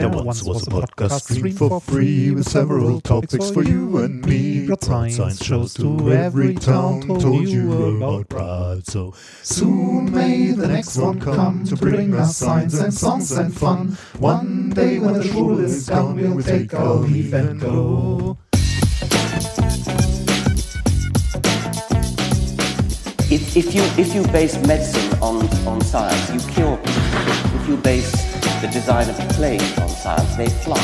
[0.00, 4.66] There once was a podcast stream for free with several topics for you and me.
[4.66, 8.86] Brought science shows to every town, told you about pride.
[8.86, 13.98] So soon may the next one come to bring us science and songs and fun.
[14.18, 18.38] One day when the shul is done, we'll take our leave and go.
[23.30, 27.60] If, if, you, if you base medicine on, on science, you cure people.
[27.60, 28.29] If you base
[28.60, 30.76] the design of planes on science, they fly.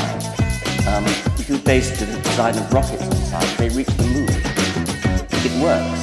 [0.88, 1.04] Um,
[1.38, 4.30] if you base the design of rockets on science, they reach the moon.
[5.44, 6.00] It works.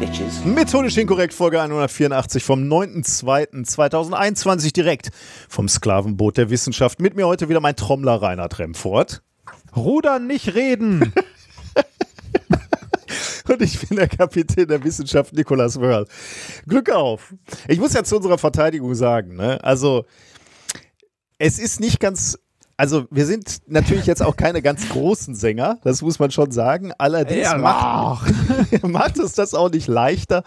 [0.00, 0.42] Bitches.
[0.46, 5.10] Methodisch inkorrekt, Folge 184 vom 9.2.2021 direkt
[5.48, 7.00] vom Sklavenboot der Wissenschaft.
[7.00, 9.20] Mit mir heute wieder mein Trommler Reinhard Remfort.
[9.76, 11.12] Rudern, nicht reden.
[13.48, 16.06] Und ich bin der Kapitän der Wissenschaft, Nikolas Wörl.
[16.66, 17.34] Glück auf.
[17.68, 19.62] Ich muss ja zu unserer Verteidigung sagen, ne?
[19.62, 20.06] also
[21.42, 22.38] es ist nicht ganz
[22.82, 26.90] also wir sind natürlich jetzt auch keine ganz großen Sänger, das muss man schon sagen.
[26.98, 28.32] Allerdings Ja, macht,
[28.82, 30.42] macht es das auch nicht leichter,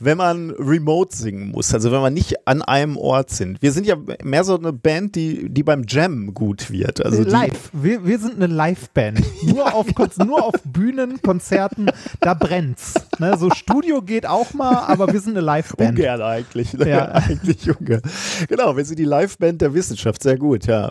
[0.00, 3.60] wenn man remote singen muss, also wenn man nicht an einem Ort sind.
[3.60, 7.04] Wir sind ja mehr so eine Band, die, die beim Jam gut wird.
[7.04, 7.68] Also Live.
[7.74, 9.20] Wir, wir sind eine Live-Band.
[9.42, 12.94] Nur, auf, nur auf Bühnen, Konzerten, da brennt's.
[13.18, 13.36] Ne?
[13.36, 15.98] So Studio geht auch mal, aber wir sind eine Live-Band.
[15.98, 16.72] Ungern eigentlich.
[16.72, 16.88] Ne?
[16.88, 17.08] Ja.
[17.12, 18.00] eigentlich ungern.
[18.48, 20.22] Genau, wir sind die Liveband der Wissenschaft.
[20.22, 20.90] Sehr gut, ja.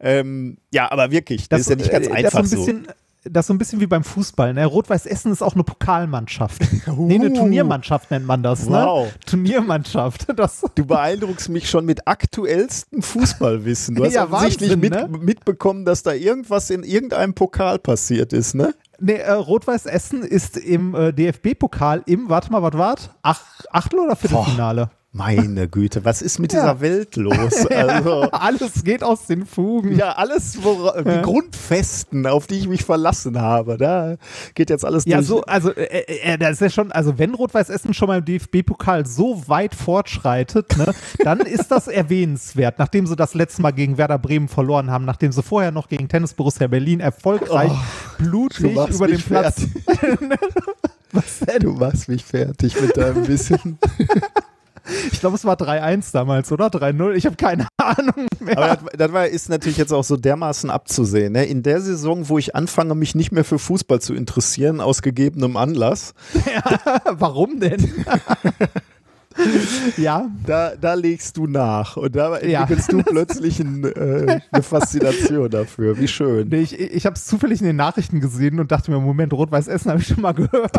[0.00, 2.56] Ähm, ja, aber wirklich, das, ist ja nicht ganz äh, einfach das so.
[2.60, 2.86] Ein bisschen,
[3.24, 4.54] Das ist so ein bisschen wie beim Fußball.
[4.54, 4.64] Ne?
[4.66, 6.62] Rot-Weiß Essen ist auch eine Pokalmannschaft.
[6.96, 7.34] nee, eine Uh.
[7.34, 8.66] Turniermannschaft nennt man das.
[8.66, 9.06] Wow.
[9.06, 9.12] Ne?
[9.26, 10.26] Turniermannschaft.
[10.36, 13.94] Das, Du beeindruckst mich schon mit aktuellstem Fußballwissen.
[13.94, 15.18] Du hast Ja, offensichtlich Wahnsinn, mit, ne?
[15.18, 18.74] mitbekommen, dass da irgendwas in irgendeinem Pokal passiert ist, ne?
[18.98, 23.10] nee, äh, Rot-Weiß Essen ist im äh, DFB-Pokal im, warte mal, was war's?
[23.22, 24.90] Ach, Achtel- oder Viertelfinale?
[25.16, 26.60] Meine Güte, was ist mit Ja.
[26.60, 27.66] dieser Welt los?
[27.70, 29.96] Also, Alles geht aus den Fugen.
[29.96, 34.16] ja, alles, wora, die Grundfesten, auf die ich mich verlassen habe, da
[34.54, 35.28] geht jetzt alles Ja, durch.
[35.28, 38.24] so, also, äh, äh, das ist ja schon, also, wenn Rot-Weiß Essen schon mal im
[38.26, 40.92] DFB-Pokal so weit fortschreitet, ne,
[41.24, 42.78] dann ist das erwähnenswert.
[42.78, 46.08] Nachdem sie das letzte Mal gegen Werder Bremen verloren haben, nachdem sie vorher noch gegen
[46.08, 47.72] Tennis Borussia Berlin erfolgreich
[48.18, 49.62] blutig machst über den Platz.
[51.12, 51.60] Was denn?
[51.60, 53.78] Du machst mich fertig mit deinem Wissen.
[55.12, 56.66] Ich glaube, es war 3-1 damals, oder?
[56.68, 57.12] 3-0.
[57.14, 58.58] Ich habe keine Ahnung mehr.
[58.58, 61.32] Aber das, das war, ist natürlich jetzt auch so dermaßen abzusehen.
[61.32, 61.44] Ne?
[61.46, 65.56] In der Saison, wo ich anfange, mich nicht mehr für Fußball zu interessieren, aus gegebenem
[65.56, 66.14] Anlass,
[67.18, 67.92] Warum denn?
[69.96, 72.62] ja, da, da legst du nach und da Ja.
[72.62, 75.98] entwickelst du plötzlich ein, äh, eine Faszination dafür.
[75.98, 76.48] Wie schön.
[76.48, 79.68] nee, ich, ich habe es zufällig in den Nachrichten gesehen und dachte mir, Moment, Rot-Weiß
[79.68, 80.72] Essen habe ich schon mal gehört.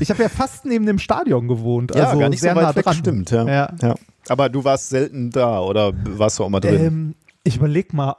[0.00, 2.64] Ich habe ja fast neben dem Stadion gewohnt, Ja, also gar nicht sehr so weit
[2.64, 2.94] nah weg, dran.
[2.94, 3.30] stimmt.
[3.30, 3.46] Ja.
[3.46, 3.68] Ja.
[3.82, 3.94] Ja.
[4.28, 6.84] Aber du warst selten da oder warst du auch mal drin?
[6.86, 8.16] Ähm, ich überleg mal,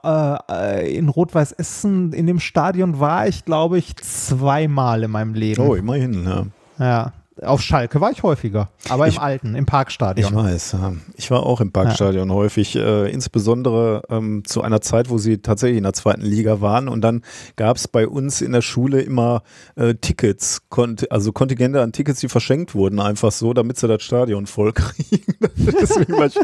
[0.49, 5.61] äh, in Rot-Weiß Essen, in dem Stadion war ich, glaube ich, zweimal in meinem Leben.
[5.61, 6.23] oh, immerhin.
[6.25, 6.45] Ja.
[6.79, 7.13] Ja.
[7.41, 10.29] Auf Schalke war ich häufiger, aber im alten, im Parkstadion.
[10.29, 10.93] Ich weiß, ja.
[11.15, 15.77] Ich war auch im Parkstadion häufig, äh, insbesondere ähm, zu einer Zeit, wo sie tatsächlich
[15.77, 16.89] in der zweiten Liga waren.
[16.89, 17.23] Und dann
[17.55, 19.43] gab es bei uns in der Schule immer
[19.75, 24.03] äh, Tickets, kont also Kontingente an Tickets, die verschenkt wurden, einfach so, damit sie das
[24.03, 25.37] Stadion voll kriegen.
[25.55, 26.37] Deswegen war ich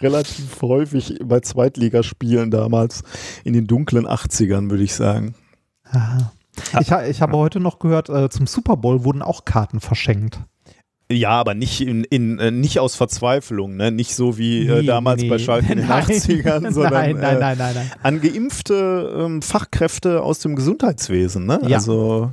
[0.00, 3.04] relativ häufig bei Zweitligaspielen damals
[3.44, 5.36] in den dunklen 80ern, würde ich sagen.
[6.80, 10.40] Ich, ich habe heute noch gehört, äh, zum Super Bowl wurden auch Karten verschenkt.
[11.10, 13.90] Ja, aber nicht in, in äh, nicht aus Verzweiflung, ne?
[13.92, 15.28] Nicht so wie äh, Nee, damals nee.
[15.28, 16.04] bei Schalke in den Nein.
[16.04, 17.90] 80ern, sondern nein, nein, äh, nein, nein, nein.
[18.02, 21.60] an geimpfte ähm, Fachkräfte aus dem Gesundheitswesen, ne?
[21.66, 21.78] Ja.
[21.78, 22.30] Also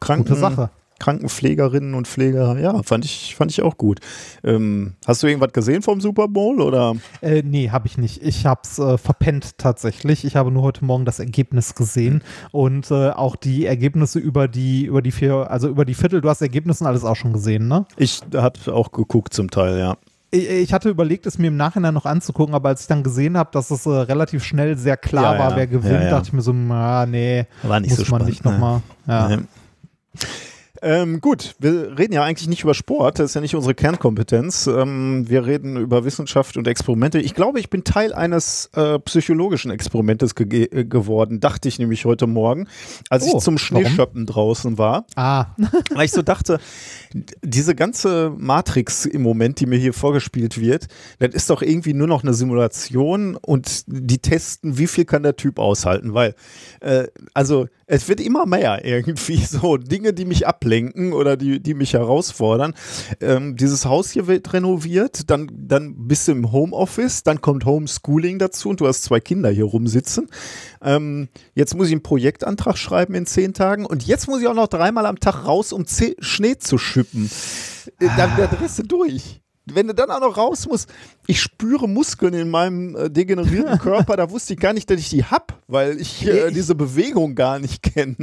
[0.00, 0.70] Kranken, Gute Sache.
[1.02, 3.98] Krankenpflegerinnen und Pfleger, ja, fand ich, fand ich auch gut.
[4.44, 6.94] Ähm, hast du irgendwas gesehen vom Super Bowl oder?
[7.20, 8.22] Äh, nee, habe ich nicht.
[8.22, 10.24] Ich habe es äh, verpennt tatsächlich.
[10.24, 14.84] Ich habe nur heute Morgen das Ergebnis gesehen und äh, auch die Ergebnisse über die
[14.84, 16.20] über die vier, also über die Viertel.
[16.20, 17.84] Du hast Ergebnisse und alles auch schon gesehen, ne?
[17.96, 19.96] Ich hatte auch geguckt zum Teil, ja.
[20.34, 23.50] Ich, hatte überlegt, es mir im Nachhinein noch anzugucken, aber als ich dann gesehen habe,
[23.52, 25.56] dass es äh, relativ schnell sehr klar Ja, war, ja.
[25.56, 28.28] wer gewinnt, Ja, dachte ich mir so, ah, nee, War nicht muss so man spannend,
[28.28, 28.80] nicht nochmal.
[29.06, 29.28] Ja.
[29.28, 29.38] Nee.
[30.84, 34.66] Ähm, gut, wir reden ja eigentlich nicht über Sport, das ist ja nicht unsere Kernkompetenz.
[34.66, 37.20] Ähm, wir reden über Wissenschaft und Experimente.
[37.20, 42.04] Ich glaube, ich bin Teil eines äh, psychologischen Experimentes ge äh, geworden, dachte ich nämlich
[42.04, 42.66] heute Morgen,
[43.10, 43.58] als Oh, ich zum warum?
[43.58, 45.06] Schneeschöppen draußen war.
[45.14, 45.46] Ah,
[45.94, 46.58] Weil ich so dachte,
[47.44, 50.88] diese ganze Matrix im Moment, die mir hier vorgespielt wird,
[51.20, 55.36] das ist doch irgendwie nur noch eine Simulation und die testen, wie viel kann der
[55.36, 56.12] Typ aushalten.
[56.12, 56.34] Weil,
[56.80, 61.74] äh, also es wird immer mehr irgendwie so Dinge, die mich ablenken oder die, die
[61.74, 62.72] mich herausfordern.
[63.20, 68.38] Ähm, dieses Haus hier wird renoviert, dann, dann bist du im Homeoffice, dann kommt Homeschooling
[68.38, 70.28] dazu und du hast zwei Kinder hier rumsitzen.
[70.80, 74.54] Ähm, jetzt muss ich einen Projektantrag schreiben in zehn Tagen und jetzt muss ich auch
[74.54, 77.30] noch dreimal am Tag raus, um Schnee zu schippen.
[78.00, 80.88] Äh, dann, dann drehst du durch wenn du dann auch noch raus musst,
[81.26, 85.10] ich spüre Muskeln in meinem äh, degenerierten Körper, da wusste ich gar nicht, dass ich
[85.10, 88.16] die hab, weil ich äh, diese Bewegung gar nicht kenne.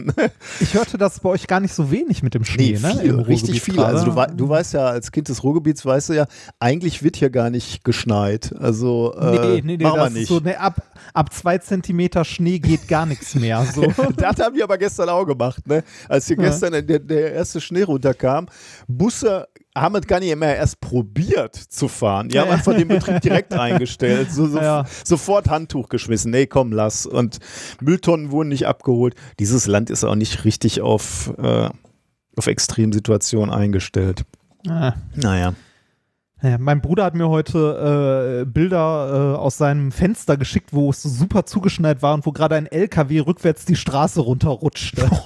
[0.59, 3.27] ich hörte das bei euch gar nicht so wenig mit dem Schnee, nee, viel, ne?
[3.27, 3.79] richtig viel.
[3.79, 6.25] Also du, du, weißt ja, als Kind des Ruhrgebiets weißt du ja,
[6.59, 8.53] eigentlich wird hier gar nicht geschneit.
[8.59, 10.27] Also äh, nee, nee, nee, machen wir nicht.
[10.27, 10.81] So, nee, ab,
[11.13, 13.65] ab zwei Zentimeter Schnee geht gar nichts mehr.
[13.73, 13.81] So.
[14.17, 15.83] das haben die aber gestern auch gemacht, ne?
[16.09, 16.43] Als hier ja.
[16.43, 18.47] gestern der, der erste Schnee runterkam,
[18.87, 22.29] Busse haben es gar nicht mehr erst probiert zu fahren.
[22.29, 24.31] Die haben einfach den Betrieb direkt eingestellt.
[24.31, 24.85] So, so, ja.
[25.03, 26.31] Sofort Handtuch geschmissen.
[26.31, 27.05] Nee, komm, lass.
[27.05, 27.39] Und
[27.79, 29.15] Mülltonnen wurden nicht abgeholt.
[29.39, 31.69] Dieses Land ist auch nicht richtig auf, äh,
[32.35, 34.23] auf Extremsituationen eingestellt.
[34.67, 34.93] Ah.
[35.15, 35.53] Naja.
[36.41, 41.03] Ja, mein Bruder hat mir heute äh, Bilder äh, aus seinem Fenster geschickt, wo es
[41.03, 45.09] super zugeschneit war und wo gerade ein LKW rückwärts die Straße runterrutschte.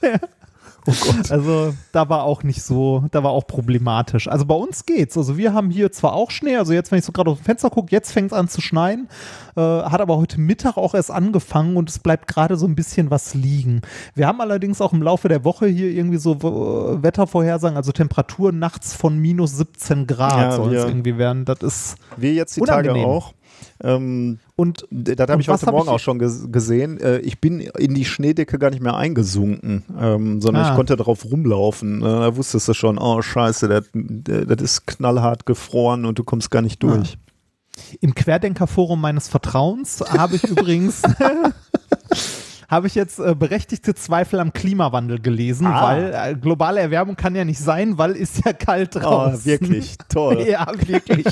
[0.86, 0.92] Oh.
[1.30, 4.28] Also da war auch nicht so, da war auch problematisch.
[4.28, 5.16] Also bei uns geht's.
[5.16, 7.44] Also wir haben hier zwar auch Schnee, also jetzt, wenn ich so gerade aus dem
[7.44, 9.08] Fenster gucke, jetzt fängt es an zu schneien,
[9.56, 13.10] äh, hat aber heute Mittag auch erst angefangen und es bleibt gerade so ein bisschen
[13.10, 13.82] was liegen.
[14.14, 18.58] Wir haben allerdings auch im Laufe der Woche hier irgendwie so äh, Wettervorhersagen, also Temperaturen
[18.58, 21.44] nachts von minus 17 Grad ja, soll es irgendwie werden.
[21.44, 21.96] Das ist.
[22.16, 22.94] Wir jetzt die unangenehm.
[22.94, 23.34] Tage auch.
[23.82, 27.00] Ähm, und das habe ich heute Morgen ich auch schon gesehen.
[27.00, 30.70] Äh, ich bin in die Schneedecke gar nicht mehr eingesunken, ähm, sondern ah.
[30.70, 32.00] ich konnte darauf rumlaufen.
[32.00, 36.52] Äh, da wusstest du schon, oh Scheiße, das, das ist knallhart gefroren und du kommst
[36.52, 37.18] gar nicht durch.
[37.18, 37.82] Ah.
[38.00, 41.02] Im Querdenkerforum meines Vertrauens habe ich übrigens
[42.72, 45.82] habe ich jetzt äh, berechtigte Zweifel am Klimawandel gelesen, ah.
[45.82, 49.40] weil äh, globale Erwärmung kann ja nicht sein, weil ist ja kalt oh, draußen.
[49.40, 50.40] Oh, wirklich, toll.
[50.48, 51.26] ja, wirklich.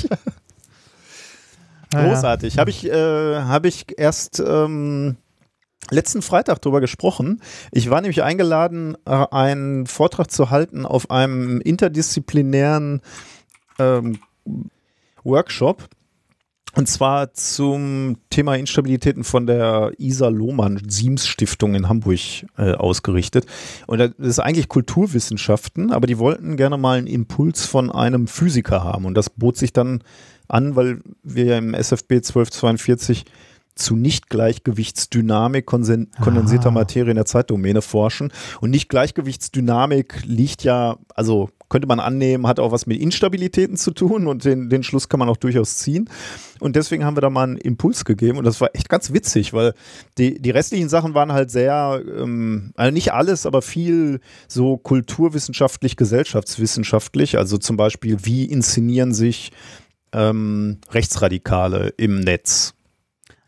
[1.91, 2.57] Großartig.
[2.57, 5.17] Habe ich, äh, hab ich erst ähm,
[5.89, 7.41] letzten Freitag darüber gesprochen.
[7.71, 13.01] Ich war nämlich eingeladen, äh, einen Vortrag zu halten auf einem interdisziplinären
[13.79, 14.19] ähm,
[15.23, 15.89] Workshop.
[16.73, 22.19] Und zwar zum Thema Instabilitäten von der Isa Lohmann Siems Stiftung in Hamburg
[22.57, 23.45] äh, ausgerichtet.
[23.87, 28.85] Und das ist eigentlich Kulturwissenschaften, aber die wollten gerne mal einen Impuls von einem Physiker
[28.85, 29.03] haben.
[29.03, 30.01] Und das bot sich dann
[30.51, 33.25] an, weil wir ja im SFB 1242
[33.75, 36.71] zu Nicht-Gleichgewichtsdynamik kondensierter ah.
[36.71, 38.31] Materie in der Zeitdomäne forschen.
[38.59, 44.27] Und Nicht-Gleichgewichtsdynamik liegt ja, also könnte man annehmen, hat auch was mit Instabilitäten zu tun
[44.27, 46.09] und den, den Schluss kann man auch durchaus ziehen.
[46.59, 49.53] Und deswegen haben wir da mal einen Impuls gegeben und das war echt ganz witzig,
[49.53, 49.73] weil
[50.17, 54.19] die, die restlichen Sachen waren halt sehr, ähm, also nicht alles, aber viel
[54.49, 57.37] so kulturwissenschaftlich, gesellschaftswissenschaftlich.
[57.37, 59.53] Also zum Beispiel, wie inszenieren sich
[60.13, 62.73] ähm, Rechtsradikale im Netz.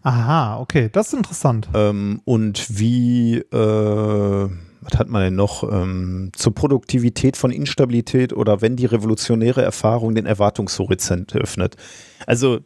[0.03, 1.69] Aha, okay, das ist interessant.
[1.73, 4.49] Ähm, und wie, äh,
[4.81, 10.13] was hat man denn noch, ähm, zur Produktivität von Instabilität oder wenn die revolutionäre Erfahrung
[10.13, 11.77] den Erwartungshorizont öffnet.
[12.27, 12.59] Also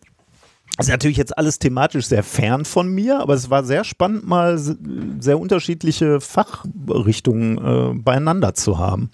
[0.77, 4.27] das ist natürlich jetzt alles thematisch sehr fern von mir, aber es war sehr spannend,
[4.27, 9.09] mal sehr unterschiedliche Fachrichtungen äh, beieinander zu haben.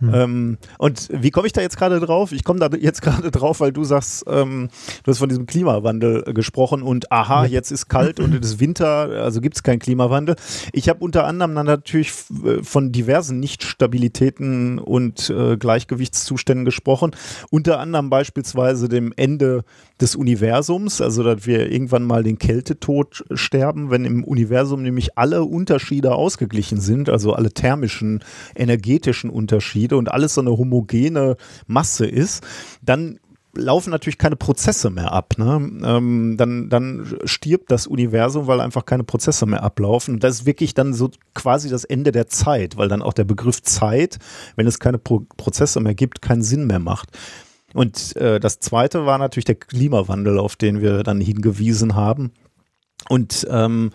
[0.00, 0.14] Hm.
[0.14, 2.32] Ähm, und wie komme ich da jetzt gerade drauf?
[2.32, 4.68] Ich komme da jetzt gerade drauf, weil du sagst, ähm,
[5.04, 9.08] du hast von diesem Klimawandel gesprochen und aha, jetzt ist kalt und es ist Winter,
[9.22, 10.36] also gibt es keinen Klimawandel.
[10.72, 12.12] Ich habe unter anderem dann natürlich
[12.44, 17.12] äh, von diversen Nichtstabilitäten und äh, Gleichgewichtszuständen gesprochen,
[17.50, 19.64] unter anderem beispielsweise dem Ende
[20.00, 25.44] des Universums, also dass wir irgendwann mal den Kältetod sterben, wenn im Universum nämlich alle
[25.44, 28.22] Unterschiede ausgeglichen sind, also alle thermischen,
[28.54, 31.36] energetischen Unterschiede und alles so eine homogene
[31.66, 32.44] Masse ist,
[32.82, 33.18] dann
[33.56, 35.34] laufen natürlich keine Prozesse mehr ab.
[35.38, 35.80] Ne?
[35.84, 40.14] Ähm, dann, dann stirbt das Universum, weil einfach keine Prozesse mehr ablaufen.
[40.14, 43.24] Und das ist wirklich dann so quasi das Ende der Zeit, weil dann auch der
[43.24, 44.18] Begriff Zeit,
[44.56, 47.10] wenn es keine Pro Prozesse mehr gibt, keinen Sinn mehr macht.
[47.76, 52.32] Und äh, das zweite war natürlich der Klimawandel, auf den wir dann hingewiesen haben.
[53.10, 53.90] Und ähm,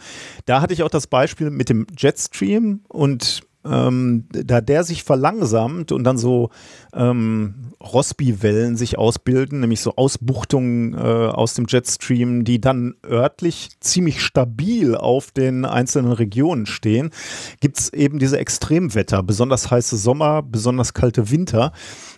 [0.46, 5.92] da hatte ich auch das Beispiel mit dem Jetstream und ähm, da der sich verlangsamt
[5.92, 6.50] und dann so
[6.94, 14.22] ähm, Rossby-Wellen sich ausbilden, nämlich so Ausbuchtungen äh, aus dem Jetstream, die dann örtlich ziemlich
[14.22, 17.12] stabil auf den einzelnen Regionen stehen,
[17.60, 21.72] gibt es eben diese Extremwetter, besonders heiße Sommer, besonders kalte Winter.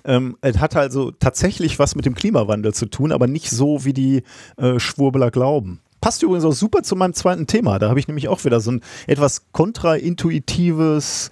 [0.06, 3.94] Ähm, es hat also tatsächlich was mit dem Klimawandel zu tun, aber nicht so, wie
[3.94, 4.24] die
[4.58, 5.83] äh, Schwurbler glauben.
[6.04, 7.80] Passt übrigens auch super zu meinem zweiten Thema.
[7.80, 11.32] Da habe ich nämlich auch wieder so ein etwas kontraintuitives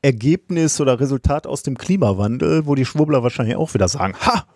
[0.00, 4.46] Ergebnis oder Resultat aus dem Klimawandel, wo die Schwurbler wahrscheinlich auch wieder sagen, ha,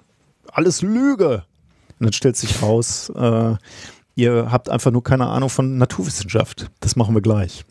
[0.51, 1.45] alles Lüge.
[1.99, 3.57] Und dann stellt sich raus, äh,
[4.15, 6.71] ihr habt einfach nur keine Ahnung von Naturwissenschaft.
[6.81, 7.67] Das machen wir gleich.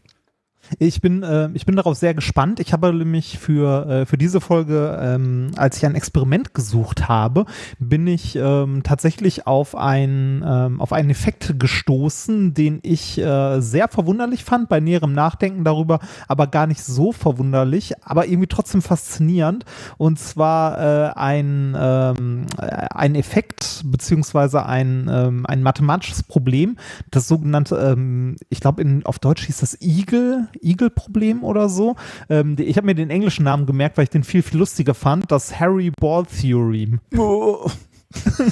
[0.78, 2.60] Ich bin, äh, ich bin darauf sehr gespannt.
[2.60, 7.46] Ich habe nämlich für, äh, für diese Folge, ähm, als ich ein Experiment gesucht habe,
[7.80, 13.88] bin ich ähm, tatsächlich auf, ein, ähm, auf einen Effekt gestoßen, den ich äh, sehr
[13.88, 19.66] verwunderlich fand, bei näherem Nachdenken darüber, aber gar nicht so verwunderlich, aber irgendwie trotzdem faszinierend.
[19.98, 26.78] Und zwar äh, ein, ähm, ein Effekt beziehungsweise ein, ähm, ein mathematisches Problem,
[27.10, 31.96] das sogenannte, ähm, ich glaube auf Deutsch hieß das Igel, Eagle-Problem oder so.
[32.30, 35.32] Ähm, ich habe mir den englischen Namen gemerkt, weil ich den viel, viel lustiger fand.
[35.32, 37.00] Das Harry Ball Theorem.
[37.18, 37.70] Oh.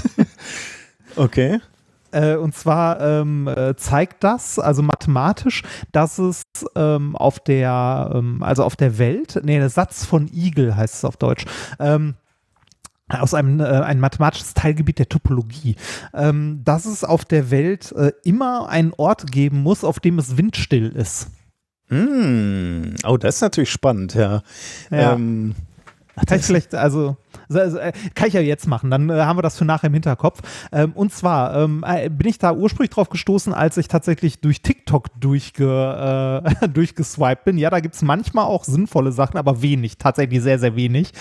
[1.16, 1.60] okay.
[2.12, 6.44] Äh, und zwar ähm, äh, zeigt das, also mathematisch, dass es
[6.76, 11.06] ähm, auf der, ähm, also auf der Welt, nee, der Satz von Igel heißt es
[11.06, 11.46] auf Deutsch,
[11.80, 12.16] ähm,
[13.10, 15.76] aus einem äh, ein mathematisches Teilgebiet der Topologie,
[16.14, 20.38] ähm, dass es auf der Welt äh, immer einen Ort geben muss, auf dem es
[20.38, 21.30] windstill ist.
[21.90, 22.96] Mm.
[23.06, 24.42] Oh, das ist natürlich spannend, ja.
[24.92, 25.14] ja.
[25.14, 25.56] Ähm,
[26.26, 27.16] kann ich vielleicht, also,
[27.50, 29.94] also, äh, kann ich ja jetzt machen, dann äh, haben wir das für nachher im
[29.94, 30.42] Hinterkopf.
[30.72, 34.62] Ähm, und zwar ähm, äh, bin ich da ursprünglich drauf gestoßen, als ich tatsächlich durch
[34.62, 37.58] TikTok durchge, äh, durchgeswiped bin.
[37.58, 41.12] Ja, da gibt es manchmal auch sinnvolle Sachen, aber wenig, tatsächlich sehr, sehr wenig.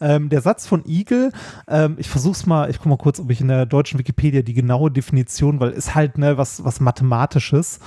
[0.00, 1.32] Ähm, der Satz von Eagle,
[1.66, 4.54] ähm, ich versuch's mal, ich gucke mal kurz, ob ich in der deutschen Wikipedia die
[4.54, 7.80] genaue Definition, weil ist halt ne, was, was Mathematisches.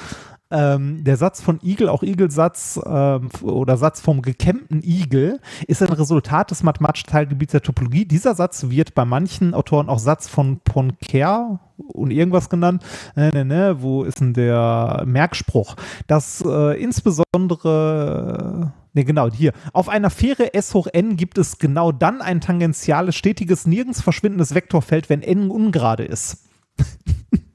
[0.49, 5.91] Ähm, der Satz von Igel, auch Igelsatz ähm, oder Satz vom gekämmten Igel, ist ein
[5.91, 8.05] Resultat des mathematischen Teilgebiets der Topologie.
[8.05, 12.83] Dieser Satz wird bei manchen Autoren auch Satz von Poincare und irgendwas genannt.
[13.15, 15.75] Ne, ne, ne, wo ist denn der Merkspruch?
[16.07, 19.51] Dass äh, insbesondere Ne, genau, hier.
[19.73, 24.55] Auf einer Fähre S hoch n gibt es genau dann ein tangentiales, stetiges, nirgends verschwindendes
[24.55, 26.47] Vektorfeld, wenn n ungerade ist.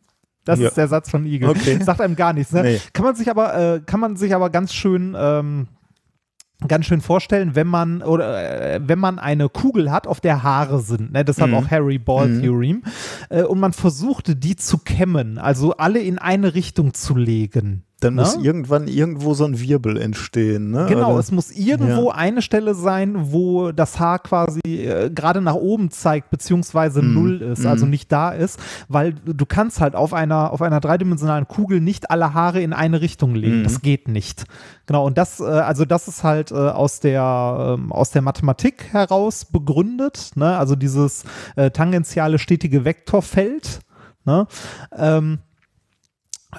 [0.45, 0.69] Das ja.
[0.69, 1.49] ist der Satz von Igel.
[1.51, 1.79] Okay.
[1.83, 2.53] Sagt einem gar nichts.
[2.53, 2.63] Ne?
[2.63, 2.81] Nee.
[2.93, 5.69] Kann man sich aber, äh, kann man sich aber ganz schön ähm,
[6.69, 10.81] ganz schön vorstellen, wenn man oder äh, wenn man eine Kugel hat, auf der Haare
[10.81, 11.25] sind, ne?
[11.25, 11.57] deshalb mhm.
[11.57, 12.43] auch Harry Ball mhm.
[12.43, 12.83] Theorem,
[13.31, 17.85] äh, und man versuchte die zu kämmen, also alle in eine Richtung zu legen.
[18.03, 18.23] Dann ne?
[18.23, 20.71] muss irgendwann irgendwo so ein Wirbel entstehen.
[20.71, 20.87] Ne?
[20.89, 21.21] Genau, Oder?
[21.21, 22.17] es muss irgendwo ja.
[22.17, 27.15] eine Stelle sein, wo das Haar quasi äh, gerade nach oben zeigt, beziehungsweise mm.
[27.15, 27.69] null ist, mm.
[27.69, 32.11] also nicht da ist, weil du kannst halt auf einer, auf einer dreidimensionalen Kugel nicht
[32.11, 33.61] alle Haare in eine Richtung legen.
[33.61, 33.65] Mm.
[33.65, 34.45] Das geht nicht.
[34.87, 38.93] Genau, und das, äh, also das ist halt äh, aus, der, ähm, aus der Mathematik
[38.93, 40.57] heraus begründet, ne?
[40.59, 43.81] also dieses äh, tangentiale stetige Vektorfeld.
[44.25, 44.47] Ne?
[44.97, 45.39] Ähm,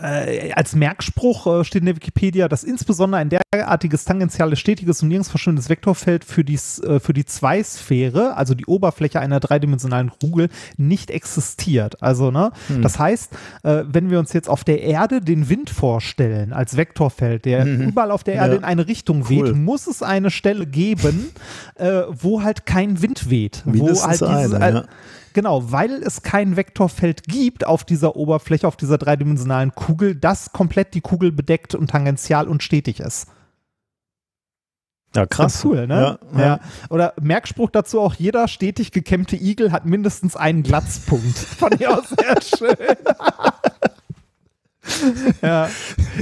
[0.02, 5.10] äh, als Merkspruch äh, steht in der Wikipedia, dass insbesondere ein derartiges tangentiales, stetiges und
[5.10, 10.50] nirgends verschwindendes Vektorfeld für die, äh, für die Zweisphäre, also die Oberfläche einer dreidimensionalen Kugel,
[10.78, 12.02] nicht existiert.
[12.02, 12.82] Also, ne, hm.
[12.82, 13.34] das heißt,
[13.64, 17.90] äh, wenn wir uns jetzt auf der Erde den Wind vorstellen als Vektorfeld, der mhm.
[17.90, 18.58] überall auf der Erde ja.
[18.60, 19.54] in eine Richtung weht, cool.
[19.54, 21.30] muss es eine Stelle geben,
[21.76, 23.64] äh, wo halt kein Wind weht.
[23.66, 24.86] Mindestens wo halt dieses, eine, ja
[25.34, 30.94] Genau, weil es kein Vektorfeld gibt auf dieser Oberfläche, auf dieser dreidimensionalen Kugel, das komplett
[30.94, 33.28] die Kugel bedeckt und tangential und stetig ist.
[35.16, 35.62] Ja, krass.
[35.62, 36.18] Ganz cool, ne?
[36.34, 36.46] Ja, ja.
[36.46, 36.60] ja,
[36.90, 41.38] Oder Merkspruch dazu auch, jeder stetig gekämmte Igel hat mindestens einen Glatzpunkt.
[41.38, 42.98] Fand ich auch sehr schön.
[45.42, 45.70] ja,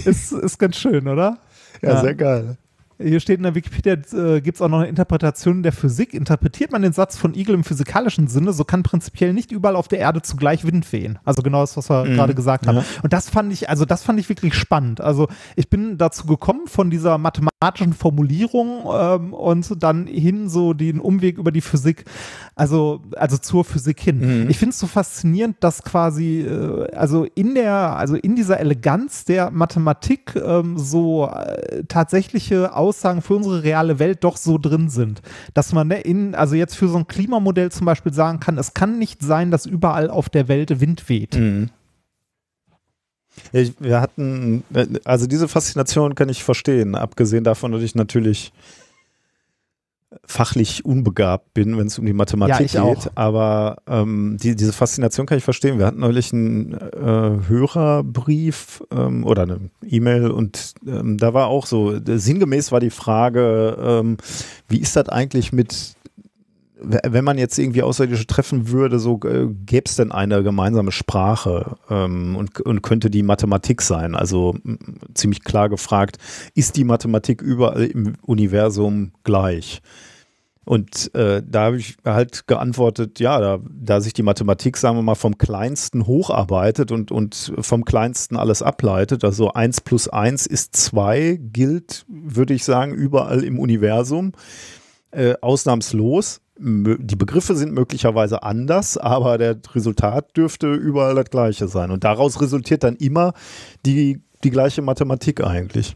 [0.03, 1.37] ist, ist ganz schön, oder?
[1.81, 2.57] Ja, ja, sehr geil.
[3.03, 6.13] Hier steht in der Wikipedia, äh, gibt es auch noch eine Interpretation der Physik.
[6.13, 9.87] Interpretiert man den Satz von Eagle im physikalischen Sinne, so kann prinzipiell nicht überall auf
[9.87, 11.19] der Erde zugleich Wind wehen.
[11.23, 12.15] Also genau das, was wir mhm.
[12.15, 12.77] gerade gesagt haben.
[12.77, 12.83] Ja.
[13.03, 15.01] Und das fand ich, also das fand ich wirklich spannend.
[15.01, 20.99] Also ich bin dazu gekommen von dieser mathematischen Formulierung ähm, und dann hin so den
[20.99, 22.05] Umweg über die Physik,
[22.55, 24.43] also, also zur Physik hin.
[24.43, 24.49] Mhm.
[24.49, 29.25] Ich finde es so faszinierend, dass quasi, äh, also in der, also in dieser Eleganz
[29.25, 34.89] der Mathematik ähm, so äh, tatsächliche Aus Aussagen für unsere reale Welt doch so drin
[34.89, 35.21] sind.
[35.53, 38.73] Dass man ne, in, also jetzt für so ein Klimamodell zum Beispiel sagen kann, es
[38.73, 41.35] kann nicht sein, dass überall auf der Welt Wind weht.
[41.35, 41.69] Mhm.
[43.79, 44.63] wir hatten,
[45.05, 48.51] also diese Faszination kann ich verstehen, abgesehen davon, dass ich natürlich
[50.25, 53.11] fachlich unbegabt bin, wenn es um die Mathematik ja, geht.
[53.15, 55.79] Aber ähm, die, diese Faszination kann ich verstehen.
[55.79, 61.65] Wir hatten neulich einen äh, Hörerbrief ähm, oder eine E-Mail und ähm, da war auch
[61.65, 64.17] so, sinngemäß war die Frage, ähm,
[64.67, 65.95] wie ist das eigentlich mit
[66.81, 71.77] wenn man jetzt irgendwie Außerirdische treffen würde, so äh, gäbe es denn eine gemeinsame Sprache
[71.89, 74.15] ähm, und, und könnte die Mathematik sein?
[74.15, 74.55] Also
[75.13, 76.17] ziemlich klar gefragt,
[76.55, 79.81] ist die Mathematik überall im Universum gleich?
[80.63, 85.01] Und äh, da habe ich halt geantwortet, ja, da, da sich die Mathematik, sagen wir
[85.01, 90.75] mal, vom Kleinsten hocharbeitet und, und vom Kleinsten alles ableitet, also 1 plus 1 ist
[90.75, 94.33] 2, gilt, würde ich sagen, überall im Universum,
[95.11, 96.41] äh, ausnahmslos.
[96.57, 101.89] Die Begriffe sind möglicherweise anders, aber das Resultat dürfte überall das gleiche sein.
[101.89, 103.33] Und daraus resultiert dann immer
[103.85, 105.95] die, die gleiche Mathematik eigentlich.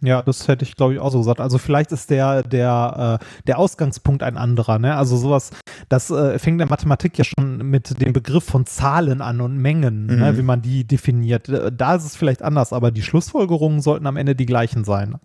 [0.00, 1.40] Ja, das hätte ich, glaube ich, auch so gesagt.
[1.40, 4.78] Also vielleicht ist der, der, äh, der Ausgangspunkt ein anderer.
[4.78, 4.94] Ne?
[4.94, 5.50] Also sowas,
[5.88, 9.56] das äh, fängt in der Mathematik ja schon mit dem Begriff von Zahlen an und
[9.58, 10.12] Mengen, ne?
[10.12, 10.18] mhm.
[10.20, 10.38] ne?
[10.38, 11.50] wie man die definiert.
[11.76, 15.16] Da ist es vielleicht anders, aber die Schlussfolgerungen sollten am Ende die gleichen sein.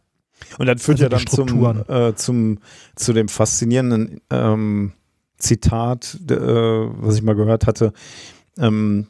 [0.57, 2.59] Und dann führt also ja dann zum, äh, zum,
[2.95, 4.93] zu dem faszinierenden ähm,
[5.37, 7.93] Zitat, äh, was ich mal gehört hatte,
[8.57, 9.07] ähm,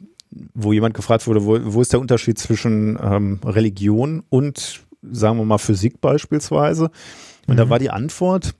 [0.54, 5.44] wo jemand gefragt wurde, wo, wo ist der Unterschied zwischen ähm, Religion und sagen wir
[5.44, 6.90] mal Physik beispielsweise.
[7.46, 7.58] Und mhm.
[7.58, 8.54] da war die Antwort,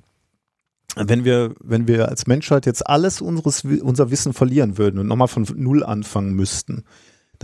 [0.97, 5.29] wenn wir, wenn wir als Menschheit jetzt alles unseres, unser Wissen verlieren würden und nochmal
[5.29, 6.85] von Null anfangen müssten,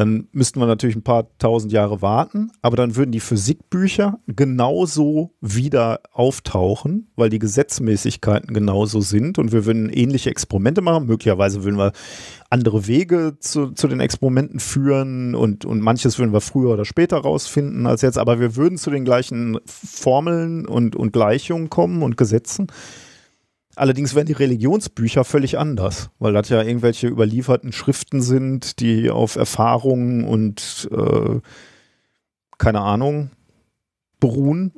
[0.00, 5.34] dann müssten wir natürlich ein paar tausend Jahre warten, aber dann würden die Physikbücher genauso
[5.42, 11.06] wieder auftauchen, weil die Gesetzmäßigkeiten genauso sind und wir würden ähnliche Experimente machen.
[11.06, 11.92] Möglicherweise würden wir
[12.48, 17.18] andere Wege zu, zu den Experimenten führen und, und manches würden wir früher oder später
[17.18, 22.16] rausfinden als jetzt, aber wir würden zu den gleichen Formeln und, und Gleichungen kommen und
[22.16, 22.68] Gesetzen.
[23.80, 29.36] Allerdings werden die Religionsbücher völlig anders, weil das ja irgendwelche überlieferten Schriften sind, die auf
[29.36, 31.40] Erfahrungen und äh,
[32.58, 33.30] keine Ahnung,
[34.20, 34.72] beruhen.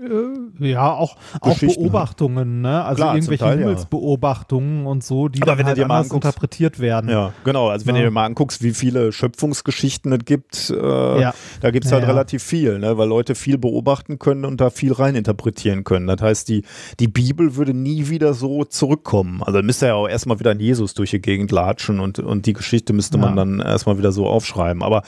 [0.61, 2.85] Äh, ja, auch, auch Beobachtungen, ne?
[2.85, 4.91] Also Klar, irgendwelche Teil, Himmelsbeobachtungen ja.
[4.91, 7.11] und so, die Aber dann halt anders anguckst, interpretiert werden.
[7.11, 7.69] Ja, genau.
[7.69, 8.03] Also wenn ja.
[8.03, 11.35] du dir mal anguckst, wie viele Schöpfungsgeschichten es gibt, äh, ja.
[11.61, 12.97] da gibt es halt relativ viel, ne?
[12.97, 16.07] weil Leute viel beobachten können und da viel reininterpretieren können.
[16.07, 16.65] Das heißt, die,
[17.01, 19.43] die Bibel würde nie wieder so zurückkommen.
[19.43, 22.53] Also müsste ja auch erstmal wieder ein Jesus durch die Gegend latschen und, und die
[22.53, 24.83] Geschichte müsste man dann erstmal wieder so aufschreiben.
[24.83, 25.03] Aber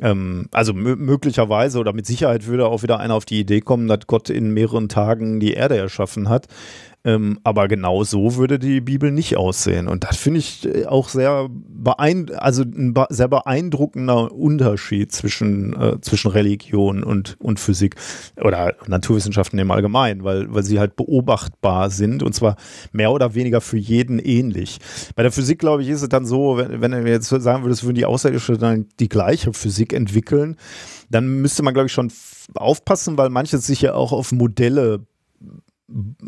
[0.00, 4.06] ähm, also möglicherweise oder mit Sicherheit würde auch wieder einer auf die Idee kommen, dass
[4.06, 6.46] Gott in mehreren Tagen die Erde erschaffen hat.
[7.04, 9.88] Ähm, aber genau so würde die Bibel nicht aussehen.
[9.88, 16.00] Und das finde ich äh, auch sehr, beein also ein sehr beeindruckender Unterschied zwischen, äh,
[16.00, 17.96] zwischen Religion und, und Physik
[18.40, 22.54] oder Naturwissenschaften im Allgemeinen, weil, weil sie halt beobachtbar sind und zwar
[22.92, 24.78] mehr oder weniger für jeden ähnlich.
[25.16, 27.82] Bei der Physik, glaube ich, ist es dann so, wenn, wenn du jetzt sagen würdest,
[27.82, 30.56] würden die Außerirdischen dann die gleiche Physik entwickeln,
[31.10, 32.12] dann müsste man, glaube ich, schon
[32.54, 35.00] aufpassen, weil manches sich ja auch auf Modelle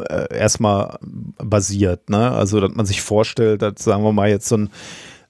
[0.09, 2.11] äh, erstmal basiert.
[2.11, 2.31] Ne?
[2.31, 4.71] Also, dass man sich vorstellt, dass, sagen wir mal, jetzt so ein,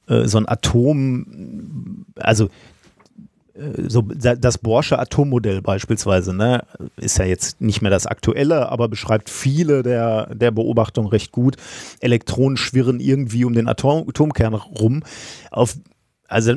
[0.09, 2.49] äh, so ein Atom, also
[3.55, 6.65] äh, so das Borsche Atommodell beispielsweise, ne,
[6.97, 11.57] ist ja jetzt nicht mehr das aktuelle, aber beschreibt viele der, der Beobachtungen recht gut.
[12.01, 15.03] Elektronen schwirren irgendwie um den Atom, Atomkern rum.
[15.51, 15.77] Auf
[16.35, 16.53] also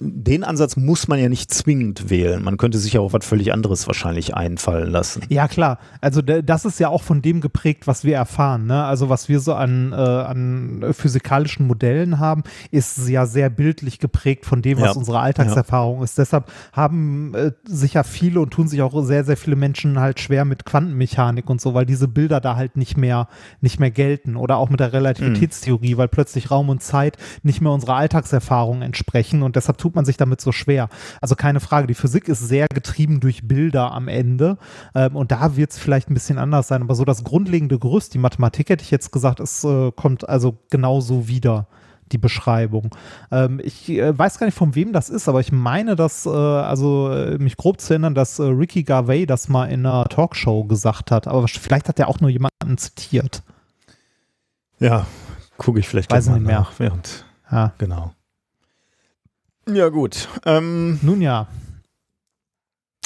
[0.00, 2.42] den Ansatz muss man ja nicht zwingend wählen.
[2.42, 5.20] Man könnte sich ja auch was völlig anderes wahrscheinlich einfallen lassen.
[5.28, 5.78] Ja, klar.
[6.00, 8.64] Also das ist ja auch von dem geprägt, was wir erfahren.
[8.64, 8.82] Ne?
[8.82, 14.46] Also was wir so an, äh, an physikalischen Modellen haben, ist ja sehr bildlich geprägt
[14.46, 14.98] von dem, was ja.
[14.98, 16.04] unsere Alltagserfahrung ja.
[16.04, 16.16] ist.
[16.16, 20.20] Deshalb haben äh, sich ja viele und tun sich auch sehr, sehr viele Menschen halt
[20.20, 23.28] schwer mit Quantenmechanik und so, weil diese Bilder da halt nicht mehr,
[23.60, 24.36] nicht mehr gelten.
[24.36, 25.98] Oder auch mit der Relativitätstheorie, mhm.
[25.98, 30.04] weil plötzlich Raum und Zeit nicht mehr unserer Alltagserfahrung entsprechen sprechen und deshalb tut man
[30.04, 30.88] sich damit so schwer.
[31.20, 34.58] Also keine Frage, die Physik ist sehr getrieben durch Bilder am Ende
[34.94, 38.14] ähm, und da wird es vielleicht ein bisschen anders sein, aber so das grundlegende Gerüst,
[38.14, 41.66] die Mathematik hätte ich jetzt gesagt, es äh, kommt also genauso wieder
[42.12, 42.90] die Beschreibung.
[43.30, 46.30] Ähm, ich äh, weiß gar nicht, von wem das ist, aber ich meine, dass, äh,
[46.30, 50.64] also äh, mich grob zu erinnern, dass äh, Ricky Garvey das mal in einer Talkshow
[50.64, 53.42] gesagt hat, aber vielleicht hat er auch nur jemanden zitiert.
[54.78, 55.06] Ja,
[55.58, 56.60] gucke ich vielleicht weiß nicht mehr.
[56.60, 57.26] Nach, während.
[57.50, 57.72] Ja.
[57.78, 58.12] Genau.
[59.72, 60.28] Ja, gut.
[60.46, 61.46] Ähm, Nun ja.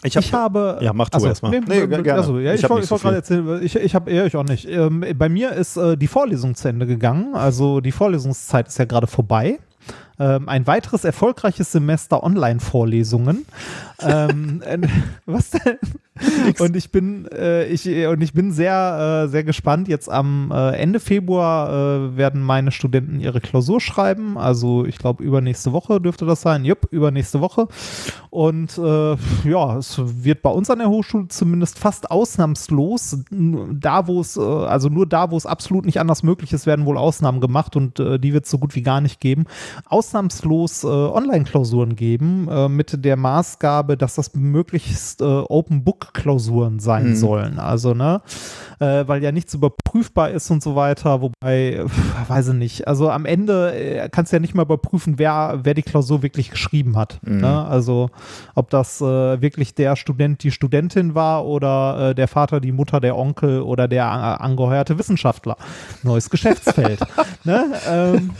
[0.04, 0.78] Ich, hab, ich, habe.
[0.80, 1.52] Ja, mach du also, erstmal.
[1.52, 2.14] Nee, nee, gerne.
[2.14, 4.68] Also, ja, ich, ich wollte so gerade erzählen, ich, ich habe eher ich auch nicht.
[4.68, 7.34] Ähm, bei mir ist äh, die Vorlesung zu Ende gegangen.
[7.34, 9.60] Also die Vorlesungszeit ist ja gerade vorbei.
[10.18, 13.46] Ähm, ein weiteres erfolgreiches Semester Online-Vorlesungen.
[14.00, 14.78] ähm, äh,
[15.26, 15.78] was denn?
[16.58, 19.88] Und ich bin, äh, ich, und ich bin sehr, äh, sehr gespannt.
[19.88, 24.36] Jetzt am äh, Ende Februar äh, werden meine Studenten ihre Klausur schreiben.
[24.36, 26.66] Also ich glaube, übernächste Woche dürfte das sein.
[26.66, 27.66] Jupp, übernächste Woche.
[28.28, 29.16] Und äh,
[29.48, 34.40] ja, es wird bei uns an der Hochschule zumindest fast ausnahmslos, da wo es, äh,
[34.40, 37.98] also nur da, wo es absolut nicht anders möglich ist, werden wohl Ausnahmen gemacht und
[37.98, 39.44] die wird es so gut wie gar nicht geben.
[39.86, 47.16] Ausnahmslos Online-Klausuren geben mit der Maßgabe, dass das möglichst Open Book Klausuren sein mhm.
[47.16, 47.58] sollen.
[47.58, 48.20] Also, ne,
[48.82, 51.20] äh, weil ja nichts überprüfbar ist und so weiter.
[51.20, 52.88] Wobei, pf, weiß ich nicht.
[52.88, 56.50] Also am Ende äh, kannst du ja nicht mal überprüfen, wer, wer die Klausur wirklich
[56.50, 57.20] geschrieben hat.
[57.22, 57.40] Mhm.
[57.40, 57.64] Ne?
[57.66, 58.10] Also,
[58.54, 63.00] ob das äh, wirklich der Student, die Studentin war oder äh, der Vater, die Mutter,
[63.00, 65.56] der Onkel oder der äh, angeheuerte Wissenschaftler.
[66.02, 67.00] Neues Geschäftsfeld.
[67.44, 67.66] ne?
[67.88, 68.30] Ähm,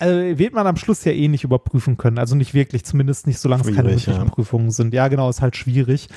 [0.00, 2.18] also wird man am Schluss ja eh nicht überprüfen können.
[2.18, 4.24] Also nicht wirklich, zumindest nicht, solange es keine wirklichen ja.
[4.24, 4.94] Prüfungen sind.
[4.94, 6.08] Ja, genau, ist halt schwierig.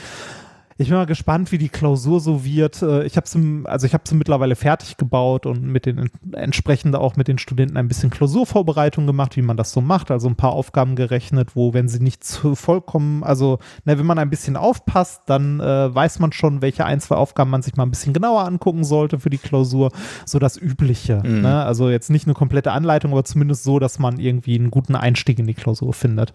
[0.77, 2.81] Ich bin mal gespannt, wie die Klausur so wird.
[2.81, 6.95] Äh, ich habe sie, also ich habe sie mittlerweile fertig gebaut und mit den entsprechend
[6.95, 10.09] auch mit den Studenten ein bisschen Klausurvorbereitung gemacht, wie man das so macht.
[10.11, 14.19] Also ein paar Aufgaben gerechnet, wo wenn sie nicht zu vollkommen, also na, wenn man
[14.19, 17.83] ein bisschen aufpasst, dann äh, weiß man schon, welche ein zwei Aufgaben man sich mal
[17.83, 19.91] ein bisschen genauer angucken sollte für die Klausur.
[20.25, 21.21] So das Übliche.
[21.23, 21.41] Mhm.
[21.41, 21.63] Ne?
[21.63, 25.39] Also jetzt nicht eine komplette Anleitung, aber zumindest so, dass man irgendwie einen guten Einstieg
[25.39, 26.33] in die Klausur findet.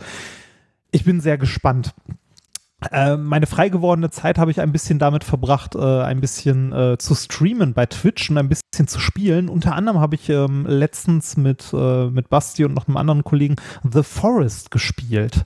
[0.90, 1.94] Ich bin sehr gespannt.
[2.92, 6.96] Äh, meine frei gewordene Zeit habe ich ein bisschen damit verbracht, äh, ein bisschen äh,
[6.96, 9.48] zu streamen bei Twitch und ein bisschen zu spielen.
[9.48, 13.56] Unter anderem habe ich ähm, letztens mit, äh, mit Basti und noch einem anderen Kollegen
[13.82, 15.44] The Forest gespielt.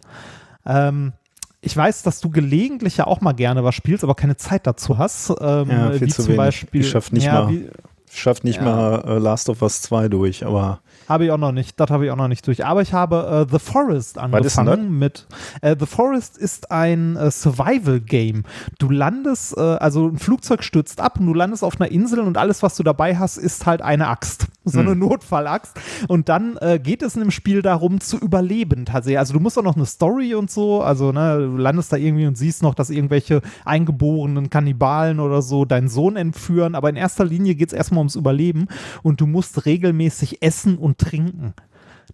[0.66, 1.14] Ähm,
[1.62, 4.99] ich weiß, dass du gelegentlich ja auch mal gerne was spielst, aber keine Zeit dazu
[4.99, 5.31] hast.
[5.40, 6.37] Ähm, ja, viel wie zu zum wenig.
[6.37, 6.81] Beispiel.
[6.83, 7.51] Ich schaff nicht ja, mal.
[7.51, 7.71] Wie,
[8.12, 8.64] schafft nicht ja.
[8.64, 10.81] mal äh, Last of Us 2 durch, aber.
[11.08, 12.64] Habe ich auch noch nicht, das habe ich auch noch nicht durch.
[12.64, 15.26] Aber ich habe äh, The Forest angefangen mit.
[15.60, 18.44] Äh, The Forest ist ein äh, Survival-Game.
[18.78, 22.36] Du landest, äh, also ein Flugzeug stürzt ab und du landest auf einer Insel und
[22.36, 24.46] alles, was du dabei hast, ist halt eine Axt.
[24.64, 24.86] So hm.
[24.86, 25.76] eine Notfallaxt.
[26.06, 29.18] Und dann äh, geht es in dem Spiel darum, zu überleben tatsächlich.
[29.18, 32.26] Also du musst auch noch eine Story und so, also ne, du landest da irgendwie
[32.26, 36.76] und siehst noch, dass irgendwelche eingeborenen Kannibalen oder so deinen Sohn entführen.
[36.76, 38.68] Aber in erster Linie geht es erstmal ums Überleben
[39.02, 41.55] und du musst regelmäßig essen und trinken.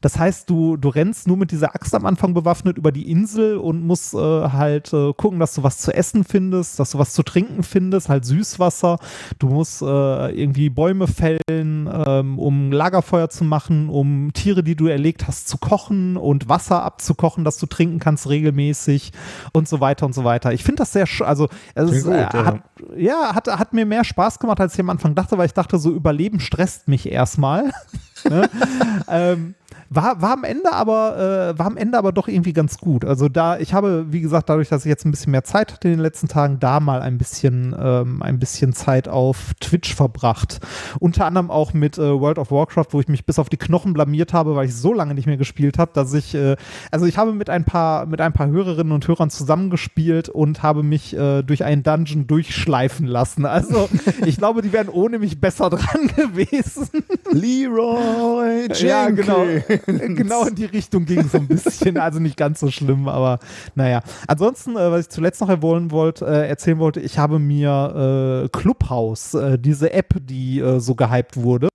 [0.00, 3.56] Das heißt, du, du rennst nur mit dieser Axt am Anfang bewaffnet über die Insel
[3.56, 7.12] und musst äh, halt äh, gucken, dass du was zu essen findest, dass du was
[7.12, 8.98] zu trinken findest, halt Süßwasser.
[9.38, 14.86] Du musst äh, irgendwie Bäume fällen, ähm, um Lagerfeuer zu machen, um Tiere, die du
[14.86, 19.12] erlegt hast, zu kochen und Wasser abzukochen, dass du trinken kannst regelmäßig
[19.52, 20.52] und so weiter und so weiter.
[20.52, 22.32] Ich finde das sehr, also es ist, gut, ja.
[22.32, 22.62] Hat,
[22.96, 25.78] ja, hat, hat mir mehr Spaß gemacht, als ich am Anfang dachte, weil ich dachte,
[25.78, 27.72] so Überleben stresst mich erstmal.
[28.28, 28.48] ne?
[29.08, 29.54] ähm,
[29.90, 33.04] war, war am Ende aber, äh, war am Ende aber doch irgendwie ganz gut.
[33.04, 35.88] Also da, ich habe, wie gesagt, dadurch, dass ich jetzt ein bisschen mehr Zeit hatte
[35.88, 40.60] in den letzten Tagen, da mal ein bisschen, ähm, ein bisschen Zeit auf Twitch verbracht.
[41.00, 43.92] Unter anderem auch mit äh, World of Warcraft, wo ich mich bis auf die Knochen
[43.94, 46.56] blamiert habe, weil ich so lange nicht mehr gespielt habe, dass ich, äh,
[46.90, 50.82] also ich habe mit ein paar, mit ein paar Hörerinnen und Hörern zusammengespielt und habe
[50.82, 53.46] mich äh, durch einen Dungeon durchschleifen lassen.
[53.46, 53.88] Also
[54.26, 56.88] ich glaube, die wären ohne mich besser dran gewesen.
[57.32, 58.82] Leroy Jenkins.
[58.82, 59.44] Ja, genau.
[59.86, 61.96] Genau in die Richtung ging so ein bisschen.
[61.98, 63.38] Also nicht ganz so schlimm, aber
[63.74, 64.02] naja.
[64.26, 68.48] Ansonsten, äh, was ich zuletzt noch erwähnen wollte, äh, erzählen wollte, ich habe mir äh,
[68.48, 71.68] Clubhouse, äh, diese App, die äh, so gehypt wurde,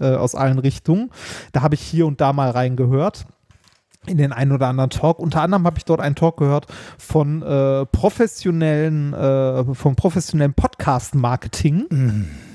[0.00, 1.10] äh, aus allen Richtungen,
[1.52, 3.26] da habe ich hier und da mal reingehört
[4.06, 5.18] in den einen oder anderen Talk.
[5.18, 11.86] Unter anderem habe ich dort einen Talk gehört von äh, professionellen, äh, vom professionellen Podcast-Marketing.
[11.90, 12.47] Mm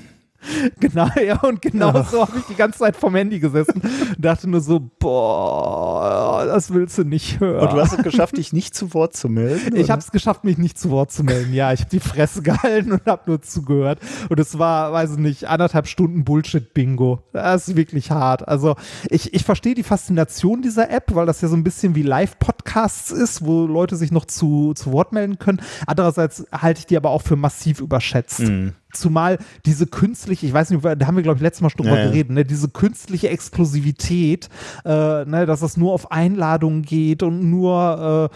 [0.80, 2.10] Genau, ja, und genau Ach.
[2.10, 3.80] so habe ich die ganze Zeit vom Handy gesessen
[4.16, 7.66] und dachte nur so, boah, das willst du nicht hören.
[7.66, 9.76] Und du hast es geschafft, dich nicht zu Wort zu melden?
[9.76, 11.72] Ich habe es geschafft, mich nicht zu Wort zu melden, ja.
[11.72, 14.00] Ich habe die Fresse gehalten und habe nur zugehört.
[14.28, 17.22] Und es war, weiß ich nicht, anderthalb Stunden Bullshit-Bingo.
[17.32, 18.46] Das ist wirklich hart.
[18.46, 18.76] Also
[19.08, 23.10] ich, ich verstehe die Faszination dieser App, weil das ja so ein bisschen wie Live-Podcasts
[23.10, 25.60] ist, wo Leute sich noch zu, zu Wort melden können.
[25.86, 28.40] Andererseits halte ich die aber auch für massiv überschätzt.
[28.40, 28.74] Mhm.
[28.96, 31.98] Zumal diese künstliche, ich weiß nicht, da haben wir, glaube ich, letztes Mal schon drüber
[31.98, 34.48] ja, geredet, ne, diese künstliche Exklusivität,
[34.84, 38.30] äh, ne, dass das nur auf Einladungen geht und nur,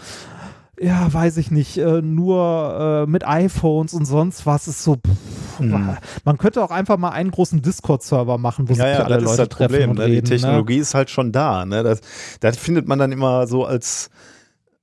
[0.79, 4.95] äh, ja, weiß ich nicht, äh, nur äh, mit iPhones und sonst was ist so.
[4.95, 5.97] Pff, mhm.
[6.23, 9.23] Man könnte auch einfach mal einen großen Discord-Server machen, wo ja, sich ja, alle das
[9.23, 9.93] Leute ist das Problem.
[9.93, 10.05] Ne?
[10.05, 10.81] Reden, Die Technologie ne?
[10.81, 11.65] ist halt schon da.
[11.65, 11.83] Ne?
[11.83, 11.99] Das,
[12.39, 14.09] das findet man dann immer so als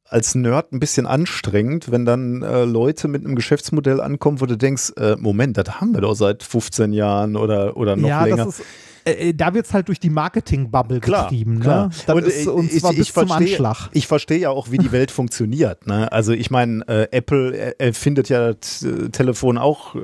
[0.08, 4.56] als Nerd ein bisschen anstrengend, wenn dann äh, Leute mit einem Geschäftsmodell ankommen, wo du
[4.56, 8.44] denkst, äh, Moment, das haben wir doch seit 15 Jahren oder, oder noch ja, länger.
[8.46, 8.64] Das ist,
[9.04, 11.60] äh, da wird es halt durch die Marketing-Bubble getrieben.
[11.60, 11.86] Klar.
[11.88, 11.90] Ne?
[12.06, 13.88] Das Und ist ich- uns ich, zwar ich bis zum verstehe, Anschlag.
[13.92, 15.86] Ich verstehe ja auch, wie die Welt funktioniert.
[15.86, 16.10] Ne?
[16.12, 20.00] Also ich meine, äh, Apple äh, erfindet ja das äh, Telefon auch, äh,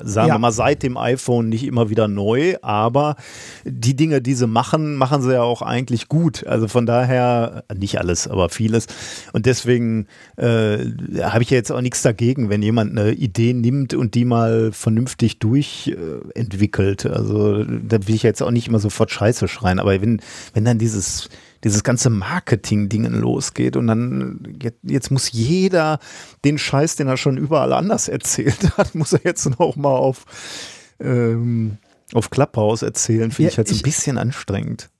[0.00, 0.34] sagen Ja.
[0.34, 3.16] wir mal, seit dem iPhone nicht immer wieder neu, aber
[3.64, 6.46] die Dinge, die sie machen, machen sie ja auch eigentlich gut.
[6.46, 8.86] Also von daher, nicht alles, aber vieles.
[9.32, 10.78] Und deswegen äh,
[11.22, 14.72] habe ich ja jetzt auch nichts dagegen, wenn jemand eine Idee nimmt und die mal
[14.72, 17.04] vernünftig durchentwickelt.
[17.04, 20.20] Äh, also da will ich jetzt auch nicht immer sofort Scheiße schreien, aber wenn,
[20.54, 21.28] wenn dann dieses
[21.64, 25.98] dieses ganze Marketing-Dingen losgeht und dann jetzt, jetzt muss jeder
[26.44, 30.24] den Scheiß, den er schon überall anders erzählt hat, muss er jetzt noch mal auf
[31.00, 31.78] ähm,
[32.14, 34.90] auf Clubhouse erzählen, finde Ja, ich halt so ein bisschen anstrengend.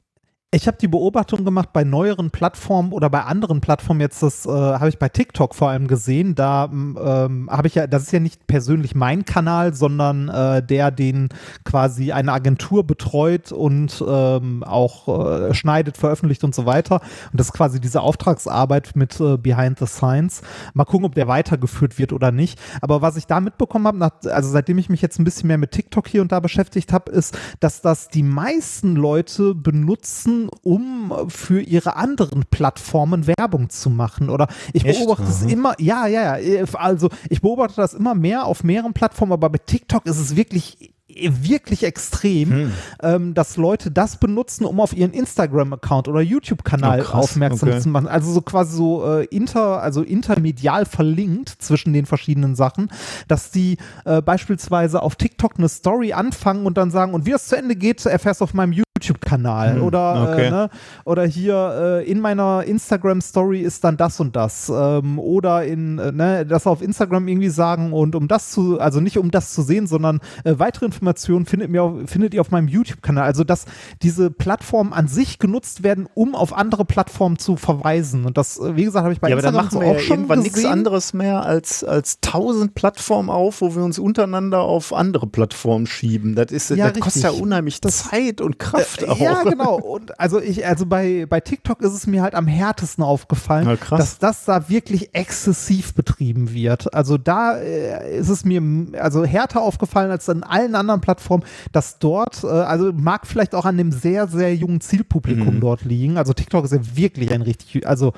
[0.55, 4.51] Ich habe die Beobachtung gemacht bei neueren Plattformen oder bei anderen Plattformen jetzt, das äh,
[4.51, 6.35] habe ich bei TikTok vor allem gesehen.
[6.35, 10.91] Da ähm, habe ich ja, das ist ja nicht persönlich mein Kanal, sondern äh, der,
[10.91, 11.31] den
[11.65, 17.01] quasi eine Agentur betreut und ähm, auch äh, schneidet, veröffentlicht und so weiter.
[17.31, 20.43] Und das ist quasi diese Auftragsarbeit mit äh, Behind the Science.
[20.75, 22.61] Mal gucken, ob der weitergeführt wird oder nicht.
[22.83, 25.71] Aber was ich da mitbekommen habe, also seitdem ich mich jetzt ein bisschen mehr mit
[25.71, 31.61] TikTok hier und da beschäftigt habe, ist, dass das die meisten Leute benutzen, um für
[31.61, 34.31] ihre anderen Plattformen Werbung zu machen.
[34.31, 34.99] Oder ich Echt?
[35.01, 35.49] beobachte es Mhm.
[35.49, 39.59] immer, ja, ja, ja, also ich beobachte das immer mehr auf mehreren Plattformen, aber bei
[39.59, 42.73] TikTok ist es wirklich wirklich extrem, Hm.
[43.03, 47.81] ähm, dass Leute das benutzen, um auf ihren Instagram-Account oder YouTube-Kanal Oh, aufmerksam Okay.
[47.81, 48.09] zu machen.
[48.09, 52.89] Also so quasi so äh, inter, also intermedial verlinkt zwischen den verschiedenen Sachen,
[53.29, 53.77] dass die
[54.07, 57.77] äh, beispielsweise auf TikTok eine Story anfangen und dann sagen, und wie das zu Ende
[57.77, 60.47] geht, erfährst du auf meinem YouTube-Kanal Hm, oder okay.
[60.47, 60.71] äh, ne?
[61.05, 66.13] oder hier äh, in meiner Instagram-Story ist dann das und das ähm, oder in äh,
[66.13, 69.63] ne, das auf Instagram irgendwie sagen und um das zu, also nicht um das zu
[69.63, 73.25] sehen, sondern äh, weitere Informationen findet, mir auf, findet ihr auf meinem YouTube-Kanal.
[73.25, 73.65] Also dass
[74.03, 78.77] diese Plattformen an sich genutzt werden, um auf andere Plattformen zu verweisen und das, äh,
[78.77, 80.39] wie gesagt, habe ich bei ja, aber dann Instagram machen wir auch ja schon irgendwann
[80.41, 85.87] nichts anderes mehr als, als tausend Plattformen auf, wo wir uns untereinander auf andere Plattformen
[85.87, 86.35] schieben.
[86.35, 87.45] Das ist, Ja, das kostet ja richtig.
[87.45, 89.19] unheimlich Zeit und Kraft auch.
[89.21, 89.77] Äh, Ja, genau.
[89.77, 94.19] Und also ich, also bei, bei TikTok ist es mir halt am härtesten aufgefallen, dass
[94.19, 96.93] das da wirklich exzessiv betrieben wird.
[96.95, 98.63] Also da äh, ist es mir
[99.01, 103.65] also härter aufgefallen als an allen anderen Plattformen, dass dort, äh, also mag vielleicht auch
[103.65, 105.61] an dem sehr, sehr jungen Zielpublikum Mhm.
[105.61, 106.19] dort liegen.
[106.19, 108.13] Also TikTok ist ja wirklich ein richtig, also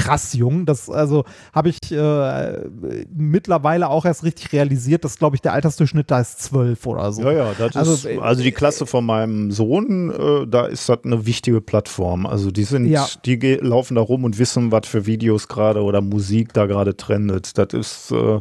[0.00, 0.66] krass jung.
[0.66, 2.68] Das also habe ich äh,
[3.14, 7.22] mittlerweile auch erst richtig realisiert, dass glaube ich der Altersdurchschnitt da ist zwölf oder so.
[7.22, 10.88] Ja, ja, das Also, ist, äh, also die Klasse von meinem Sohn, äh, da ist
[10.88, 12.26] das eine wichtige Plattform.
[12.26, 13.06] Also die sind, Ja.
[13.24, 17.56] die laufen da rum und wissen, was für Videos gerade oder Musik da gerade trendet.
[17.58, 18.40] Das ist, äh,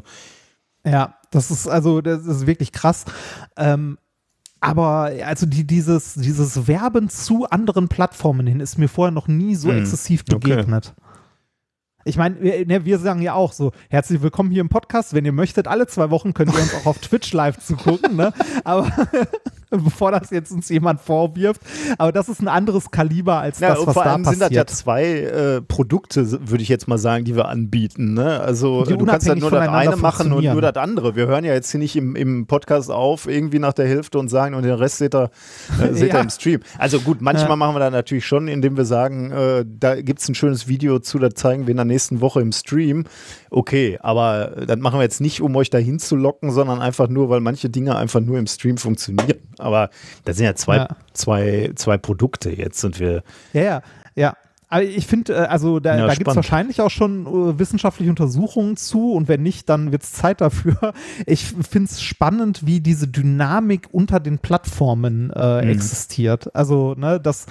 [0.85, 3.05] Ja, das ist also, das ist wirklich krass.
[3.57, 3.97] Ähm,
[4.61, 9.55] aber also die, dieses, dieses Werben zu anderen Plattformen hin ist mir vorher noch nie
[9.55, 10.65] so Hm, exzessiv okay.
[12.05, 15.13] Ich meine, wir, ne, wir sagen ja auch so, herzlich willkommen hier im Podcast.
[15.13, 18.31] Wenn ihr möchtet, alle zwei Wochen könnt ihr uns auch auf Twitch live zugucken, ne?
[18.63, 18.89] Aber
[19.83, 21.61] bevor das jetzt uns jemand vorwirft,
[21.97, 24.51] aber das ist ein anderes Kaliber als ja, das, was vor da allem sind das
[24.51, 28.13] ja zwei äh, Produkte, würde ich jetzt mal sagen, die wir anbieten.
[28.13, 28.39] Ne?
[28.39, 31.15] Also du kannst ja unabhängig nur das eine machen und nur das andere.
[31.15, 34.29] Wir hören ja jetzt hier nicht im, im Podcast auf, irgendwie nach der Hälfte und
[34.29, 35.29] sagen, und den Rest seht ihr,
[35.81, 36.21] äh, seht ihr Ja.
[36.21, 36.61] im Stream.
[36.77, 37.55] Also gut, manchmal Ja.
[37.55, 40.99] machen wir da natürlich schon, indem wir sagen, äh, da gibt es ein schönes Video
[40.99, 43.05] zu, das zeigen wir in der nächsten Woche im Stream.
[43.51, 47.07] Okay, aber äh, das machen wir jetzt nicht, um euch dahin zu locken, sondern einfach
[47.09, 49.39] nur, weil manche Dinge einfach nur im Stream funktionieren.
[49.57, 49.89] Aber
[50.25, 50.87] das sind ja zwei, Ja.
[51.13, 53.81] zwei, zwei Produkte jetzt und wir Ja, ja,
[54.15, 54.33] ja.
[54.71, 58.11] Aber ich finde, äh, also da, Ja, da gibt es wahrscheinlich auch schon äh, wissenschaftliche
[58.11, 60.77] Untersuchungen zu und wenn nicht, dann wird es Zeit dafür.
[61.25, 65.69] Ich finde es spannend, wie diese Dynamik unter den Plattformen äh, Mhm.
[65.71, 66.55] existiert.
[66.55, 67.47] Also, ne, das.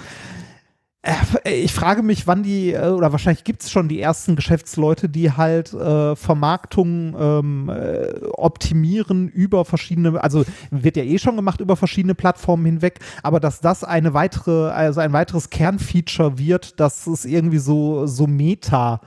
[1.43, 5.09] Äh, Ich frage mich, wann die, äh, oder wahrscheinlich gibt es schon die ersten Geschäftsleute,
[5.09, 11.61] die halt äh, Vermarktung ähm, äh, optimieren über verschiedene, also wird ja eh schon gemacht
[11.61, 17.07] über verschiedene Plattformen hinweg, aber dass das eine weitere, also ein weiteres Kernfeature wird, dass
[17.07, 19.01] es irgendwie so, so Meta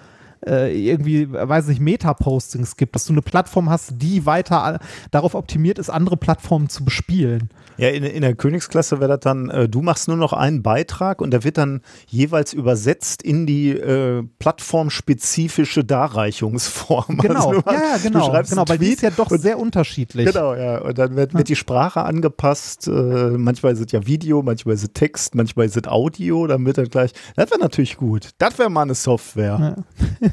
[0.47, 5.79] irgendwie, weiß nicht, Meta-Postings gibt, dass du eine Plattform hast, die weiter äh, darauf optimiert
[5.79, 7.51] ist, andere Plattformen zu bespielen.
[7.79, 11.21] Ja, in, in der Königsklasse wäre das dann, äh, du machst nur noch einen Beitrag
[11.21, 17.19] und der wird dann jeweils übersetzt in die äh, plattformspezifische Darreichungsform.
[17.23, 19.41] Genau, Also du, ja, ja, du genau, schreibst genau, weil die ist ja doch und,
[19.41, 20.27] sehr unterschiedlich.
[20.27, 20.79] Genau, ja.
[20.79, 22.89] Und dann wird, wird die Sprache angepasst.
[22.89, 26.47] Äh, manchmal ist es ja Video, manchmal ist es Text, manchmal ist es Audio.
[26.47, 28.31] Dann wird dann gleich, das wäre natürlich gut.
[28.39, 29.77] Das wäre mal eine Software.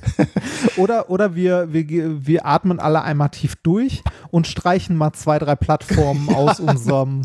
[0.78, 5.56] oder oder wir, wir, wir atmen alle einmal tief durch und streichen mal zwei, drei
[5.56, 7.24] Plattformen aus unserem,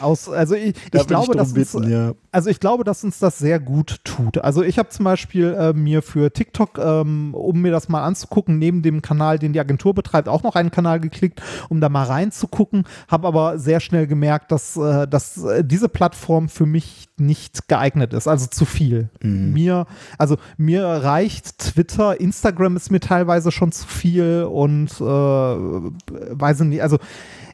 [0.00, 2.12] aus, also ich, Da ich glaube, dass drum uns, bitten, ja.
[2.32, 4.38] also ich glaube, dass uns das sehr gut tut.
[4.38, 8.58] Also ich habe zum Beispiel äh, mir für TikTok, ähm, um mir das mal anzugucken,
[8.58, 12.04] neben dem Kanal, den die Agentur betreibt, auch noch einen Kanal geklickt, um da mal
[12.04, 17.68] reinzugucken, habe aber sehr schnell gemerkt, dass, äh, dass äh, diese Plattform für mich nicht
[17.68, 19.10] geeignet ist, also zu viel.
[19.20, 26.60] Mir, also mir reicht Twitter, Instagram ist mir teilweise schon zu viel und äh, weiß
[26.60, 26.98] ich nicht, also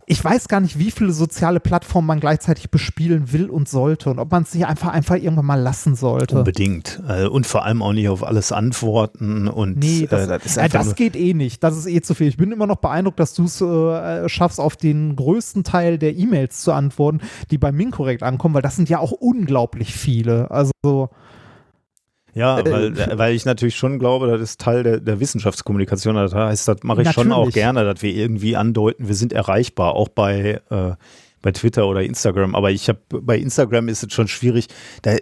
[0.06, 4.18] ich weiß gar nicht, wie viele soziale Plattformen man gleichzeitig bespielen will und sollte und
[4.18, 6.38] ob man es sich einfach einfach irgendwann mal lassen sollte.
[6.38, 7.02] Unbedingt.
[7.08, 10.56] Äh, Und vor allem auch nicht auf alles antworten und Nee, das, äh, das ist
[10.58, 11.62] äh, das geht eh nicht.
[11.64, 12.28] Das ist eh zu viel.
[12.28, 16.14] Ich bin immer noch beeindruckt, dass du es äh, schaffst, auf den größten Teil der
[16.14, 20.50] E-Mails zu antworten, die bei Minkorrekt ankommen, weil das sind ja auch unglaublich viele.
[20.50, 21.08] Also,
[22.34, 26.14] Ja, Äh, weil, weil ich natürlich schon glaube, das ist Teil der, der Wissenschaftskommunikation.
[26.16, 27.54] Das heißt, das mache ich schon auch Natürlich.
[27.54, 30.92] gerne, dass wir irgendwie andeuten, wir sind erreichbar, auch bei, äh,
[31.42, 32.54] bei Twitter oder Instagram.
[32.54, 34.66] Aber ich habe bei Instagram ist es schon schwierig.
[35.02, 35.16] Da,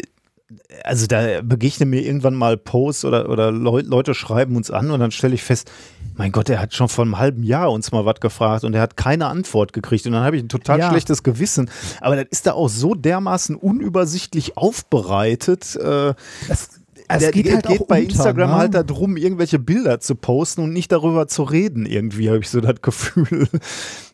[0.84, 5.00] also da begegnen mir irgendwann mal Posts oder, oder Leu Leute schreiben uns an und
[5.00, 5.70] dann stelle ich fest,
[6.14, 8.82] mein Gott, er hat schon vor einem halben Jahr uns mal was gefragt und er
[8.82, 10.06] hat keine Antwort gekriegt.
[10.06, 10.90] Und dann habe ich ein total Ja.
[10.90, 11.70] schlechtes Gewissen.
[12.00, 15.74] Aber das ist da auch so dermaßen unübersichtlich aufbereitet.
[15.76, 16.14] Äh,
[16.48, 16.81] es,
[17.16, 18.56] es der, geht halt auch bei unter, Instagram ne?
[18.56, 21.86] halt darum, irgendwelche Bilder zu posten und nicht darüber zu reden.
[21.86, 23.48] Irgendwie habe ich so das Gefühl.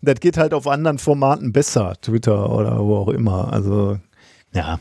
[0.00, 3.52] Das geht halt auf anderen Formaten besser, Twitter oder wo auch immer.
[3.52, 3.98] Also,
[4.54, 4.78] ja.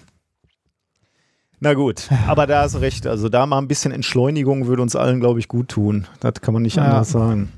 [1.60, 3.08] Na gut, aber da hast du recht.
[3.08, 6.06] Also da mal ein bisschen Entschleunigung würde uns allen, glaube ich, gut tun.
[6.20, 6.84] Das kann man nicht Ja.
[6.84, 7.52] anders sagen.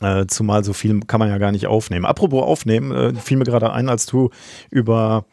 [0.00, 2.06] Äh, zumal so viel kann man ja gar nicht aufnehmen.
[2.06, 4.30] Apropos aufnehmen, äh, fiel mir gerade ein, als du
[4.70, 5.26] über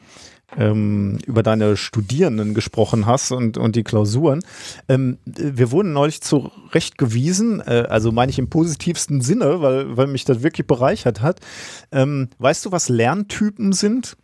[0.56, 4.44] ähm, über deine Studierenden gesprochen hast und, und die Klausuren.
[4.88, 10.26] Ähm, wir wurden neulich zurechtgewiesen, äh, also meine ich im positivsten Sinne, weil, weil mich
[10.26, 11.42] das wirklich bereichert hat.
[11.92, 14.18] Ähm, weißt du, was Lerntypen sind?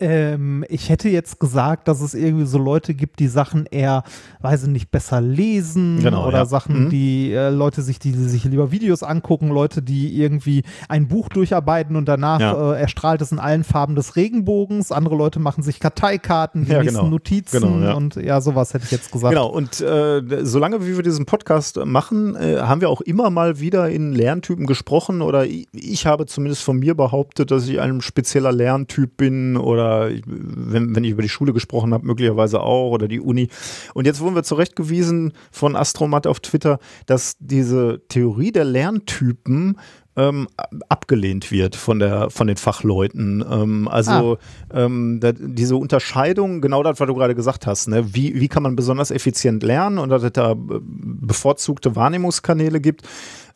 [0.00, 4.02] Ähm, ich hätte jetzt gesagt, dass es irgendwie so Leute gibt, die Sachen eher,
[4.40, 6.44] weiß ich nicht, besser lesen Genau, oder ja.
[6.46, 6.90] Sachen, Mhm.
[6.90, 11.94] die äh, Leute sich, die sich lieber Videos angucken, Leute, die irgendwie ein Buch durcharbeiten
[11.94, 12.72] und danach Ja.
[12.74, 14.90] äh, erstrahlt es in allen Farben des Regenbogens.
[14.90, 17.06] Andere Leute machen sich Karteikarten, die Ja, genau.
[17.06, 19.32] Notizen Genau, und ja, sowas hätte ich jetzt gesagt.
[19.32, 23.60] Genau, und äh, solange wie wir diesen Podcast machen, äh, haben wir auch immer mal
[23.60, 28.00] wieder in Lerntypen gesprochen oder ich, ich habe zumindest von mir behauptet, dass ich ein
[28.00, 32.90] spezieller Lerntyp bin oder ich, wenn, wenn ich über die Schule gesprochen habe, möglicherweise auch
[32.90, 33.48] oder die Uni.
[33.94, 39.76] Und jetzt wurden wir zurechtgewiesen von Astromat auf Twitter, dass diese Theorie der Lerntypen
[40.16, 40.48] ähm,
[40.88, 43.44] abgelehnt wird von der von den Fachleuten.
[43.50, 44.38] Ähm, also
[44.72, 48.14] ähm, da, diese Unterscheidung, genau das, was du gerade gesagt hast, ne?
[48.14, 53.02] wie, wie kann man besonders effizient lernen und dass es da äh, bevorzugte Wahrnehmungskanäle gibt,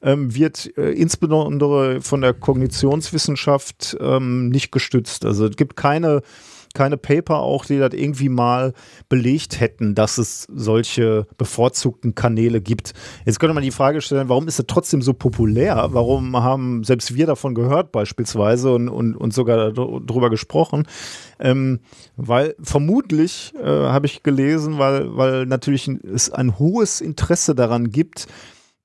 [0.02, 5.24] ähm, wird äh, insbesondere von der Kognitionswissenschaft ähm, nicht gestützt.
[5.24, 6.22] Also es gibt keine
[6.74, 8.72] keine Paper auch, die das irgendwie mal
[9.08, 12.94] belegt hätten, dass es solche bevorzugten Kanäle gibt.
[13.24, 15.88] Jetzt könnte man die Frage stellen, warum ist es trotzdem so populär?
[15.90, 20.86] Warum haben selbst wir davon gehört beispielsweise und, und, und sogar darüber gesprochen?
[21.40, 21.80] Ähm,
[22.16, 28.26] weil vermutlich, äh, habe ich gelesen, weil, weil natürlich es ein hohes Interesse daran gibt,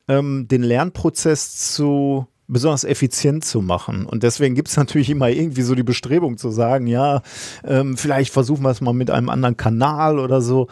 [0.08, 4.06] ähm, den Lernprozess zu besonders effizient zu machen.
[4.06, 7.22] Und deswegen gibt es natürlich immer irgendwie so die Bestrebung zu sagen, ja,
[7.64, 10.68] ähm, vielleicht versuchen wir es mal mit einem anderen Kanal oder so.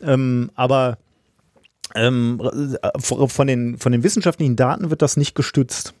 [0.00, 0.98] Ähm, aber
[1.94, 2.40] ähm,
[2.98, 5.94] von, den, von den wissenschaftlichen Daten wird das nicht gestützt.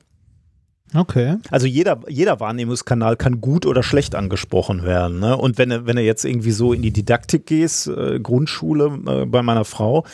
[0.94, 1.36] Okay.
[1.50, 5.18] Also jeder, jeder Wahrnehmungskanal kann gut oder schlecht angesprochen werden.
[5.18, 5.36] Ne?
[5.36, 9.42] Und wenn, wenn du jetzt irgendwie so in die Didaktik gehst, äh, Grundschule äh, bei
[9.42, 10.04] meiner Frau,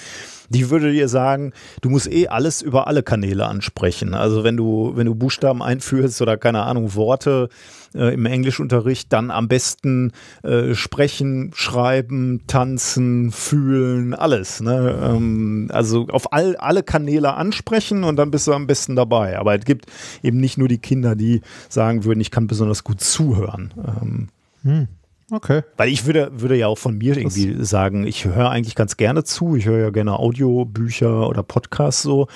[0.48, 4.14] die würde dir sagen, du musst eh alles über alle Kanäle ansprechen.
[4.14, 7.50] Also wenn du, wenn du Buchstaben einführst oder keine Ahnung, Worte
[7.94, 14.60] äh, im Englischunterricht, dann am besten äh, sprechen, schreiben, tanzen, fühlen, alles.
[14.60, 14.98] Ne?
[15.02, 19.38] Ähm, also auf all, alle Kanäle ansprechen und dann bist du am besten dabei.
[19.38, 19.86] Aber es gibt
[20.22, 23.72] eben nicht nur die Kinder, die sagen würden, ich kann besonders gut zuhören.
[23.76, 24.28] Ähm,
[24.62, 24.88] Hm.
[25.32, 25.62] Okay.
[25.76, 29.22] weil ich würde, würde ja auch von mir irgendwie sagen, ich höre eigentlich ganz gerne
[29.22, 29.54] zu.
[29.54, 32.26] Ich höre ja gerne Audiobücher oder Podcasts so.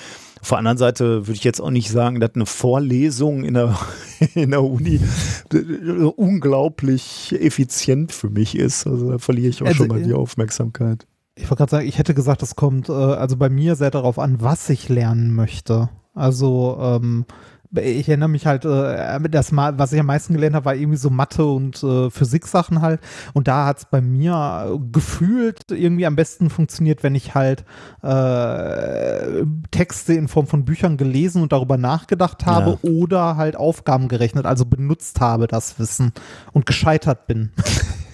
[0.45, 3.75] Auf der anderen Seite würde ich jetzt auch nicht sagen, dass eine Vorlesung in der,
[4.35, 4.99] in der Uni
[6.17, 8.85] unglaublich effizient für mich ist.
[8.85, 11.07] Also da verliere ich auch Also, schon mal äh, die Aufmerksamkeit.
[11.33, 14.19] Ich wollte gerade sagen, ich hätte gesagt, es kommt äh, also bei mir sehr darauf
[14.19, 15.89] an, was ich lernen möchte.
[16.13, 17.25] Also ähm,
[17.73, 20.97] ich erinnere mich halt, äh, das mal, was ich am meisten gelernt habe, war irgendwie
[20.97, 22.99] so Mathe und äh, Physik-Sachen halt.
[23.33, 27.65] Und da hat es bei mir gefühlt irgendwie am besten funktioniert, wenn ich halt
[28.01, 32.89] äh, Texte in Form von Büchern gelesen und darüber nachgedacht habe ja.
[32.89, 36.13] oder halt Aufgaben gerechnet, also benutzt habe das Wissen
[36.53, 37.51] und gescheitert bin.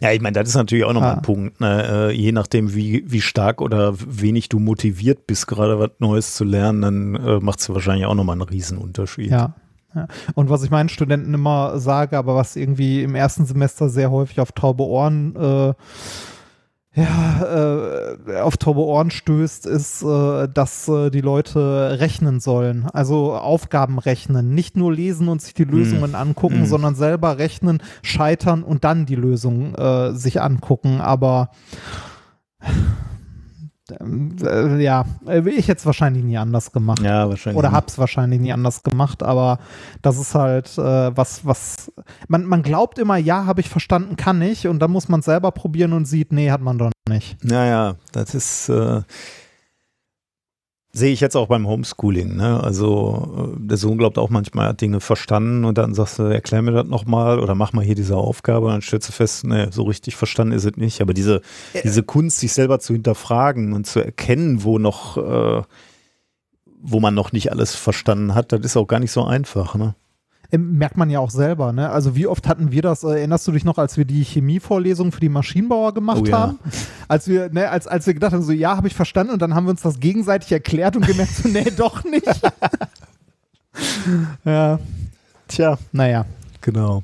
[0.00, 1.16] Ja, ich meine, das ist natürlich auch nochmal ah.
[1.16, 1.60] ein Punkt.
[1.60, 2.08] Ne?
[2.10, 6.44] Äh, je nachdem, wie, wie stark oder wenig du motiviert bist, gerade was Neues zu
[6.44, 9.30] lernen, dann äh, macht es wahrscheinlich auch nochmal einen Riesenunterschied.
[9.30, 9.54] Ja.
[9.94, 10.08] ja.
[10.34, 14.40] Und was ich meinen Studenten immer sage, aber was irgendwie im ersten Semester sehr häufig
[14.40, 15.74] auf taube Ohren äh,
[17.00, 22.86] ja, äh, auf taube Ohren stößt, ist, äh, dass äh, die Leute rechnen sollen.
[22.92, 24.54] Also Aufgaben rechnen.
[24.54, 25.70] Nicht nur lesen und sich die hm.
[25.70, 26.16] Lösungen mm.
[26.16, 26.66] angucken, mm.
[26.66, 31.00] sondern selber rechnen, scheitern und dann die Lösung äh, sich angucken.
[31.00, 31.50] Aber
[33.90, 37.00] äh, ja, äh, ich hätte es wahrscheinlich nie anders gemacht.
[37.00, 37.58] Ja, wahrscheinlich.
[37.58, 39.58] Oder hab's wahrscheinlich nie anders gemacht, aber
[40.02, 41.92] das ist halt äh, was, was,
[42.28, 45.50] man, man glaubt immer, ja, habe ich verstanden, kann ich, und dann muss man selber
[45.52, 47.42] probieren und sieht, nee, hat man doch nicht.
[47.44, 49.02] Naja, das ist, äh,
[50.92, 52.34] Sehe ich jetzt auch beim Homeschooling.
[52.34, 52.60] Ne?
[52.60, 56.24] Also äh, der Sohn glaubt auch manchmal, er hat Dinge verstanden und dann sagst du,
[56.24, 59.44] erklär mir das nochmal oder mach mal hier diese Aufgabe und dann stellst du fest,
[59.44, 61.00] ne, so richtig verstanden ist es nicht.
[61.00, 61.42] Aber diese,
[61.74, 61.82] ja.
[61.82, 65.62] diese Kunst, sich selber zu hinterfragen und zu erkennen, wo noch, äh,
[66.82, 69.76] wo man noch nicht alles verstanden hat, das ist auch gar nicht so einfach.
[69.76, 69.94] Ne?
[70.58, 71.72] Merkt man ja auch selber.
[71.72, 71.90] Ne?
[71.90, 75.12] Also wie oft hatten wir das, äh, erinnerst du dich noch, als wir die Chemievorlesung
[75.12, 76.38] für die Maschinenbauer gemacht oh, ja.
[76.38, 76.58] haben?
[77.08, 79.54] Als wir, ne, als, als wir gedacht haben, so ja, habe ich verstanden und dann
[79.54, 82.26] haben wir uns das gegenseitig erklärt und gemerkt, so nee, doch nicht.
[84.44, 84.78] ja.
[85.48, 86.26] Tja, naja.
[86.60, 87.02] Genau.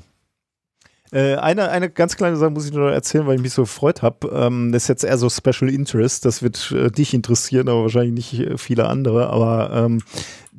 [1.11, 4.01] Äh, eine, eine ganz kleine Sache muss ich nur erzählen, weil ich mich so gefreut
[4.01, 4.27] habe.
[4.33, 6.25] Ähm, das ist jetzt eher so Special Interest.
[6.25, 9.29] Das wird äh, dich interessieren, aber wahrscheinlich nicht äh, viele andere.
[9.29, 10.01] Aber ähm, äh,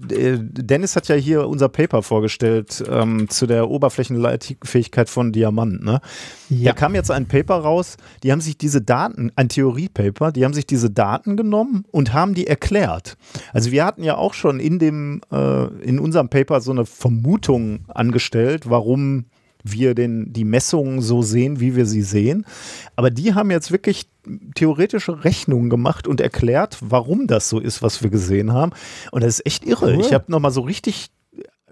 [0.00, 5.82] Dennis hat ja hier unser Paper vorgestellt ähm, zu der Oberflächenleitfähigkeit von Diamant.
[5.82, 6.00] Ne?
[6.48, 6.72] Ja.
[6.72, 10.54] Da kam jetzt ein Paper raus, die haben sich diese Daten, ein Theoriepaper, die haben
[10.54, 13.16] sich diese Daten genommen und haben die erklärt.
[13.52, 17.80] Also wir hatten ja auch schon in dem, äh, in unserem Paper so eine Vermutung
[17.88, 19.24] angestellt, warum
[19.64, 22.46] wir den, die Messungen so sehen, wie wir sie sehen.
[22.96, 24.08] Aber die haben jetzt wirklich
[24.54, 28.72] theoretische Rechnungen gemacht und erklärt, warum das so ist, was wir gesehen haben.
[29.10, 29.94] Und das ist echt irre.
[29.94, 30.00] Cool.
[30.00, 31.10] Ich habe nochmal so richtig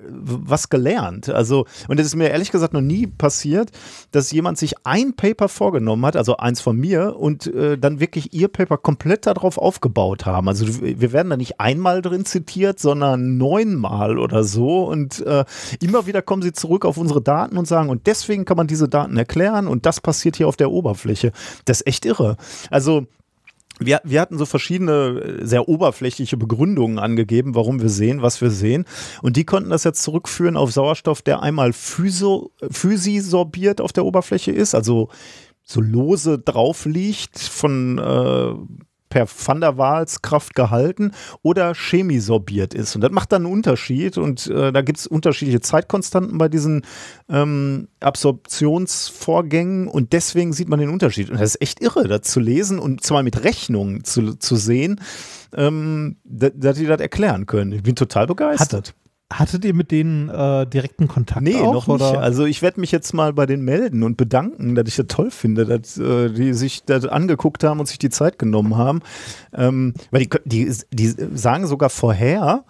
[0.08, 1.28] was gelernt.
[1.28, 3.70] Also, und es ist mir ehrlich gesagt noch nie passiert,
[4.10, 8.32] dass jemand sich ein Paper vorgenommen hat, also eins von mir, und äh, dann wirklich
[8.32, 10.48] ihr Paper komplett darauf aufgebaut haben.
[10.48, 14.84] Also wir werden da nicht einmal drin zitiert, sondern neunmal oder so.
[14.84, 15.44] Und äh,
[15.80, 18.88] immer wieder kommen sie zurück auf unsere Daten und sagen, und deswegen kann man diese
[18.88, 21.32] Daten erklären und das passiert hier auf der Oberfläche.
[21.64, 22.36] Das ist echt irre.
[22.70, 23.06] Also
[23.78, 28.50] wir, wir hatten so verschiedene äh, sehr oberflächliche Begründungen angegeben, warum wir sehen, was wir
[28.50, 28.84] sehen.
[29.22, 34.52] Und die konnten das jetzt zurückführen auf Sauerstoff, der einmal physo, physisorbiert auf der Oberfläche
[34.52, 35.08] ist, also
[35.62, 42.94] so lose drauf liegt von äh, per Van der Waals Kraft gehalten oder chemisorbiert ist.
[42.94, 44.18] Und das macht dann einen Unterschied.
[44.18, 46.82] Und äh, da gibt es unterschiedliche Zeitkonstanten bei diesen
[47.28, 49.88] ähm, Absorptionsvorgängen.
[49.88, 51.30] Und deswegen sieht man den Unterschied.
[51.30, 55.00] Und das ist echt irre, das zu lesen und zwar mit Rechnungen zu, zu sehen,
[55.54, 57.72] ähm, dass die das erklären können.
[57.72, 58.88] Ich bin total begeistert.
[58.88, 61.42] Hat, Hattet ihr mit denen äh, direkten Kontakt?
[61.42, 62.12] Nee, auch, noch oder?
[62.12, 62.20] nicht.
[62.20, 65.32] Also ich werde mich jetzt mal bei denen melden und bedanken, dass ich das toll
[65.32, 69.00] finde, dass äh, die sich das angeguckt haben und sich die Zeit genommen haben.
[69.52, 72.64] Ähm, weil die, die, die sagen sogar vorher,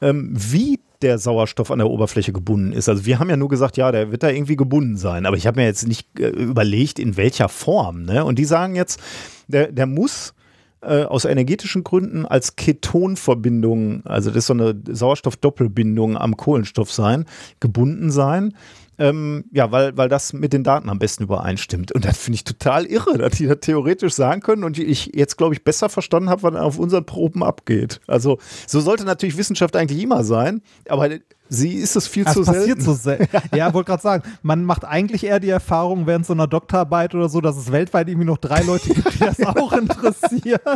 [0.00, 2.88] ähm, wie der Sauerstoff an der Oberfläche gebunden ist.
[2.88, 5.26] Also wir haben ja nur gesagt, ja, der wird da irgendwie gebunden sein.
[5.26, 8.02] Aber ich habe mir jetzt nicht äh, überlegt, in welcher Form.
[8.02, 8.24] Ne?
[8.24, 9.00] Und die sagen jetzt,
[9.46, 10.34] der, der muss
[10.80, 17.24] äh, aus energetischen Gründen als Ketonverbindung, also das ist so eine Sauerstoffdoppelbindung am Kohlenstoff sein,
[17.60, 18.54] gebunden sein.
[19.00, 21.92] Ähm, ja, weil, weil das mit den Daten am besten übereinstimmt.
[21.92, 25.36] Und das finde ich total irre, dass die das theoretisch sagen können und ich jetzt,
[25.36, 28.00] glaube ich, besser verstanden habe, was auf unseren Proben abgeht.
[28.08, 31.10] Also, so sollte natürlich Wissenschaft eigentlich immer sein, aber
[31.48, 32.80] Sie ist es viel das zu passiert selten.
[32.82, 33.28] so selten.
[33.56, 37.28] ja, wollte gerade sagen, man macht eigentlich eher die Erfahrung während so einer Doktorarbeit oder
[37.28, 40.62] so, dass es weltweit irgendwie noch drei Leute gibt, die das auch interessiert.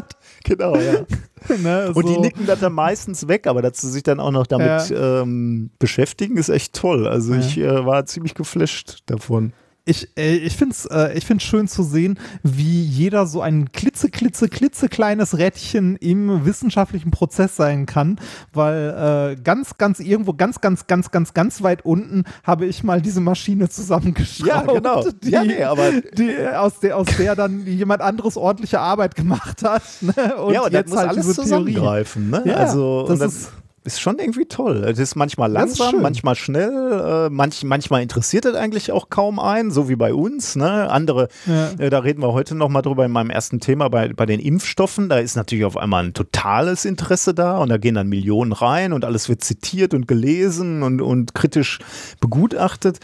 [0.45, 1.05] Genau, ja.
[1.63, 2.01] ne, so.
[2.01, 4.91] Und die nicken das dann meistens weg, aber dass sie sich dann auch noch damit
[4.91, 5.23] ja.
[5.23, 7.07] ähm, beschäftigen, ist echt toll.
[7.07, 7.41] Also ja.
[7.41, 9.53] ich äh, war ziemlich geflasht davon
[9.85, 13.73] ich, äh, ich finde es äh, ich find's schön zu sehen, wie jeder so ein
[13.73, 18.21] klitze, klitze, klitze kleines Rädchen im wissenschaftlichen Prozess sein kann,
[18.53, 23.03] weil äh, ganz, ganz irgendwo, ganz, ganz, ganz, ganz, ganz weit unten habe ich mal
[23.03, 24.49] diese Maschine zusammengeschraubt.
[24.49, 25.05] Ja, genau.
[25.23, 29.63] Die, ja, nee, aber die, aus, der, aus der dann jemand anderes ordentliche Arbeit gemacht
[29.65, 29.83] hat.
[30.01, 30.37] Ne?
[30.37, 32.31] Und ja, und jetzt muss halt alles zusammengreifen.
[32.31, 32.43] Ne?
[32.45, 33.53] Ja, also, das ist
[33.85, 34.85] ist schon irgendwie toll.
[34.85, 39.41] Es ist manchmal langsam, ist manchmal schnell, äh, manch, manchmal interessiert es eigentlich auch kaum
[39.41, 40.55] einen, so wie bei uns.
[40.55, 40.89] Ne?
[40.89, 41.71] Andere, ja.
[41.79, 45.09] äh, da reden wir heute nochmal drüber in meinem ersten Thema bei, bei den Impfstoffen.
[45.09, 48.93] Da ist natürlich auf einmal ein totales Interesse da und da gehen dann Millionen rein
[48.93, 51.81] und alles wird zitiert und gelesen und, und kritisch
[52.21, 53.01] begutachtet.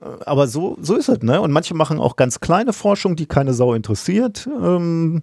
[0.00, 1.40] Äh, aber so, so ist es, ne?
[1.40, 4.46] Und manche machen auch ganz kleine Forschung, die keine Sau interessiert.
[4.46, 5.22] Ähm,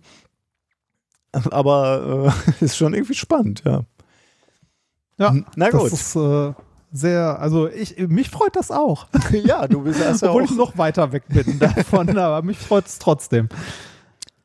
[1.32, 3.84] aber äh, ist schon irgendwie spannend, ja.
[5.18, 5.92] Ja, na gut.
[5.92, 6.54] Das ist äh,
[6.92, 9.08] sehr, also ich, mich freut das auch.
[9.32, 12.86] ja, du bist erst ja Obwohl ich noch weiter weg bin davon, aber mich freut
[12.86, 13.50] es trotzdem.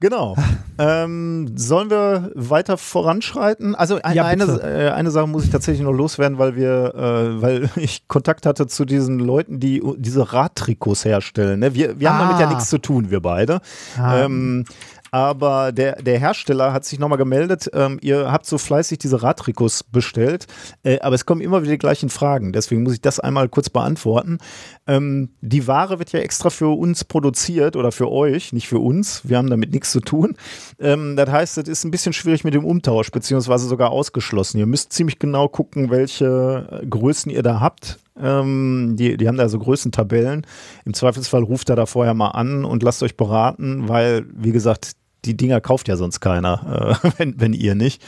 [0.01, 0.37] Genau.
[0.79, 3.75] ähm, sollen wir weiter voranschreiten?
[3.75, 7.43] Also ein, ja, eine, äh, eine Sache muss ich tatsächlich noch loswerden, weil wir, äh,
[7.43, 11.59] weil ich Kontakt hatte zu diesen Leuten, die diese Radtrikots herstellen.
[11.61, 11.75] Ne?
[11.75, 12.15] Wir, wir ah.
[12.15, 12.51] haben damit ja ah.
[12.51, 13.61] nichts zu tun, wir beide.
[14.01, 14.21] Ah.
[14.21, 14.67] Ähm,
[15.11, 19.85] aber der, der Hersteller hat sich nochmal gemeldet, ähm, ihr habt so fleißig diese Radtrikots
[19.85, 20.47] bestellt,
[20.83, 23.71] äh, aber es kommen immer wieder die gleichen Fragen, deswegen muss ich das einmal kurz
[23.71, 24.39] beantworten.
[24.87, 29.29] Ähm, die Ware wird ja extra für uns produziert oder für euch, nicht für uns,
[29.29, 30.37] wir haben damit nichts zu tun.
[30.79, 34.59] Ähm, das heißt, es ist ein bisschen schwierig mit dem Umtausch, beziehungsweise sogar ausgeschlossen.
[34.59, 37.99] Ihr müsst ziemlich genau gucken, welche Größen ihr da habt.
[38.21, 40.47] Ähm, die, die haben da so Größentabellen.
[40.85, 44.93] Im Zweifelsfall ruft er da vorher mal an und lasst euch beraten, weil, wie gesagt,
[45.25, 48.03] die Dinger kauft ja sonst keiner, äh, wenn, wenn ihr nicht.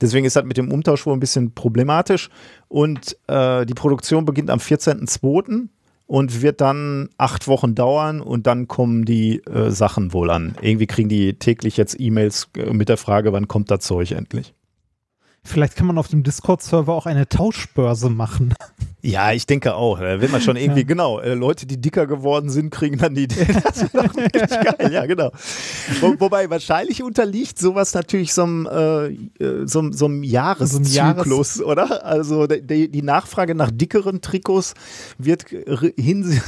[0.00, 2.28] Deswegen ist das mit dem Umtausch wohl ein bisschen problematisch.
[2.68, 5.68] Und äh, die Produktion beginnt am 14.02.
[6.06, 10.56] und wird dann acht Wochen dauern und dann kommen die äh, Sachen wohl an.
[10.60, 14.52] Irgendwie kriegen die täglich jetzt E-Mails äh, mit der Frage, wann kommt das Zeug endlich.
[15.46, 18.54] Vielleicht kann man auf dem Discord-Server auch eine Tauschbörse machen.
[19.02, 20.00] Ja, ich denke auch.
[20.00, 20.86] Da wird man schon irgendwie, ja.
[20.86, 23.46] genau, äh, Leute, die dicker geworden sind, kriegen dann die Idee.
[23.62, 25.30] Das doch richtig geil, ja, genau.
[26.00, 29.06] Wo, wobei wahrscheinlich unterliegt sowas natürlich so einem, äh,
[29.44, 32.04] äh so, so einem Jahreszyklus, so Jahres oder?
[32.04, 34.72] Also die, die Nachfrage nach dickeren Trikots
[35.18, 35.44] wird
[35.96, 36.40] hin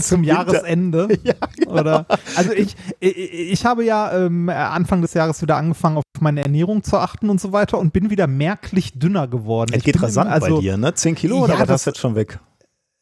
[0.00, 1.08] zum Jahresende.
[1.22, 1.80] Ja, genau.
[1.80, 2.06] Oder,
[2.36, 6.82] also ich, ich, ich habe ja ähm, Anfang des Jahres wieder angefangen, auf meine Ernährung
[6.82, 9.72] zu achten und so weiter und bin wieder merklich dünner geworden.
[9.74, 10.94] Es geht rasant also, bei dir, ne?
[10.94, 12.40] 10 Kilo oder ja, war das, das jetzt schon weg?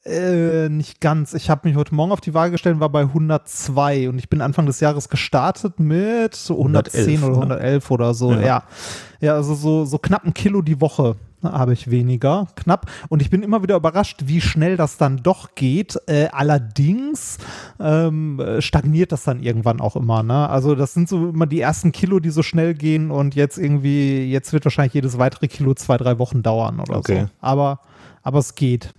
[0.04, 1.34] Äh, nicht ganz.
[1.34, 4.28] Ich habe mich heute Morgen auf die Waage gestellt und war bei 102 und ich
[4.28, 7.94] bin Anfang des Jahres gestartet mit so 110 111, oder 111 ne?
[7.94, 8.32] oder so.
[8.32, 8.40] Ja.
[8.40, 8.62] ja.
[9.20, 12.90] ja, also so, so knapp ein Kilo die Woche habe ich weniger, knapp.
[13.08, 15.98] Und ich bin immer wieder überrascht, wie schnell das dann doch geht.
[16.06, 17.38] Äh, allerdings
[17.78, 20.22] ähm, stagniert das dann irgendwann auch immer.
[20.22, 20.48] Ne?
[20.48, 24.30] Also das sind so immer die ersten Kilo, die so schnell gehen und jetzt irgendwie,
[24.30, 27.22] jetzt wird wahrscheinlich jedes weitere Kilo zwei, drei Wochen dauern oder okay.
[27.22, 27.30] so.
[27.40, 27.80] Aber,
[28.22, 28.92] aber es geht.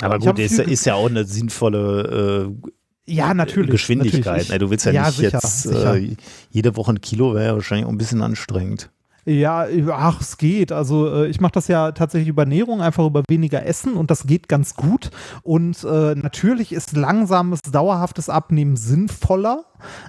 [0.00, 2.70] Aber gut, ist, ist, ja auch eine sinnvolle äh,
[3.08, 3.70] ja, natürlich.
[3.70, 4.24] Geschwindigkeit.
[4.24, 4.48] Natürlich.
[4.50, 4.58] Ne?
[4.58, 5.96] Du willst ja, ja nicht sicher, jetzt sicher.
[5.96, 6.16] Äh,
[6.50, 8.90] jede Woche ein Kilo, wäre ja wahrscheinlich auch ein bisschen anstrengend.
[9.24, 10.72] Ja, ach, es geht.
[10.72, 14.26] Also äh, ich mache das ja tatsächlich über Ernährung, einfach über weniger Essen und das
[14.26, 15.10] geht ganz gut.
[15.42, 19.64] Und äh, natürlich ist langsames, dauerhaftes Abnehmen sinnvoller.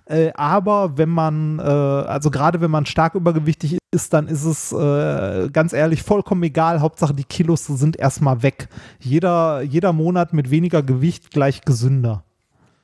[0.06, 4.72] Äh, aber wenn man, äh, also gerade wenn man stark übergewichtig ist, dann ist es
[4.72, 6.80] äh, ganz ehrlich vollkommen egal.
[6.80, 8.70] Hauptsache die Kilos sind erstmal weg.
[9.00, 12.24] Jeder, jeder Monat mit weniger Gewicht gleich gesünder.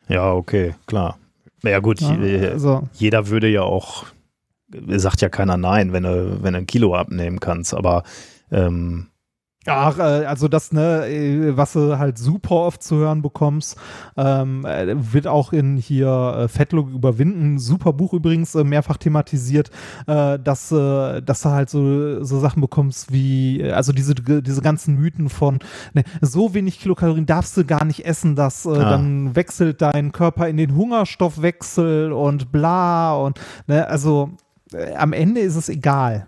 [0.10, 1.18] Ja, okay, klar.
[1.64, 2.10] Ja gut, ja,
[2.52, 2.88] also.
[2.94, 4.06] jeder würde ja auch
[4.88, 8.04] sagt ja keiner nein, wenn du, wenn du ein Kilo abnehmen kannst, aber
[8.52, 9.08] ähm,
[9.68, 13.78] Ach, äh, also das, ne, äh, was du halt super oft zu hören bekommst,
[14.16, 19.72] ähm, äh, wird auch in hier Fettlog überwinden, super Buch übrigens, mehrfach thematisiert,
[20.06, 24.96] äh, dass, äh, dass du halt so, so Sachen bekommst wie, also diese, diese ganzen
[24.96, 25.60] Mythen von,
[25.94, 28.90] ne, so wenig Kilokalorien darfst du gar nicht essen, dass äh, ah.
[28.92, 34.30] dann wechselt dein Körper in den Hungerstoffwechsel und bla und, ne, also
[34.96, 36.28] am Ende ist es egal.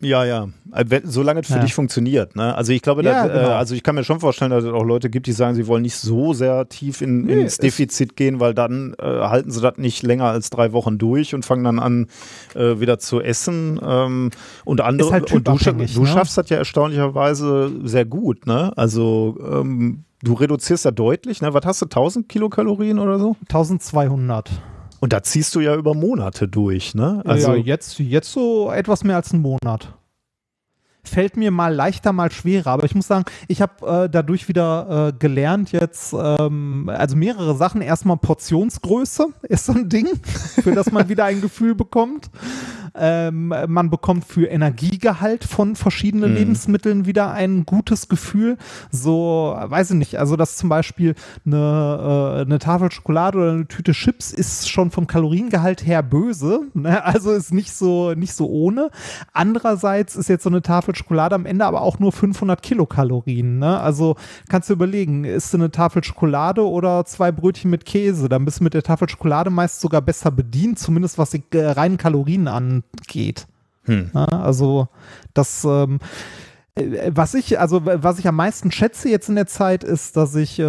[0.00, 0.48] Ja, ja.
[0.72, 1.60] Äh, wenn, solange es für ja.
[1.60, 2.36] dich funktioniert.
[2.36, 2.54] Ne?
[2.54, 3.48] Also ich glaube, ja, dass, äh, genau.
[3.50, 5.66] äh, also ich kann mir schon vorstellen, dass es auch Leute gibt, die sagen, sie
[5.66, 9.60] wollen nicht so sehr tief in, nee, ins Defizit gehen, weil dann äh, halten sie
[9.60, 12.08] das nicht länger als drei Wochen durch und fangen dann an,
[12.54, 13.80] äh, wieder zu essen.
[13.82, 14.30] Ähm,
[14.64, 16.06] und andere halt und du, du ne?
[16.06, 18.46] schaffst das ja erstaunlicherweise sehr gut.
[18.46, 18.72] Ne?
[18.76, 21.40] Also ähm, du reduzierst ja deutlich.
[21.40, 21.54] Ne?
[21.54, 21.86] Was hast du?
[21.86, 23.36] 1000 Kilokalorien oder so?
[23.48, 24.50] 1200.
[25.06, 27.22] Und da ziehst du ja über Monate durch, ne?
[27.24, 29.94] Also ja, jetzt, jetzt so etwas mehr als einen Monat.
[31.04, 32.72] Fällt mir mal leichter, mal schwerer.
[32.72, 37.54] Aber ich muss sagen, ich habe äh, dadurch wieder äh, gelernt jetzt, ähm, also mehrere
[37.54, 37.82] Sachen.
[37.82, 42.28] Erstmal Portionsgröße ist so ein Ding, für das man wieder ein Gefühl bekommt.
[42.96, 46.36] Ähm, man bekommt für Energie Kaloriengehalt von verschiedenen Mhm.
[46.36, 48.56] Lebensmitteln wieder ein gutes Gefühl.
[48.90, 53.68] So, weiß ich nicht, also dass zum Beispiel eine, äh, eine Tafel Schokolade oder eine
[53.68, 56.60] Tüte Chips ist schon vom Kaloriengehalt her böse.
[56.74, 57.04] Ne?
[57.04, 58.90] Also ist nicht so, nicht so ohne.
[59.32, 63.58] Andererseits ist jetzt so eine Tafel Schokolade am Ende aber auch nur 500 Kilokalorien.
[63.58, 63.78] Ne?
[63.80, 64.16] Also
[64.48, 68.28] kannst du überlegen, isst du eine Tafel Schokolade oder zwei Brötchen mit Käse?
[68.28, 71.66] Dann bist du mit der Tafel Schokolade meist sogar besser bedient, zumindest was die äh,
[71.66, 73.46] reinen Kalorien angeht.
[73.86, 74.10] Hm.
[74.14, 74.88] Ja, also
[75.34, 76.06] das, ähm, äh,
[76.78, 80.58] was ich, also was ich am meisten schätze jetzt in der Zeit, ist, dass ich
[80.58, 80.62] äh,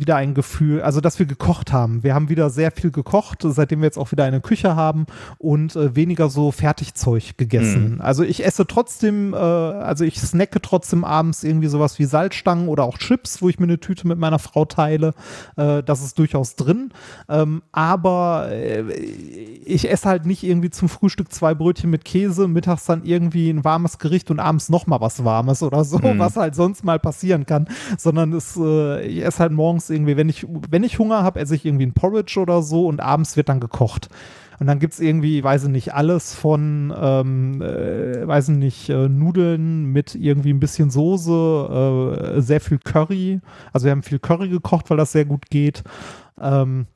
[0.00, 2.02] wieder ein Gefühl, also dass wir gekocht haben.
[2.02, 5.06] Wir haben wieder sehr viel gekocht, seitdem wir jetzt auch wieder eine Küche haben
[5.38, 8.00] und äh, weniger so Fertigzeug gegessen.
[8.00, 12.82] Also ich esse trotzdem, äh, also ich snacke trotzdem abends irgendwie sowas wie Salzstangen oder
[12.82, 15.14] auch Chips, wo ich mir eine Tüte mit meiner Frau teile.
[15.56, 16.90] Äh, das ist durchaus drin.
[17.28, 22.86] Ähm, aber äh, ich esse halt nicht irgendwie zum Frühstück zwei Brötchen mit Käse, mittags
[22.86, 26.54] dann irgendwie ein warmes Gericht und abends noch mal was Warmes oder so, was halt
[26.54, 27.66] sonst mal passieren kann,
[27.98, 31.56] sondern es, äh, ich esse halt morgens irgendwie, wenn ich, wenn ich Hunger habe, esse
[31.56, 34.08] ich irgendwie ein Porridge oder so und abends wird dann gekocht.
[34.62, 38.88] Und dann gibt es irgendwie, weiß ich nicht, alles von, ähm, äh, weiß ich nicht,
[38.90, 43.40] äh, Nudeln mit irgendwie ein bisschen Soße, äh, sehr viel Curry.
[43.72, 45.82] Also wir haben viel Curry gekocht, weil das sehr gut geht.
[46.40, 46.86] Ähm,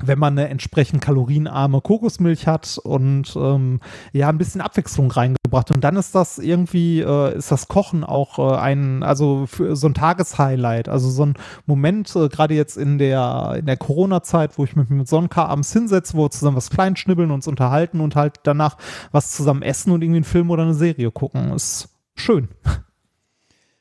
[0.00, 3.80] wenn man eine entsprechend kalorienarme Kokosmilch hat und ähm,
[4.12, 5.10] ja ein bisschen Abwechslung
[5.48, 9.76] reingebracht und dann ist das irgendwie äh, ist das Kochen auch äh, ein also für
[9.76, 10.88] so ein Tageshighlight.
[10.88, 11.34] Also so ein
[11.66, 15.72] Moment äh, gerade jetzt in der in der Corona-Zeit wo ich mich mit Sonka abends
[15.72, 18.76] hinsetze wo wir zusammen was klein schnibbeln uns unterhalten und halt danach
[19.12, 21.52] was zusammen essen und irgendwie einen Film oder eine Serie gucken.
[21.52, 22.48] Ist schön.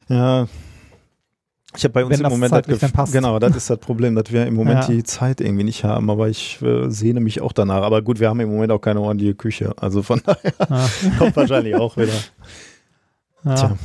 [0.09, 0.47] Ja.
[1.77, 3.13] Ich habe bei uns Wenn im das Moment das passt.
[3.13, 4.87] genau, das ist das Problem, dass wir im Moment Ja.
[4.87, 7.83] die Zeit irgendwie nicht haben, aber ich äh, sehne mich auch danach.
[7.83, 10.87] Aber gut, wir haben im Moment auch keine ordentliche Küche, also von daher ja,
[11.19, 12.13] kommt wahrscheinlich auch wieder.
[13.45, 13.55] ja.
[13.55, 13.77] Tja.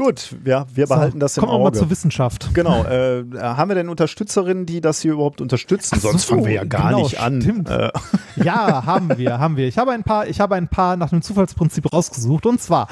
[0.00, 1.78] Gut, ja, wir behalten das im kommen wir mal Auge.
[1.78, 5.96] zur Wissenschaft Genau, äh, haben wir denn Unterstützerinnen, die das hier überhaupt unterstützen?
[5.98, 7.42] Ach Sonst so, fangen wir ja gar genau, nicht an.
[7.42, 7.68] stimmt.
[7.68, 7.90] Äh,
[8.36, 9.68] Ja, haben wir, haben wir.
[9.68, 12.46] Ich habe ein paar, ich habe ein paar nach dem Zufallsprinzip rausgesucht.
[12.46, 12.88] Und zwar,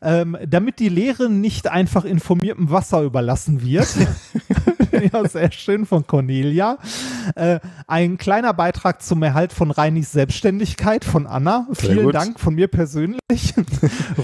[0.00, 3.88] ähm, damit die Lehre nicht einfach informiertem Wasser überlassen wird.
[5.12, 6.78] ja, sehr schön von Cornelia.
[7.34, 11.66] Äh, ein kleiner Beitrag zum Erhalt von Reinis Selbstständigkeit von Anna.
[11.70, 12.14] Sehr Vielen gut.
[12.14, 13.18] Dank von mir persönlich.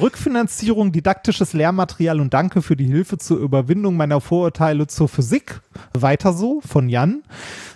[0.00, 5.60] Rückfinanzierung didaktisches Lehrmaterial und danke für die Hilfe zur Überwindung meiner Vorurteile zur Physik.
[5.94, 7.22] Weiter so von Jan.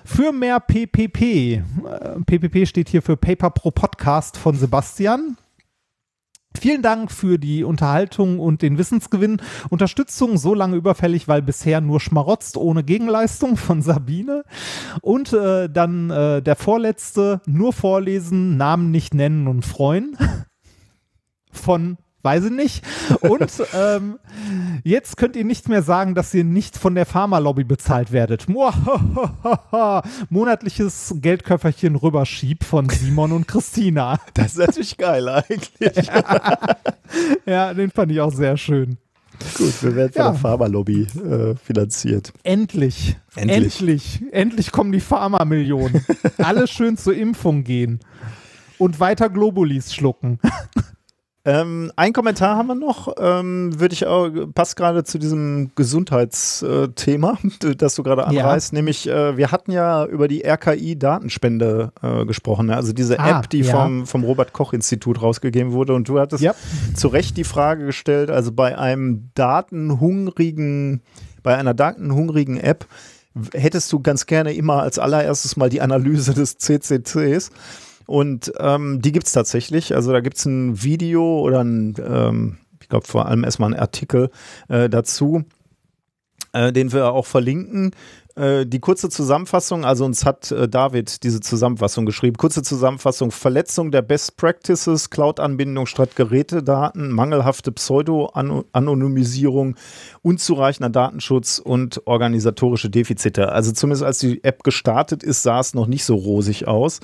[0.05, 1.23] Für mehr PPP.
[1.23, 1.61] Äh,
[2.27, 5.37] PPP steht hier für Paper Pro Podcast von Sebastian.
[6.59, 9.41] Vielen Dank für die Unterhaltung und den Wissensgewinn.
[9.71, 14.45] Unterstützung so lange überfällig, weil bisher nur schmarotzt ohne Gegenleistung von Sabine.
[15.01, 20.17] Und äh, dann äh, der vorletzte, nur vorlesen, Namen nicht nennen und freuen.
[21.51, 22.85] Von weiß ich nicht.
[23.21, 24.19] Und ähm,
[24.85, 28.47] jetzt könnt ihr nicht mehr sagen, dass ihr nicht von der Pharmalobby bezahlt werdet.
[30.31, 34.21] Monatliches Geldköfferchen rüberschieb von Simon und Christina.
[34.35, 35.71] das ist natürlich geil eigentlich.
[37.45, 38.97] Ja, den fand ich auch sehr schön.
[39.59, 40.31] Gut, wir werden von Ja.
[40.31, 42.33] der Pharmalobby äh, finanziert.
[42.43, 43.17] Endlich.
[43.37, 43.57] Endlich.
[43.81, 44.23] Endlich.
[44.31, 46.07] Endlich kommen die Pharma-Millionen.
[46.39, 48.01] Alle schön zur Impfung gehen.
[48.79, 50.39] Und weiter Globulis schlucken.
[51.45, 57.37] Ähm, ein Kommentar haben wir noch, ähm, würde ich auch, passt gerade zu diesem Gesundheitsthema,
[57.79, 58.29] das du gerade Ja.
[58.29, 62.77] anreißt, nämlich äh, wir hatten ja über die RKI-Datenspende äh, gesprochen, ne?
[62.77, 63.73] also diese Ah, App, die ja.
[63.73, 66.55] vom, vom Robert-Koch-Institut rausgegeben wurde und du hattest Ja.
[66.95, 71.03] zu Recht die Frage gestellt, also bei einem datenhungrigen,
[71.43, 72.87] bei einer datenhungrigen App
[73.55, 77.51] hättest du ganz gerne immer als allererstes mal die Analyse des CCCs.
[78.07, 79.95] Und ähm, die gibt's tatsächlich.
[79.95, 84.31] Also da gibt's ein Video oder ein, ähm, ich glaube vor allem erstmal einen Artikel
[84.69, 85.45] äh, dazu,
[86.53, 87.93] äh, den wir auch verlinken.
[88.35, 92.39] Äh, die kurze Zusammenfassung, also uns hat äh, David diese Zusammenfassung geschrieben.
[92.39, 99.77] Kurze Zusammenfassung: Verletzung der Best Practices, Cloud-Anbindung statt Gerätedaten, mangelhafte Pseudo-Anonymisierung,
[100.23, 103.53] unzureichender Datenschutz und organisatorische Defizite.
[103.53, 107.01] Also zumindest als die App gestartet ist, sah es noch nicht so rosig aus.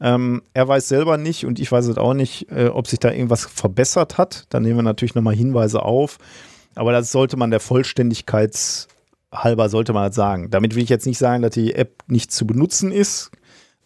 [0.00, 3.10] Ähm, er weiß selber nicht und ich weiß es auch nicht, äh, ob sich da
[3.10, 4.44] irgendwas verbessert hat.
[4.50, 6.18] Da nehmen wir natürlich nochmal Hinweise auf.
[6.74, 8.88] Aber das sollte man der Vollständigkeit
[9.34, 10.50] halber sollte man das sagen.
[10.50, 13.30] Damit will ich jetzt nicht sagen, dass die App nicht zu benutzen ist.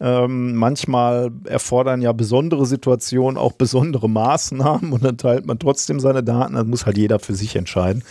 [0.00, 6.22] Ähm, manchmal erfordern ja besondere Situationen auch besondere Maßnahmen und dann teilt man trotzdem seine
[6.22, 6.54] Daten.
[6.54, 8.04] Das muss halt jeder für sich entscheiden.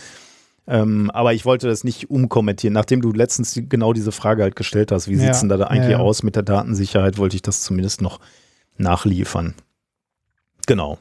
[0.68, 2.74] Ähm, aber ich wollte das nicht umkommentieren.
[2.74, 5.56] Nachdem du letztens genau diese Frage halt gestellt hast, wie Ja, sieht es denn da
[5.66, 8.20] eigentlich ja, aus mit der Datensicherheit, wollte ich das zumindest noch
[8.76, 9.54] nachliefern.
[10.66, 10.98] Genau.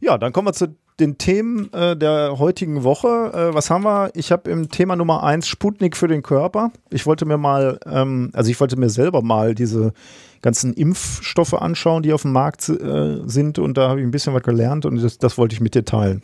[0.00, 3.08] Ja, dann kommen wir zu den Themen äh, der heutigen Woche.
[3.32, 4.10] Äh, was haben wir?
[4.14, 6.72] Ich habe im Thema Nummer eins Sputnik für den Körper.
[6.90, 9.94] Ich wollte mir mal, ähm, also ich wollte mir selber mal diese
[10.42, 14.34] ganzen Impfstoffe anschauen, die auf dem Markt äh, sind und da habe ich ein bisschen
[14.34, 16.20] was gelernt und das, das wollte ich mit dir teilen.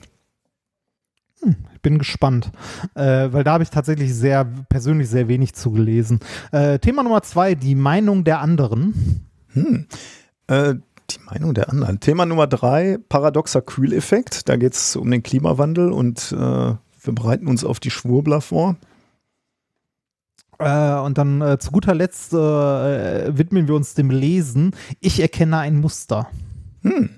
[1.40, 2.50] Hm, ich bin gespannt,
[2.94, 6.20] äh, weil da habe ich tatsächlich sehr persönlich sehr wenig zugelesen.
[6.50, 9.26] Äh, Thema Nummer zwei, die Meinung der anderen.
[9.52, 9.86] Hm.
[10.48, 10.74] Äh,
[11.10, 12.00] die Meinung der anderen.
[12.00, 14.48] Thema Nummer drei, paradoxer Kühleffekt.
[14.48, 18.76] Da geht es um den Klimawandel und äh, wir bereiten uns auf die Schwurbler vor.
[20.58, 24.72] Äh, und dann äh, zu guter Letzt widmen wir uns dem Lesen.
[25.00, 26.28] Ich erkenne ein Muster.
[26.82, 27.17] Hm.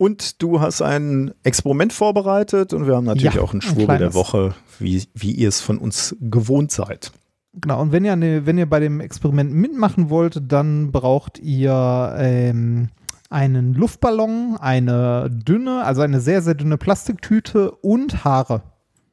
[0.00, 4.14] Und du hast ein Experiment vorbereitet und wir haben natürlich ja, auch einen Schwurbel der
[4.14, 7.12] Woche, wie, wie ihr es von uns gewohnt seid.
[7.52, 12.14] Genau, und wenn ihr, eine, wenn ihr bei dem Experiment mitmachen wollt, dann braucht ihr
[12.16, 12.88] ähm,
[13.28, 18.62] einen Luftballon, eine dünne, also eine sehr, sehr dünne Plastiktüte und Haare.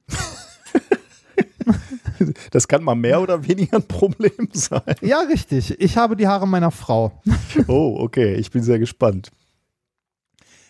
[2.50, 4.96] Das kann mal mehr oder weniger ein Problem sein.
[5.02, 5.80] Ja, richtig.
[5.80, 7.22] Ich habe die Haare meiner Frau.
[7.68, 8.36] Oh, okay.
[8.36, 9.30] Ich bin sehr gespannt.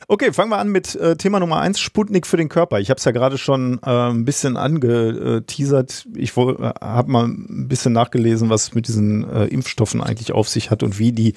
[0.10, 2.80] Okay, fangen wir an mit äh, Thema Nummer eins, Sputnik für den Körper.
[2.80, 6.08] Ich habe es ja gerade schon äh, ein bisschen angeteasert.
[6.16, 10.72] Ich äh, habe mal ein bisschen nachgelesen, was mit diesen äh, Impfstoffen eigentlich auf sich
[10.72, 11.34] hat und wie die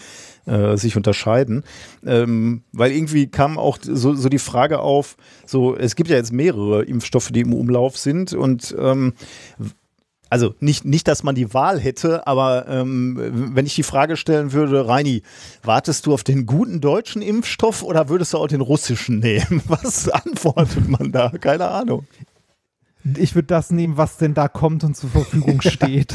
[0.46, 1.64] äh, sich unterscheiden.
[2.06, 5.16] Ähm, weil irgendwie kam auch so, so die Frage auf,
[5.46, 9.14] so es gibt ja jetzt mehrere Impfstoffe, die im Umlauf sind und ähm,
[10.30, 13.16] also nicht, nicht, dass man die Wahl hätte, aber ähm,
[13.54, 15.22] wenn ich die Frage stellen würde, Reini,
[15.64, 19.60] wartest du auf den guten deutschen Impfstoff oder würdest du auch den russischen nehmen?
[19.66, 21.30] Was antwortet man da?
[21.30, 22.06] Keine Ahnung.
[23.16, 26.14] Ich würde das nehmen, was denn da kommt und zur Verfügung steht.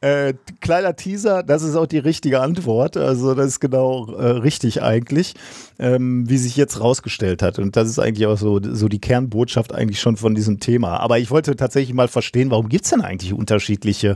[0.00, 2.96] äh, kleiner Teaser, das ist auch die richtige Antwort.
[2.96, 5.34] Also das ist genau äh, richtig eigentlich,
[5.78, 7.58] ähm, wie sich jetzt rausgestellt hat.
[7.58, 10.98] Und das ist eigentlich auch so, so die Kernbotschaft eigentlich schon von diesem Thema.
[10.98, 14.14] Aber ich wollte tatsächlich mal verstehen, warum gibt es denn eigentlich unterschiedliche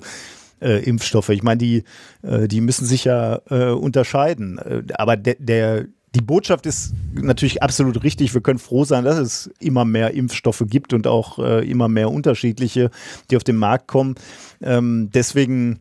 [0.61, 1.31] äh, Impfstoffe?
[1.31, 1.83] Ich meine, die,
[2.23, 4.59] äh, die müssen sich ja äh, unterscheiden.
[4.59, 5.87] Äh, aber de der
[6.17, 8.33] die Botschaft ist natürlich absolut richtig.
[8.33, 12.11] Wir können froh sein, dass es immer mehr Impfstoffe gibt und auch äh, immer mehr
[12.11, 12.91] unterschiedliche,
[13.31, 14.15] die auf den Markt kommen.
[14.63, 15.81] Ähm, deswegen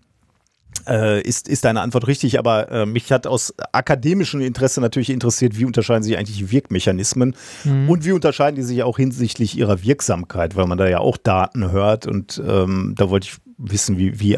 [0.88, 5.57] äh, ist, ist deine Antwort richtig, aber äh, mich hat aus akademischem Interesse natürlich interessiert,
[5.57, 7.33] wie unterscheiden sich eigentlich die Wirkmechanismen
[7.63, 7.89] mhm.
[7.89, 11.71] und wie unterscheiden die sich auch hinsichtlich ihrer Wirksamkeit, weil man da ja auch Daten
[11.71, 14.38] hört und ähm, da wollte ich wissen, wie, wie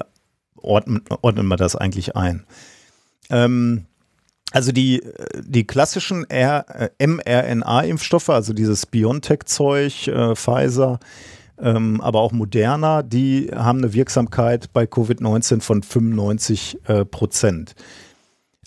[0.55, 2.45] ordnen, ordnen wir das eigentlich ein.
[3.31, 3.85] Ähm,
[4.51, 5.03] also die,
[5.41, 10.99] die klassischen äh, mRNA-Impfstoffe, also dieses BioNTech-Zeug, äh, Pfizer,
[11.59, 17.75] ähm, aber auch Moderna, die haben eine Wirksamkeit bei Covid-19 von 95 äh, Prozent.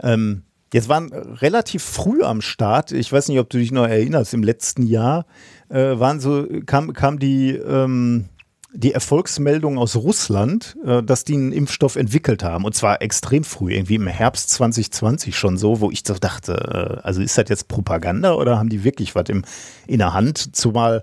[0.03, 4.35] Ähm, jetzt waren relativ früh am Start, ich weiß nicht, ob du dich noch erinnerst,
[4.35, 5.25] im letzten Jahr
[5.69, 8.29] äh, waren so, kam, kam die ähm,
[8.73, 12.65] die Erfolgsmeldung aus Russland, äh, dass die einen Impfstoff entwickelt haben.
[12.65, 17.07] Und zwar extrem früh, irgendwie im Herbst 2020 schon so, wo ich so dachte, äh,
[17.07, 20.55] also ist das jetzt Propaganda oder haben die wirklich was in der Hand?
[20.55, 21.03] Zumal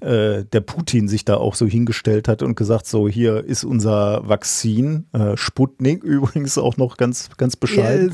[0.00, 4.28] äh, der Putin sich da auch so hingestellt hat und gesagt, so hier ist unser
[4.28, 8.12] Vakzin, äh, Sputnik übrigens auch noch ganz, ganz bescheiden.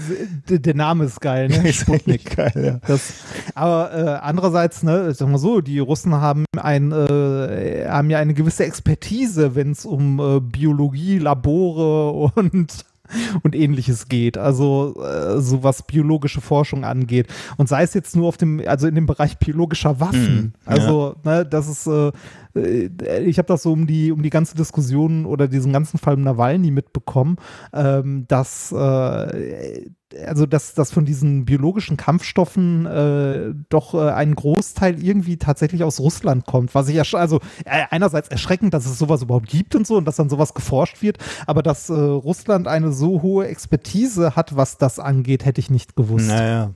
[0.49, 1.73] Ja, der Name ist geil, ne?
[1.73, 2.37] Sputnik.
[2.37, 2.81] geil, ja.
[2.87, 3.15] Das,
[3.55, 8.35] aber äh, andererseits, ne, sag mal so, die Russen haben ein, äh, haben ja eine
[8.35, 12.85] gewisse Expertise, wenn es um äh, Biologie, Labore und
[13.43, 14.39] und ähnliches geht.
[14.39, 17.29] Also äh, so was biologische Forschung angeht.
[17.57, 20.37] Und sei es jetzt nur auf dem, also in dem Bereich biologischer Waffen.
[20.37, 21.31] Mm, also, ja.
[21.31, 22.13] ne, das ist, äh,
[22.55, 26.17] äh, ich habe das so um die, um die ganze Diskussion oder diesen ganzen Fall
[26.17, 27.37] Nawalny mitbekommen,
[27.73, 29.87] ähm, dass äh,
[30.25, 36.01] also dass, dass von diesen biologischen Kampfstoffen äh, doch äh, ein Großteil irgendwie tatsächlich aus
[36.01, 39.87] Russland kommt, was ich ja also äh, einerseits erschreckend, dass es sowas überhaupt gibt und
[39.87, 44.37] so und dass dann sowas geforscht wird, aber dass äh, Russland eine so hohe Expertise
[44.37, 46.29] hat, was das angeht, hätte ich nicht gewusst.
[46.29, 46.73] Naja.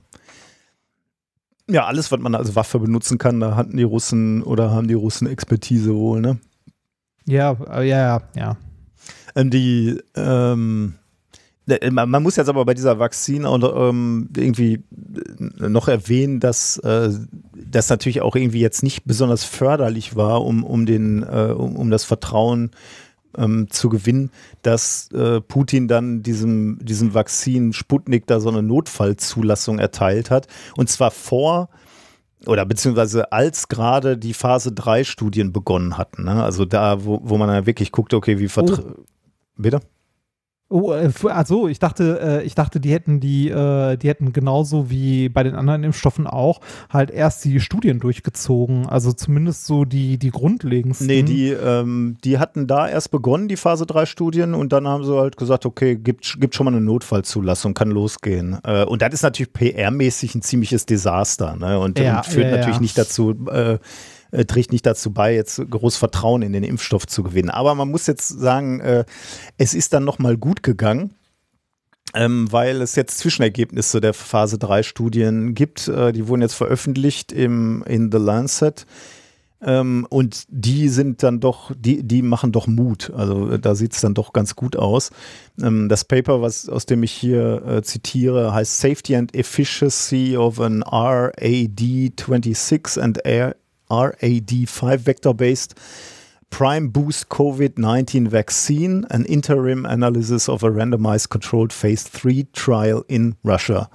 [1.69, 4.93] Ja, alles, was man als Waffe benutzen kann, da hatten die Russen oder haben die
[4.93, 6.37] Russen Expertise wohl, ne?
[7.25, 8.57] Ja, äh, ja, ja, ja.
[9.35, 11.00] Ähm, die, ähm, äh,
[11.91, 14.83] man muss jetzt aber bei dieser Vakzin auch ähm, irgendwie
[15.57, 17.11] noch erwähnen, dass äh,
[17.53, 21.91] das natürlich auch irgendwie jetzt nicht besonders förderlich war, um, um, den, äh, um, um
[21.91, 22.71] das Vertrauen
[23.37, 24.31] ähm, zu gewinnen,
[24.63, 30.47] dass äh, Putin dann diesem, diesem Vakzin Sputnik da so eine Notfallzulassung erteilt hat.
[30.75, 31.69] Und zwar vor
[32.47, 36.23] oder beziehungsweise als gerade die Phase 3 Studien begonnen hatten.
[36.23, 36.43] Ne?
[36.43, 39.03] Also da, wo, wo man dann wirklich guckte, okay, wie vertra oh.
[39.57, 39.81] Bitte?
[40.71, 40.93] Oh,
[41.25, 45.43] also ich dachte, äh, ich dachte, die hätten die, äh, die hätten genauso wie bei
[45.43, 48.87] den anderen Impfstoffen auch halt erst die Studien durchgezogen.
[48.87, 51.07] Also zumindest so die, die grundlegendsten.
[51.07, 55.03] Nee, die, ähm, die hatten da erst begonnen, die Phase 3 Studien, und dann haben
[55.03, 58.53] sie halt gesagt, okay, gibt, gibt schon mal eine Notfallzulassung, kann losgehen.
[58.53, 61.79] Und das ist natürlich PR-mäßig ein ziemliches Desaster, ne?
[61.79, 62.81] Und, ja, und führt ja, natürlich ja.
[62.81, 63.77] nicht dazu, äh,
[64.31, 67.49] äh, trägt nicht dazu bei, jetzt groß Vertrauen in den Impfstoff zu gewinnen.
[67.49, 69.05] Aber man muss jetzt sagen, äh,
[69.57, 71.13] es ist dann nochmal gut gegangen.
[72.13, 75.87] Ähm, weil es jetzt Zwischenergebnisse der Phase 3 Studien gibt.
[75.87, 78.85] Äh, die wurden jetzt veröffentlicht im, in The Lancet.
[79.63, 83.13] Ähm, und die sind dann doch, die, die machen doch Mut.
[83.15, 85.11] Also äh, da sieht es dann doch ganz gut aus.
[85.61, 90.59] Ähm, das Paper, was, aus dem ich hier äh, zitiere, heißt Safety and Efficiency of
[90.59, 93.19] an RAD26 and
[93.91, 95.75] Air RAD5 vector-based
[96.51, 103.35] prime boost COVID-19 vaccine, an interim analysis of a randomized controlled phase 3 trial in
[103.43, 103.89] Russia.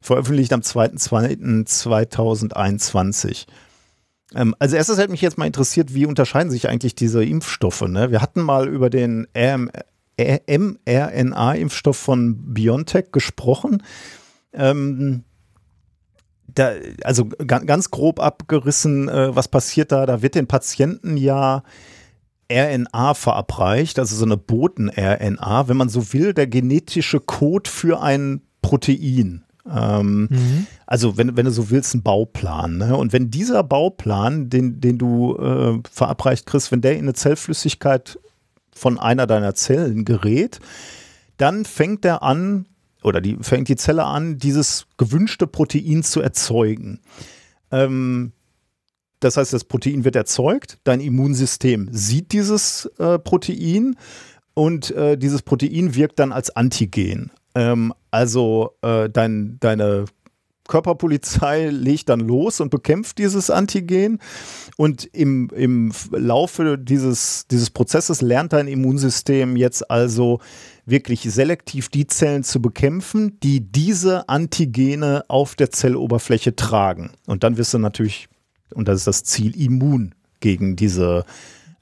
[0.00, 3.46] Veröffentlicht am 2.2.2021.
[4.34, 7.82] Ähm, als erstes hätte mich jetzt mal interessiert, wie unterscheiden sich eigentlich diese Impfstoffe?
[7.82, 8.10] Ne?
[8.10, 13.82] Wir hatten mal über den mRNA-Impfstoff von BioNTech gesprochen.
[14.52, 15.24] Ähm,
[16.46, 16.72] da,
[17.02, 20.06] also ganz grob abgerissen, äh, was passiert da?
[20.06, 21.62] Da wird den Patienten ja
[22.52, 28.42] RNA verabreicht, also so eine Boten-RNA, wenn man so will, der genetische Code für ein
[28.62, 29.44] Protein.
[29.70, 30.66] Ähm, mhm.
[30.86, 32.76] Also wenn, wenn du so willst, ein Bauplan.
[32.76, 32.96] Ne?
[32.96, 38.18] Und wenn dieser Bauplan, den, den du äh, verabreicht kriegst, wenn der in eine Zellflüssigkeit
[38.74, 40.60] von einer deiner Zellen gerät,
[41.38, 42.66] dann fängt er an,
[43.04, 47.00] oder die fängt die Zelle an, dieses gewünschte Protein zu erzeugen.
[47.70, 48.32] Ähm,
[49.20, 53.96] das heißt, das Protein wird erzeugt, dein Immunsystem sieht dieses äh, Protein
[54.54, 57.30] und äh, dieses Protein wirkt dann als Antigen.
[57.54, 60.06] Ähm, also äh, dein, deine
[60.68, 64.18] Körperpolizei legt dann los und bekämpft dieses Antigen.
[64.76, 70.40] Und im, im Laufe dieses, dieses Prozesses lernt dein Immunsystem jetzt also
[70.86, 77.12] wirklich selektiv die Zellen zu bekämpfen, die diese Antigene auf der Zelloberfläche tragen.
[77.26, 78.28] Und dann wirst du natürlich,
[78.74, 81.24] und das ist das Ziel, immun gegen diese,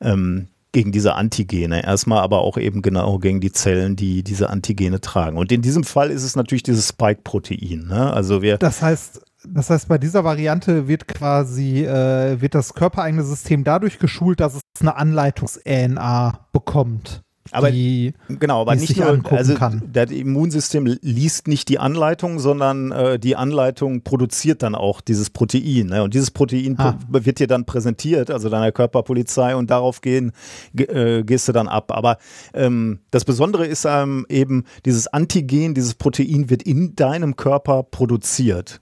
[0.00, 1.84] ähm, gegen diese Antigene.
[1.84, 5.36] Erstmal aber auch eben genau gegen die Zellen, die diese Antigene tragen.
[5.36, 7.86] Und in diesem Fall ist es natürlich dieses Spike-Protein.
[7.88, 8.12] Ne?
[8.12, 8.56] Also wir.
[8.56, 13.98] Das heißt, das heißt, bei dieser Variante wird quasi äh, wird das körpereigene System dadurch
[13.98, 19.82] geschult, dass es eine Anleitungs-RNA bekommt aber die, genau, aber nicht nur, also kann.
[19.92, 25.86] das Immunsystem liest nicht die Anleitung, sondern äh, die Anleitung produziert dann auch dieses Protein.
[25.86, 26.02] Ne?
[26.04, 26.98] Und dieses Protein ah.
[27.08, 30.32] wird dir dann präsentiert, also deiner Körperpolizei, und darauf gehen,
[30.76, 31.90] äh, gehst du dann ab.
[31.90, 32.18] Aber
[32.54, 38.80] ähm, das Besondere ist ähm, eben, dieses Antigen, dieses Protein wird in deinem Körper produziert.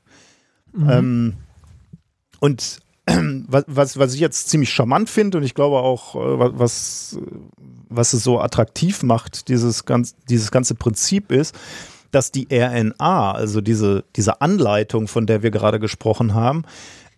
[0.72, 0.90] Mhm.
[0.90, 1.32] Ähm,
[2.40, 2.80] und
[3.48, 7.18] was, was, ich jetzt ziemlich charmant finde und ich glaube auch, äh, was,
[7.88, 11.54] was es so attraktiv macht, dieses, ganz, dieses ganze Prinzip ist,
[12.10, 16.64] dass die RNA, also diese, diese Anleitung, von der wir gerade gesprochen haben,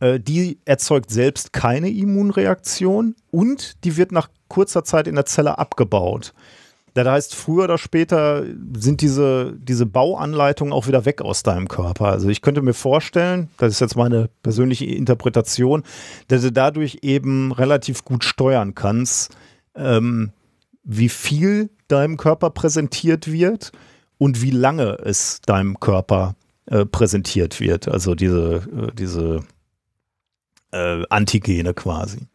[0.01, 5.59] äh, die erzeugt selbst keine Immunreaktion und die wird nach kurzer Zeit in der Zelle
[5.59, 6.35] abgebaut.
[6.95, 8.45] Das heißt, früher oder später
[8.77, 12.07] sind diese, diese Bauanleitungen auch wieder weg aus deinem Körper.
[12.07, 15.85] Also ich könnte mir vorstellen, das ist jetzt meine persönliche Interpretation,
[16.29, 19.35] dass du dadurch eben relativ gut steuern kannst,
[19.75, 20.33] ähm,
[20.85, 23.73] wie viel deinem Körper präsentiert wird
[24.19, 26.35] und wie lange es deinem Körper
[26.67, 27.89] äh, präsentiert wird.
[27.89, 29.41] Also diese, äh, diese
[30.73, 32.29] äh, Antigene quasi.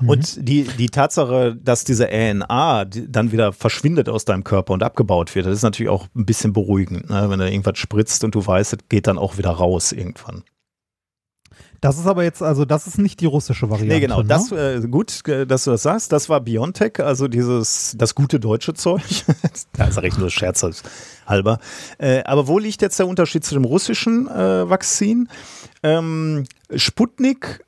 [0.00, 0.08] Mhm.
[0.08, 5.34] Und die, die Tatsache, dass diese RNA dann wieder verschwindet aus deinem Körper und abgebaut
[5.34, 7.28] wird, das ist natürlich auch ein bisschen beruhigend, ne?
[7.28, 10.44] wenn da irgendwas spritzt und du weißt, es geht dann auch wieder raus irgendwann.
[11.80, 13.94] Das ist aber jetzt, also das ist nicht die russische Variante.
[13.94, 14.20] Nee, genau.
[14.20, 14.28] Ne?
[14.28, 16.12] Das, äh, gut, äh, dass du das sagst.
[16.12, 19.02] Das war Biontech, also dieses, das gute deutsche Zeug.
[19.72, 21.58] da sage ich nur scherzhalber.
[21.96, 25.28] Äh, aber wo liegt jetzt der Unterschied zu dem russischen äh, Vakzin?
[25.82, 26.44] Ähm,
[26.74, 27.64] Sputnik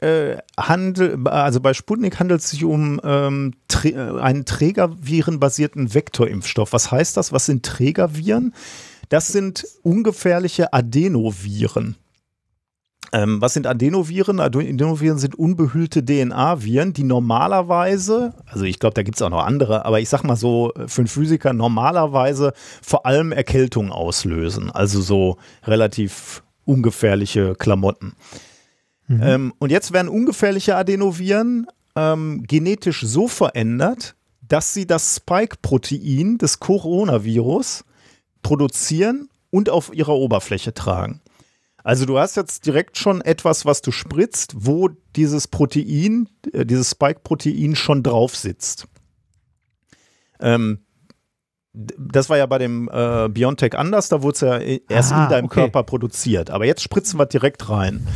[0.00, 6.72] äh, handel, also bei Sputnik handelt es sich um ähm, äh, einen trägervirenbasierten Vektorimpfstoff.
[6.72, 7.32] Was heißt das?
[7.32, 8.54] Was sind Trägerviren?
[9.08, 11.96] Das sind ungefährliche Adenoviren.
[13.12, 14.38] Ähm, was sind Adenoviren?
[14.38, 19.84] Adenoviren sind unbehüllte DNA-Viren, die normalerweise, also ich glaube, da gibt es auch noch andere,
[19.84, 24.70] aber ich sag mal so äh, für einen Physiker normalerweise vor allem Erkältung auslösen.
[24.70, 28.14] Also so relativ ungefährliche Klamotten.
[29.10, 29.22] Mhm.
[29.22, 36.60] Ähm, und jetzt werden ungefährliche Adenoviren ähm, genetisch so verändert, dass sie das Spike-Protein des
[36.60, 37.84] Coronavirus
[38.42, 41.20] produzieren und auf ihrer Oberfläche tragen.
[41.82, 46.90] Also du hast jetzt direkt schon etwas, was du spritzt, wo dieses Protein, äh, dieses
[46.90, 48.86] Spike-Protein schon drauf sitzt.
[50.38, 50.84] Ähm,
[51.72, 55.30] das war ja bei dem äh, Biontech anders, da wurde es ja erst Aha, in
[55.30, 55.62] deinem okay.
[55.62, 56.50] Körper produziert.
[56.50, 58.06] Aber jetzt spritzen wir direkt rein.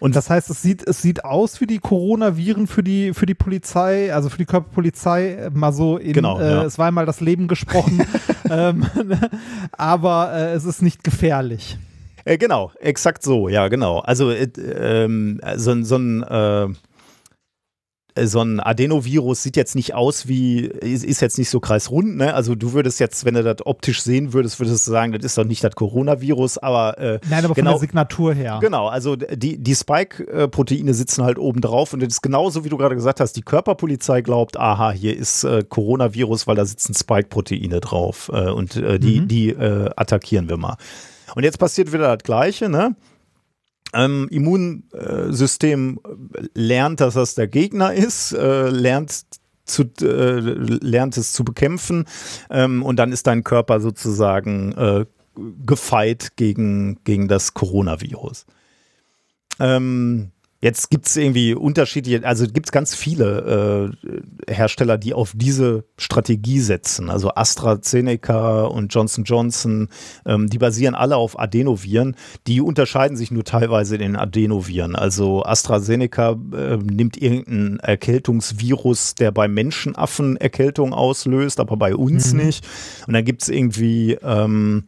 [0.00, 3.34] Und das heißt, es sieht, es sieht aus wie die Coronaviren für die, für die
[3.34, 6.64] Polizei, also für die Körperpolizei, mal so in, genau, äh, ja.
[6.64, 8.02] es war einmal das Leben gesprochen,
[8.50, 8.86] ähm,
[9.72, 11.76] aber äh, es ist nicht gefährlich.
[12.24, 13.98] Äh, genau, exakt so, ja, genau.
[13.98, 16.68] Also äh, ähm, so, so ein äh,
[18.18, 22.34] so ein Adenovirus sieht jetzt nicht aus wie, ist jetzt nicht so kreisrund, ne?
[22.34, 25.38] Also du würdest jetzt, wenn du das optisch sehen würdest, würdest du sagen, das ist
[25.38, 28.58] doch nicht das Coronavirus, aber äh, Nein, aber genau, von der Signatur her.
[28.60, 32.76] Genau, also die, die Spike-Proteine sitzen halt oben drauf und das ist genauso, wie du
[32.76, 37.80] gerade gesagt hast, die Körperpolizei glaubt, aha, hier ist äh, Coronavirus, weil da sitzen Spike-Proteine
[37.80, 39.28] drauf äh, und äh, die, mhm.
[39.28, 40.76] die äh, attackieren wir mal.
[41.34, 42.96] Und jetzt passiert wieder das Gleiche, ne?
[43.92, 46.00] Ähm, Immunsystem
[46.54, 49.24] lernt, dass das der Gegner ist, äh, lernt
[49.64, 52.04] zu, äh, lernt es zu bekämpfen
[52.50, 55.06] ähm, und dann ist dein Körper sozusagen äh,
[55.64, 58.46] gefeit gegen, gegen das Coronavirus.
[59.58, 60.30] Ähm,
[60.62, 63.94] Jetzt gibt es irgendwie unterschiedliche, also gibt es ganz viele
[64.46, 67.08] äh, Hersteller, die auf diese Strategie setzen.
[67.08, 69.88] Also AstraZeneca und Johnson Johnson,
[70.26, 72.14] ähm, die basieren alle auf Adenoviren.
[72.46, 74.96] Die unterscheiden sich nur teilweise in den Adenoviren.
[74.96, 82.44] Also AstraZeneca äh, nimmt irgendeinen Erkältungsvirus, der bei Menschenaffen Erkältung auslöst, aber bei uns mhm.
[82.44, 82.66] nicht.
[83.06, 84.84] Und dann gibt es irgendwie ähm,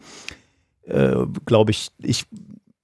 [0.86, 1.14] äh,
[1.46, 2.26] glaube ich, ich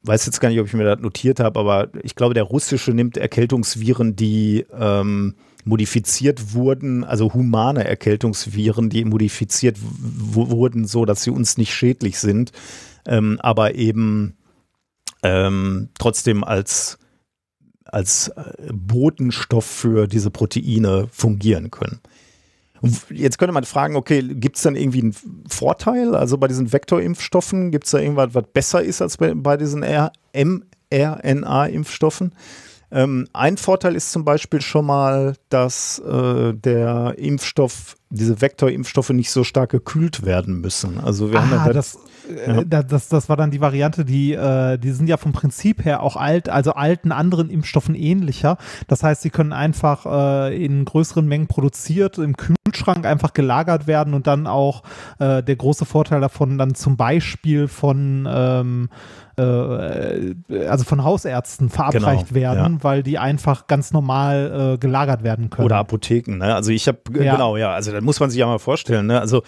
[0.02, 2.92] weiß jetzt gar nicht, ob ich mir das notiert habe, aber ich glaube, der russische
[2.92, 5.34] nimmt Erkältungsviren, die ähm,
[5.64, 12.52] modifiziert wurden, also humane Erkältungsviren, die modifiziert wurden, so dass sie uns nicht schädlich sind,
[13.06, 14.36] ähm, aber eben
[15.22, 16.98] ähm, trotzdem als,
[17.84, 22.00] als äh, Botenstoff für diese Proteine fungieren können.
[23.10, 25.14] Jetzt könnte man fragen, okay, gibt es dann irgendwie einen
[25.48, 26.14] Vorteil?
[26.14, 29.82] Also bei diesen Vektorimpfstoffen, gibt es da irgendwas, was besser ist als bei, bei diesen
[29.82, 32.32] mRNA-Impfstoffen?
[32.90, 39.30] Ähm, ein Vorteil ist zum Beispiel schon mal, dass äh, der Impfstoff, diese Vektorimpfstoffe nicht
[39.30, 40.98] so stark gekühlt werden müssen.
[40.98, 41.98] Also wir ah, haben ja das, äh,
[42.46, 42.82] ja.
[42.82, 46.16] das, das war dann die Variante, die, äh, die sind ja vom Prinzip her auch
[46.16, 48.58] alt, also alten anderen Impfstoffen ähnlicher.
[48.86, 54.14] Das heißt, sie können einfach äh, in größeren Mengen produziert, im Kühlschrank einfach gelagert werden
[54.14, 54.82] und dann auch
[55.18, 58.88] äh, der große Vorteil davon dann zum Beispiel von ähm,
[59.38, 60.34] äh,
[60.68, 62.84] also von Hausärzten verabreicht genau, werden, ja.
[62.84, 65.66] weil die einfach ganz normal äh, gelagert werden können.
[65.66, 66.54] Oder Apotheken, ne?
[66.54, 67.32] Also ich habe, ja.
[67.32, 69.20] genau, ja, also da muss man sich ja mal vorstellen, ne?
[69.20, 69.42] Also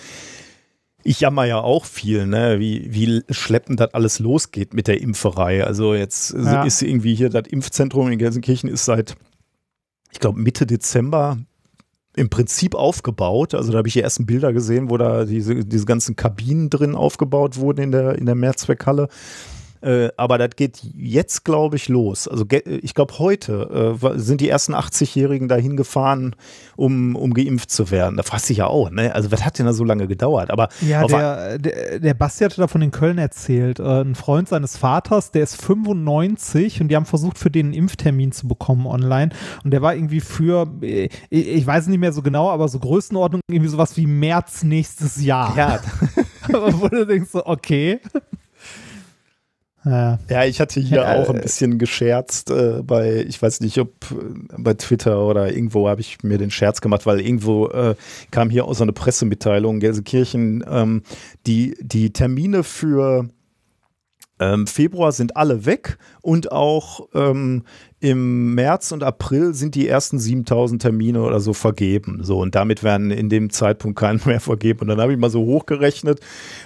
[1.02, 5.64] ich jammer ja auch viel, ne, wie, wie schleppend das alles losgeht mit der Impferei.
[5.64, 6.64] Also jetzt ja.
[6.64, 9.16] ist irgendwie hier das Impfzentrum in Gelsenkirchen ist seit,
[10.12, 11.38] ich glaube, Mitte Dezember
[12.16, 13.54] im Prinzip aufgebaut.
[13.54, 16.94] Also da habe ich die ersten Bilder gesehen, wo da diese, diese ganzen Kabinen drin
[16.94, 19.08] aufgebaut wurden in der, in der Mehrzweckhalle.
[19.80, 22.28] Äh, aber das geht jetzt, glaube ich, los.
[22.28, 26.36] Also ich glaube, heute äh, sind die ersten 80-Jährigen dahin gefahren,
[26.76, 28.16] um, um geimpft zu werden.
[28.16, 29.14] Da fragst du dich ja auch, ne?
[29.14, 30.50] Also was hat denn da so lange gedauert?
[30.50, 33.78] Aber ja, der, der, der Basti hatte davon in Köln erzählt.
[33.78, 37.74] Äh, ein Freund seines Vaters, der ist 95 und die haben versucht, für den einen
[37.74, 39.30] Impftermin zu bekommen online.
[39.64, 43.40] Und der war irgendwie für, äh, ich weiß nicht mehr so genau, aber so Größenordnung
[43.48, 45.56] irgendwie sowas wie März nächstes Jahr.
[45.56, 45.80] Ja.
[46.48, 48.00] Wo du denkst so, okay.
[49.84, 50.18] Ja.
[50.28, 54.10] ja, ich hatte hier ja, auch ein bisschen gescherzt äh, bei, ich weiß nicht, ob
[54.10, 54.16] äh,
[54.58, 57.94] bei Twitter oder irgendwo habe ich mir den Scherz gemacht, weil irgendwo äh,
[58.30, 61.02] kam hier auch so eine Pressemitteilung, Gelsenkirchen, ähm,
[61.46, 63.30] die, die Termine für
[64.40, 67.62] ähm, Februar sind alle weg und auch ähm,
[68.00, 72.20] im März und April sind die ersten 7000 Termine oder so vergeben.
[72.22, 74.80] So, und damit werden in dem Zeitpunkt keine mehr vergeben.
[74.80, 76.20] Und dann habe ich mal so hochgerechnet.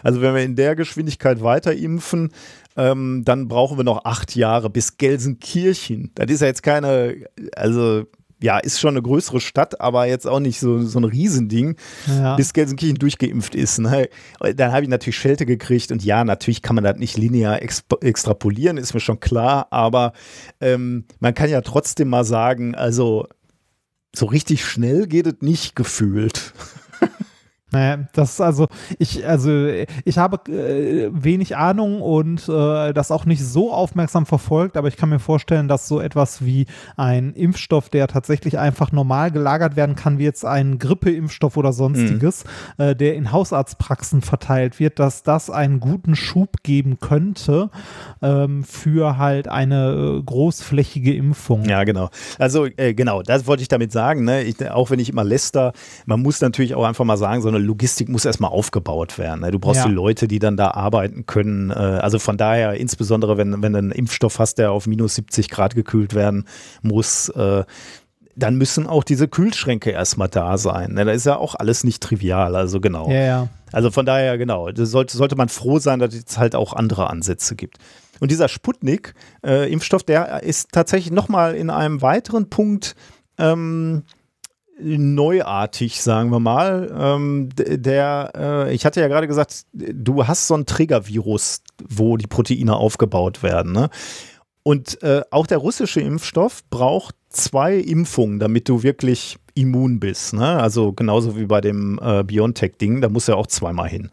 [0.05, 2.31] Also, wenn wir in der Geschwindigkeit weiter impfen,
[2.77, 6.11] ähm, dann brauchen wir noch acht Jahre bis Gelsenkirchen.
[6.15, 8.05] Das ist ja jetzt keine, also
[8.43, 12.37] ja, ist schon eine größere Stadt, aber jetzt auch nicht so, so ein Riesending, ja.
[12.37, 13.79] bis Gelsenkirchen durchgeimpft ist.
[13.79, 14.09] Ne?
[14.57, 18.77] Dann habe ich natürlich Schelte gekriegt und ja, natürlich kann man das nicht linear extrapolieren,
[18.77, 20.13] ist mir schon klar, aber
[20.61, 23.27] ähm, man kann ja trotzdem mal sagen, also
[24.15, 26.53] so richtig schnell geht es nicht gefühlt.
[27.75, 28.69] Naja, das ist also,
[29.01, 29.67] ich, also
[30.05, 34.97] ich habe äh, wenig Ahnung und äh, das auch nicht so aufmerksam verfolgt, aber ich
[34.97, 36.67] kann mir vorstellen, dass so etwas wie
[36.97, 42.45] ein Impfstoff, der tatsächlich einfach normal gelagert werden kann, wie jetzt ein Grippeimpfstoff oder sonstiges,
[42.79, 42.85] mhm.
[42.85, 47.71] äh, der in Hausarztpraxen verteilt wird, dass das einen guten Schub geben könnte
[48.23, 51.65] ähm, für halt eine äh, großflächige Impfung.
[51.65, 52.11] Ja, genau.
[52.39, 54.25] Also äh, genau, das wollte ich damit sagen.
[54.25, 54.45] Ne?
[54.45, 55.73] Ich, auch wenn ich immer läster,
[56.07, 59.41] man muss natürlich auch einfach mal sagen, so eine Logistik muss erstmal aufgebaut werden.
[59.41, 59.51] Ne?
[59.51, 59.89] Du brauchst ja.
[59.89, 61.71] die Leute, die dann da arbeiten können.
[61.71, 65.49] Äh, also von daher, insbesondere wenn, wenn du einen Impfstoff hast, der auf minus 70
[65.51, 66.47] Grad gekühlt werden
[66.83, 67.65] muss, äh,
[68.37, 70.93] dann müssen auch diese Kühlschränke erstmal da sein.
[70.93, 71.05] Ne?
[71.05, 72.57] Da ist ja auch alles nicht trivial.
[72.57, 73.09] Also genau.
[73.11, 73.49] Ja, ja.
[73.73, 77.57] Also von daher, genau, sollte, sollte man froh sein, dass es halt auch andere Ansätze
[77.57, 77.79] gibt.
[78.21, 82.95] Und dieser Sputnik-Impfstoff, äh, der ist tatsächlich nochmal in einem weiteren Punkt
[83.39, 84.05] ähm,
[84.79, 86.93] neuartig, sagen wir mal.
[86.97, 92.27] Ähm, der, äh, ich hatte ja gerade gesagt, du hast so ein Triggervirus, wo die
[92.27, 93.73] Proteine aufgebaut werden.
[93.73, 93.91] Ne?
[94.63, 100.35] Und äh, auch der russische Impfstoff braucht zwei Impfungen, damit du wirklich immun bist.
[100.35, 100.61] Ne?
[100.61, 104.11] Also genauso wie bei dem äh, BioNTech-Ding, da muss ja auch zweimal hin.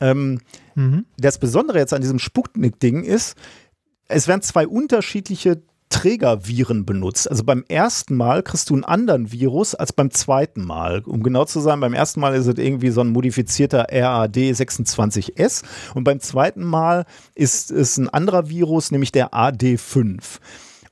[0.00, 0.40] Ähm,
[0.74, 1.06] mhm.
[1.16, 3.36] Das Besondere jetzt an diesem Sputnik-Ding ist,
[4.08, 5.62] es werden zwei unterschiedliche
[5.92, 7.30] Trägerviren benutzt.
[7.30, 11.02] Also beim ersten Mal kriegst du einen anderen Virus als beim zweiten Mal.
[11.04, 15.62] Um genau zu sein, beim ersten Mal ist es irgendwie so ein modifizierter RAD 26S
[15.94, 20.40] und beim zweiten Mal ist es ein anderer Virus, nämlich der AD5.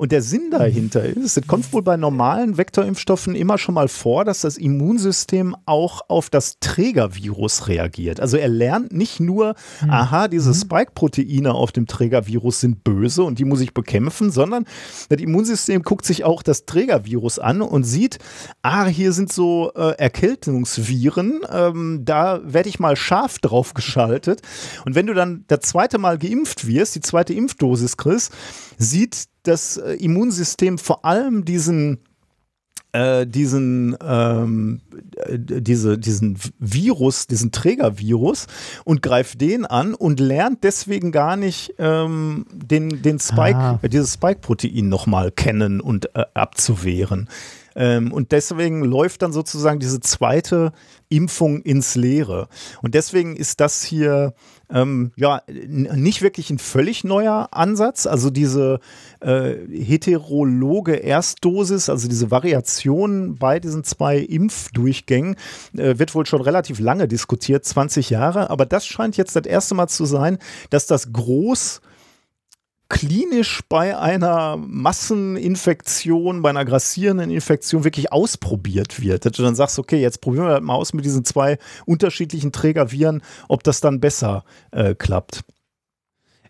[0.01, 4.25] Und der Sinn dahinter ist, es kommt wohl bei normalen Vektorimpfstoffen immer schon mal vor,
[4.25, 8.19] dass das Immunsystem auch auf das Trägervirus reagiert.
[8.19, 9.91] Also er lernt nicht nur, mhm.
[9.91, 10.55] aha, diese mhm.
[10.55, 14.65] Spike-Proteine auf dem Trägervirus sind böse und die muss ich bekämpfen, sondern
[15.11, 18.21] das Immunsystem guckt sich auch das Trägervirus an und sieht,
[18.63, 24.41] ah, hier sind so äh, Erkältungsviren, ähm, da werde ich mal scharf drauf geschaltet.
[24.87, 28.33] Und wenn du dann das zweite Mal geimpft wirst, die zweite Impfdosis kriegst,
[28.79, 32.01] sieht das äh, Immunsystem vor allem diesen
[32.93, 34.81] äh, diesen, ähm,
[35.17, 38.47] äh, diese, diesen Virus, diesen Trägervirus
[38.85, 43.81] und greift den an und lernt deswegen gar nicht ähm, den, den Spike, ah.
[43.85, 47.29] dieses Spike-Protein nochmal kennen und äh, abzuwehren.
[47.77, 50.73] Ähm, und deswegen läuft dann sozusagen diese zweite
[51.09, 52.49] Impfung ins Leere.
[52.83, 54.35] Und deswegen ist das hier
[54.73, 58.07] ähm, ja nicht wirklich ein völlig neuer Ansatz.
[58.07, 58.81] Also diese
[59.21, 65.37] äh, heterologe Erstdosis, also diese Variation bei diesen zwei Impfdurchgängen,
[65.77, 68.51] äh, wird wohl schon relativ lange diskutiert, 20 Jahre.
[68.51, 70.39] Aber das scheint jetzt das erste Mal zu sein,
[70.71, 71.81] dass das groß
[72.91, 79.25] klinisch bei einer Masseninfektion, bei einer grassierenden Infektion wirklich ausprobiert wird.
[79.25, 82.53] Dass du dann sagst, okay, jetzt probieren wir das mal aus mit diesen zwei unterschiedlichen
[82.53, 85.43] Trägerviren, ob das dann besser äh, klappt.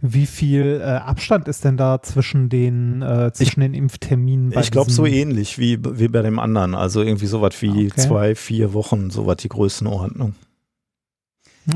[0.00, 4.58] Wie viel äh, Abstand ist denn da zwischen den, äh, zwischen ich, den Impfterminen?
[4.58, 6.74] ich glaube so ähnlich wie, wie bei dem anderen.
[6.74, 8.00] Also irgendwie sowas wie okay.
[8.00, 10.34] zwei, vier Wochen, sowas die Größenordnung.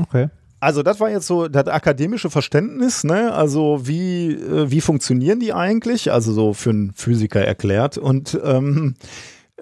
[0.01, 0.29] Okay
[0.65, 3.31] also das war jetzt so das akademische Verständnis, ne?
[3.31, 6.11] Also wie, äh, wie funktionieren die eigentlich?
[6.11, 7.99] Also so für einen Physiker erklärt.
[7.99, 8.95] Und ähm,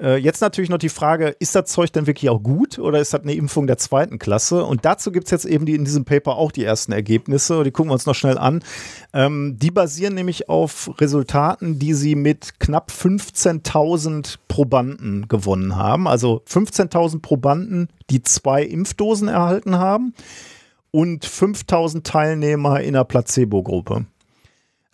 [0.01, 3.13] äh, jetzt natürlich noch die Frage, ist das Zeug denn wirklich auch gut oder ist
[3.13, 4.63] das eine Impfung der zweiten Klasse?
[4.63, 7.65] Und dazu gibt es jetzt eben die, in diesem Paper auch die ersten Ergebnisse.
[7.65, 8.63] Die gucken wir uns noch schnell an.
[9.11, 16.07] Ähm, die basieren nämlich auf Resultaten, die sie mit knapp 15.000 Probanden gewonnen haben.
[16.07, 20.13] Also 15.000 Probanden, die zwei Impfdosen erhalten haben
[20.93, 24.05] und 5000 Teilnehmer in der Placebo-Gruppe.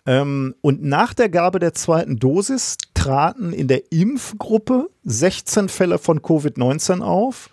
[0.06, 6.20] Ähm, und nach der Gabe der zweiten Dosis traten in der Impfgruppe 16 Fälle von
[6.20, 7.50] Covid-19 auf.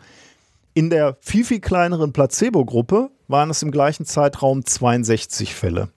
[0.73, 5.89] In der viel, viel kleineren Placebo-Gruppe waren es im gleichen Zeitraum 62 Fälle.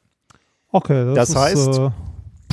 [0.72, 1.90] Okay, das, das heißt, äh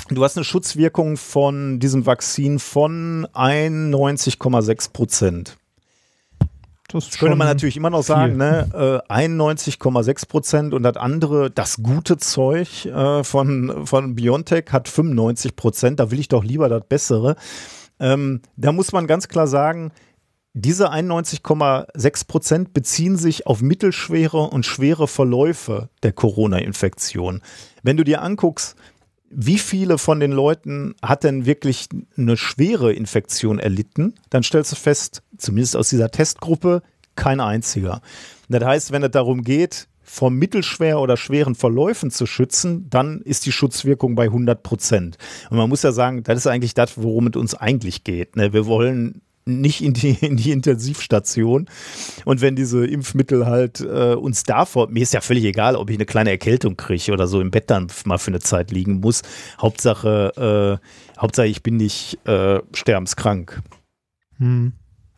[0.10, 5.58] du hast eine Schutzwirkung von diesem Vakzin von 91,6 Prozent.
[6.88, 9.04] Das, könnte man natürlich immer noch sagen, ne?
[9.10, 15.58] Äh, 91,6 Prozent und das andere, das gute Zeug äh, von, von Biontech hat 95
[15.58, 16.00] Prozent.
[16.00, 17.36] Da will ich doch lieber das Bessere.
[18.00, 19.92] Ähm, da muss man ganz klar sagen,
[20.54, 27.42] diese 91,6 Prozent beziehen sich auf mittelschwere und schwere Verläufe der Corona-Infektion.
[27.84, 28.76] Wenn du dir anguckst,
[29.30, 34.76] wie viele von den Leuten hat denn wirklich eine schwere Infektion erlitten, dann stellst du
[34.76, 36.82] fest, zumindest aus dieser Testgruppe,
[37.16, 38.02] kein einziger.
[38.48, 43.46] Das heißt, wenn es darum geht, vor mittelschwer oder schweren Verläufen zu schützen, dann ist
[43.46, 45.18] die Schutzwirkung bei 100 Prozent.
[45.50, 48.38] Und man muss ja sagen, das ist eigentlich das, worum es uns eigentlich geht.
[48.38, 48.54] Ne?
[48.54, 51.70] Wir wollen nicht in die, in die Intensivstation.
[52.26, 55.98] Und wenn diese Impfmittel halt äh, uns davor, mir ist ja völlig egal, ob ich
[55.98, 59.22] eine kleine Erkältung kriege oder so im Bett dann mal für eine Zeit liegen muss.
[59.60, 63.62] Hauptsache, äh, Hauptsache ich bin nicht äh, sterbenskrank.
[64.38, 64.74] Hm.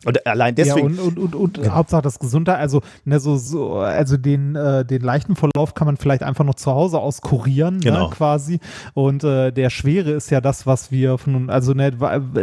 [0.06, 0.96] Und allein deswegen.
[0.96, 1.74] Ja, und, und, und, und ja.
[1.74, 5.98] Hauptsache das Gesundheit, also, ne, so, so, also den, äh, den leichten Verlauf kann man
[5.98, 8.08] vielleicht einfach noch zu Hause aus kurieren, ne, genau.
[8.08, 8.60] ne, quasi.
[8.94, 11.92] Und äh, der schwere ist ja das, was wir von, also ne,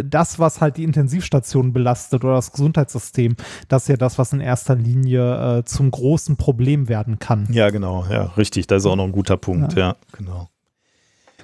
[0.04, 3.36] das, was halt die Intensivstation belastet oder das Gesundheitssystem,
[3.68, 7.48] das ist ja das, was in erster Linie äh, zum großen Problem werden kann.
[7.52, 8.68] Ja, genau, ja, richtig.
[8.68, 10.48] Das ist auch noch ein guter Punkt, ja, ja genau.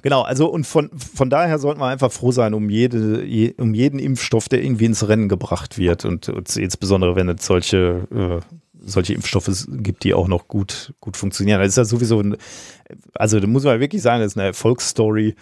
[0.04, 3.72] Genau, also und von, von daher sollten wir einfach froh sein um, jede, je, um
[3.72, 6.04] jeden Impfstoff, der irgendwie ins Rennen gebracht wird.
[6.04, 8.54] Und, und insbesondere, wenn es solche, äh,
[8.84, 11.58] solche Impfstoffe gibt, die auch noch gut, gut funktionieren.
[11.58, 12.36] Das ist ja sowieso, ein,
[13.14, 15.36] also da muss man wirklich sagen, das ist eine Erfolgsstory.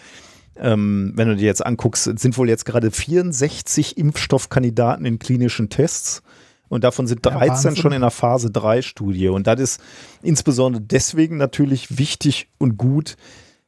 [0.55, 6.23] Ähm, wenn du dir jetzt anguckst, sind wohl jetzt gerade 64 Impfstoffkandidaten in klinischen Tests.
[6.69, 9.27] Und davon sind 13 ja, schon in der Phase 3 Studie.
[9.27, 9.81] Und das ist
[10.21, 13.17] insbesondere deswegen natürlich wichtig und gut,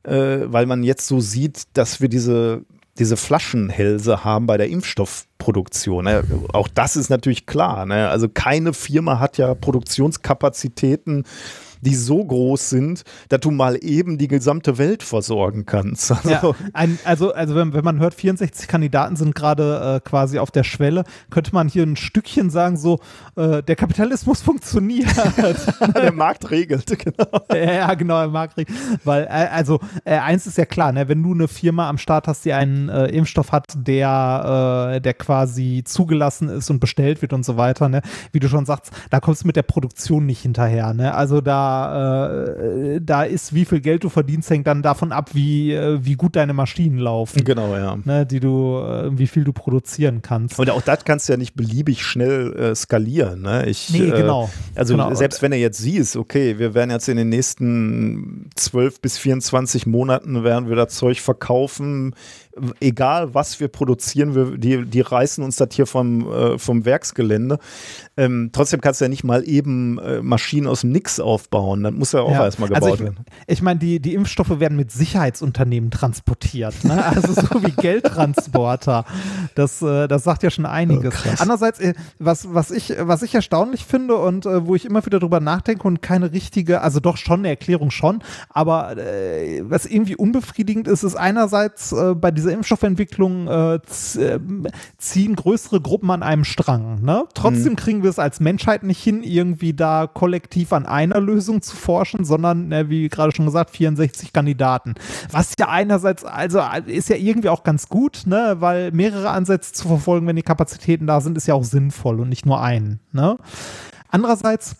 [0.06, 2.62] äh, weil man jetzt so sieht, dass wir diese,
[2.98, 6.06] diese Flaschenhälse haben bei der Impfstoffproduktion.
[6.06, 6.24] Ne?
[6.54, 7.86] Auch das ist natürlich klar.
[7.86, 8.10] Ne?
[8.10, 11.26] Also keine Firma hat ja Produktionskapazitäten
[11.86, 16.12] die so groß sind, dass du mal eben die gesamte Welt versorgen kannst.
[16.12, 20.40] Also, ja, ein, also, also wenn, wenn, man hört, 64 Kandidaten sind gerade äh, quasi
[20.40, 23.00] auf der Schwelle, könnte man hier ein Stückchen sagen, so,
[23.36, 25.08] äh, der Kapitalismus funktioniert.
[25.96, 27.42] der Markt regelt, genau.
[27.54, 28.78] Ja, genau, der Markt regelt.
[29.04, 32.28] Weil, äh, also, äh, eins ist ja klar, ne, wenn du eine Firma am Start
[32.28, 37.34] hast, die einen äh, Impfstoff hat, der, äh, der quasi zugelassen ist und bestellt wird
[37.34, 38.02] und so weiter, ne,
[38.32, 40.94] wie du schon sagst, da kommst du mit der Produktion nicht hinterher.
[40.94, 41.14] Ne?
[41.14, 45.74] Also da äh, da ist, wie viel Geld du verdienst, hängt dann davon ab, wie,
[45.74, 47.44] äh, wie gut deine Maschinen laufen.
[47.44, 47.98] Genau, ja.
[48.04, 50.60] Ne, die du, äh, wie viel du produzieren kannst.
[50.60, 53.42] Und auch das kannst du ja nicht beliebig schnell äh, skalieren.
[53.42, 53.66] Ne?
[53.68, 54.50] Ich, nee, genau.
[54.76, 55.14] also genau.
[55.14, 59.86] selbst wenn du jetzt siehst, okay, wir werden jetzt in den nächsten 12 bis 24
[59.86, 62.16] Monaten werden wir das Zeug verkaufen,
[62.80, 67.60] egal was wir produzieren, wir, die, die reißen uns das hier vom, äh, vom Werksgelände.
[68.18, 71.84] Ähm, trotzdem kannst du ja nicht mal eben äh, Maschinen aus dem Nix aufbauen.
[71.84, 72.46] Das muss ja auch ja.
[72.46, 73.26] erstmal gebaut also ich, werden.
[73.48, 76.84] Ich meine, die, die Impfstoffe werden mit Sicherheitsunternehmen transportiert.
[76.84, 77.04] Ne?
[77.04, 79.06] Also so wie Geldtransporter.
[79.56, 81.14] Das, äh, das sagt ja schon einiges.
[81.26, 85.06] Oh, Andererseits, äh, was, was, ich, was ich erstaunlich finde und äh, wo ich immer
[85.06, 89.86] wieder drüber nachdenke und keine richtige, also doch schon eine Erklärung schon, aber äh, was
[89.86, 93.80] irgendwie unbefriedigend ist, ist einerseits bei dieser Impfstoffentwicklung
[94.98, 97.02] ziehen größere Gruppen an einem Strang.
[97.02, 97.26] Ne?
[97.34, 97.78] Trotzdem mhm.
[97.78, 102.26] kriegen wir es als Menschheit nicht hin, irgendwie da kollektiv an einer Lösung zu forschen,
[102.26, 104.96] sondern, ne, wie gerade schon gesagt, 64 Kandidaten.
[105.32, 109.88] Was ja einerseits, also ist ja irgendwie auch ganz gut, ne, weil mehrere Ansätze zu
[109.88, 113.00] verfolgen, wenn die Kapazitäten da sind, ist ja auch sinnvoll und nicht nur einen.
[113.12, 113.38] Ne?
[114.10, 114.76] Andererseits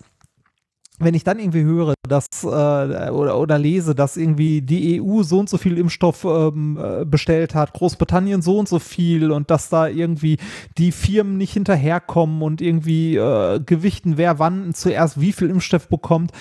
[1.00, 5.40] wenn ich dann irgendwie höre, dass äh, oder, oder lese, dass irgendwie die EU so
[5.40, 9.70] und so viel Impfstoff ähm, äh, bestellt hat, Großbritannien so und so viel und dass
[9.70, 10.38] da irgendwie
[10.78, 16.32] die Firmen nicht hinterherkommen und irgendwie äh, gewichten, wer wann zuerst wie viel Impfstoff bekommt,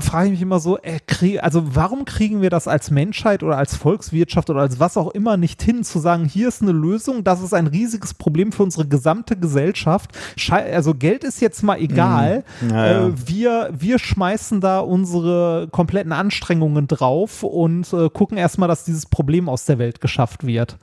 [0.00, 3.76] frage ich mich immer so, äh, also warum kriegen wir das als Menschheit oder als
[3.76, 7.40] Volkswirtschaft oder als was auch immer nicht hin, zu sagen, hier ist eine Lösung, das
[7.40, 10.10] ist ein riesiges Problem für unsere gesamte Gesellschaft.
[10.50, 12.44] Also Geld ist jetzt mal egal.
[12.60, 12.70] Mhm.
[12.70, 13.06] Ja, ja.
[13.06, 19.06] Äh, wir, wir schmeißen da unsere kompletten Anstrengungen drauf und äh, gucken erstmal, dass dieses
[19.06, 20.76] Problem aus der Welt geschafft wird.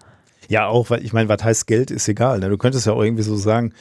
[0.47, 2.39] Ja, auch, weil ich meine, was heißt Geld ist egal.
[2.39, 2.49] Ne?
[2.49, 3.73] Du könntest ja auch irgendwie so sagen,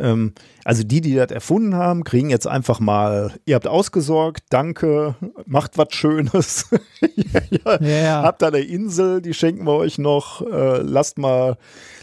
[0.00, 0.32] ähm,
[0.64, 5.14] also die, die das erfunden haben, kriegen jetzt einfach mal, ihr habt ausgesorgt, danke,
[5.46, 6.70] macht was Schönes.
[7.50, 8.22] ja, yeah.
[8.22, 11.56] Habt da eine Insel, die schenken wir euch noch, äh, lasst mal,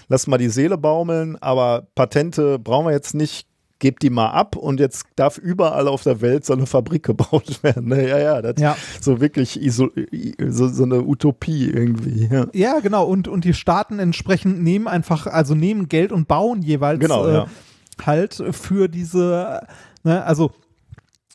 [0.07, 3.48] lasst mal die Seele baumeln, aber Patente brauchen wir jetzt nicht,
[3.80, 7.60] gebt die mal ab und jetzt darf überall auf der Welt so eine Fabrik gebaut
[7.61, 7.90] werden.
[7.90, 8.10] Ne?
[8.10, 8.76] Ja, ja, das ja.
[8.99, 9.90] so wirklich so,
[10.40, 12.28] so, eine Utopie irgendwie.
[12.32, 12.48] Ja.
[12.53, 13.06] ja, genau.
[13.06, 17.34] Und, und die Staaten entsprechend nehmen einfach, also nehmen Geld und bauen jeweils genau, äh,
[17.34, 17.48] ja
[18.06, 19.65] halt für diese,
[20.03, 20.52] ne, also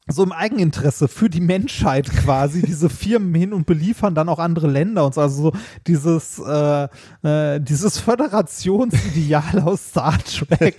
[0.09, 4.67] so im Eigeninteresse für die Menschheit quasi diese Firmen hin und beliefern dann auch andere
[4.67, 5.21] Länder und so.
[5.21, 5.53] Also so
[5.87, 6.89] dieses, äh,
[7.23, 10.77] äh, dieses Föderationsideal aus Star Trek.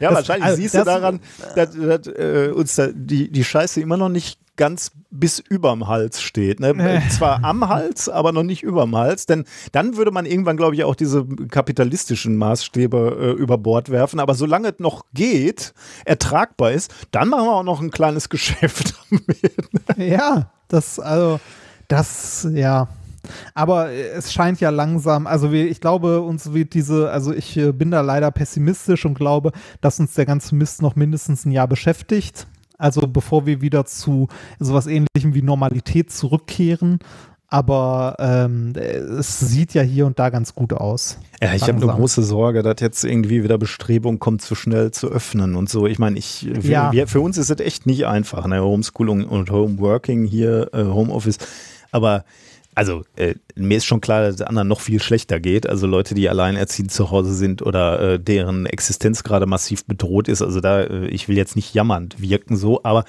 [0.00, 1.20] Ja, das, wahrscheinlich also, siehst du daran,
[1.54, 6.20] dass, dass äh, uns da die, die Scheiße immer noch nicht ganz bis überm Hals
[6.20, 6.60] steht.
[6.60, 7.02] Ne?
[7.10, 9.26] Zwar am Hals, aber noch nicht überm Hals.
[9.26, 14.20] Denn dann würde man irgendwann, glaube ich, auch diese kapitalistischen Maßstäbe äh, über Bord werfen.
[14.20, 15.74] Aber solange es noch geht,
[16.04, 19.52] ertragbar ist, dann machen wir auch noch ein kleines Geschäft damit.
[19.96, 21.40] Ja, das, also,
[21.88, 22.88] das, ja.
[23.54, 27.90] Aber es scheint ja langsam, also ich glaube, uns wird diese, also ich äh, bin
[27.90, 32.46] da leider pessimistisch und glaube, dass uns der ganze Mist noch mindestens ein Jahr beschäftigt.
[32.78, 34.28] Also bevor wir wieder zu
[34.58, 36.98] sowas ähnlichem wie Normalität zurückkehren.
[37.48, 41.18] Aber ähm, es sieht ja hier und da ganz gut aus.
[41.40, 45.08] Ja, ich habe eine große Sorge, dass jetzt irgendwie wieder Bestrebung kommt, zu schnell zu
[45.08, 45.86] öffnen und so.
[45.86, 46.90] Ich meine, ich, ja.
[46.90, 48.60] wir, für uns ist es echt nicht einfach, ne?
[48.60, 51.38] Homeschooling und Homeworking hier, äh, Homeoffice.
[51.92, 52.24] Aber
[52.74, 55.68] also äh, mir ist schon klar, dass es anderen noch viel schlechter geht.
[55.68, 60.42] Also Leute, die alleinerziehend zu Hause sind oder äh, deren Existenz gerade massiv bedroht ist.
[60.42, 63.04] Also da, äh, ich will jetzt nicht jammernd wirken so, aber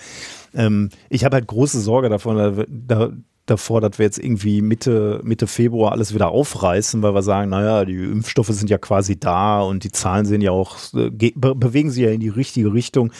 [0.53, 3.11] ähm, ich habe halt große Sorge davon, da, da,
[3.45, 7.85] davor, dass wir jetzt irgendwie Mitte, Mitte Februar alles wieder aufreißen, weil wir sagen, naja,
[7.85, 11.91] die Impfstoffe sind ja quasi da und die Zahlen sind ja auch, äh, be bewegen
[11.91, 13.11] sich ja in die richtige Richtung.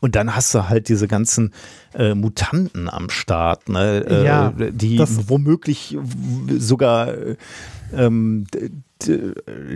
[0.00, 1.52] Und dann hast du halt diese ganzen
[1.94, 4.04] äh, Mutanten am Start, ne?
[4.06, 5.96] Äh, ja, die womöglich
[6.58, 7.12] sogar
[7.94, 8.46] ähm,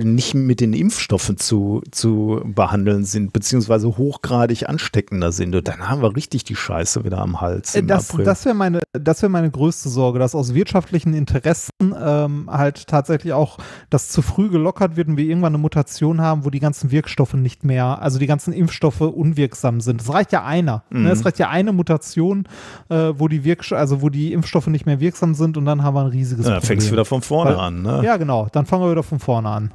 [0.03, 5.55] nicht mit den Impfstoffen zu, zu behandeln sind, beziehungsweise hochgradig ansteckender sind.
[5.55, 7.75] Und dann haben wir richtig die Scheiße wieder am Hals.
[7.75, 12.87] Im das das wäre meine, wär meine größte Sorge, dass aus wirtschaftlichen Interessen ähm, halt
[12.87, 13.59] tatsächlich auch
[13.91, 17.35] das zu früh gelockert wird und wir irgendwann eine Mutation haben, wo die ganzen Wirkstoffe
[17.35, 20.01] nicht mehr, also die ganzen Impfstoffe unwirksam sind.
[20.01, 20.85] Es reicht ja einer.
[20.91, 20.99] Ne?
[20.99, 21.05] Mhm.
[21.05, 21.11] Ne?
[21.11, 22.47] Es reicht ja eine Mutation,
[22.89, 23.41] äh, wo die
[23.73, 26.53] also wo die Impfstoffe nicht mehr wirksam sind und dann haben wir ein riesiges ja,
[26.53, 26.61] Problem.
[26.61, 28.03] Dann fängst du wieder von vorne Weil, an, ne?
[28.05, 28.49] Ja, genau.
[28.53, 29.75] Dann fangen wir wieder von vorne an.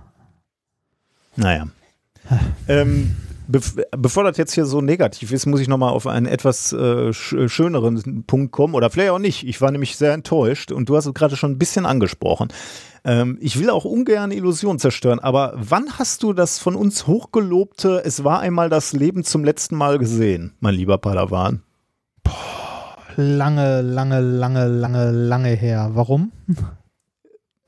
[1.36, 1.68] Naja.
[2.68, 3.16] ähm,
[3.48, 3.60] be
[3.98, 8.24] bevor das jetzt hier so negativ ist, muss ich nochmal auf einen etwas äh, schöneren
[8.26, 8.74] Punkt kommen.
[8.74, 9.46] Oder vielleicht auch nicht.
[9.48, 12.50] Ich war nämlich sehr enttäuscht und du hast es gerade schon ein bisschen angesprochen.
[13.04, 18.02] Ähm, ich will auch ungern Illusionen zerstören, aber wann hast du das von uns hochgelobte
[18.04, 21.62] Es war einmal das Leben zum letzten Mal gesehen, mein lieber Padawan?
[22.24, 25.92] Boah, lange, lange, lange, lange, lange her.
[25.94, 26.32] Warum?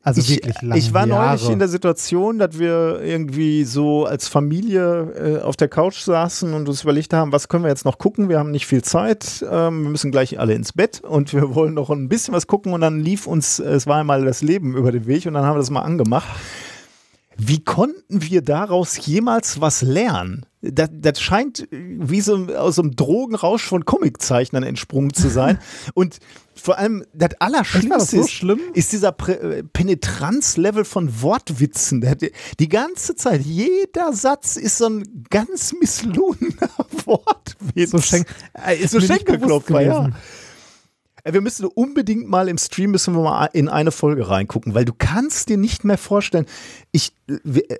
[0.08, 1.36] Also ich, wirklich lange Ich war Jahre.
[1.36, 6.54] neulich in der Situation, dass wir irgendwie so als Familie äh, auf der Couch saßen
[6.54, 8.30] und uns überlegt haben, was können wir jetzt noch gucken?
[8.30, 11.74] Wir haben nicht viel Zeit, ähm, wir müssen gleich alle ins Bett und wir wollen
[11.74, 14.94] noch ein bisschen was gucken und dann lief uns, es war einmal das Leben über
[14.94, 16.30] den Weg und dann haben wir das mal angemacht.
[17.36, 20.46] Wie konnten wir daraus jemals was lernen?
[20.62, 25.60] Das, das scheint wie so aus einem Drogenrausch von Comiczeichnern entsprungen zu sein.
[25.94, 26.18] Und
[26.68, 32.06] vor allem das Allerschlimmste das so ist, dieser Prä Penetranzlevel von Wortwitzen.
[32.60, 36.70] Die, ganze Zeit, jeder Satz ist so ein ganz misslungener
[37.06, 37.92] Wortwitz.
[37.92, 40.10] So, Schenk, äh, so Schenkelklopfer, ja.
[41.30, 44.94] Wir müssen unbedingt mal im Stream müssen wir mal in eine Folge reingucken, weil du
[44.98, 46.46] kannst dir nicht mehr vorstellen.
[46.92, 47.12] Ich,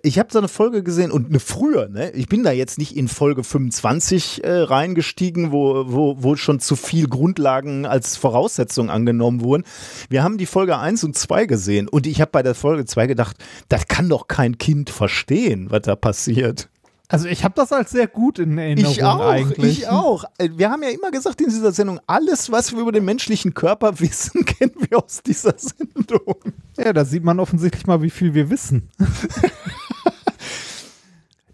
[0.04, 2.12] ich habe so eine Folge gesehen und eine früher, ne?
[2.12, 6.76] Ich bin da jetzt nicht in Folge 25 äh, reingestiegen, wo, wo, wo schon zu
[6.76, 9.64] viel Grundlagen als Voraussetzung angenommen wurden.
[10.10, 13.08] Wir haben die Folge 1 und 2 gesehen und ich habe bei der Folge 2
[13.08, 13.38] gedacht,
[13.70, 16.70] das kann doch kein Kind verstehen, was da passiert.
[17.10, 19.80] Also ich habe das als sehr gut in Erinnerung ich auch, eigentlich.
[19.80, 20.26] Ich auch.
[20.40, 24.00] Wir haben ja immer gesagt in dieser Sendung, alles, was wir über den menschlichen Körper
[24.02, 26.36] wissen, kennen wir aus dieser Sendung.
[26.78, 28.90] Ja, da sieht man offensichtlich mal, wie viel wir wissen.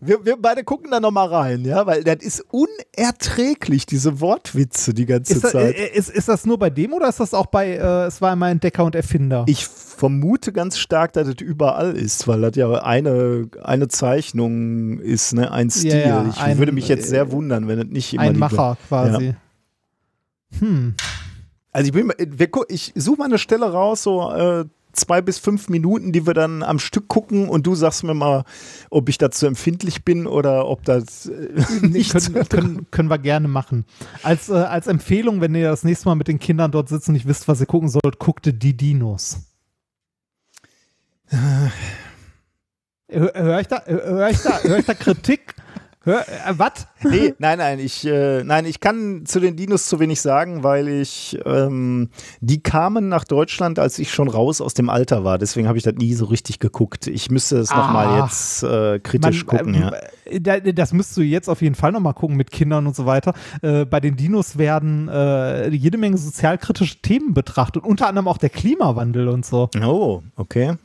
[0.05, 5.05] Wir, wir beide gucken da nochmal rein, ja, weil das ist unerträglich, diese Wortwitze die
[5.05, 5.75] ganze ist das, Zeit.
[5.75, 8.31] Äh, ist, ist das nur bei dem oder ist das auch bei, äh, es war
[8.31, 9.45] einmal Entdecker und Erfinder?
[9.47, 15.34] Ich vermute ganz stark, dass das überall ist, weil das ja eine, eine Zeichnung ist,
[15.34, 15.91] ne, ein Stil.
[15.91, 18.77] Ja, ja, ich ein, würde mich jetzt sehr wundern, wenn es nicht immer Ein Macher
[18.88, 19.25] quasi.
[19.27, 20.59] Ja.
[20.59, 20.95] Hm.
[21.71, 22.11] Also ich bin,
[22.67, 26.64] ich suche mal eine Stelle raus, so äh, zwei bis fünf Minuten, die wir dann
[26.64, 28.45] am Stück gucken und du sagst mir mal,
[28.90, 31.52] ob ich dazu empfindlich bin oder ob das äh,
[31.82, 33.86] nicht können, können, können, wir gerne machen.
[34.22, 37.14] Als, äh, als Empfehlung, wenn ihr das nächste Mal mit den Kindern dort sitzt und
[37.14, 39.40] nicht wisst, was ihr gucken sollt, guckte die Dinos.
[43.10, 45.56] Hör ich da, hör ich da, hör ich da Kritik?
[46.05, 46.88] Hör, äh, was?
[47.01, 50.89] Nee, nein, nein, ich, äh, nein, ich kann zu den Dinos zu wenig sagen, weil
[50.89, 52.09] ich, ähm,
[52.41, 55.38] die kamen nach Deutschland, als ich schon raus aus dem Alter war.
[55.38, 57.07] Deswegen habe ich das nie so richtig geguckt.
[57.07, 60.59] Ich müsste es ah, nochmal jetzt äh, kritisch man, gucken, äh, ja.
[60.59, 63.34] Das müsstest du jetzt auf jeden Fall nochmal gucken mit Kindern und so weiter.
[63.61, 68.49] Äh, bei den Dinos werden äh, jede Menge sozialkritische Themen betrachtet, unter anderem auch der
[68.49, 69.69] Klimawandel und so.
[69.81, 70.75] Oh, okay.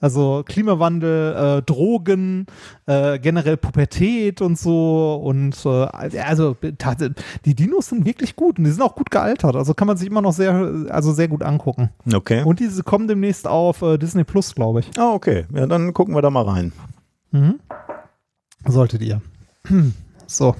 [0.00, 2.46] Also Klimawandel, äh, Drogen,
[2.86, 5.14] äh, generell Pubertät und so.
[5.14, 6.56] Und äh, also
[7.44, 9.56] die Dinos sind wirklich gut und die sind auch gut gealtert.
[9.56, 10.52] Also kann man sich immer noch sehr,
[10.90, 11.90] also sehr gut angucken.
[12.12, 12.42] Okay.
[12.44, 14.90] Und diese kommen demnächst auf äh, Disney Plus, glaube ich.
[14.98, 15.46] Ah, okay.
[15.54, 16.72] Ja, dann gucken wir da mal rein.
[17.30, 17.60] Mhm.
[18.66, 19.22] Solltet ihr.
[20.26, 20.54] so.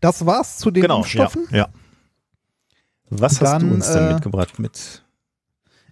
[0.00, 1.46] Das war's zu den genau, Impfstoffen.
[1.50, 1.56] Ja.
[1.56, 1.68] ja.
[3.10, 5.02] Was dann, hast du uns denn äh, mitgebracht mit?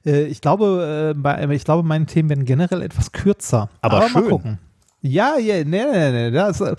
[0.08, 3.68] Äh, ich, glaube, äh, bei, ich glaube, meine Themen werden generell etwas kürzer.
[3.82, 4.22] Aber, Aber schön.
[4.22, 4.58] mal gucken.
[5.00, 6.30] Ja, ja, nee, nee, nee.
[6.30, 6.74] Das, äh,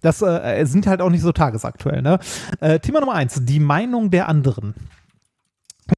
[0.00, 2.02] das äh, sind halt auch nicht so tagesaktuell.
[2.02, 2.18] Ne?
[2.60, 4.74] Äh, Thema Nummer eins, die Meinung der anderen.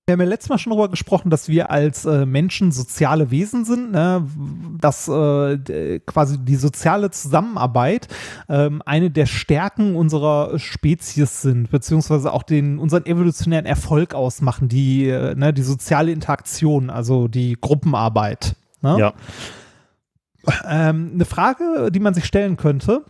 [0.07, 3.65] Wir haben ja letztes Mal schon darüber gesprochen, dass wir als äh, Menschen soziale Wesen
[3.65, 4.27] sind, ne?
[4.81, 8.09] dass äh, quasi die soziale Zusammenarbeit
[8.49, 15.09] ähm, eine der Stärken unserer Spezies sind, beziehungsweise auch den, unseren evolutionären Erfolg ausmachen, die,
[15.09, 18.57] äh, ne, die soziale Interaktion, also die Gruppenarbeit.
[18.83, 18.97] Ne?
[18.99, 19.13] Ja.
[20.69, 23.05] Ähm, eine Frage, die man sich stellen könnte,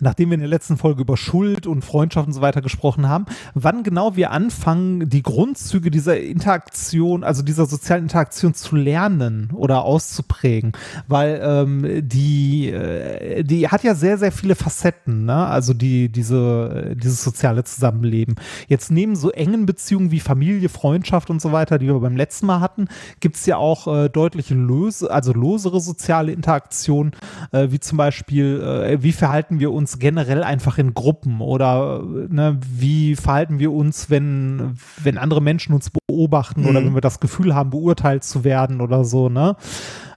[0.00, 3.26] nachdem wir in der letzten Folge über Schuld und Freundschaft und so weiter gesprochen haben,
[3.54, 9.84] wann genau wir anfangen, die Grundzüge dieser Interaktion, also dieser sozialen Interaktion zu lernen oder
[9.84, 10.72] auszuprägen.
[11.08, 15.46] Weil ähm, die, äh, die hat ja sehr, sehr viele Facetten, ne?
[15.46, 18.36] also die, diese, dieses soziale Zusammenleben.
[18.68, 22.46] Jetzt neben so engen Beziehungen wie Familie, Freundschaft und so weiter, die wir beim letzten
[22.46, 22.88] Mal hatten,
[23.20, 27.12] gibt es ja auch äh, deutliche löse, also losere soziale Interaktionen,
[27.52, 32.02] äh, wie zum Beispiel, äh, wie verhalten wir uns uns generell einfach in Gruppen oder
[32.02, 36.68] ne, wie verhalten wir uns, wenn, wenn andere Menschen uns beobachten mhm.
[36.68, 39.56] oder wenn wir das Gefühl haben, beurteilt zu werden oder so, ne?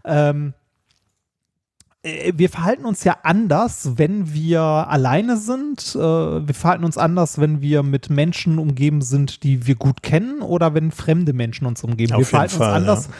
[0.03, 0.53] Ähm,
[2.03, 5.95] äh, wir verhalten uns ja anders, wenn wir alleine sind.
[5.95, 10.41] Äh, wir verhalten uns anders, wenn wir mit Menschen umgeben sind, die wir gut kennen,
[10.41, 12.13] oder wenn fremde Menschen uns umgeben.
[12.13, 13.07] Auf wir verhalten Fall, uns anders.
[13.07, 13.13] Ja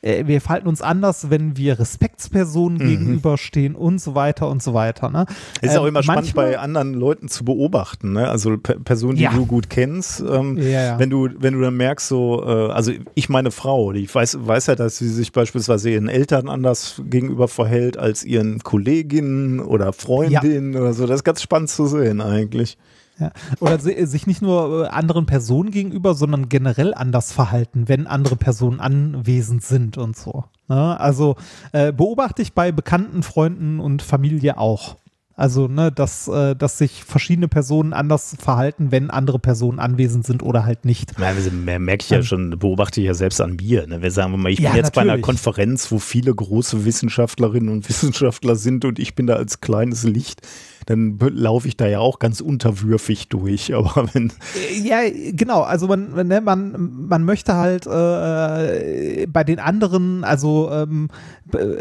[0.00, 2.88] äh, wir verhalten uns anders, wenn wir Respektspersonen mhm.
[2.88, 5.10] gegenüberstehen und so weiter und so weiter.
[5.10, 5.26] Ne?
[5.60, 8.28] Es ist ähm, auch immer spannend bei anderen Leuten zu beobachten, ne?
[8.28, 9.32] also P Personen, die ja.
[9.32, 10.20] du gut kennst.
[10.20, 10.98] Ähm, ja, ja.
[10.98, 14.66] Wenn du wenn du dann merkst so, äh, also ich meine Frau, die weiß weiß
[14.66, 20.76] ja, dass sie sich beispielsweise ihren Eltern anders gegenüber verhält als ihren Kolleginnen oder Freundinnen
[20.76, 21.06] oder so.
[21.06, 22.78] Das ist ganz spannend zu sehen eigentlich.
[23.18, 23.32] Ja.
[23.60, 28.80] Oder sich nicht nur äh, anderen Personen gegenüber, sondern generell anders verhalten, wenn andere Personen
[28.80, 30.44] anwesend sind und so.
[30.68, 30.98] Ne?
[31.00, 31.36] Also
[31.72, 34.96] äh, beobachte ich bei bekannten Freunden und Familie auch.
[35.38, 40.42] Also, ne, dass, äh, dass sich verschiedene Personen anders verhalten, wenn andere Personen anwesend sind
[40.42, 41.12] oder halt nicht.
[41.16, 41.32] Ja,
[41.78, 43.86] merke ich ja schon, beobachte ich ja selbst an mir.
[43.86, 44.02] Ne?
[44.02, 45.06] Wir sagen mal, ich ja, bin jetzt natürlich.
[45.06, 49.60] bei einer Konferenz, wo viele große Wissenschaftlerinnen und Wissenschaftler sind und ich bin da als
[49.60, 50.42] kleines Licht
[50.88, 53.74] dann laufe ich da ja auch ganz unterwürfig durch.
[53.74, 54.32] Aber wenn.
[54.82, 55.00] Ja,
[55.32, 55.62] genau.
[55.62, 61.08] Also man, ne, man, man möchte halt äh, bei den anderen, also ähm,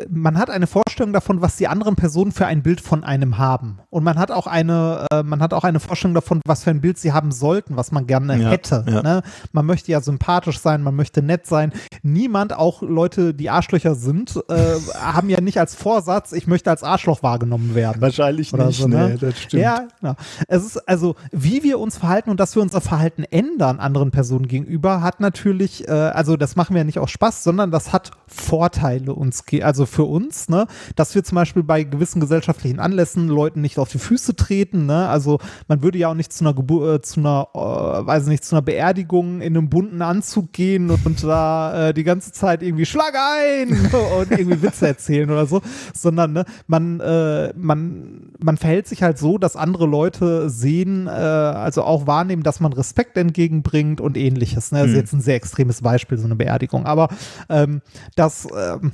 [0.10, 3.80] man hat eine Vorstellung davon, was die anderen Personen für ein Bild von einem haben.
[3.90, 6.82] Und man hat auch eine, äh, man hat auch eine Vorstellung davon, was für ein
[6.82, 8.86] Bild sie haben sollten, was man gerne ja, hätte.
[8.88, 9.02] Ja.
[9.02, 9.22] Ne?
[9.54, 11.72] Man möchte ja sympathisch sein, man möchte nett sein.
[12.04, 16.84] Niemand, auch Leute, die Arschlöcher sind, äh, haben ja nicht als Vorsatz, ich möchte als
[16.84, 18.02] Arschloch wahrgenommen werden.
[18.02, 18.97] Wahrscheinlich nicht, so, ne?
[18.98, 19.64] Nee, das stimmt.
[19.64, 20.16] Ja, genau.
[20.48, 24.48] Es ist also, wie wir uns verhalten und dass wir unser Verhalten ändern anderen Personen
[24.48, 28.12] gegenüber, hat natürlich, äh, also das machen wir ja nicht aus Spaß, sondern das hat
[28.28, 33.62] Vorteile uns also für uns, ne, dass wir zum Beispiel bei gewissen gesellschaftlichen Anlässen Leuten
[33.62, 37.00] nicht auf die Füße treten, ne, also man würde ja auch nicht zu einer Geburt,
[37.00, 41.06] äh, zu einer, äh, weiß nicht, zu einer Beerdigung in einem bunten Anzug gehen und,
[41.06, 43.70] und da äh, die ganze Zeit irgendwie Schlag ein
[44.20, 45.62] und irgendwie Witze erzählen oder so,
[45.94, 51.10] sondern ne, man, äh, man, man verhält sich halt so, dass andere Leute sehen, äh,
[51.10, 54.72] also auch wahrnehmen, dass man Respekt entgegenbringt und ähnliches.
[54.72, 54.80] Ne?
[54.80, 55.00] Das ist mhm.
[55.00, 56.86] jetzt ein sehr extremes Beispiel, so eine Beerdigung.
[56.86, 57.10] Aber
[57.50, 57.82] ähm,
[58.16, 58.94] das, ähm,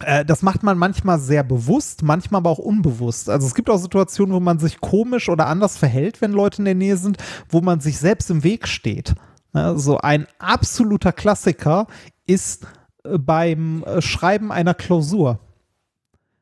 [0.00, 3.28] äh, das macht man manchmal sehr bewusst, manchmal aber auch unbewusst.
[3.30, 6.66] Also es gibt auch Situationen, wo man sich komisch oder anders verhält, wenn Leute in
[6.66, 7.18] der Nähe sind,
[7.48, 9.14] wo man sich selbst im Weg steht.
[9.76, 11.86] So ein absoluter Klassiker
[12.26, 12.66] ist
[13.06, 15.38] äh, beim äh, Schreiben einer Klausur.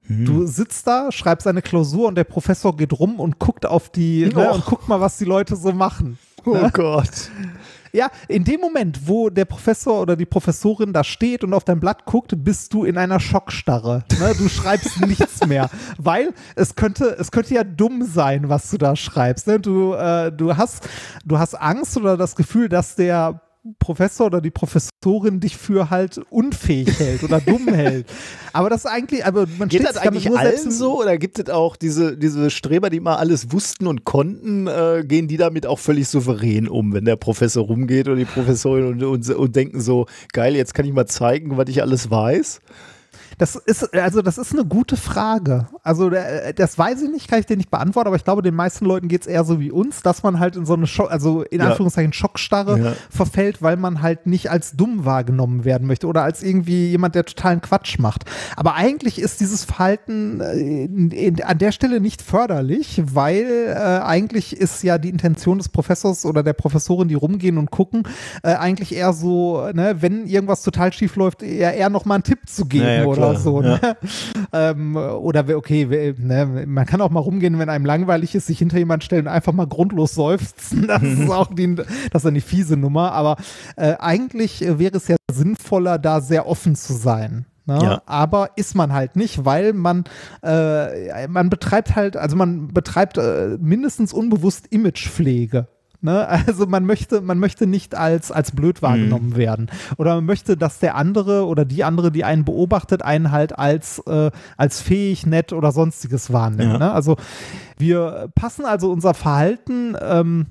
[0.06, 0.24] Hm.
[0.24, 4.26] Du sitzt da, schreibst eine Klausur und der Professor geht rum und guckt auf die
[4.26, 6.18] ne, und guckt mal, was die Leute so machen.
[6.44, 6.70] Oh ne?
[6.72, 7.30] Gott.
[7.94, 11.78] Ja, in dem Moment, wo der Professor oder die Professorin da steht und auf dein
[11.78, 14.04] Blatt guckt, bist du in einer Schockstarre.
[14.18, 14.34] Ne?
[14.36, 18.96] Du schreibst nichts mehr, weil es könnte, es könnte ja dumm sein, was du da
[18.96, 19.46] schreibst.
[19.46, 19.60] Ne?
[19.60, 20.88] Du, äh, du hast,
[21.24, 23.40] du hast Angst oder das Gefühl, dass der
[23.78, 28.06] Professor oder die Professorin dich für halt unfähig hält oder dumm hält.
[28.52, 31.76] Aber das ist eigentlich, aber man Geht das eigentlich allen so oder gibt es auch
[31.76, 36.08] diese, diese Streber, die mal alles wussten und konnten, äh, gehen die damit auch völlig
[36.08, 40.54] souverän um, wenn der Professor rumgeht oder die Professorin und, und, und denken so, geil,
[40.56, 42.60] jetzt kann ich mal zeigen, was ich alles weiß?
[43.38, 45.66] Das ist, also das ist eine gute Frage.
[45.82, 48.84] Also das weiß ich nicht, kann ich dir nicht beantworten, aber ich glaube, den meisten
[48.84, 51.42] Leuten geht es eher so wie uns, dass man halt in so eine Schock, also
[51.42, 51.70] in Ja.
[51.70, 52.92] Anführungszeichen Schockstarre Ja.
[53.10, 57.24] verfällt, weil man halt nicht als dumm wahrgenommen werden möchte oder als irgendwie jemand, der
[57.24, 58.24] totalen Quatsch macht.
[58.56, 63.74] Aber eigentlich ist dieses Verhalten äh, in, in, an der Stelle nicht förderlich, weil äh,
[64.04, 68.04] eigentlich ist ja die Intention des Professors oder der Professorin, die rumgehen und gucken,
[68.42, 72.24] äh, eigentlich eher so, ne, wenn irgendwas total schief läuft, eher, eher noch mal einen
[72.24, 73.42] Tipp zu geben ja, oder klar.
[73.42, 73.60] so.
[73.60, 73.80] Ne?
[74.52, 78.78] ähm, oder okay, ne, man kann auch mal rumgehen, wenn einem langweilig ist, sich hinter
[78.78, 80.88] jemand stellen und einfach mal grundlos seufzen.
[80.94, 83.36] Das ist auch die, das ist eine fiese Nummer, aber
[83.76, 87.46] äh, eigentlich äh, wäre es ja sinnvoller, da sehr offen zu sein.
[87.66, 87.78] Ne?
[87.82, 88.02] Ja.
[88.06, 90.04] Aber ist man halt nicht, weil man,
[90.42, 95.68] äh, man betreibt halt, also man betreibt äh, mindestens unbewusst Imagepflege.
[96.04, 96.28] Ne?
[96.46, 99.70] Also man möchte, man möchte nicht als, als blöd wahrgenommen werden.
[99.96, 104.00] Oder man möchte, dass der andere oder die andere, die einen beobachtet, einen halt als,
[104.06, 106.74] äh, als fähig, nett oder sonstiges wahrnimmt.
[106.74, 106.78] Ja.
[106.78, 106.92] Ne?
[106.92, 107.16] Also
[107.78, 110.46] wir passen also unser Verhalten ähm,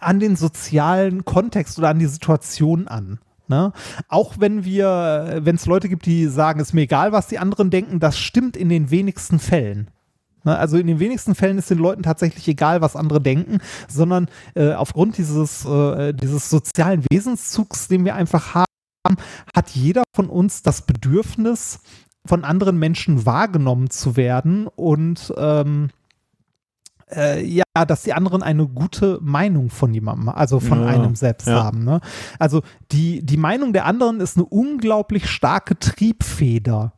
[0.00, 3.18] an den sozialen Kontext oder an die Situation an.
[3.48, 3.72] Ne?
[4.08, 7.68] Auch wenn wir, wenn es Leute gibt, die sagen, ist mir egal, was die anderen
[7.68, 9.90] denken, das stimmt in den wenigsten Fällen.
[10.44, 10.56] Ne?
[10.56, 13.58] Also in den wenigsten Fällen ist den Leuten tatsächlich egal, was andere denken,
[13.88, 19.16] sondern äh, aufgrund dieses, äh, dieses sozialen Wesenszugs, den wir einfach haben,
[19.54, 21.80] hat jeder von uns das Bedürfnis,
[22.24, 25.90] von anderen Menschen wahrgenommen zu werden und ähm,
[27.14, 31.48] äh, ja, dass die anderen eine gute Meinung von jemandem, also von Ja, einem selbst
[31.48, 31.62] ja.
[31.62, 31.84] haben.
[31.84, 32.00] Ne?
[32.38, 36.92] Also die, die Meinung der anderen ist eine unglaublich starke Triebfeder.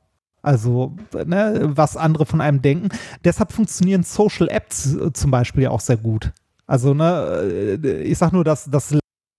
[0.44, 0.94] Also,
[1.24, 2.90] ne, was andere von einem denken.
[3.24, 6.32] Deshalb funktionieren Social Apps äh, zum Beispiel ja auch sehr gut.
[6.66, 8.94] Also, ne, äh, ich sag nur, dass das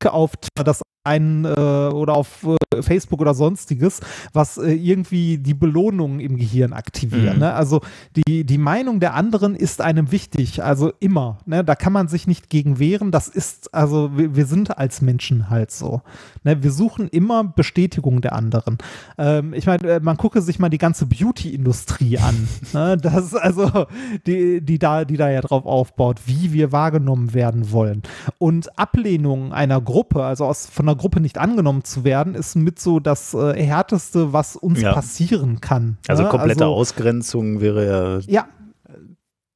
[0.06, 4.00] Like auf das einen äh, oder auf äh, Facebook oder sonstiges,
[4.34, 7.36] was äh, irgendwie die Belohnung im Gehirn aktivieren.
[7.36, 7.40] Mhm.
[7.42, 7.54] Ne?
[7.54, 7.82] Also
[8.16, 11.38] die, die Meinung der anderen ist einem wichtig, also immer.
[11.46, 11.64] Ne?
[11.64, 13.12] Da kann man sich nicht gegen wehren.
[13.12, 16.02] Das ist, also wir, wir sind als Menschen halt so.
[16.44, 16.64] Ne?
[16.64, 18.80] Wir suchen immer Bestätigung der anderen.
[19.20, 22.48] Ähm, ich meine, äh, man gucke sich mal die ganze Beauty-Industrie an.
[22.74, 22.98] ne?
[22.98, 23.86] Das ist also,
[24.26, 28.02] die, die, da, die da ja drauf aufbaut, wie wir wahrgenommen werden wollen.
[28.40, 32.80] Und Ablehnung einer Gruppe, also aus, von einer Gruppe nicht angenommen zu werden, ist mit
[32.80, 34.94] so das äh, Härteste, was uns Ja.
[34.94, 35.98] passieren kann.
[36.08, 36.30] Also ne?
[36.30, 38.46] komplette Also, Ausgrenzung wäre Ja,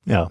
[0.05, 0.29] ja,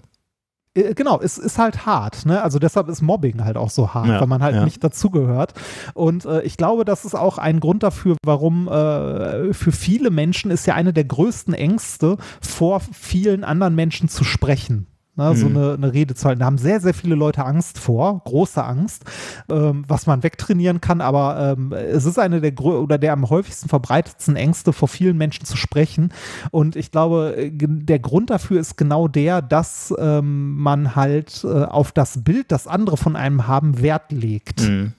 [0.75, 2.41] äh, genau, es ist halt hart, ne?
[2.41, 4.63] Also deshalb ist Mobbing halt auch so hart, Ja, weil man halt ja.
[4.65, 5.53] nicht dazugehört.
[5.93, 10.51] Und äh, ich glaube, das ist auch ein Grund dafür, warum äh, für viele Menschen
[10.51, 14.87] ist ja eine der größten Ängste, vor vielen anderen Menschen zu sprechen.
[15.19, 15.57] Ne, so Mhm.
[15.57, 16.39] eine, eine Rede zu halten.
[16.39, 19.03] Da haben sehr, sehr viele Leute Angst vor, große Angst,
[19.49, 23.67] ähm, was man wegtrainieren kann, aber ähm, es ist eine der oder der am häufigsten
[23.67, 26.13] verbreitetsten Ängste, vor vielen Menschen zu sprechen.
[26.51, 31.65] Und ich glaube, äh, der Grund dafür ist genau der, dass ähm, man halt äh,
[31.65, 34.61] auf das Bild, das andere von einem haben, Wert legt.
[34.61, 34.93] Mhm.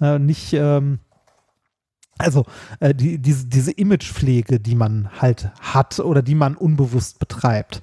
[0.00, 1.00] Äh, nicht, ähm,
[2.16, 2.46] also
[2.80, 7.82] äh, die, diese, diese Imagepflege, die man halt hat oder die man unbewusst betreibt.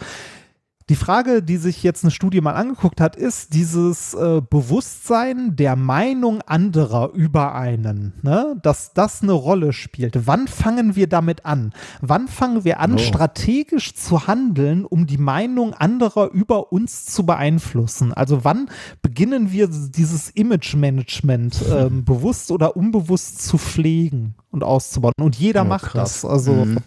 [0.87, 5.75] Die Frage, die sich jetzt eine Studie mal angeguckt hat, ist dieses äh, Bewusstsein der
[5.75, 8.55] Meinung anderer über einen, ne?
[8.61, 10.27] dass das eine Rolle spielt.
[10.27, 11.73] Wann fangen wir damit an?
[12.01, 12.97] Wann fangen wir an, Oh.
[12.99, 18.13] strategisch zu handeln, um die Meinung anderer über uns zu beeinflussen?
[18.13, 18.69] Also wann
[19.01, 25.13] beginnen wir dieses Image-Management ähm, bewusst oder unbewusst zu pflegen und auszubauen?
[25.19, 26.21] Und jeder Oh, macht krass.
[26.21, 26.25] das.
[26.31, 26.77] Also Mhm.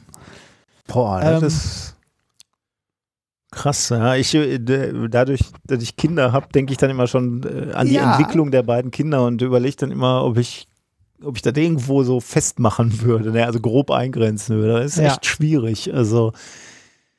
[0.87, 1.97] Boah, das Ähm, ist
[3.51, 3.89] krass.
[3.91, 7.87] Ja, ich, äh, dadurch, dass ich Kinder habe, denke ich dann immer schon äh, an
[7.89, 8.13] die Ja.
[8.17, 10.67] Entwicklung der beiden Kinder und überlege dann immer, ob ich
[11.25, 13.45] ob ich das irgendwo so festmachen würde, ne?
[13.45, 14.75] also grob eingrenzen würde.
[14.75, 15.07] Das ist Ja.
[15.15, 15.93] echt schwierig.
[15.93, 16.33] Also,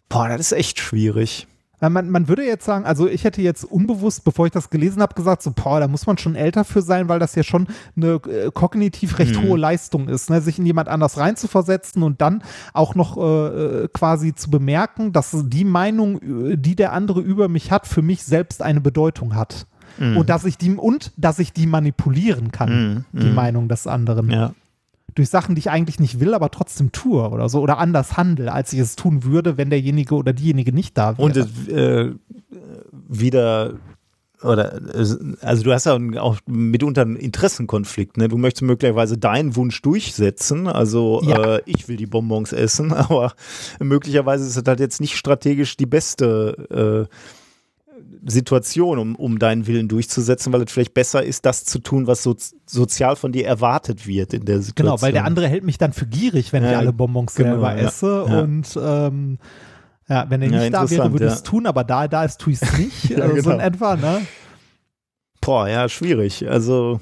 [0.07, 1.47] boah, das ist echt schwierig.
[1.81, 5.01] Äh, Man, man würde jetzt sagen, also ich hätte jetzt unbewusst, bevor ich das gelesen
[5.01, 7.68] habe, gesagt, so, boah, da muss man schon älter für sein, weil das ja schon
[7.95, 9.43] eine äh, kognitiv recht Mhm.
[9.47, 10.41] hohe Leistung ist, ne?
[10.41, 12.43] sich in jemand anders reinzuversetzen und dann
[12.73, 17.47] auch noch äh, äh, quasi zu bemerken, dass die Meinung, äh, die der andere über
[17.47, 19.65] mich hat, für mich selbst eine Bedeutung hat.
[19.97, 20.18] Mhm.
[20.18, 23.35] Und dass ich die und dass ich die manipulieren kann, Mhm, die mhm.
[23.35, 24.30] Meinung des anderen.
[24.30, 24.53] Ja.
[25.20, 27.60] Durch Sachen, die ich eigentlich nicht will, aber trotzdem tue oder so.
[27.60, 31.22] Oder anders handle, als ich es tun würde, wenn derjenige oder diejenige nicht da wäre.
[31.22, 31.36] Und
[31.68, 32.14] äh,
[33.10, 33.74] wieder
[34.41, 34.80] oder
[35.41, 38.30] also du hast ja auch mitunter einen Interessenkonflikt, ne?
[38.30, 41.56] Du möchtest möglicherweise deinen Wunsch durchsetzen, also Ja.
[41.56, 43.34] äh, ich will die Bonbons essen, aber
[43.82, 47.14] möglicherweise ist es halt jetzt nicht strategisch die beste äh,
[48.26, 52.23] Situation, um, um deinen Willen durchzusetzen, weil es vielleicht besser ist, das zu tun, was
[52.23, 52.35] so,
[52.65, 54.95] sozial von dir erwartet wird in der Situation.
[54.97, 57.51] Genau, weil der andere hält mich dann für gierig, wenn Ja, ich alle Bonbons genau,
[57.51, 58.26] selber ja, esse.
[58.27, 58.39] ja.
[58.41, 59.38] Und ähm,
[60.07, 62.39] ja, wenn er nicht da wäre, würde ich es tun, aber da er da ist,
[62.41, 63.09] tue ich es nicht.
[63.09, 63.49] Ja, äh, So genau.
[63.51, 64.21] in etwa, ne?
[65.41, 66.49] Boah, ja, schwierig.
[66.49, 66.99] Also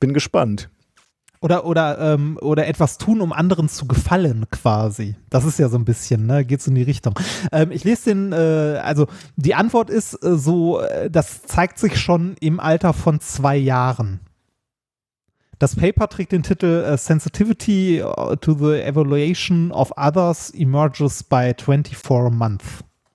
[0.00, 0.68] bin gespannt.
[1.42, 5.16] Oder, oder, ähm, oder etwas tun, um anderen zu gefallen, quasi.
[5.28, 6.44] Das ist ja so ein bisschen, ne?
[6.44, 7.18] Geht so in die Richtung.
[7.50, 12.00] Ähm, ich lese den, äh, also die Antwort ist äh, so, äh, das zeigt sich
[12.00, 14.20] schon im Alter von zwei Jahren.
[15.58, 21.54] Das Paper trägt den Titel äh, Sensitivity äh, to the Evaluation of Others emerges by
[21.58, 22.62] 24 month.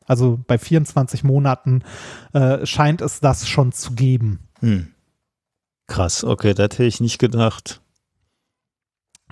[0.05, 1.81] Also bei 24 Monaten
[2.33, 4.49] äh, scheint es das schon zu geben.
[4.59, 4.87] Hm.
[5.87, 7.79] Krass, okay, das hätte ich nicht gedacht.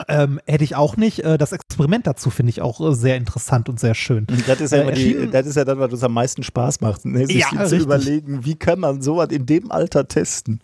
[0.09, 1.19] Ähm, hätte ich auch nicht.
[1.23, 4.27] Äh, das Experiment dazu finde ich auch äh, sehr interessant und sehr schön.
[4.45, 7.05] Das ist ja, Äh, die, das ist ja das, was uns am meisten Spaß macht,
[7.05, 7.25] ne?
[7.27, 10.59] sich Ja, zu überlegen, wie kann man sowas in dem Alter testen.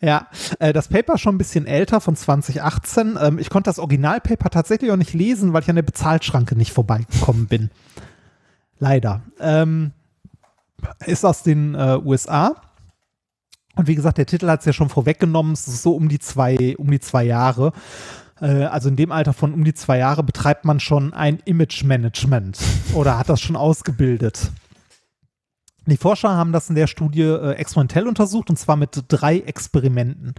[0.00, 0.28] Ja,
[0.60, 3.18] äh, das Paper ist schon ein bisschen älter, von 2018.
[3.20, 6.72] Ähm, ich konnte das Originalpaper tatsächlich auch nicht lesen, weil ich an der Bezahlschranke nicht
[6.72, 7.70] vorbeigekommen bin.
[8.78, 9.22] Leider.
[9.40, 9.92] Ähm,
[11.06, 12.54] ist aus den äh, USA.
[13.76, 15.52] Und wie gesagt, der Titel hat es ja schon vorweggenommen.
[15.52, 17.72] Es ist so um die zwei, um die zwei Jahre.
[18.44, 22.58] Äh, also in dem Alter von um die zwei Jahre betreibt man schon ein Image-Management
[22.94, 24.52] oder hat das schon ausgebildet.
[25.86, 30.34] Die Forscher haben das in der Studie äh, experimentell untersucht und zwar mit drei Experimenten.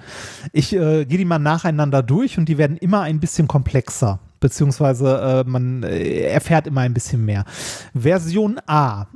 [0.54, 5.44] Ich äh, gehe die mal nacheinander durch und die werden immer ein bisschen komplexer, beziehungsweise
[5.46, 7.46] äh, man äh, erfährt immer ein bisschen mehr.
[7.94, 9.08] Version A.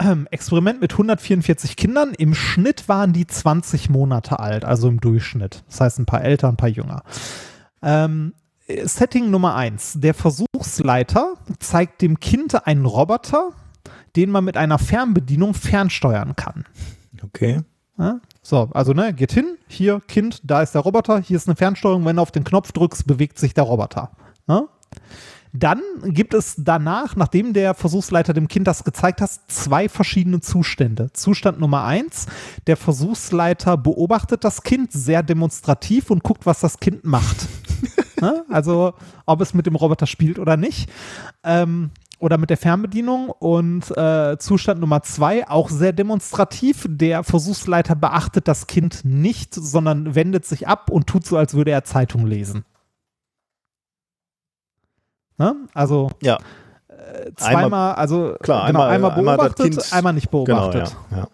[0.00, 2.14] Ähm, Experiment mit 144 Kindern.
[2.16, 5.64] Im Schnitt waren die 20 Monate alt, also im Durchschnitt.
[5.66, 7.02] Das heißt ein paar älter, ein paar jünger.
[7.82, 8.34] Ähm,
[8.68, 9.94] Setting Nummer eins.
[9.96, 13.50] Der Versuchsleiter zeigt dem Kind einen Roboter,
[14.14, 16.64] den man mit einer Fernbedienung fernsteuern kann.
[17.22, 17.62] Okay.
[17.98, 18.20] Ja?
[18.42, 22.04] So, also ne, geht hin, hier Kind, da ist der Roboter, hier ist eine Fernsteuerung,
[22.04, 24.12] wenn du auf den Knopf drückst, bewegt sich der Roboter.
[24.46, 24.68] Ne?
[25.52, 31.10] Dann gibt es danach, nachdem der Versuchsleiter dem Kind das gezeigt hat, zwei verschiedene Zustände.
[31.12, 32.26] Zustand Nummer eins,
[32.66, 37.48] der Versuchsleiter beobachtet das Kind sehr demonstrativ und guckt, was das Kind macht.
[38.20, 38.44] Ne?
[38.50, 38.94] Also,
[39.26, 40.90] ob es mit dem Roboter spielt oder nicht.
[41.44, 41.90] Ähm,
[42.20, 43.28] oder mit der Fernbedienung.
[43.30, 46.84] Und äh, Zustand Nummer zwei, auch sehr demonstrativ.
[46.88, 51.70] Der Versuchsleiter beachtet das Kind nicht, sondern wendet sich ab und tut so, als würde
[51.70, 52.64] er Zeitung lesen.
[55.38, 55.54] Ne?
[55.74, 56.38] Also Ja,
[56.88, 60.96] äh, zweimal, also klar, genau, einmal- einmal einmal beobachtet, Kind- einmal nicht genau, beobachtet.
[61.10, 61.16] ja.
[61.18, 61.28] ja.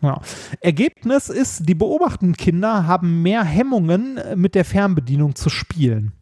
[0.00, 0.20] Ja.
[0.60, 6.12] Ergebnis ist, die beobachtenden Kinder haben mehr Hemmungen, äh, mit der Fernbedienung zu spielen.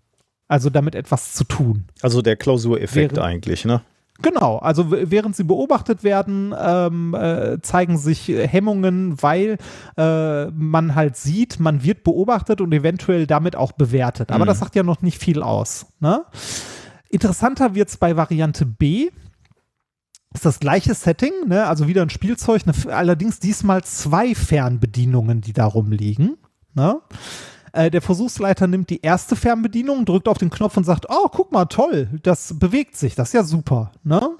[0.48, 1.86] Also damit etwas zu tun.
[2.02, 3.82] Also der Klausureffekt eigentlich, ne?
[4.22, 9.58] Genau, also während sie beobachtet werden, ähm, äh, zeigen sich Hemmungen, weil
[9.98, 14.32] äh, man halt sieht, man wird beobachtet und eventuell damit auch bewertet.
[14.32, 14.48] Aber Mhm.
[14.48, 15.84] das sagt ja noch nicht viel aus.
[16.00, 16.24] Ne?
[17.10, 19.10] Interessanter wird es bei Variante B.
[20.32, 21.66] Ist das gleiche Setting, ne?
[21.66, 26.36] also wieder ein Spielzeug, F- allerdings diesmal zwei Fernbedienungen, die da rumliegen.
[26.74, 27.00] Ne?
[27.76, 31.52] Äh, der Versuchsleiter nimmt die erste Fernbedienung, drückt auf den Knopf und sagt, oh, guck
[31.52, 33.92] mal, toll, das bewegt sich, das ist ja super.
[34.02, 34.30] Ne?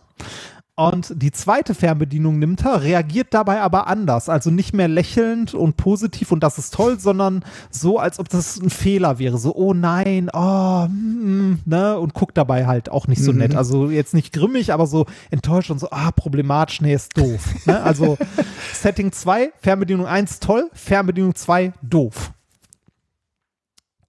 [0.78, 4.28] Und die zweite Fernbedienung nimmt er, reagiert dabei aber anders.
[4.28, 8.58] Also nicht mehr lächelnd und positiv und das ist toll, sondern so, als ob das
[8.58, 9.38] ein Fehler wäre.
[9.38, 11.98] So, oh nein, oh, mm, ne?
[11.98, 13.38] Und guckt dabei halt auch nicht so Mhm.
[13.38, 13.54] nett.
[13.54, 17.40] Also jetzt nicht grimmig, aber so enttäuscht und so, ah, problematisch, nee, ist doof.
[17.64, 17.82] ne?
[17.82, 18.18] Also
[18.74, 22.32] Setting 2, Fernbedienung 1, toll, Fernbedienung 2, doof.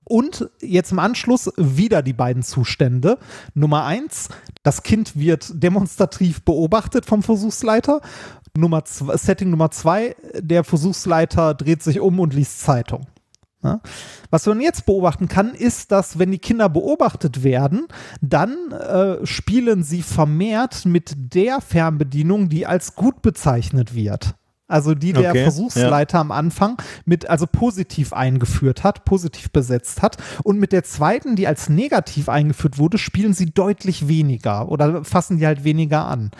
[0.07, 3.17] Und jetzt im Anschluss wieder die beiden Zustände.
[3.53, 4.29] Nummer eins,
[4.63, 7.99] das Kind wird demonstrativ beobachtet vom Versuchsleiter.
[8.55, 13.07] Nummer zwei, Setting Nummer zwei, der Versuchsleiter dreht sich um und liest Zeitung.
[13.61, 13.81] Ja?
[14.29, 17.88] Was man jetzt beobachten kann, ist, dass wenn die Kinder beobachtet werden,
[18.21, 24.35] dann äh, spielen sie vermehrt mit der Fernbedienung, die als gut bezeichnet wird.
[24.68, 30.18] Also die der Okay, Versuchsleiter am Anfang mit also positiv eingeführt hat, positiv besetzt hat.
[30.44, 35.38] Und mit der zweiten, die als negativ eingeführt wurde, spielen sie deutlich weniger oder fassen
[35.38, 36.31] die halt weniger an.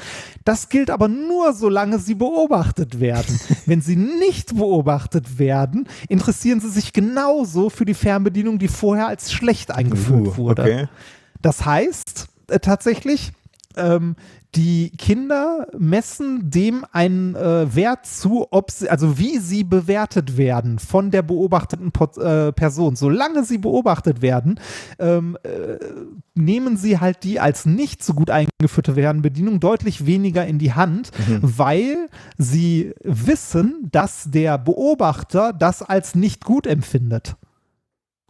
[0.44, 3.40] Das gilt aber nur, solange sie beobachtet werden.
[3.66, 9.32] Wenn sie nicht beobachtet werden, interessieren sie sich genauso für die Fernbedienung, die vorher als
[9.32, 10.62] schlecht eingeführt Uh, wurde.
[10.62, 10.88] Okay.
[11.42, 13.32] Das heißt äh, tatsächlich,
[13.76, 14.16] ähm,
[14.58, 20.80] die Kinder messen dem einen äh, Wert zu, ob sie, also wie sie bewertet werden
[20.80, 22.96] von der beobachteten Pot, äh, Person.
[22.96, 24.60] Solange sie beobachtet werden,
[24.98, 25.78] ähm, äh,
[26.34, 31.12] nehmen sie halt die als nicht so gut eingeführte Fernbedienung deutlich weniger in die Hand,
[31.28, 31.40] mhm.
[31.42, 32.10] weil
[32.40, 37.36] sie wissen, dass der Beobachter das als nicht gut empfindet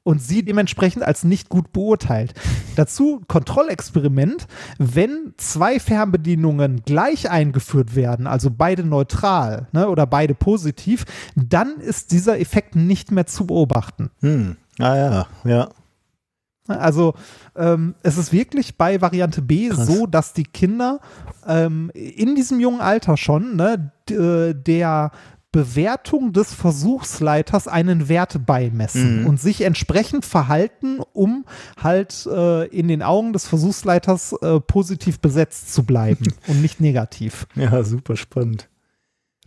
[0.07, 2.33] und sie dementsprechend als nicht gut beurteilt.
[2.77, 4.47] Dazu Kontrollexperiment,
[4.77, 11.03] wenn zwei Fernbedienungen gleich eingeführt werden, also beide neutral ne, oder beide positiv,
[11.35, 14.09] dann ist dieser Effekt nicht mehr zu beobachten.
[14.21, 14.55] Hm.
[14.79, 15.69] Ah ja, ja.
[16.69, 17.13] Also
[17.57, 19.87] ähm, es ist wirklich bei Variante B Krass.
[19.87, 21.01] so, dass die Kinder
[21.45, 25.11] ähm, in diesem jungen Alter schon ne, äh, der
[25.51, 29.27] Bewertung des Versuchsleiters einen Wert beimessen mhm.
[29.27, 31.45] und sich entsprechend verhalten, um
[31.81, 37.47] halt äh, in den Augen des Versuchsleiters äh, positiv besetzt zu bleiben und nicht negativ.
[37.55, 38.69] Ja, super spannend.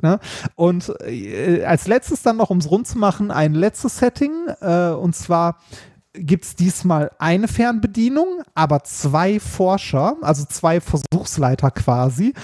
[0.03, 0.19] Ne?
[0.57, 4.33] Und äh, als letztes dann noch, um es rund zu machen, ein letztes Setting.
[4.61, 5.59] Äh, und zwar
[6.15, 12.35] gibt es diesmal eine Fernbedienung, aber zwei Forscher, also zwei Versuchsleiter quasi,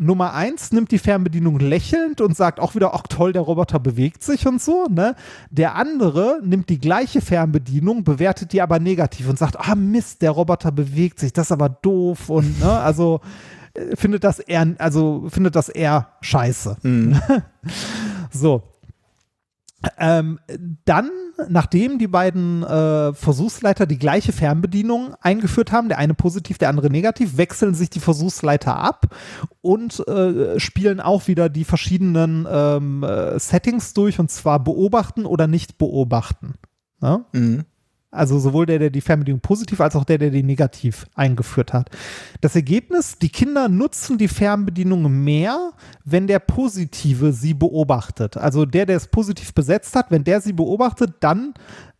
[0.00, 4.24] Nummer eins nimmt die Fernbedienung lächelnd und sagt auch wieder, ach toll, der Roboter bewegt
[4.24, 4.86] sich und so.
[4.88, 5.14] Ne?
[5.50, 10.30] Der andere nimmt die gleiche Fernbedienung, bewertet die aber negativ und sagt, ah Mist, der
[10.30, 13.20] Roboter bewegt sich, das ist aber doof und ne, also
[13.74, 16.78] äh, findet das eher, also findet das eher scheiße.
[16.82, 17.20] Mhm.
[18.30, 18.62] so.
[19.98, 20.38] Ähm,
[20.84, 21.10] dann
[21.48, 26.90] nachdem die beiden äh, Versuchsleiter die gleiche Fernbedienung eingeführt haben, der eine positiv, der andere
[26.90, 29.14] negativ, wechseln sich die Versuchsleiter ab
[29.60, 35.46] und äh, spielen auch wieder die verschiedenen ähm, äh, Settings durch und zwar beobachten oder
[35.46, 36.54] nicht beobachten.
[37.00, 37.24] Ja?
[37.32, 37.64] Mhm.
[38.12, 41.88] Also sowohl der, der die Fernbedienung positiv als auch der, der die negativ eingeführt hat.
[42.42, 45.70] Das Ergebnis, die Kinder nutzen die Fernbedienung mehr,
[46.04, 48.36] wenn der Positive sie beobachtet.
[48.36, 51.54] Also der, der es positiv besetzt hat, wenn der sie beobachtet, dann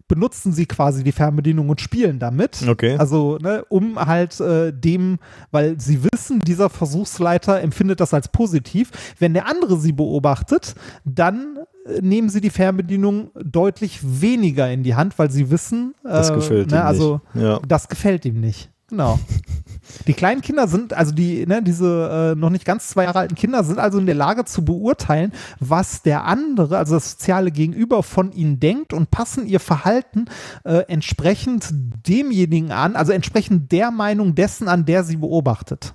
[0.06, 2.62] benutzen sie quasi die Fernbedienung und spielen damit.
[2.68, 2.96] Okay.
[2.98, 5.18] Also, ne, um halt äh, dem,
[5.50, 8.90] weil sie wissen, dieser Versuchsleiter empfindet das als positiv.
[9.18, 10.74] Wenn der andere sie beobachtet,
[11.06, 11.60] dann
[12.00, 16.70] nehmen sie die Fernbedienung deutlich weniger in die Hand, weil sie wissen, äh, das gefällt
[16.70, 17.44] ne, ihm also, nicht.
[17.44, 17.60] Ja.
[17.66, 18.70] das gefällt ihm nicht.
[18.88, 19.18] Genau.
[20.06, 23.34] Die kleinen Kinder sind, also die, ne, diese äh, noch nicht ganz zwei Jahre alten
[23.34, 28.02] Kinder sind also in der Lage zu beurteilen, was der andere, also das soziale Gegenüber
[28.02, 30.26] von ihnen denkt und passen ihr Verhalten
[30.64, 31.68] äh, entsprechend
[32.06, 35.94] demjenigen an, also entsprechend der Meinung dessen an, der sie beobachtet.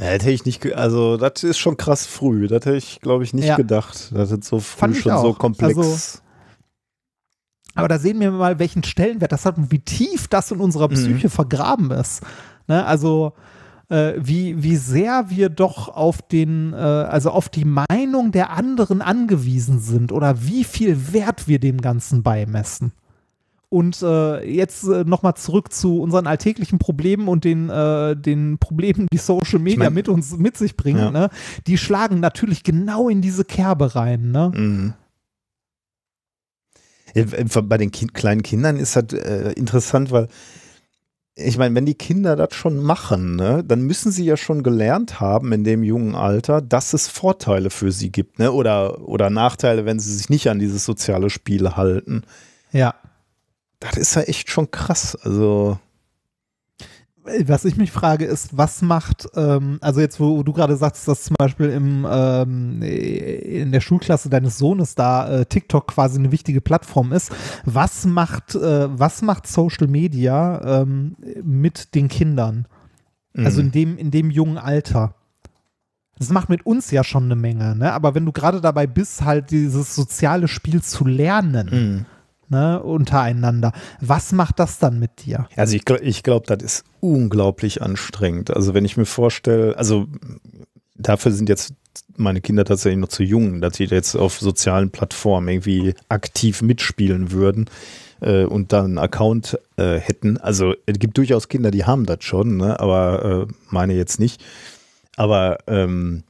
[0.00, 2.48] Ja, hätte ich nicht, also das ist schon krass früh.
[2.48, 3.56] Das hätte ich, glaube ich, nicht ja.
[3.56, 4.10] gedacht.
[4.14, 5.76] Das ist so früh schon so komplex.
[5.76, 6.20] Also,
[7.74, 10.88] aber da sehen wir mal, welchen Stellenwert das hat und wie tief das in unserer
[10.88, 10.94] mhm.
[10.94, 11.30] Psyche mhm.
[11.30, 12.22] vergraben ist.
[12.66, 12.84] Ne?
[12.86, 13.34] Also
[13.90, 19.02] äh, wie, wie sehr wir doch auf den, äh, also auf die Meinung der anderen
[19.02, 22.92] angewiesen sind oder wie viel Wert wir dem Ganzen beimessen.
[23.72, 29.06] Und äh, jetzt äh, nochmal zurück zu unseren alltäglichen Problemen und den, äh, den Problemen,
[29.12, 30.98] die Social Media ich mein, mit uns mit sich bringen.
[30.98, 31.10] Ja.
[31.12, 31.30] Ne?
[31.68, 34.32] Die schlagen natürlich genau in diese Kerbe rein.
[34.32, 34.52] Ne?
[34.52, 34.94] Mhm.
[37.68, 40.28] Bei den kind, kleinen Kindern ist das äh, interessant, weil
[41.34, 45.20] ich meine, wenn die Kinder das schon machen, ne, dann müssen sie ja schon gelernt
[45.20, 48.52] haben in dem jungen Alter, dass es Vorteile für sie gibt, ne?
[48.52, 52.22] Oder, oder Nachteile, wenn sie sich nicht an dieses soziale Spiel halten.
[52.72, 52.94] Ja.
[53.80, 55.16] Das ist ja echt schon krass.
[55.16, 55.78] Also
[57.44, 61.24] was ich mich frage, ist, was macht, ähm, also jetzt, wo du gerade sagst, dass
[61.24, 66.60] zum Beispiel im, ähm, in der Schulklasse deines Sohnes da äh, TikTok quasi eine wichtige
[66.60, 67.30] Plattform ist,
[67.64, 72.66] was macht, äh, was macht Social Media ähm, mit den Kindern?
[73.34, 73.46] Mhm.
[73.46, 75.14] Also in dem, in dem jungen Alter.
[76.18, 77.92] Das macht mit uns ja schon eine Menge, ne?
[77.94, 82.06] Aber wenn du gerade dabei bist, halt dieses soziale Spiel zu lernen, mhm
[82.50, 83.72] ne, untereinander.
[84.00, 85.48] Was macht das dann mit dir?
[85.56, 88.54] Also ich, ich glaube, das ist unglaublich anstrengend.
[88.54, 90.06] Also wenn ich mir vorstelle, also
[90.94, 91.74] dafür sind jetzt
[92.16, 97.32] meine Kinder tatsächlich noch zu jung, dass sie jetzt auf sozialen Plattformen irgendwie aktiv mitspielen
[97.32, 97.66] würden
[98.20, 100.36] äh, und dann einen Account äh, hätten.
[100.36, 102.78] Also es gibt durchaus Kinder, die haben das schon, ne?
[102.78, 104.42] aber äh, meine jetzt nicht.
[105.16, 106.22] Aber ähm,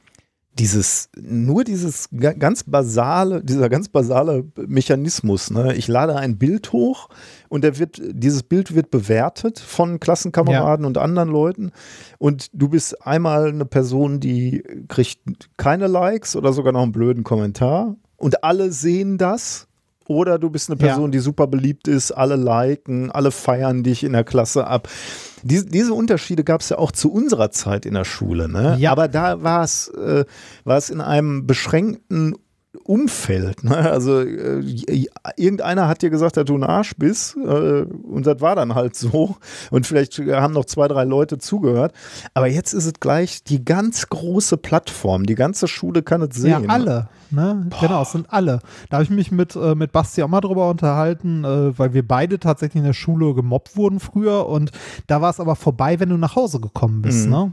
[0.59, 5.75] dieses, nur dieses ganz basale, dieser ganz basale Mechanismus, ne?
[5.75, 7.09] Ich lade ein Bild hoch
[7.47, 10.87] und der wird, dieses Bild wird bewertet von Klassenkameraden ja.
[10.87, 11.71] und anderen Leuten.
[12.17, 15.21] Und du bist einmal eine Person, die kriegt
[15.57, 17.95] keine Likes oder sogar noch einen blöden Kommentar.
[18.17, 19.67] Und alle sehen das
[20.11, 21.11] oder du bist eine Person, ja.
[21.11, 24.87] die super beliebt ist, alle liken, alle feiern dich in der Klasse ab.
[25.43, 28.77] Diese, diese Unterschiede gab es ja auch zu unserer Zeit in der Schule, ne?
[28.79, 28.91] Ja.
[28.91, 30.25] Aber da war es, äh,
[30.89, 32.35] in einem beschränkten
[32.83, 33.63] Umfeld.
[33.63, 33.75] Ne?
[33.75, 34.63] Also äh,
[35.35, 38.95] irgendeiner hat dir gesagt, dass du ein Arsch bist äh, und das war dann halt
[38.95, 39.35] so.
[39.71, 41.93] Und vielleicht haben noch zwei, drei Leute zugehört.
[42.33, 45.25] Aber jetzt ist es gleich die ganz große Plattform.
[45.25, 46.63] Die ganze Schule kann es sehen.
[46.63, 47.09] Ja, alle.
[47.29, 47.67] Ne?
[47.79, 48.59] Genau, es sind alle.
[48.89, 52.07] Da habe ich mich mit, äh, mit Basti auch mal drüber unterhalten, äh, weil wir
[52.07, 54.71] beide tatsächlich in der Schule gemobbt wurden früher und
[55.07, 57.25] da war es aber vorbei, wenn du nach Hause gekommen bist.
[57.25, 57.31] Mhm.
[57.31, 57.51] Ne?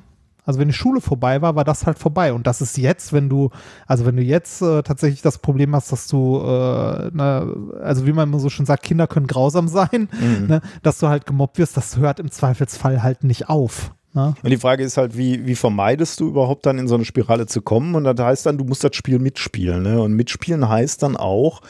[0.49, 2.33] Also wenn die Schule vorbei war, war das halt vorbei.
[2.33, 3.51] Und das ist jetzt, wenn du,
[3.87, 8.15] also wenn du jetzt äh, tatsächlich das Problem hast, dass du, äh, ne, also wie
[8.15, 10.47] man so schon sagt, Kinder können grausam sein, mhm.
[10.47, 13.93] ne, dass du halt gemobbt wirst, das hört im Zweifelsfall halt nicht auf.
[14.15, 14.33] Ne?
[14.43, 17.45] Und die Frage ist halt, wie, wie vermeidest du überhaupt dann in so eine Spirale
[17.45, 17.95] zu kommen?
[17.95, 19.83] Und das heißt dann, du musst das Spiel mitspielen.
[19.83, 20.01] Ne?
[20.01, 21.61] Und mitspielen heißt dann auch,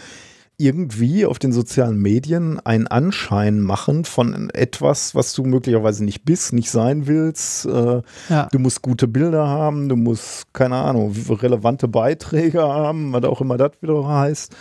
[0.58, 6.52] irgendwie auf den sozialen Medien einen Anschein machen von etwas, was du möglicherweise nicht bist,
[6.52, 7.64] nicht sein willst.
[7.66, 8.48] Äh, ja.
[8.50, 13.56] Du musst gute Bilder haben, du musst, keine Ahnung, relevante Beiträge haben, was auch immer
[13.56, 14.54] das wieder heißt.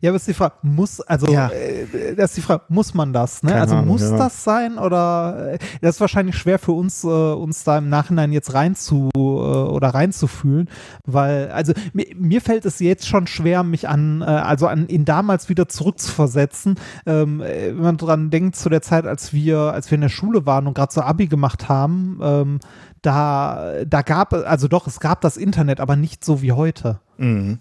[0.00, 1.48] Ja, aber ist die Frage, muss, also, ja.
[1.48, 3.54] äh, das ist die Frage, muss man das, ne?
[3.54, 4.16] also Ahnung, muss ja.
[4.16, 8.32] das sein oder, äh, das ist wahrscheinlich schwer für uns, äh, uns da im Nachhinein
[8.32, 10.68] jetzt rein zu, äh, oder reinzufühlen,
[11.04, 15.04] weil, also, mir, mir, fällt es jetzt schon schwer, mich an, äh, also an ihn
[15.04, 16.76] damals wieder zurückzuversetzen,
[17.06, 20.08] ähm, äh, wenn man dran denkt, zu der Zeit, als wir, als wir in der
[20.08, 22.60] Schule waren und gerade so Abi gemacht haben, ähm,
[23.02, 27.00] da, da gab, also doch, es gab das Internet, aber nicht so wie heute.
[27.16, 27.58] Mhm.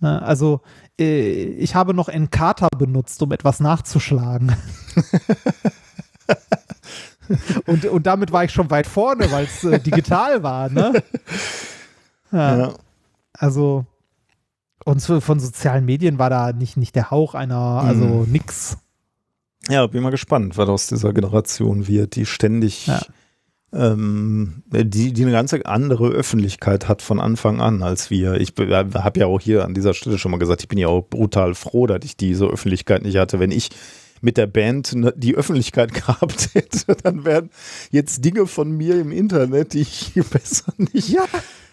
[0.00, 0.22] Ne?
[0.22, 0.60] Also
[0.96, 4.54] ich habe noch Encarta benutzt, um etwas nachzuschlagen.
[7.66, 11.02] und, und damit war ich schon weit vorne, weil es äh, digital war, ne?
[12.32, 12.58] Ja.
[12.58, 12.74] ja.
[13.32, 13.86] Also,
[14.84, 18.32] und von sozialen Medien war da nicht, nicht der Hauch einer, also mhm.
[18.32, 18.76] nix.
[19.68, 23.00] Ja, bin mal gespannt, was aus dieser Generation wird, die ständig ja
[23.74, 28.34] ähm, die, die eine ganz andere Öffentlichkeit hat von Anfang an als wir.
[28.34, 31.02] Ich habe ja auch hier an dieser Stelle schon mal gesagt, ich bin ja auch
[31.02, 33.40] brutal froh, dass ich diese Öffentlichkeit nicht hatte.
[33.40, 33.70] Wenn ich
[34.20, 37.50] mit der Band ne, die Öffentlichkeit gehabt hätte, dann wären
[37.90, 41.24] jetzt Dinge von mir im Internet, die ich besser nicht, ja,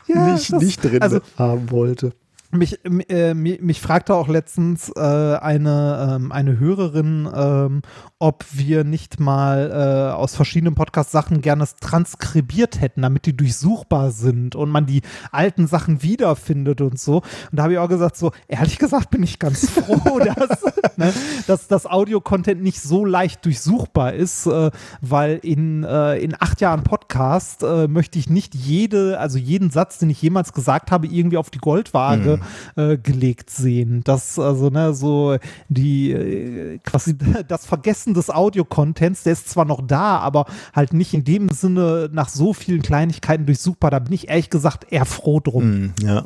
[0.07, 2.13] ja, nicht, das, nicht drin also, haben wollte.
[2.53, 2.79] Mich,
[3.09, 7.81] äh, mich, fragte auch letztens äh, eine, ähm, eine Hörerin, ähm,
[8.19, 14.55] ob wir nicht mal äh, aus verschiedenen Podcast-Sachen gerne transkribiert hätten, damit die durchsuchbar sind
[14.55, 15.01] und man die
[15.31, 17.17] alten Sachen wiederfindet und so.
[17.17, 20.61] Und da habe ich auch gesagt, so ehrlich gesagt bin ich ganz froh, dass,
[20.97, 21.13] ne,
[21.47, 26.83] dass das Audio-Content nicht so leicht durchsuchbar ist, äh, weil in, äh, in acht Jahren
[26.83, 31.37] Podcast äh, möchte ich nicht jede, also jeden Satz, den ich jemals gesagt habe, irgendwie
[31.37, 32.40] auf die Goldwaage mhm.
[32.75, 34.01] Gelegt sehen.
[34.03, 35.37] Das, also, ne, so
[35.69, 41.13] die äh, quasi das Vergessen des Audio-Contents, der ist zwar noch da, aber halt nicht
[41.13, 43.91] in dem Sinne nach so vielen Kleinigkeiten durchsuchbar.
[43.91, 45.63] Da bin ich ehrlich gesagt eher froh drum.
[45.63, 46.25] Mm, ja.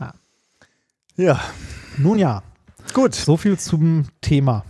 [0.00, 0.14] ja.
[1.16, 1.40] Ja.
[1.98, 2.42] Nun ja.
[2.92, 3.14] Gut.
[3.14, 4.64] So viel zum Thema.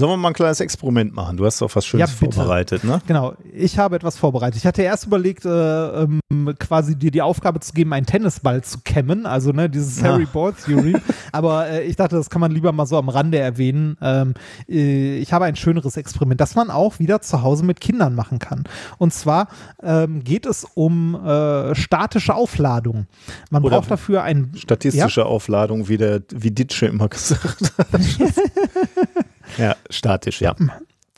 [0.00, 1.36] Sollen wir mal ein kleines Experiment machen?
[1.36, 3.02] Du hast doch was Schönes ja, vorbereitet, ne?
[3.06, 4.56] Genau, ich habe etwas vorbereitet.
[4.56, 6.20] Ich hatte erst überlegt, äh, ähm,
[6.58, 10.02] quasi dir die Aufgabe zu geben, einen Tennisball zu kämmen, also ne, dieses.
[10.02, 10.96] Harry Ball Theory.
[11.32, 13.98] Aber äh, ich dachte, das kann man lieber mal so am Rande erwähnen.
[14.00, 14.32] Ähm,
[14.70, 18.38] äh, ich habe ein schöneres Experiment, das man auch wieder zu Hause mit Kindern machen
[18.38, 18.64] kann.
[18.96, 19.48] Und zwar
[19.82, 23.06] ähm, geht es um äh, statische Aufladung.
[23.50, 25.26] Man Oder braucht dafür ein statistische ja?
[25.26, 28.00] Aufladung, wie der wie Ditsche immer gesagt hat.
[29.58, 30.54] Ja, statisch, ja.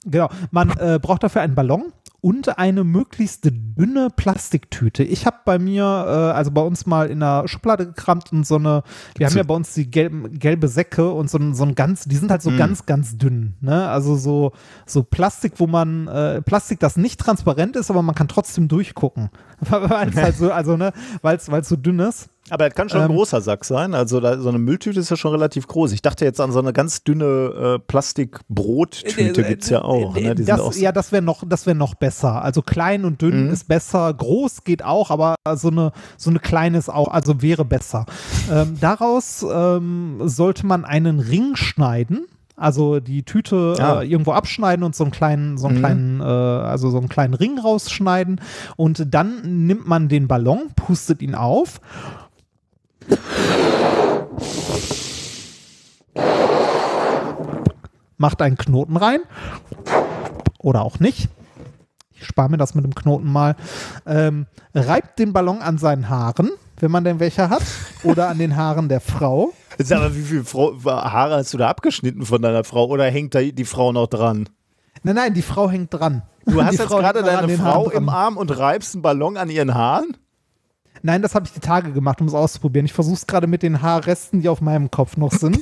[0.04, 0.28] Genau.
[0.50, 1.92] Man äh, braucht dafür einen Ballon
[2.22, 5.02] und eine möglichst dünne Plastiktüte.
[5.02, 8.56] Ich habe bei mir, äh, also bei uns mal in der Schublade gekramt und so
[8.56, 8.84] eine,
[9.16, 12.04] wir haben ja bei uns die gelben, gelbe Säcke und so ein, so ein ganz,
[12.04, 12.56] die sind halt so mm.
[12.56, 13.54] ganz, ganz dünn.
[13.60, 13.88] Ne?
[13.88, 14.52] Also so,
[14.86, 19.30] so Plastik, wo man, äh, Plastik, das nicht transparent ist, aber man kann trotzdem durchgucken.
[19.68, 20.92] weil es halt so, also ne,
[21.22, 22.28] weil es so dünn ist.
[22.52, 23.94] Aber es kann schon ein ähm, großer Sack sein.
[23.94, 25.92] Also da, so eine Mülltüte ist ja schon relativ groß.
[25.92, 30.14] Ich dachte jetzt an so eine ganz dünne äh, Plastikbrottüte äh, gibt es ja auch.
[30.14, 30.34] Ne?
[30.34, 32.42] Das, auch ja, das wäre noch, wär noch besser.
[32.42, 33.52] Also klein und dünn mhm.
[33.54, 34.12] ist besser.
[34.12, 38.04] Groß geht auch, aber so eine, so eine kleine ist auch, also wäre besser.
[38.52, 42.26] ähm, daraus ähm, sollte man einen Ring schneiden.
[42.54, 44.02] Also die Tüte ah.
[44.02, 45.80] äh, irgendwo abschneiden und so einen kleinen, so einen mhm.
[45.80, 48.42] kleinen, äh, also so einen kleinen Ring rausschneiden.
[48.76, 51.80] Und dann nimmt man den Ballon, pustet ihn auf
[58.16, 59.20] Macht einen Knoten rein.
[60.58, 61.28] Oder auch nicht.
[62.14, 63.56] Ich spare mir das mit dem Knoten mal.
[64.06, 66.50] Ähm, reibt den Ballon an seinen Haaren
[66.82, 67.62] wenn man denn welche hat,
[68.02, 69.52] oder an den Haaren der Frau.
[69.78, 70.44] Sag mal, wie viele
[70.84, 74.48] Haare hast du da abgeschnitten von deiner Frau oder hängt da die Frau noch dran?
[75.04, 76.22] Nein, nein, die Frau hängt dran.
[76.44, 78.08] Du hast Die jetzt Frau gerade deine Frau im.
[78.08, 80.16] Arm und reibst einen Ballon an ihren Haaren?
[81.02, 82.86] Nein, das habe ich die Tage gemacht, um es auszuprobieren.
[82.86, 85.58] Ich versuche es gerade mit den Haarresten, die auf meinem Kopf noch sind.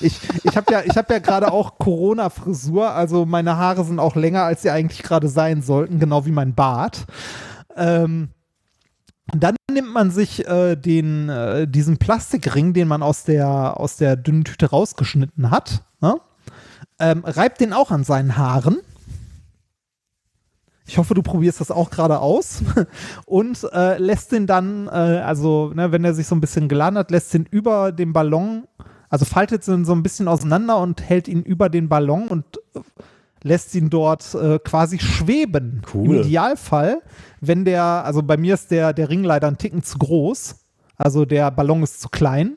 [0.00, 4.44] ich ich habe ja, hab ja gerade auch Corona-Frisur, also meine Haare sind auch länger,
[4.44, 7.06] als sie eigentlich gerade sein sollten, genau wie mein Bart.
[7.76, 8.28] Ähm,
[9.26, 14.16] dann nimmt man sich äh, den, äh, diesen Plastikring, den man aus der, aus der
[14.16, 16.20] dünnen Tüte rausgeschnitten hat, ne?
[17.00, 18.78] ähm, reibt den auch an seinen Haaren.
[20.86, 22.62] Ich hoffe, du probierst das auch gerade aus
[23.26, 26.98] und äh, lässt den dann, äh, also ne, wenn er sich so ein bisschen geladen
[26.98, 28.64] hat, lässt den über dem Ballon,
[29.08, 32.44] also faltet ihn so ein bisschen auseinander und hält ihn über den Ballon und
[32.74, 32.80] äh,
[33.42, 35.82] lässt ihn dort äh, quasi schweben.
[35.92, 36.16] Cool.
[36.16, 37.00] Im Idealfall,
[37.40, 40.56] wenn der, also bei mir ist der, der Ring leider ein Ticken zu groß.
[40.96, 42.56] Also der Ballon ist zu klein.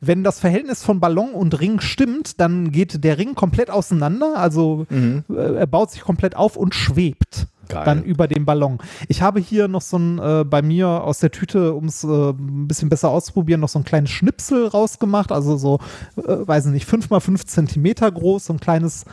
[0.00, 4.34] Wenn das Verhältnis von Ballon und Ring stimmt, dann geht der Ring komplett auseinander.
[4.36, 7.84] Also äh, er baut sich komplett auf und schwebt Geil.
[7.84, 8.78] dann über dem Ballon.
[9.08, 12.30] Ich habe hier noch so ein, äh, bei mir aus der Tüte, um es äh,
[12.30, 15.32] ein bisschen besser auszuprobieren, noch so ein kleines Schnipsel rausgemacht.
[15.32, 15.78] Also so,
[16.16, 19.04] äh, weiß ich nicht, 5 mal 5 Zentimeter groß, so ein kleines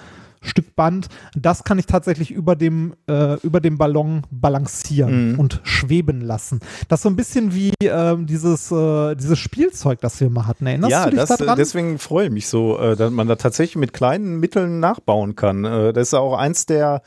[0.46, 1.08] Stück Band.
[1.36, 6.60] Das kann ich tatsächlich über dem, äh, über dem Ballon balancieren und schweben lassen.
[6.88, 10.68] Das ist so ein bisschen wie ähm, dieses, äh, dieses Spielzeug, das wir mal hatten.
[10.68, 11.58] Erinnerst ja, du dich das, daran?
[11.58, 15.66] deswegen freue ich mich so, äh, dass man da tatsächlich mit kleinen Mitteln nachbauen kann.
[15.66, 17.02] Äh, das ist auch eins der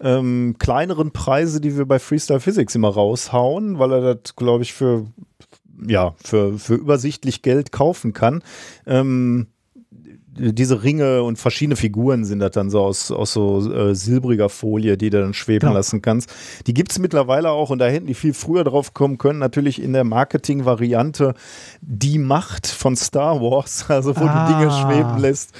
[0.00, 4.72] ähm, kleineren Preise, die wir bei Freestyle Physics immer raushauen, weil er das, glaube ich,
[4.72, 5.06] für,
[5.86, 8.42] ja, für, für übersichtlich Geld kaufen kann.
[8.86, 9.48] Ähm,
[10.32, 14.96] diese Ringe und verschiedene Figuren sind das dann so aus, aus so äh, silbriger Folie,
[14.96, 15.74] die du dann schweben Genau.
[15.74, 16.30] lassen kannst.
[16.66, 19.82] Die gibt es mittlerweile auch und da hätten die viel früher drauf kommen können, natürlich
[19.82, 21.34] in der Marketing-Variante
[21.82, 24.46] die Macht von Star Wars, also wo Ah.
[24.46, 25.50] du Dinge schweben lässt.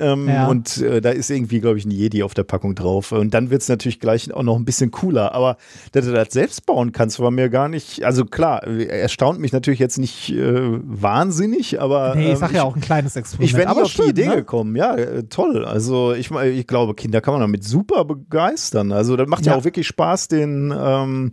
[0.00, 0.48] Ähm, Ja.
[0.48, 3.12] Und äh, da ist irgendwie, glaube ich, ein Jedi auf der Packung drauf.
[3.12, 5.34] Und dann wird es natürlich gleich auch noch ein bisschen cooler.
[5.34, 5.56] Aber
[5.92, 8.04] dass du das selbst bauen kannst, war mir gar nicht.
[8.04, 12.14] Also klar, äh, erstaunt mich natürlich jetzt nicht äh, wahnsinnig, aber.
[12.14, 13.50] nee, ich ähm, sag ja auch ein kleines Experiment.
[13.50, 14.36] ich wäre aber auf die Idee ne?
[14.36, 14.76] gekommen.
[14.76, 15.64] Ja, äh, toll.
[15.64, 18.92] Also ich, ich glaube, Kinder kann man damit super begeistern.
[18.92, 19.58] Also das macht ja, Ja.
[19.58, 21.32] auch wirklich Spaß, den, ähm,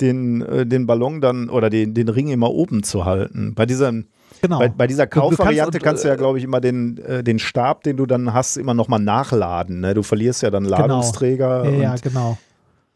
[0.00, 3.54] den, äh, den Ballon dann oder den, den Ring immer oben zu halten.
[3.54, 4.06] Bei diesem
[4.42, 4.58] Genau.
[4.58, 7.22] bei, bei dieser kannst- Kaufvariante und, kannst, du ja, äh, glaube ich, immer den, äh,
[7.22, 9.80] den Stab, den du dann hast, immer nochmal nachladen.
[9.80, 9.94] Ne?
[9.94, 11.64] Du verlierst ja dann Ladungsträger.
[11.70, 12.38] Ja, ja, genau.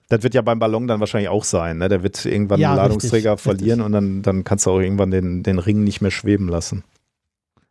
[0.08, 1.78] das wird ja beim Ballon dann wahrscheinlich auch sein.
[1.78, 1.88] Ne?
[1.88, 3.42] Der wird irgendwann Ja, einen richtig, Ladungsträger richtig.
[3.44, 6.84] verlieren und dann, dann kannst du auch irgendwann den, den Ring nicht mehr schweben lassen.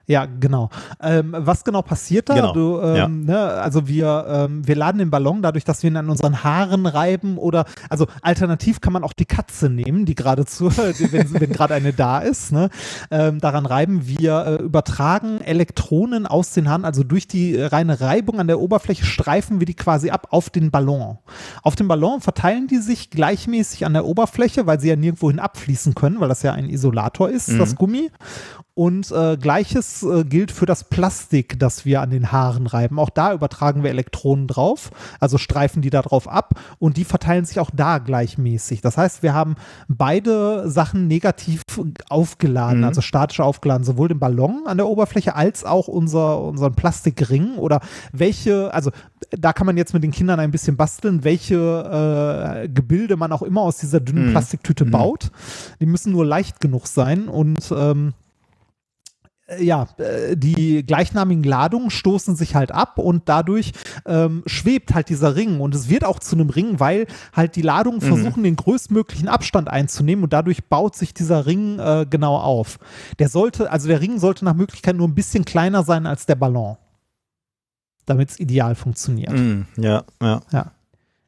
[0.05, 0.69] Ja, genau.
[1.01, 2.35] Ähm, was genau passiert da?
[2.35, 5.95] Genau, Du, ähm, ne, also wir, ähm, wir laden den Ballon dadurch, dass wir ihn
[5.95, 10.45] an unseren Haaren reiben oder also alternativ kann man auch die Katze nehmen, die gerade
[10.45, 12.69] zu, wenn, wenn gerade eine da ist, ne,
[13.11, 14.05] ähm, daran reiben.
[14.05, 19.05] Wir äh, übertragen Elektronen aus den Haaren, also durch die reine Reibung an der Oberfläche
[19.05, 21.19] streifen wir die quasi ab auf den Ballon.
[21.61, 25.95] Auf dem Ballon verteilen die sich gleichmäßig an der Oberfläche, weil sie ja nirgendwohin abfließen
[25.95, 28.11] können, weil das ja ein Isolator ist, das Gummi.
[30.01, 32.97] Äh, gilt für das Plastik, das wir an den Haaren reiben.
[32.97, 34.89] Auch da übertragen wir Elektronen drauf,
[35.19, 38.81] also streifen die da drauf ab und die verteilen sich auch da gleichmäßig.
[38.81, 39.55] Das heißt, wir haben
[39.87, 41.61] beide Sachen negativ
[42.09, 42.85] aufgeladen, Mhm.
[42.85, 47.81] also statisch aufgeladen, sowohl den Ballon an der Oberfläche als auch unser, unseren Plastikring oder
[48.11, 48.89] welche, also
[49.31, 53.41] da kann man jetzt mit den Kindern ein bisschen basteln, welche äh, Gebilde man auch
[53.41, 54.31] immer aus dieser dünnen Mhm.
[54.31, 54.91] Plastiktüte Mhm.
[54.91, 55.31] baut.
[55.81, 58.22] Die müssen nur leicht genug sein und ähm, äh,
[59.61, 63.73] ja, äh, die gleichnamigen Ladungen stoßen sich halt ab und dadurch
[64.05, 67.61] ähm, schwebt halt dieser Ring und es wird auch zu einem Ring, weil halt die
[67.61, 72.79] Ladungen versuchen, den größtmöglichen Abstand einzunehmen und dadurch baut sich dieser Ring äh, genau auf.
[73.19, 76.35] Der sollte, also der Ring sollte nach Möglichkeit nur ein bisschen kleiner sein als der
[76.35, 76.77] Ballon,
[78.05, 79.33] damit es ideal funktioniert.
[79.33, 80.71] Mm, ja, ja.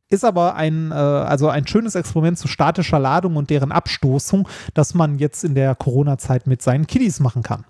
[0.07, 4.93] Ist aber ein, äh, also ein schönes Experiment zu statischer Ladung und deren Abstoßung, das
[4.93, 7.65] man jetzt in der Corona-Zeit mit seinen Kiddies machen kann.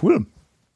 [0.00, 0.26] Cool.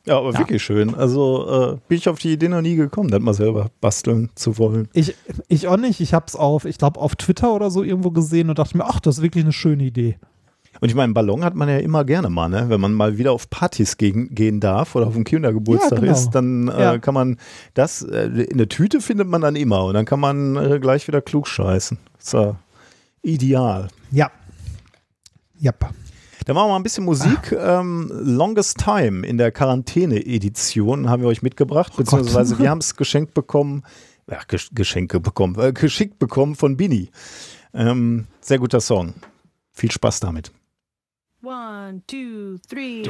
[0.07, 0.39] Ja, aber Ja.
[0.41, 0.95] wirklich schön.
[0.95, 4.59] Also äh, bin ich auf die Idee noch nie gekommen, das mal selber basteln zu
[4.59, 4.89] wollen.
[4.93, 5.15] Ich,
[5.49, 6.01] ich auch nicht.
[6.01, 8.85] Ich habe es auf, ich glaube, auf Twitter oder so irgendwo gesehen und dachte mir,
[8.85, 10.19] ach, das ist wirklich eine schöne Idee.
[10.81, 12.67] Und ich meine, einen Ballon hat man ja immer gerne mal, ne?
[12.69, 16.13] Wenn man mal wieder auf Partys gegen, gehen darf oder auf dem Kindergeburtstag Ja, genau.
[16.13, 16.99] ist, dann äh, Ja.
[16.99, 17.39] kann man
[17.75, 21.07] das, äh, in der Tüte findet man dann immer und dann kann man äh, gleich
[21.07, 21.97] wieder klug scheißen.
[22.19, 22.57] Ist ja
[23.23, 23.89] ideal.
[24.11, 24.31] Ja.
[25.59, 25.73] Ja.
[26.45, 27.53] Dann machen wir mal ein bisschen Musik.
[27.53, 27.81] Ah.
[27.81, 33.35] Ähm, Longest Time in der Quarantäne-Edition haben wir euch mitgebracht, beziehungsweise wir haben es geschenkt
[33.35, 33.83] bekommen,
[34.31, 37.11] ja, Gesch Geschenke bekommen, äh, geschickt bekommen von Bini.
[37.73, 39.15] Ähm, sehr guter Song.
[39.73, 40.53] Viel Spaß damit.
[41.43, 43.05] One, two, three,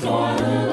[0.00, 0.36] four.
[0.38, 0.65] I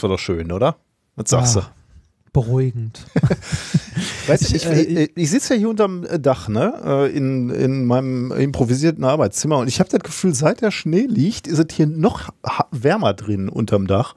[0.00, 0.76] Das war doch schön, oder?
[1.16, 1.72] Was sagst Ah,
[2.32, 3.04] Beruhigend.
[3.14, 3.20] du?
[4.28, 6.72] Weißt du, ich, äh, ich, ich sitze ja hier unterm Dach, ne?
[6.82, 11.46] äh, In, in meinem improvisierten Arbeitszimmer und ich habe das Gefühl, seit der Schnee liegt,
[11.46, 12.30] ist es hier noch
[12.70, 14.14] wärmer drin unterm Dach.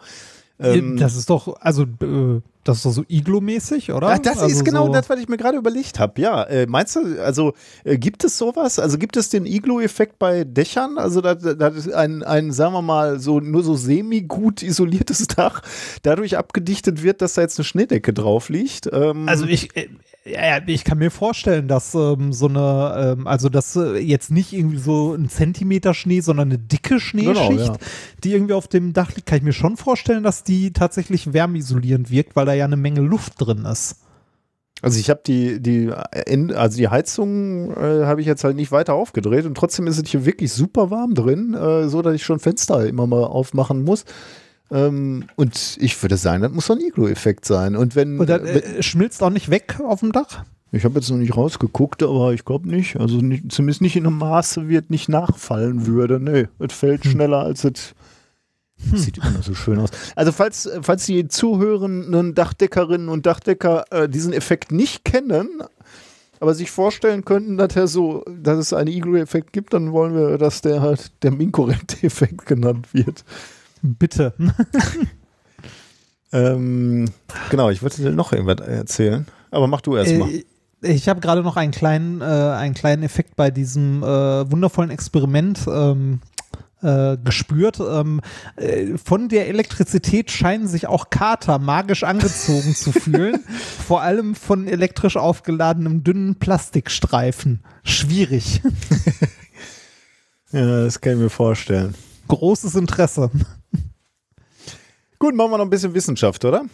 [0.58, 4.10] Ähm, das ist doch, also, äh, das ist doch so Iglo-mäßig, oder?
[4.10, 6.22] Ja, das also ist genau so, das, was ich mir gerade überlegt habe.
[6.22, 7.54] Ja, äh, meinst du, also
[7.84, 8.80] äh, gibt es sowas?
[8.80, 10.98] Also gibt es den Iglo-Effekt bei Dächern?
[10.98, 15.62] Also das, das ist ein, ein, sagen wir mal, so nur so semi-gut isoliertes Dach
[16.04, 18.90] dadurch abgedichtet wird, dass da jetzt eine Schneedecke drauf liegt.
[18.92, 19.90] Ähm, Also ich, äh,
[20.26, 24.54] ja, ich kann mir vorstellen, dass ähm, so eine, ähm, also dass äh, jetzt nicht
[24.54, 27.78] irgendwie so ein Zentimeter Schnee, sondern eine dicke Schneeschicht, Genau, ja.
[28.24, 32.10] die irgendwie auf dem Dach liegt, kann ich mir schon vorstellen, dass die tatsächlich wärmeisolierend
[32.10, 33.98] wirkt, weil da ja eine Menge Luft drin ist.
[34.82, 35.92] Also ich habe die, die,
[36.26, 39.98] in- also die Heizung äh, habe ich jetzt halt nicht weiter aufgedreht und trotzdem ist
[40.02, 43.84] es hier wirklich super warm drin, äh, so dass ich schon Fenster immer mal aufmachen
[43.84, 44.04] muss.
[44.72, 47.76] Ähm, und ich würde sagen, das muss so ein Iglo-Effekt sein.
[47.78, 50.44] Und wenn, Und dann äh, schmilzt auch nicht weg auf dem Dach?
[50.76, 52.98] ich habe jetzt noch nicht rausgeguckt, aber ich glaube nicht.
[53.00, 56.20] Also nicht, zumindest nicht in einem Maße, wie es nicht nachfallen würde.
[56.20, 57.94] Nee, es fällt schneller als es.
[58.94, 59.90] Sieht immer so schön aus.
[60.16, 65.64] Also falls, falls die zuhörenden Dachdeckerinnen und Dachdecker äh, diesen Effekt nicht kennen,
[66.40, 70.38] aber sich vorstellen könnten, dass er so, dass es einen Iglo-Effekt gibt, dann wollen wir,
[70.38, 73.24] dass der halt der Minkorrekt-Effekt genannt wird.
[73.82, 74.34] Bitte.
[76.34, 77.06] Ähm,
[77.52, 79.28] genau, ich wollte dir noch irgendwas erzählen.
[79.52, 80.30] Aber mach du erst mal.
[80.30, 80.44] Äh,
[80.82, 85.60] ich habe gerade noch einen kleinen, äh, einen kleinen Effekt bei diesem äh, wundervollen Experiment
[85.68, 86.20] ähm,
[86.84, 87.80] äh, gespürt.
[87.80, 88.22] Ähm,
[88.56, 93.44] äh, von der Elektrizität scheinen sich auch Kater magisch angezogen zu fühlen.
[93.88, 97.64] Vor allem von elektrisch aufgeladenem dünnen Plastikstreifen.
[97.84, 98.62] Schwierig.
[100.54, 101.96] Ja, das kann ich mir vorstellen.
[102.28, 103.32] Großes Interesse.
[105.18, 106.66] Gut, machen wir noch ein bisschen Wissenschaft, oder?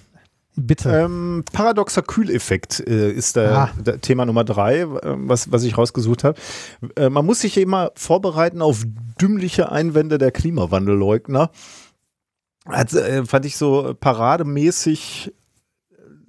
[0.55, 0.89] Bitte.
[0.89, 3.91] Ähm, paradoxer Kühleffekt äh, ist der, Ah.
[4.01, 6.39] Thema Nummer drei, äh, was, was ich rausgesucht habe.
[6.95, 8.84] Äh, man muss sich immer vorbereiten auf
[9.21, 11.51] dümmliche Einwände der Klimawandelleugner.
[12.65, 15.34] Hat, äh, fand ich so parademäßig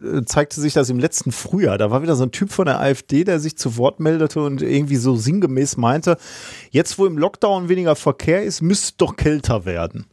[0.02, 1.76] äh, zeigte sich das im letzten Frühjahr.
[1.76, 4.62] Da war wieder so ein Typ von der AfD, der sich zu Wort meldete und
[4.62, 6.16] irgendwie so sinngemäß meinte,
[6.70, 10.06] jetzt wo im Lockdown weniger Verkehr ist, müsste doch kälter werden.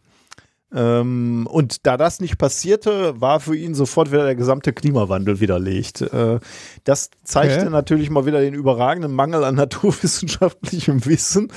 [0.73, 6.01] Ähm, und da das nicht passierte, war für ihn sofort wieder der gesamte Klimawandel widerlegt.
[6.01, 6.39] Äh,
[6.83, 7.69] das zeigte Okay.
[7.69, 11.51] natürlich mal wieder den überragenden Mangel an naturwissenschaftlichem Wissen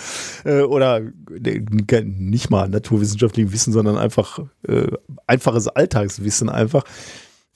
[0.44, 4.86] äh, oder äh, nicht mal naturwissenschaftlichem Wissen, sondern einfach äh,
[5.26, 6.84] einfaches Alltagswissen einfach.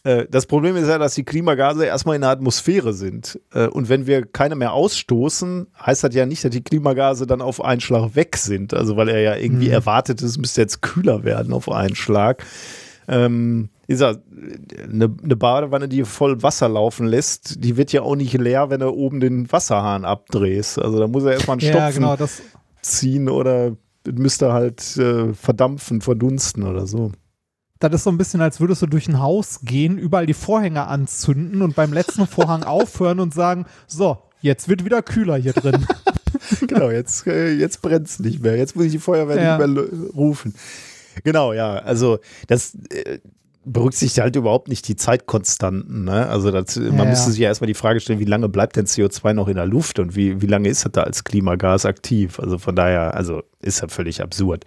[0.05, 3.41] Äh, Das Problem ist ja, dass die Klimagase erstmal in der Atmosphäre sind.
[3.53, 7.43] Äh, Und wenn wir keine mehr ausstoßen, heißt das ja nicht, dass die Klimagase dann
[7.43, 8.73] auf einen Schlag weg sind.
[8.75, 12.45] Also weil er ja irgendwie erwartet, es müsste jetzt kühler werden auf einen Schlag.
[13.09, 14.15] Ähm, ist ja
[14.83, 18.81] eine, eine Badewanne, die voll Wasser laufen lässt, die wird ja auch nicht leer, wenn
[18.81, 20.79] du oben den Wasserhahn abdrehst.
[20.79, 22.17] Also da muss er erstmal einen ja, Stopfen genau.
[22.17, 22.41] Das,
[22.81, 23.77] ziehen oder
[24.11, 27.13] müsste halt äh, verdampfen, verdunsten oder so.
[27.81, 30.87] Das ist so ein bisschen, als würdest du durch ein Haus gehen, überall die Vorhänge
[30.87, 35.87] anzünden und beim letzten Vorhang aufhören und sagen, so, jetzt wird wieder kühler hier drin.
[36.67, 38.57] genau, jetzt, äh, jetzt brennt es nicht mehr.
[38.57, 39.59] Jetzt muss ich die Feuerwehr Ja.
[39.67, 39.85] nicht mehr
[40.15, 40.55] rufen.
[41.25, 41.75] Genau, ja.
[41.77, 42.19] Also
[42.49, 43.19] das äh,
[43.65, 46.05] berücksichtigt halt überhaupt nicht die Zeitkonstanten.
[46.05, 46.27] Ne?
[46.29, 47.31] Also das, man Ja, müsste ja.
[47.31, 49.99] sich ja erstmal die Frage stellen, wie lange bleibt denn CO2 noch in der Luft
[49.99, 52.39] und wie, wie lange ist das da als Klimagas aktiv?
[52.41, 54.65] Also von daher, also ist ja völlig absurd.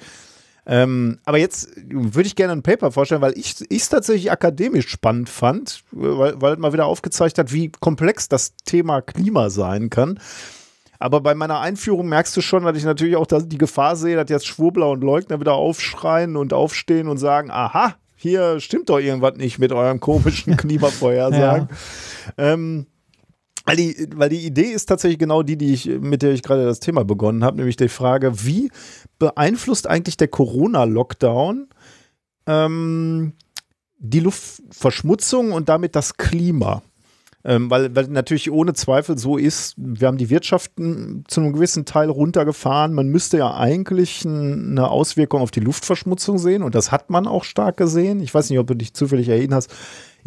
[0.69, 5.29] Ähm, aber jetzt würde ich gerne ein Paper vorstellen, weil ich es tatsächlich akademisch spannend
[5.29, 10.19] fand, weil, weil es mal wieder aufgezeigt hat, wie komplex das Thema Klima sein kann.
[10.99, 14.29] Aber bei meiner Einführung merkst du schon, dass ich natürlich auch die Gefahr sehe, dass
[14.29, 19.35] jetzt Schwurbler und Leugner wieder aufschreien und aufstehen und sagen, aha, hier stimmt doch irgendwas
[19.35, 21.69] nicht mit eurem komischen Klimavorhersagen.
[22.37, 22.87] ähm,
[23.67, 26.63] weil die, weil die Idee ist tatsächlich genau die, die ich, mit der ich gerade
[26.63, 28.71] das Thema begonnen habe, nämlich die Frage, wie
[29.19, 31.67] beeinflusst eigentlich der Corona-Lockdown
[32.45, 33.33] ähm,
[33.97, 36.81] die Luftverschmutzung und damit das Klima?
[37.43, 41.83] Ähm, weil, weil natürlich ohne Zweifel so ist, wir haben die Wirtschaften zu einem gewissen
[41.83, 42.93] Teil runtergefahren.
[42.93, 47.43] Man müsste ja eigentlich eine Auswirkung auf die Luftverschmutzung sehen und das hat man auch
[47.43, 48.21] stark gesehen.
[48.21, 49.73] Ich weiß nicht, ob du dich zufällig erinnerst.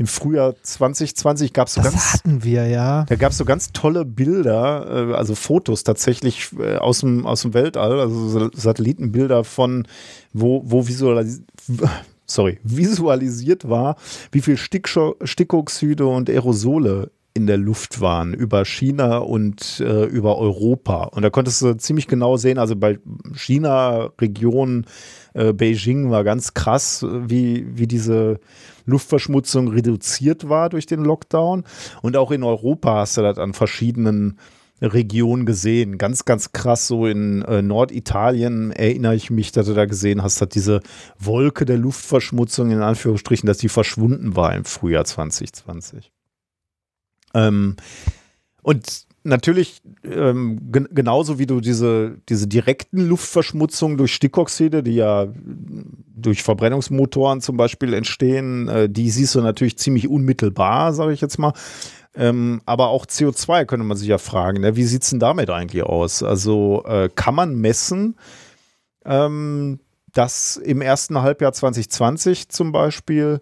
[0.01, 3.05] Im Frühjahr 2020 gab es so Das ganz hatten wir, ja.
[3.05, 7.43] da gab es so ganz tolle Bilder, äh, also Fotos tatsächlich äh, aus, dem, aus
[7.43, 9.87] dem Weltall, also so Satellitenbilder von,
[10.33, 11.43] wo, wo visualis
[12.25, 13.97] sorry, visualisiert war,
[14.33, 21.05] wie viel Stickoxide und Aerosole in der Luft waren über China und äh, über Europa.
[21.05, 22.99] Und da konntest du ziemlich genau sehen, also bei
[23.35, 24.87] China-Region
[25.35, 28.41] äh, Beijing war ganz krass, wie, wie diese
[28.91, 31.65] Luftverschmutzung reduziert war durch den Lockdown.
[32.03, 34.39] Und auch in Europa hast du das an verschiedenen
[34.83, 35.99] Regionen gesehen.
[35.99, 40.41] Ganz, ganz krass, so in äh, Norditalien erinnere ich mich, dass du da gesehen hast,
[40.41, 40.81] dass diese
[41.19, 46.11] Wolke der Luftverschmutzung in Anführungsstrichen, dass die verschwunden war im Frühjahr 2020.
[47.35, 47.77] Ähm,
[48.63, 55.29] und natürlich, ähm, gen genauso wie du diese, diese direkten Luftverschmutzungen durch Stickoxide, die ja
[56.15, 61.39] durch Verbrennungsmotoren zum Beispiel entstehen, äh, die siehst du natürlich ziemlich unmittelbar, sage ich jetzt
[61.39, 61.53] mal.
[62.15, 64.75] Ähm, aber auch CO2 könnte man sich ja fragen, ne?
[64.75, 66.23] wie sieht es denn damit eigentlich aus?
[66.23, 68.17] Also äh, kann man messen,
[69.05, 69.79] ähm,
[70.13, 73.41] dass im ersten Halbjahr 2020 zum Beispiel,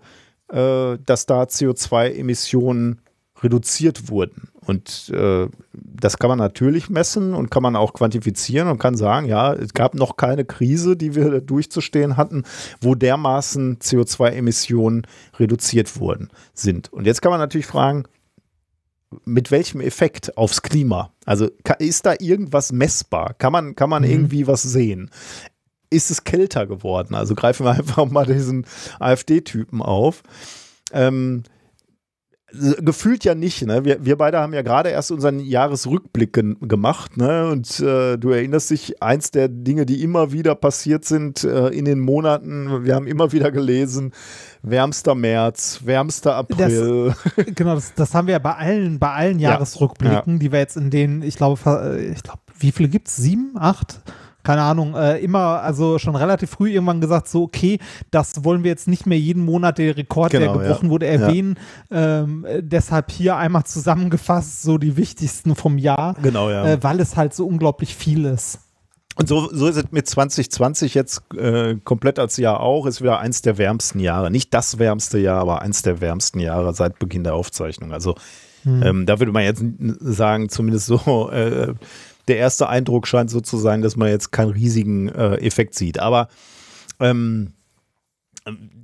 [0.50, 3.00] äh, dass da CO2-Emissionen
[3.42, 4.48] reduziert wurden.
[4.60, 9.26] Und äh, das kann man natürlich messen und kann man auch quantifizieren und kann sagen,
[9.26, 12.44] ja, es gab noch keine Krise, die wir durchzustehen hatten,
[12.80, 15.06] wo dermaßen CO2-Emissionen
[15.38, 16.92] reduziert wurden sind.
[16.92, 18.04] Und jetzt kann man natürlich fragen,
[19.24, 21.12] mit welchem Effekt aufs Klima?
[21.24, 21.48] Also
[21.78, 23.34] ist da irgendwas messbar?
[23.34, 25.10] Kann man, kann man irgendwie was sehen?
[25.90, 27.14] Ist es kälter geworden?
[27.14, 28.66] Also greifen wir einfach mal diesen
[28.98, 30.22] AfD-Typen auf.
[30.92, 31.44] Ähm,
[32.50, 33.84] Gefühlt ja nicht, ne?
[33.84, 37.50] Wir, wir beide haben ja gerade erst unseren Jahresrückblick gen- gemacht, ne?
[37.50, 41.84] Und äh, du erinnerst dich, eins der Dinge, die immer wieder passiert sind äh, in
[41.84, 44.12] den Monaten, wir haben immer wieder gelesen,
[44.62, 47.14] wärmster März, wärmster April.
[47.54, 49.50] genau, das, das haben wir ja bei allen, bei allen Ja.
[49.50, 53.14] Jahresrückblicken, die wir jetzt in den, ich glaube, äh, ich glaube, wie viele gibt's?
[53.16, 54.00] Sieben, acht?
[54.48, 57.78] Keine Ahnung, äh, immer, also schon relativ früh irgendwann gesagt, so, okay,
[58.10, 60.90] das wollen wir jetzt nicht mehr jeden Monat der Rekord, Genau, der gebrochen ja.
[60.90, 61.58] wurde, erwähnen.
[61.90, 66.64] Ähm, äh, deshalb hier einmal zusammengefasst, so die wichtigsten vom Jahr, Genau, ja.
[66.64, 68.60] äh, weil es halt so unglaublich viel ist.
[69.16, 73.18] Und so, so ist es mit 2020 jetzt äh, komplett als Jahr auch, ist wieder
[73.18, 74.30] eins der wärmsten Jahre.
[74.30, 77.92] Nicht das wärmste Jahr, aber eins der wärmsten Jahre seit Beginn der Aufzeichnung.
[77.92, 78.14] Also
[78.66, 79.62] ähm, da würde man jetzt
[80.00, 81.74] sagen, zumindest so, äh,
[82.28, 85.98] der erste Eindruck scheint so zu sein, dass man jetzt keinen riesigen äh, Effekt sieht.
[85.98, 86.28] Aber
[87.00, 87.52] ähm,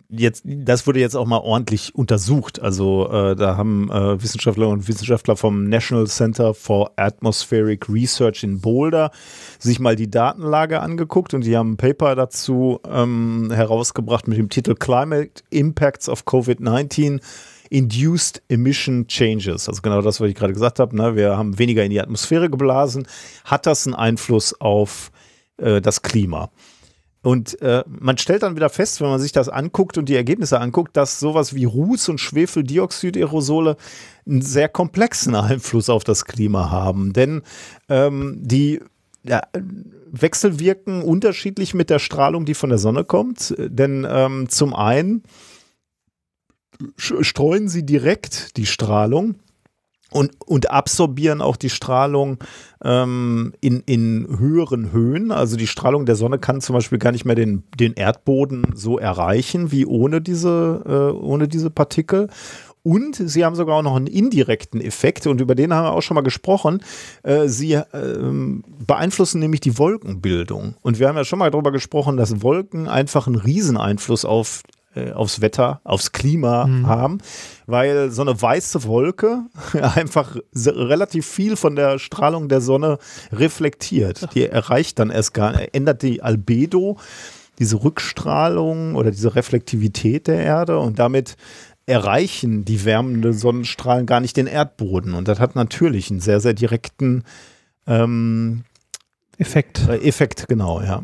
[0.09, 2.61] jetzt, das wurde jetzt auch mal ordentlich untersucht.
[2.61, 8.61] Also äh, da haben äh, Wissenschaftler und Wissenschaftler vom National Center for Atmospheric Research in
[8.61, 9.11] Boulder
[9.59, 14.49] sich mal die Datenlage angeguckt und die haben ein Paper dazu ähm, herausgebracht mit dem
[14.49, 17.21] Titel Climate Impacts of COVID-19
[17.75, 19.69] Induced Emission Changes.
[19.69, 20.95] Also genau das, was ich gerade gesagt habe.
[20.95, 21.17] Ne?
[21.17, 23.09] Wir haben weniger in die Atmosphäre geblasen.
[23.45, 25.11] Hat das einen Einfluss auf
[25.57, 26.51] äh, das Klima?
[27.23, 30.61] Und äh, man stellt dann wieder fest, wenn man sich das anguckt und die Ergebnisse
[30.61, 33.77] anguckt, dass sowas wie Ruß- und Schwefeldioxidaerosole
[34.25, 37.13] einen sehr komplexen Einfluss auf das Klima haben.
[37.13, 37.43] Denn
[37.89, 38.79] ähm, die
[39.25, 39.43] ja,
[40.13, 43.53] wechselwirken unterschiedlich mit der Strahlung, die von der Sonne kommt.
[43.59, 45.25] Denn ähm, zum einen
[46.97, 49.37] streuen sie direkt die Strahlung
[50.15, 52.39] und, und absorbieren auch die Strahlung
[52.85, 55.33] ähm, in, in höheren Höhen.
[55.33, 58.99] Also die Strahlung der Sonne kann zum Beispiel gar nicht mehr den, den Erdboden so
[58.99, 62.29] erreichen wie ohne diese, äh, ohne diese Partikel.
[62.85, 66.03] Und sie haben sogar auch noch einen indirekten Effekt und über den haben wir auch
[66.03, 66.83] schon mal gesprochen.
[67.23, 70.75] Äh, sie ähm, beeinflussen nämlich die Wolkenbildung.
[70.83, 74.63] Und wir haben ja schon mal darüber gesprochen, dass Wolken einfach einen Rieseneinfluss auf
[74.95, 77.19] äh, aufs Wetter, aufs Klima haben,
[77.67, 79.45] weil so eine weiße Wolke
[79.95, 82.99] einfach relativ viel von der Strahlung der Sonne
[83.33, 84.35] reflektiert.
[84.35, 86.99] Die erreicht dann erst gar ändert die Albedo,
[87.59, 91.37] diese Rückstrahlung oder diese Reflektivität der Erde und damit
[91.87, 95.15] erreichen die wärmenden Sonnenstrahlen gar nicht den Erdboden.
[95.15, 97.25] Und das hat natürlich einen sehr, sehr direkten
[97.87, 98.65] ähm,
[99.39, 99.87] Effekt.
[99.89, 101.03] Effekt, genau, ja.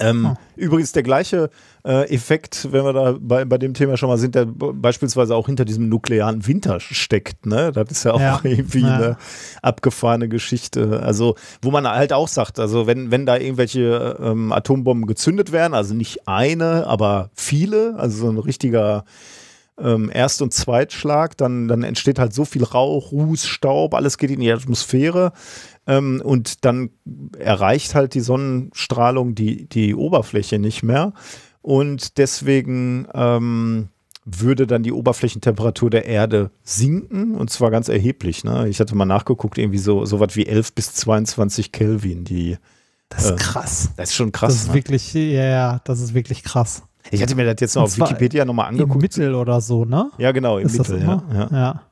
[0.00, 0.36] Ähm, Ah.
[0.56, 1.50] Übrigens der gleiche
[1.84, 5.46] äh, Effekt, wenn wir da bei, bei dem Thema schon mal sind, der beispielsweise auch
[5.46, 7.46] hinter diesem nuklearen Winter steckt.
[7.46, 7.70] Ne?
[7.72, 8.40] Das ist ja auch Ja.
[8.44, 8.94] irgendwie Ja.
[8.94, 9.16] eine
[9.62, 11.00] abgefahrene Geschichte.
[11.02, 15.74] Also wo man halt auch sagt, also wenn, wenn da irgendwelche ähm, Atombomben gezündet werden,
[15.74, 19.04] also nicht eine, aber viele, also so ein richtiger
[19.78, 24.30] ähm, Erst- und Zweitschlag, dann, dann entsteht halt so viel Rauch, Ruß, Staub, alles geht
[24.30, 25.32] in die Atmosphäre.
[25.86, 26.90] Ähm, und dann
[27.38, 31.12] erreicht halt die Sonnenstrahlung die, die Oberfläche nicht mehr.
[31.60, 33.88] Und deswegen ähm,
[34.24, 38.44] würde dann die Oberflächentemperatur der Erde sinken und zwar ganz erheblich.
[38.44, 38.68] Ne?
[38.68, 42.24] Ich hatte mal nachgeguckt, irgendwie so, so was wie 11 bis 22 Kelvin.
[42.24, 42.56] Die,
[43.10, 43.90] Das ist Äh, krass.
[43.96, 44.52] das ist schon krass.
[44.54, 44.74] Das ist ne?
[44.74, 46.82] wirklich, ja, ja, das ist wirklich krass.
[47.10, 49.02] Ich hatte mir das jetzt noch auf Wikipedia nochmal Im angeguckt.
[49.02, 50.10] Mittel oder so, ne?
[50.18, 51.06] Ja, genau, im ist das Mittel.
[51.06, 51.48] Ja, ja.
[51.52, 51.82] ja.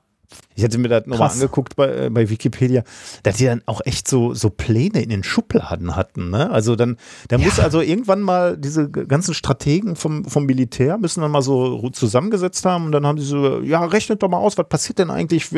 [0.54, 2.82] Ich hatte mir das nochmal angeguckt bei, äh, bei Wikipedia,
[3.22, 6.30] dass die dann auch echt so, so Pläne in den Schubladen hatten.
[6.30, 6.50] Ne?
[6.50, 6.96] Also dann,
[7.28, 11.88] da muss also irgendwann mal diese ganzen Strategen vom, vom Militär müssen dann mal so
[11.90, 15.10] zusammengesetzt haben und dann haben die so, ja, rechnet doch mal aus, was passiert denn
[15.10, 15.50] eigentlich?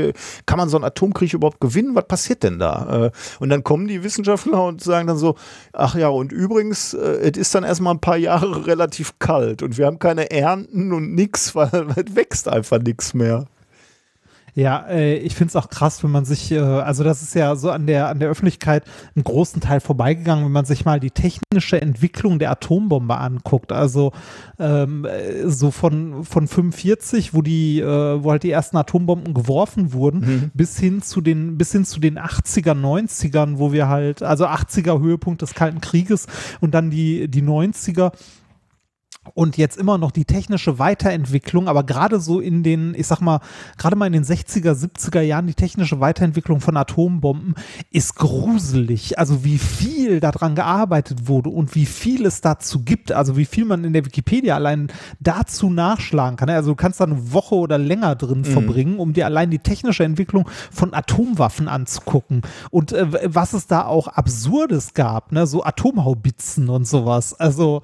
[0.47, 1.95] Kann man so einen Atomkrieg überhaupt gewinnen?
[1.95, 3.07] Was passiert denn da?
[3.07, 3.11] Äh,
[3.41, 5.35] Und dann kommen die Wissenschaftler und sagen dann so,
[5.73, 9.77] ach ja, und übrigens, äh, es ist dann erstmal ein paar Jahre relativ kalt und
[9.77, 13.47] wir haben keine Ernten und nix, weil es wächst einfach nichts mehr.
[14.55, 17.57] Ja, äh, ich finde es auch krass, wenn man sich, äh, also das ist ja
[17.57, 18.85] so an der, an der Öffentlichkeit
[19.17, 23.73] einen großen Teil vorbeigegangen, wenn man sich mal die technische Entwicklung der Atombombe anguckt.
[23.73, 24.13] Also
[24.61, 29.93] ähm, äh, so von, von 45, wo die, äh, wo halt die ersten Atombomben geworfen
[29.93, 34.47] wurden, bis hin zu den, bis hin zu den 80er, 90ern, wo wir halt, also
[34.47, 36.27] 80er Höhepunkt des Kalten Krieges
[36.61, 38.13] und dann die, die 90er
[39.33, 43.41] und jetzt immer noch die technische Weiterentwicklung, aber gerade so in den, ich sag mal,
[43.79, 47.55] gerade mal in den 60er, 70er Jahren, die technische Weiterentwicklung von Atombomben
[47.91, 49.19] ist gruselig.
[49.19, 53.65] Also wie viel daran gearbeitet wurde und wie viel es dazu gibt, also wie viel
[53.65, 54.89] man in der Wikipedia allein
[55.21, 56.51] dazu nachschlagen kann.
[56.51, 60.05] Also du kannst da eine Woche oder länger drin verbringen, um dir allein die technische
[60.05, 65.47] Entwicklung von Atomwaffen anzugucken und äh, was es da auch Absurdes gab, ne?
[65.47, 67.35] so Atomhaubitzen und sowas.
[67.35, 67.83] Also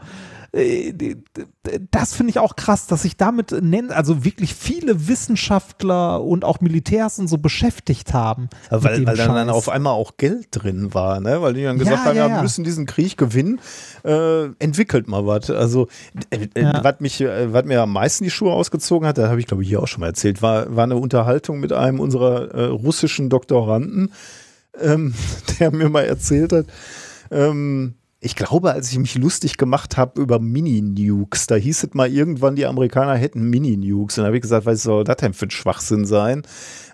[0.52, 6.60] das finde ich auch krass, dass sich damit nennen, also wirklich viele Wissenschaftler und auch
[6.60, 8.48] Militärs und so beschäftigt haben.
[8.68, 11.40] Ja, weil, weil dann, dann, auf einmal auch Geld drin war, ne?
[11.40, 13.60] Weil die dann gesagt ja, haben, ja, wir müssen diesen Krieg gewinnen,
[14.04, 15.50] äh, entwickelt mal was.
[15.50, 15.86] Also
[16.30, 19.38] äh, äh was mich, äh, was mir am meisten die Schuhe ausgezogen hat, da habe
[19.38, 22.52] ich glaube ich hier auch schon mal erzählt, war, war eine Unterhaltung mit einem unserer
[22.52, 24.12] äh, russischen Doktoranden,
[24.80, 25.14] ähm,
[25.60, 26.66] der mir mal erzählt hat,
[27.30, 32.12] ähm, ich glaube, als ich mich lustig gemacht habe über Mini-Nukes, da hieß es mal
[32.12, 34.18] irgendwann, die Amerikaner hätten Mini-Nukes.
[34.18, 36.42] Und da habe ich gesagt, was soll das denn für ein Schwachsinn sein?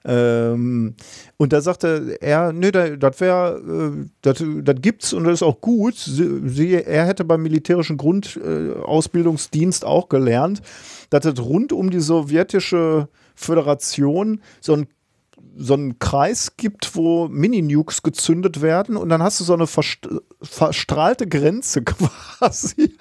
[0.04, 0.94] Ähm,
[1.36, 5.96] und da sagte er, nee, das wäre, äh, das gibt's und das ist auch gut.
[5.96, 10.62] Sie, er hätte beim militärischen Grundausbildungsdienst äh, auch gelernt,
[11.10, 14.86] dass es rund um die sowjetische Föderation so ein
[15.56, 21.26] so einen Kreis gibt, wo Mini-Nukes gezündet werden und dann hast du so eine verstrahlte
[21.26, 22.96] Grenze quasi,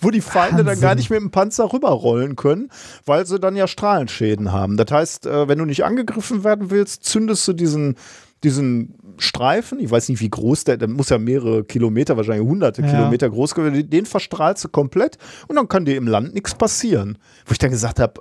[0.00, 0.66] wo die Feinde Wahnsinn.
[0.66, 2.70] dann gar nicht mit dem Panzer rüberrollen können,
[3.06, 4.76] weil sie dann ja Strahlenschäden haben.
[4.76, 7.96] Das heißt, äh, wenn du nicht angegriffen werden willst, zündest du diesen
[8.42, 12.82] diesen Streifen, ich weiß nicht, wie groß der, der muss ja mehrere Kilometer, wahrscheinlich hunderte
[12.82, 12.88] ja.
[12.88, 15.18] Kilometer groß gewesen, den verstrahlst du komplett
[15.48, 17.18] und dann kann dir im Land nichts passieren.
[17.46, 18.20] Wo ich dann gesagt habe,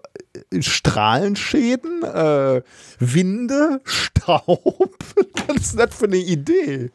[0.51, 2.61] äh, Strahlenschäden, äh,
[2.99, 4.95] Winde, Staub,
[5.47, 6.91] was ist das für eine Idee?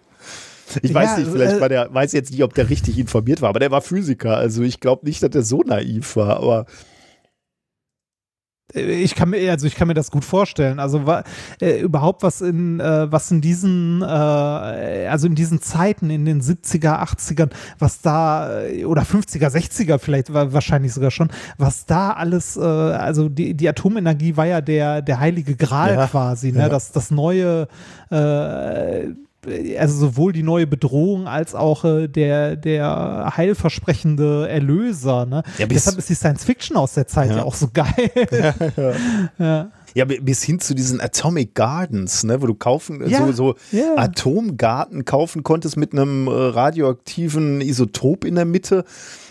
[0.83, 3.43] Ich ja, weiß nicht, vielleicht äh, war der, weiß jetzt nicht, ob der richtig informiert
[3.43, 6.67] war, aber der war Physiker, also ich glaube nicht, dass der so naiv war, aber
[8.75, 10.79] ich kann mir also ich kann mir das gut vorstellen.
[10.81, 11.03] Also
[11.61, 16.43] äh, überhaupt was in äh, was in diesen äh, also in diesen Zeiten in den
[16.43, 22.11] 70er 80ern was da äh, oder 50er 60er vielleicht war wahrscheinlich sogar schon was da
[22.13, 26.61] alles äh, also die, die Atomenergie war ja der der heilige Gral ja, quasi ne?
[26.61, 26.69] Ja.
[26.69, 27.69] das das neue
[28.11, 29.07] äh,
[29.79, 35.27] also sowohl die neue Bedrohung als auch äh, der, der heilversprechende Erlöser.
[35.27, 35.43] Ne?
[35.59, 37.93] Ja, Deshalb ist die Science Fiction aus der Zeit ja, ja auch so geil.
[38.35, 38.55] Ja,
[39.39, 39.71] ja.
[39.95, 43.55] ja, bis hin zu diesen Atomic Gardens, ne, wo du kaufen, so, so
[43.97, 48.85] Atomgarten kaufen konntest mit einem äh, radioaktiven Isotop in der Mitte.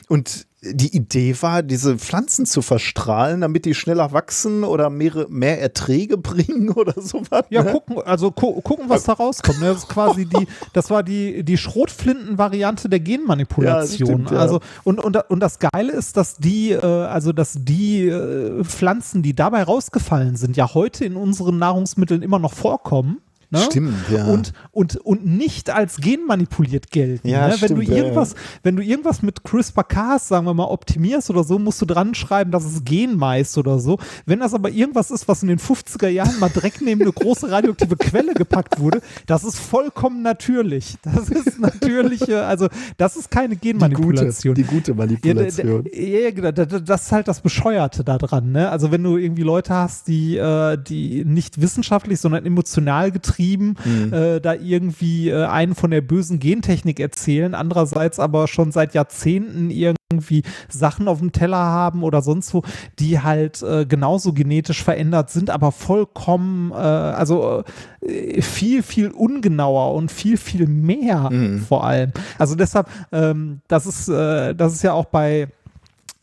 [0.07, 5.61] Und die Idee war, diese Pflanzen zu verstrahlen, damit die schneller wachsen oder mehr, mehr
[5.61, 7.45] Erträge bringen oder sowas.
[7.49, 7.71] Ja, ne?
[7.71, 9.59] gucken, also gu gucken, was da rauskommt.
[9.59, 9.67] Ne?
[9.67, 14.09] Das ist quasi die, das war die, die Schrotflinten-Variante der Genmanipulation.
[14.09, 14.37] Ja, stimmt, ja.
[14.37, 19.21] Also, und, und, und das Geile ist, dass die, äh, also dass die äh, Pflanzen,
[19.21, 23.22] die dabei rausgefallen sind, ja heute in unseren Nahrungsmitteln immer noch vorkommen.
[23.53, 23.59] Ne?
[23.59, 24.25] Stimmt, ja.
[24.25, 27.27] Und, und, und nicht als genmanipuliert gelten.
[27.27, 27.55] Ja, ne?
[27.59, 28.37] wenn, du irgendwas, ja.
[28.63, 32.49] wenn du irgendwas mit CRISPR-Cas, sagen wir mal, optimierst oder so, musst du dran schreiben,
[32.49, 33.99] dass es Genmais oder so.
[34.25, 37.51] Wenn das aber irgendwas ist, was in den 50er Jahren mal direkt neben eine große
[37.51, 40.95] radioaktive Quelle gepackt wurde, das ist vollkommen natürlich.
[41.03, 44.55] Das ist natürliche, also das ist keine Genmanipulation.
[44.55, 45.85] Die gute, die gute Manipulation.
[45.93, 48.51] Ja, ja, genau, das ist halt das Bescheuerte daran.
[48.51, 48.71] Ne?
[48.71, 53.75] Also wenn du irgendwie Leute hast, die, äh, die nicht wissenschaftlich, sondern emotional getrieben getrieben,
[53.83, 54.13] mhm.
[54.13, 59.69] äh, da irgendwie äh, einen von der bösen Gentechnik erzählen, andererseits aber schon seit Jahrzehnten
[59.69, 62.63] irgendwie Sachen auf dem Teller haben oder sonst wo,
[62.99, 67.63] die halt äh, genauso genetisch verändert sind, aber vollkommen, äh, also
[68.01, 71.59] äh, viel, viel ungenauer und viel, viel mehr mhm.
[71.59, 72.11] vor allem.
[72.37, 75.47] Also deshalb, ähm, das ist, äh, das ist ja auch bei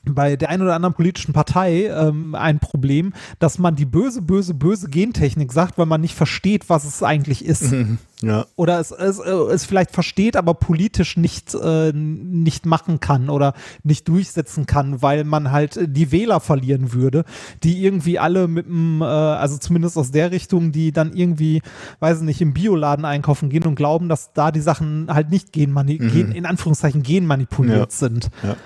[0.05, 4.55] bei der einen oder anderen politischen Partei ähm, ein Problem, dass man die böse, böse,
[4.55, 7.71] böse Gentechnik sagt, weil man nicht versteht, was es eigentlich ist.
[7.71, 8.47] Mhm, ja.
[8.57, 13.53] Oder es, es, äh, es vielleicht versteht, aber politisch nicht, äh, nicht machen kann oder
[13.83, 17.25] nicht durchsetzen kann, weil man halt die Wähler verlieren würde,
[17.63, 21.61] die irgendwie alle mit dem, äh, also zumindest aus der Richtung, die dann irgendwie,
[22.01, 25.53] weiß ich nicht, im Bioladen einkaufen gehen und glauben, dass da die Sachen halt nicht
[25.53, 26.11] genmani mhm.
[26.11, 27.99] gen, in Anführungszeichen genmanipuliert ja.
[27.99, 28.31] sind.
[28.43, 28.57] Ja.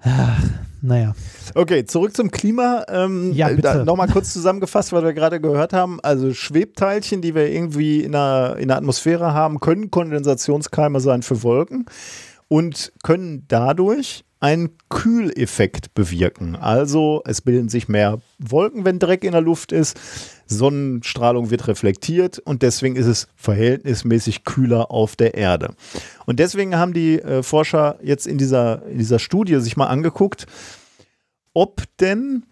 [0.00, 0.42] Ach,
[0.80, 1.14] naja.
[1.54, 2.84] Okay, zurück zum Klima.
[2.88, 3.84] Ähm, ja, bitte.
[3.84, 5.98] Nochmal kurz zusammengefasst, was wir gerade gehört haben.
[6.02, 11.42] Also Schwebteilchen, die wir irgendwie in der, in der Atmosphäre haben, können Kondensationskeime sein für
[11.42, 11.86] Wolken
[12.48, 16.54] und können dadurch einen Kühleffekt bewirken.
[16.54, 19.98] Also es bilden sich mehr Wolken, wenn Dreck in der Luft ist.
[20.46, 25.74] Sonnenstrahlung wird reflektiert und deswegen ist es verhältnismäßig kühler auf der Erde.
[26.24, 30.46] Und deswegen haben die äh, Forscher jetzt in dieser, in dieser Studie sich mal angeguckt,
[31.52, 32.44] ob denn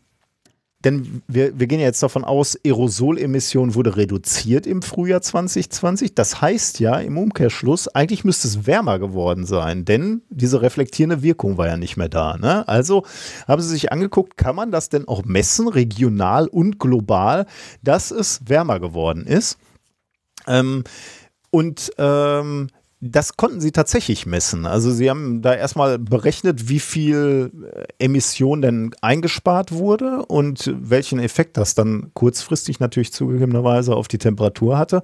[0.87, 6.15] denn wir, wir gehen ja jetzt davon aus, Aerosolemission wurde reduziert im Frühjahr 2020.
[6.15, 11.59] Das heißt ja im Umkehrschluss, eigentlich müsste es wärmer geworden sein, denn diese reflektierende Wirkung
[11.59, 12.37] war ja nicht mehr da.
[12.37, 12.69] Ne?
[12.69, 13.05] Also
[13.49, 17.47] haben sie sich angeguckt, kann man das denn auch messen, regional und global,
[17.83, 19.59] dass es wärmer geworden ist?
[20.47, 20.85] Ähm,
[21.51, 22.69] und ähm,
[23.01, 24.65] das konnten sie tatsächlich messen.
[24.65, 31.19] Also sie haben da erstmal berechnet, wie viel äh, Emission denn eingespart wurde und welchen
[31.19, 35.03] Effekt das dann kurzfristig natürlich zugegebenerweise auf die Temperatur hatte.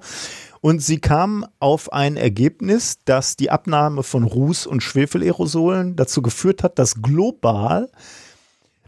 [0.59, 6.63] Und sie kamen auf ein Ergebnis, dass die Abnahme von Ruß- und Schwefelerosolen dazu geführt
[6.63, 7.91] hat, dass global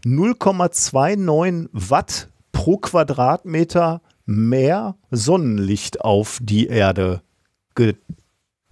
[0.04, 7.22] 0,29 Watt pro Quadratmeter mehr Sonnenlicht auf die Erde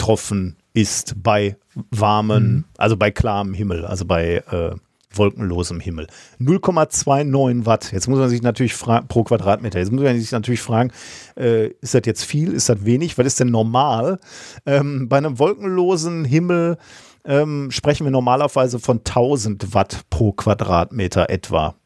[0.05, 1.57] getroffen ist bei
[1.91, 2.65] warmen, mhm.
[2.77, 4.75] also bei klarem Himmel, also bei äh,
[5.11, 6.09] wolkenlosem Himmel.
[6.41, 7.91] 0,29 Watt.
[7.91, 9.79] Jetzt muss man sich natürlich fragen, pro Quadratmeter.
[9.79, 10.93] Jetzt muss man sich natürlich fragen,
[11.39, 13.17] äh, ist das jetzt viel, ist das wenig?
[13.17, 14.19] Was ist denn normal?
[14.67, 16.77] Ähm, bei einem wolkenlosen Himmel
[17.25, 21.77] ähm, sprechen wir normalerweise von 1000 Watt pro Quadratmeter etwa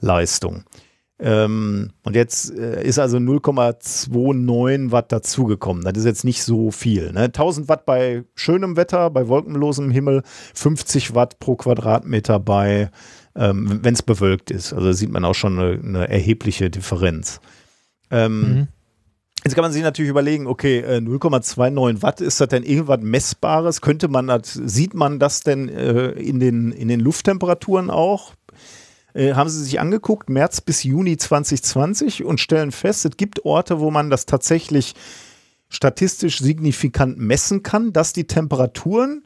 [0.00, 0.64] Leistung.
[1.20, 5.84] Ähm, und jetzt äh, ist also 0,29 Watt dazugekommen.
[5.84, 7.12] Das ist jetzt nicht so viel.
[7.12, 7.24] Ne?
[7.24, 10.22] 1000 Watt bei schönem Wetter, bei wolkenlosem Himmel,
[10.54, 12.90] 50 Watt pro Quadratmeter bei,
[13.36, 14.72] ähm, wenn es bewölkt ist.
[14.72, 17.40] Also sieht man auch schon eine, eine erhebliche Differenz.
[18.10, 18.68] Ähm, mhm.
[19.44, 23.82] Jetzt kann man sich natürlich überlegen, okay, 0,29 äh, Watt, ist das denn irgendwas Messbares?
[23.82, 28.32] Könnte man das, sieht man das denn äh, in, den, in den Lufttemperaturen auch?
[29.14, 33.80] Äh, haben sie sich angeguckt, März bis Juni 2020 und stellen fest, es gibt Orte,
[33.80, 34.94] wo man das tatsächlich
[35.68, 39.24] statistisch signifikant messen kann, dass die Temperaturen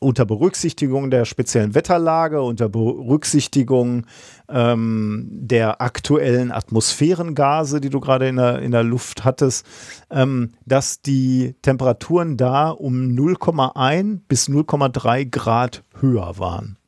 [0.00, 4.06] unter Berücksichtigung der speziellen Wetterlage, unter Berücksichtigung
[4.48, 9.66] ähm, der aktuellen Atmosphärengase, die du gerade in der, in der Luft hattest,
[10.10, 16.79] ähm, dass die Temperaturen da um 0,1 bis 0,3 Grad höher waren.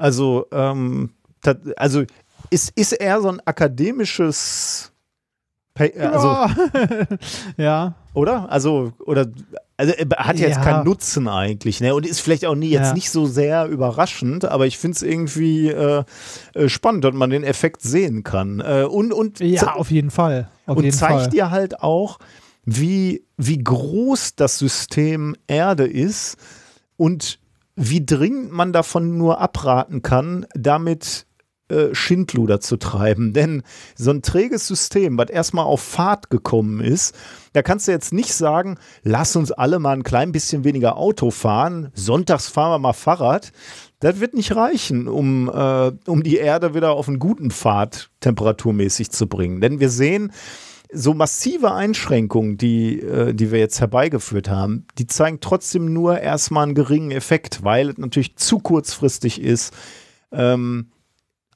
[0.00, 1.10] Also, ähm,
[1.76, 2.04] also
[2.50, 4.92] ist, ist eher so ein akademisches
[5.98, 6.50] also, ja.
[7.56, 7.94] ja.
[8.12, 8.50] Oder?
[8.50, 9.26] Also, oder
[9.76, 10.62] also hat jetzt ja.
[10.62, 11.94] keinen Nutzen eigentlich, ne?
[11.94, 12.94] Und ist vielleicht auch nie jetzt ja.
[12.94, 16.04] nicht so sehr überraschend, aber ich finde es irgendwie äh,
[16.54, 18.60] äh, spannend, dass man den Effekt sehen kann.
[18.60, 20.50] Äh, und, und ja, auf jeden Fall.
[20.66, 21.30] Auf und jeden zeigt Fall.
[21.30, 22.18] dir halt auch,
[22.64, 26.36] wie, wie groß das System Erde ist
[26.96, 27.38] und
[27.80, 31.26] wie dringend man davon nur abraten kann, damit
[31.70, 33.32] äh, Schindluder zu treiben.
[33.34, 33.62] Denn
[33.96, 37.14] so ein träges System, was erstmal auf Fahrt gekommen ist,
[37.54, 41.30] da kannst du jetzt nicht sagen, lass uns alle mal ein klein bisschen weniger Auto
[41.30, 43.52] fahren, sonntags fahren wir mal Fahrrad.
[43.98, 49.10] Das wird nicht reichen, um, äh, um die Erde wieder auf einen guten Pfad temperaturmäßig
[49.10, 49.60] zu bringen.
[49.60, 50.32] Denn wir sehen,
[50.92, 56.64] so massive Einschränkungen, die, äh, die wir jetzt herbeigeführt haben, die zeigen trotzdem nur erstmal
[56.64, 59.72] einen geringen Effekt, weil es natürlich zu kurzfristig ist,
[60.32, 60.90] ähm,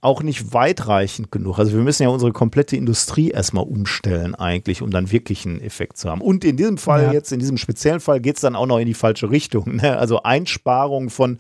[0.01, 1.59] auch nicht weitreichend genug.
[1.59, 5.97] Also wir müssen ja unsere komplette Industrie erstmal umstellen eigentlich, um dann wirklich einen Effekt
[5.97, 6.21] zu haben.
[6.21, 7.13] Und in diesem Fall ja.
[7.13, 9.77] jetzt, in diesem speziellen Fall geht es dann auch noch in die falsche Richtung.
[9.77, 9.97] Ne?
[9.97, 11.39] Also Einsparung von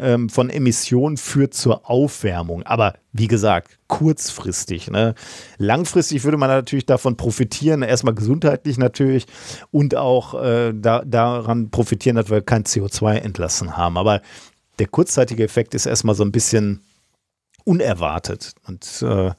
[0.00, 2.62] ähm, von Emissionen führt zur Aufwärmung.
[2.64, 4.90] Aber wie gesagt, kurzfristig.
[4.90, 5.14] Ne?
[5.58, 9.26] Langfristig würde man natürlich davon profitieren, erstmal gesundheitlich natürlich
[9.70, 13.98] und auch äh, da, daran profitieren, dass wir kein CO2 entlassen haben.
[13.98, 14.22] Aber
[14.78, 16.82] der kurzzeitige Effekt ist erstmal so ein bisschen
[17.64, 18.54] unerwartet.
[18.66, 19.32] Und äh,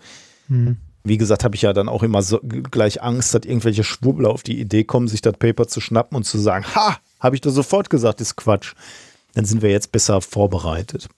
[0.47, 0.77] mhm.
[1.03, 4.43] wie gesagt, habe ich ja dann auch immer so gleich Angst, dass irgendwelche Schwurbler auf
[4.43, 7.51] die Idee kommen, sich das Paper zu schnappen und zu sagen, ha, habe ich doch
[7.51, 8.73] sofort gesagt, ist Quatsch
[9.33, 11.09] dann sind wir jetzt besser vorbereitet.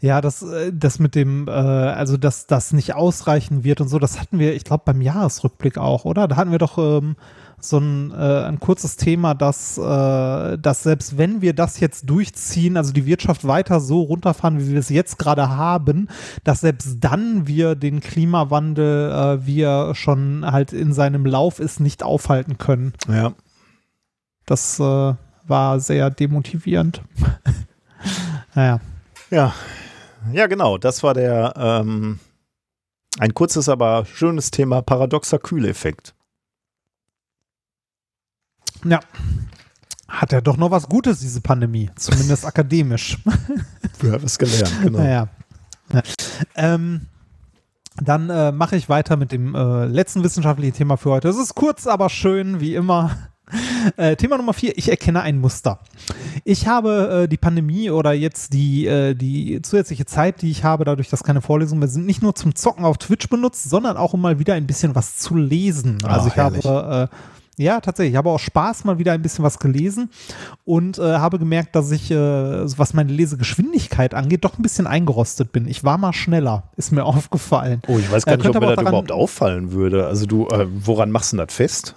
[0.00, 3.98] Ja, das, äh, das mit dem, äh, also dass das nicht ausreichen wird und so,
[3.98, 6.28] das hatten wir, ich glaube, beim Jahresrückblick auch, oder?
[6.28, 7.16] Da hatten wir doch ähm,
[7.58, 12.76] so ein, äh, ein kurzes Thema, dass, äh, dass selbst wenn wir das jetzt durchziehen,
[12.76, 16.08] also die Wirtschaft weiter so runterfahren, wie wir es jetzt gerade haben,
[16.44, 21.80] dass selbst dann wir den Klimawandel, äh, wie er schon halt in seinem Lauf ist,
[21.80, 22.92] nicht aufhalten können.
[23.08, 23.32] Ja.
[24.44, 25.14] Das, äh,
[25.46, 27.02] war sehr demotivierend.
[28.54, 28.80] naja.
[29.30, 29.54] Ja.
[30.32, 30.78] Ja, genau.
[30.78, 32.18] Das war der ähm,
[33.18, 36.14] ein kurzes, aber schönes Thema paradoxer Kühleffekt.
[38.84, 39.00] Ja.
[40.08, 41.90] Hat er doch noch was Gutes, diese Pandemie.
[41.96, 43.18] Zumindest akademisch.
[44.00, 44.98] Du hast es gelernt, genau.
[44.98, 45.28] Naja.
[45.92, 46.02] Ja.
[46.56, 47.06] Ähm,
[47.96, 51.28] dann äh, mache ich weiter mit dem äh, letzten wissenschaftlichen Thema für heute.
[51.28, 53.16] Es ist kurz, aber schön, wie immer.
[53.96, 55.78] Äh, Thema Nummer vier, ich erkenne ein Muster.
[56.44, 60.84] Ich habe äh, die Pandemie oder jetzt die, äh, die zusätzliche Zeit, die ich habe,
[60.84, 64.14] dadurch, dass keine Vorlesungen mehr sind, nicht nur zum Zocken auf Twitch benutzt, sondern auch
[64.14, 65.98] um mal wieder ein bisschen was zu lesen.
[66.02, 66.64] Oh, also ich herrlich.
[66.64, 68.14] habe äh, ja, tatsächlich.
[68.14, 70.10] Ich habe auch Spaß mal wieder ein bisschen was gelesen
[70.64, 75.52] und äh, habe gemerkt, dass ich, äh, was meine Lesegeschwindigkeit angeht, doch ein bisschen eingerostet
[75.52, 75.68] bin.
[75.68, 77.80] Ich war mal schneller, ist mir aufgefallen.
[77.86, 80.06] Oh, ich weiß gar Äh, nicht, ob mir das überhaupt auffallen würde.
[80.06, 81.94] Also du, äh, woran machst du das fest?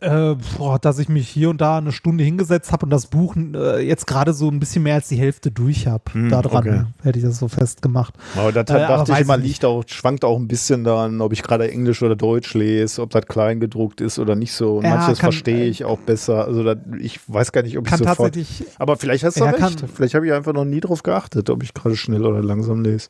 [0.00, 3.36] Äh, boah, dass ich mich hier und da eine Stunde hingesetzt habe und das Buch
[3.36, 6.02] äh, jetzt gerade so ein bisschen mehr als die Hälfte durch habe.
[6.12, 6.82] Hm, da dran okay.
[7.02, 8.14] hätte ich das so festgemacht.
[8.36, 9.48] Aber da Äh, aber dachte ich immer, ich nicht.
[9.48, 13.10] liegt auch, schwankt auch ein bisschen daran, ob ich gerade Englisch oder Deutsch lese, ob
[13.10, 14.78] das klein gedruckt ist oder nicht so.
[14.78, 16.44] Und Ja, manches verstehe ich auch besser.
[16.46, 18.16] Also da, ich weiß gar nicht, ob ich sofort.
[18.34, 19.60] tatsächlich, Aber vielleicht hast du Ja, recht.
[19.60, 22.82] kann- vielleicht habe ich einfach noch nie drauf geachtet, ob ich gerade schnell oder langsam
[22.82, 23.08] lese.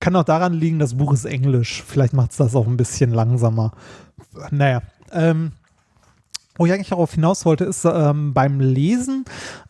[0.00, 1.84] kann auch daran liegen, das Buch ist Englisch.
[1.86, 3.72] Vielleicht macht es das auch ein bisschen langsamer.
[4.50, 4.82] Naja.
[5.12, 5.52] Ähm,
[6.58, 9.24] wo ich eigentlich darauf hinaus wollte, ist ähm, beim Lesen,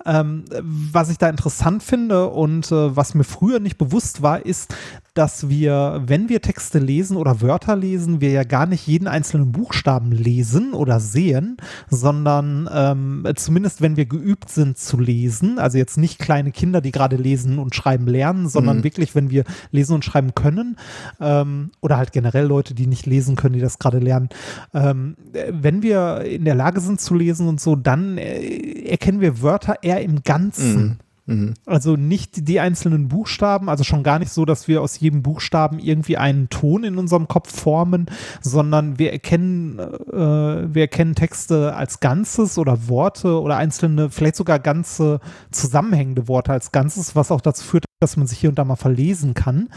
[0.05, 4.75] ähm, was ich da interessant finde und äh, was mir früher nicht bewusst war, ist,
[5.15, 9.51] dass wir, wenn wir Texte lesen oder Wörter lesen, wir ja gar nicht jeden einzelnen
[9.53, 11.57] Buchstaben lesen oder sehen,
[11.91, 16.93] sondern ähm, zumindest wenn wir geübt sind zu lesen, also jetzt nicht kleine Kinder, die
[16.93, 18.85] gerade lesen und schreiben lernen, sondern Mhm.
[18.85, 20.77] wirklich, wenn wir lesen und schreiben können
[21.21, 24.29] ähm, oder halt generell Leute, die nicht lesen können, die das gerade lernen,
[24.73, 29.21] ähm, äh, wenn wir in der Lage sind zu lesen und so, dann äh, erkennen
[29.21, 30.99] wir Wörter eher im Ganzen.
[31.29, 31.55] Mhm.
[31.67, 35.79] Also nicht die einzelnen Buchstaben, also schon gar nicht so, dass wir aus jedem Buchstaben
[35.79, 38.07] irgendwie einen Ton in unserem Kopf formen,
[38.41, 44.59] sondern wir erkennen, äh, wir erkennen Texte als Ganzes oder Worte oder einzelne, vielleicht sogar
[44.59, 48.65] ganze zusammenhängende Worte als Ganzes, was auch dazu führt, dass man sich hier und da
[48.65, 49.69] mal verlesen kann.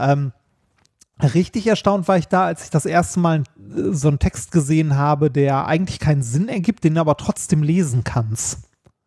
[0.00, 0.32] Ähm,
[1.22, 4.96] Richtig erstaunt war ich da, als ich das erste Mal äh, so einen Text gesehen
[4.96, 8.58] habe, der eigentlich keinen Sinn ergibt, den du aber trotzdem lesen kannst.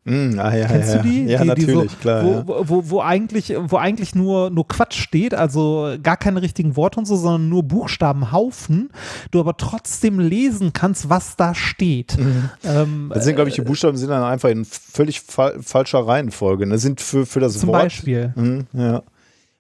[0.06, 1.26] Mhm, ah, ja, Kennst ja, du die?
[1.26, 2.24] Ja, die, die natürlich, so, klar.
[2.24, 2.48] Wo, ja.
[2.48, 7.00] wo, wo, wo eigentlich, wo eigentlich nur, nur Quatsch steht, also gar keine richtigen Worte
[7.00, 8.90] und so, sondern nur Buchstabenhaufen,
[9.32, 12.18] du aber trotzdem lesen kannst, was da steht.
[12.64, 16.66] Ähm, Das sind, glaube ich, die Buchstaben sind dann einfach in völlig fa falscher Reihenfolge.
[16.68, 17.84] Das sind für, für das zum Wort.
[17.84, 18.32] Beispiel.
[18.36, 19.04] Mhm, ja.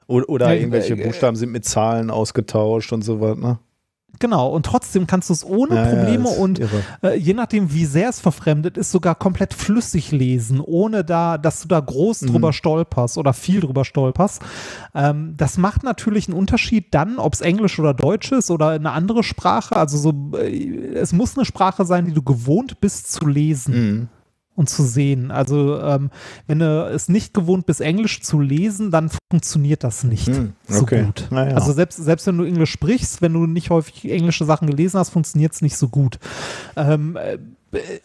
[0.07, 3.35] Oder, oder Ja, irgendwelche äh, Buchstaben sind mit Zahlen ausgetauscht und so weiter.
[3.39, 3.59] Ne?
[4.19, 6.59] Genau, und trotzdem kannst du es ohne Ja, ja, Probleme ist und
[7.03, 11.61] äh, je nachdem, wie sehr es verfremdet ist, sogar komplett flüssig lesen, ohne da, dass
[11.61, 12.27] du da groß Mhm.
[12.27, 14.41] drüber stolperst oder viel drüber stolperst.
[14.95, 18.91] Ähm, das macht natürlich einen Unterschied dann, ob es Englisch oder Deutsch ist oder eine
[18.91, 19.75] andere Sprache.
[19.75, 24.07] Also so, äh, es muss eine Sprache sein, die du gewohnt bist zu lesen Mhm.
[24.57, 25.29] Und zu sehen.
[25.29, 26.09] Also ähm,
[26.47, 30.81] wenn du es nicht gewohnt bist, Englisch zu lesen, dann funktioniert das nicht Hm, so
[30.81, 31.03] okay.
[31.03, 31.27] gut.
[31.29, 31.55] Na ja.
[31.55, 35.11] Also selbst, selbst wenn du Englisch sprichst, wenn du nicht häufig englische Sachen gelesen hast,
[35.11, 36.17] funktioniert es nicht so gut.
[36.75, 37.38] Ähm, äh,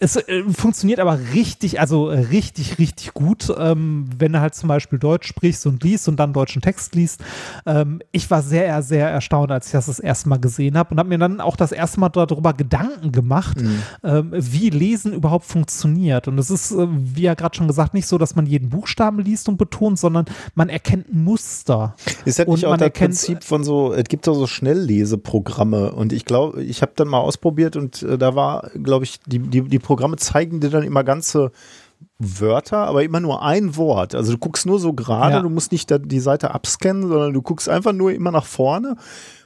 [0.01, 4.69] es äh, funktioniert aber richtig, also äh, richtig, richtig gut, ähm, wenn du halt zum
[4.69, 7.21] Beispiel Deutsch sprichst und liest und dann deutschen Text liest.
[7.65, 10.99] Ähm, ich war sehr, sehr erstaunt, als ich das das erste Mal gesehen habe und
[10.99, 13.59] habe mir dann auch das erste Mal darüber Gedanken gemacht,
[14.03, 16.27] ähm, wie Lesen überhaupt funktioniert.
[16.27, 19.21] Und es ist, äh, wie ja gerade schon gesagt, nicht so, dass man jeden Buchstaben
[19.21, 20.25] liest und betont, sondern
[20.57, 21.95] man erkennt Muster.
[22.25, 26.13] Ist das Und nicht auch das Prinzip von so, es gibt doch so Schnellleseprogramme und
[26.13, 29.63] ich glaube, ich habe dann mal ausprobiert und äh, da war, glaube ich, die, die,
[29.63, 31.53] die Programme zeigen dir dann immer ganze
[32.19, 34.15] Wörter, aber immer nur ein Wort.
[34.15, 35.43] Also du guckst nur so gerade, Ja.
[35.43, 38.97] du musst nicht die Seite abscannen, sondern du guckst einfach nur immer nach vorne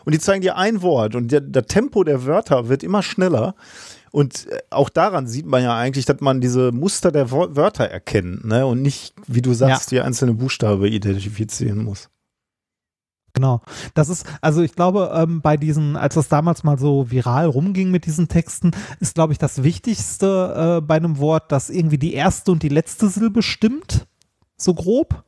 [0.05, 3.55] und die zeigen dir ein Wort und der, der Tempo der Wörter wird immer schneller.
[4.13, 8.45] Und äh, auch daran sieht man ja eigentlich, dass man diese Muster der Wörter erkennt
[8.47, 8.65] ne?
[8.65, 12.09] und nicht, wie du sagst, die einzelne Buchstabe identifizieren muss.
[13.37, 13.61] Genau.
[13.93, 17.91] Das ist, also ich glaube, ähm, bei diesen, als das damals mal so viral rumging
[17.91, 22.15] mit diesen Texten, ist, glaube ich, das Wichtigste äh, bei einem Wort, dass irgendwie die
[22.15, 24.07] erste und die letzte Silbe stimmt.
[24.57, 25.23] So grob.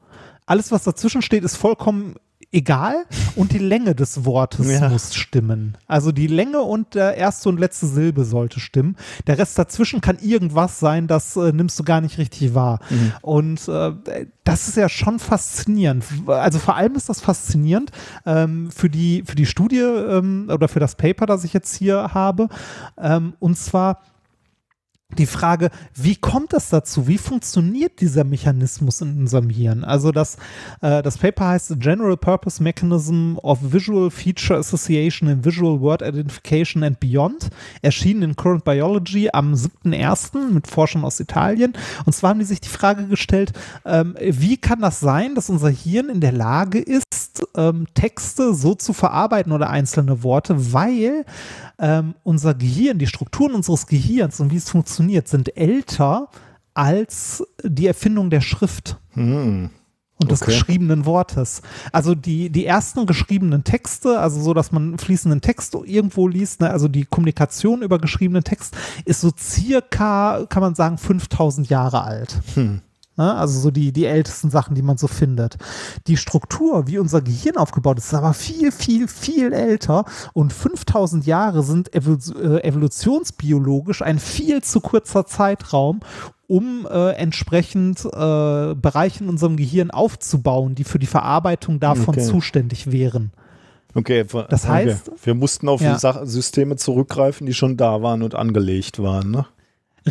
[0.47, 2.15] Alles, was dazwischen steht, ist vollkommen
[2.53, 3.05] egal
[3.37, 4.89] und die Länge des Wortes Ja.
[4.89, 5.77] muss stimmen.
[5.87, 8.97] Also die Länge und der erste und letzte Silbe sollte stimmen.
[9.27, 12.81] Der Rest dazwischen kann irgendwas sein, das äh, nimmst du gar nicht richtig wahr.
[13.23, 13.93] Und äh,
[14.45, 16.05] das ist ja schon faszinierend.
[16.27, 17.91] Also vor allem ist das faszinierend
[18.25, 22.15] ähm, für die für die Studie ähm, oder für das Paper, das ich jetzt hier
[22.15, 22.49] habe.
[22.97, 24.01] Ähm, und zwar
[25.17, 27.09] die Frage, wie kommt es dazu?
[27.09, 29.83] Wie funktioniert dieser Mechanismus in unserem Hirn?
[29.83, 30.37] Also das,
[30.83, 36.83] äh, das Paper heißt General Purpose Mechanism of Visual Feature Association in Visual Word Identification
[36.83, 37.49] and Beyond,
[37.81, 40.51] erschienen in Current Biology am 7.1.
[40.51, 41.73] mit Forschern aus Italien.
[42.05, 43.53] Und zwar haben die sich die Frage gestellt,
[43.87, 48.75] ähm, wie kann das sein, dass unser Hirn in der Lage ist, ähm, Texte so
[48.75, 51.25] zu verarbeiten oder einzelne Worte, weil
[51.79, 54.98] ähm, unser Gehirn, die Strukturen unseres Gehirns und wie es funktioniert,
[55.29, 56.29] sind älter
[56.75, 59.71] als die Erfindung der Schrift Hm.
[60.21, 60.53] und des Okay.
[60.53, 61.63] geschriebenen Wortes.
[61.93, 66.71] Also die, die ersten geschriebenen Texte, also so, dass man fließenden Text irgendwo liest, ne,
[66.71, 72.41] also die Kommunikation über geschriebenen Text, ist so circa, kann man sagen, 5000 Jahre alt.
[72.55, 72.81] Hm.
[73.19, 73.35] Ne?
[73.35, 75.57] Also so die, die ältesten Sachen, die man so findet.
[76.07, 81.27] Die Struktur, wie unser Gehirn aufgebaut ist, ist aber viel, viel, viel älter und 5000
[81.27, 81.99] Jahre sind äh,
[82.63, 86.01] evolutionsbiologisch ein viel zu kurzer Zeitraum,
[86.47, 88.09] um äh, entsprechend äh,
[88.75, 92.25] Bereiche in unserem Gehirn aufzubauen, die für die Verarbeitung davon Okay.
[92.25, 93.33] zuständig wären.
[93.95, 94.91] Okay, Das okay.
[94.93, 95.99] heißt- wir mussten auf Ja.
[96.25, 99.31] Systeme zurückgreifen, die schon da waren und angelegt waren.
[99.31, 99.47] Ne?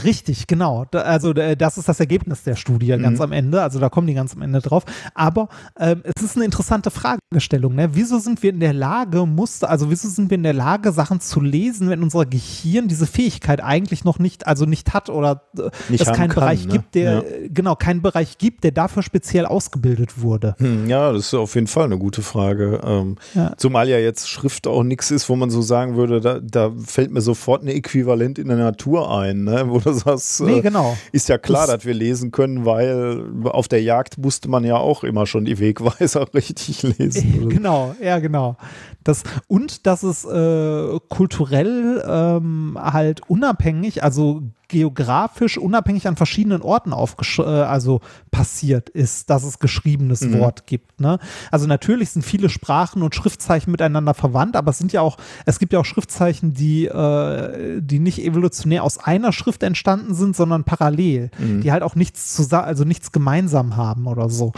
[0.03, 0.85] Richtig, genau.
[0.92, 3.61] Also äh, das ist das Ergebnis der Studie ganz am Ende.
[3.61, 4.84] Also da kommen die ganz am Ende drauf.
[5.14, 7.76] Aber ähm, es ist eine interessante Fragestellung.
[7.76, 7.90] Ne?
[7.93, 11.19] Wieso sind wir in der Lage, Muster, also wieso sind wir in der Lage, Sachen
[11.19, 15.69] zu lesen, wenn unser Gehirn diese Fähigkeit eigentlich noch nicht, also nicht hat oder äh,
[15.90, 16.72] Nicht es keinen kann, Bereich ne?
[16.74, 17.19] gibt, der Ja.
[17.22, 20.56] äh, genau keinen Bereich gibt, der dafür speziell ausgebildet wurde.
[20.59, 22.80] Hm, ja, das ist auf jeden Fall eine gute Frage.
[22.84, 23.53] Ähm, Ja.
[23.58, 27.11] Zumal ja jetzt Schrift auch nichts ist, wo man so sagen würde, da, da fällt
[27.11, 29.66] mir sofort ein Äquivalent in der Natur ein, ne?
[29.67, 30.95] wo du sagst, Nee, äh, genau.
[31.11, 34.77] ist ja klar, Das- dass wir lesen können, weil auf der Jagd musste man ja
[34.77, 37.49] auch immer schon die Wegweiser richtig lesen.
[37.57, 38.57] Genau, ja, genau.
[39.03, 46.94] Das, und dass es äh, kulturell ähm, halt unabhängig, also geografisch unabhängig an verschiedenen Orten
[46.94, 50.40] aufgesch äh, also passiert ist, dass es geschriebenes Mhm.
[50.40, 51.00] Wort gibt.
[51.00, 51.20] Ne?
[51.52, 55.60] Also natürlich sind viele Sprachen und Schriftzeichen miteinander verwandt, aber es sind ja auch, es
[55.60, 60.64] gibt ja auch Schriftzeichen, die, äh, die nicht evolutionär aus einer Schrift entstanden sind, sondern
[60.64, 61.62] parallel, Mhm.
[61.62, 64.52] die halt auch nichts zusammen, also nichts gemeinsam haben oder so.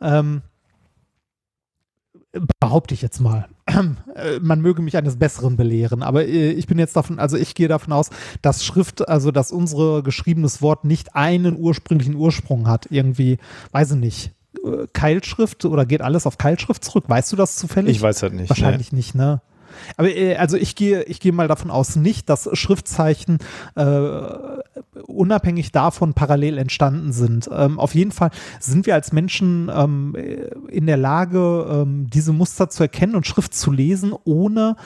[0.00, 0.42] Ähm,
[2.60, 3.48] behaupte ich jetzt mal.
[4.14, 7.54] Äh, Man möge mich eines Besseren belehren, aber äh, ich bin jetzt davon, also ich
[7.54, 8.10] gehe davon aus,
[8.42, 12.88] dass Schrift, also dass unsere geschriebenes Wort nicht einen ursprünglichen Ursprung hat.
[12.90, 13.38] Irgendwie,
[13.70, 14.30] weiß ich nicht,
[14.64, 17.04] äh, Keilschrift oder geht alles auf Keilschrift zurück?
[17.08, 17.96] Weißt du das zufällig?
[17.96, 18.50] Ich weiß halt nicht.
[18.50, 19.40] Wahrscheinlich nicht, ne?
[19.96, 23.38] Aber äh, also ich gehe, ich gehe mal davon aus nicht, dass Schriftzeichen
[23.74, 24.20] äh,
[25.06, 27.48] unabhängig davon parallel entstanden sind.
[27.52, 28.30] Ähm, auf jeden Fall
[28.60, 30.14] sind wir als Menschen ähm,
[30.68, 34.76] in der Lage, ähm, diese Muster zu erkennen und Schrift zu lesen, ohne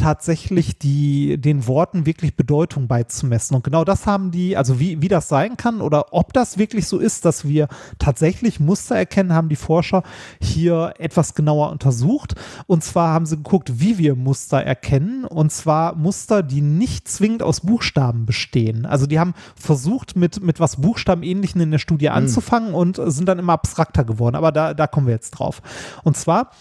[0.00, 3.54] tatsächlich die, den Worten wirklich Bedeutung beizumessen.
[3.54, 6.86] Und genau das haben die, also wie, wie das sein kann oder ob das wirklich
[6.88, 10.02] so ist, dass wir tatsächlich Muster erkennen, haben die Forscher
[10.40, 12.34] hier etwas genauer untersucht.
[12.66, 15.26] Und zwar haben sie geguckt, wie wir Muster erkennen.
[15.26, 18.86] Und zwar Muster, die nicht zwingend aus Buchstaben bestehen.
[18.86, 23.38] Also die haben versucht, mit, mit was Buchstabenähnlichen in der Studie anzufangen und sind dann
[23.38, 24.34] immer abstrakter geworden.
[24.34, 25.60] Aber da, da kommen wir jetzt drauf.
[26.04, 26.52] Und zwar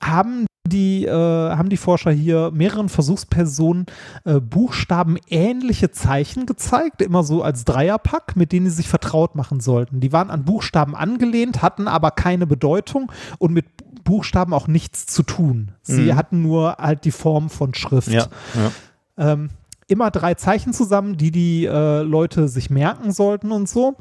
[0.00, 3.86] haben die, äh, haben die Forscher hier mehreren Versuchspersonen
[4.24, 10.00] äh, buchstabenähnliche Zeichen gezeigt, immer so als Dreierpack, mit denen sie sich vertraut machen sollten.
[10.00, 13.66] Die waren an Buchstaben angelehnt, hatten aber keine Bedeutung und mit
[14.04, 15.72] Buchstaben auch nichts zu tun.
[15.82, 16.16] Sie Mhm.
[16.16, 19.32] hatten nur halt die Form von Schrift Ja, ja.
[19.32, 19.50] ähm,
[19.86, 23.96] immer drei Zeichen zusammen, die die äh, Leute sich merken sollten und so.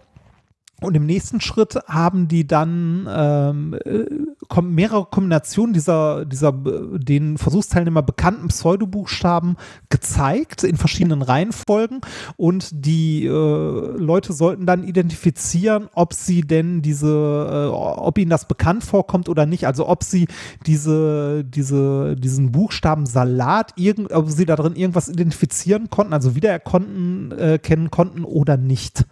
[0.83, 7.37] Und im nächsten Schritt haben die dann ähm, äh, mehrere Kombinationen dieser, dieser äh, den
[7.37, 9.57] Versuchsteilnehmer bekannten Pseudobuchstaben
[9.89, 12.01] gezeigt in verschiedenen Reihenfolgen
[12.37, 18.47] und die äh, Leute sollten dann identifizieren, ob sie denn diese, äh, ob ihnen das
[18.47, 20.27] bekannt vorkommt oder nicht, also ob sie
[20.65, 27.31] diese, diese, diesen Buchstaben Salat, irgend, ob sie da drin irgendwas identifizieren konnten, also wiedererkennen
[27.31, 29.05] äh, konnten oder nicht.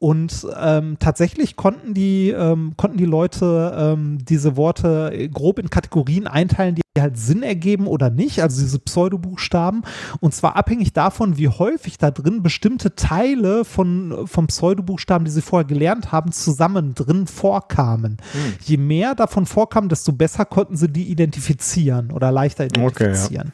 [0.00, 6.26] Und ähm, tatsächlich konnten die, ähm, konnten die Leute ähm, diese Worte grob in Kategorien
[6.26, 9.82] einteilen, die halt Sinn ergeben oder nicht, also diese Pseudobuchstaben.
[10.20, 15.42] Und zwar abhängig davon, wie häufig da drin bestimmte Teile von, vom Pseudobuchstaben, die sie
[15.42, 18.16] vorher gelernt haben, zusammen drin vorkamen.
[18.64, 23.44] Je mehr davon vorkam, desto besser konnten sie die identifizieren oder leichter Okay, ja.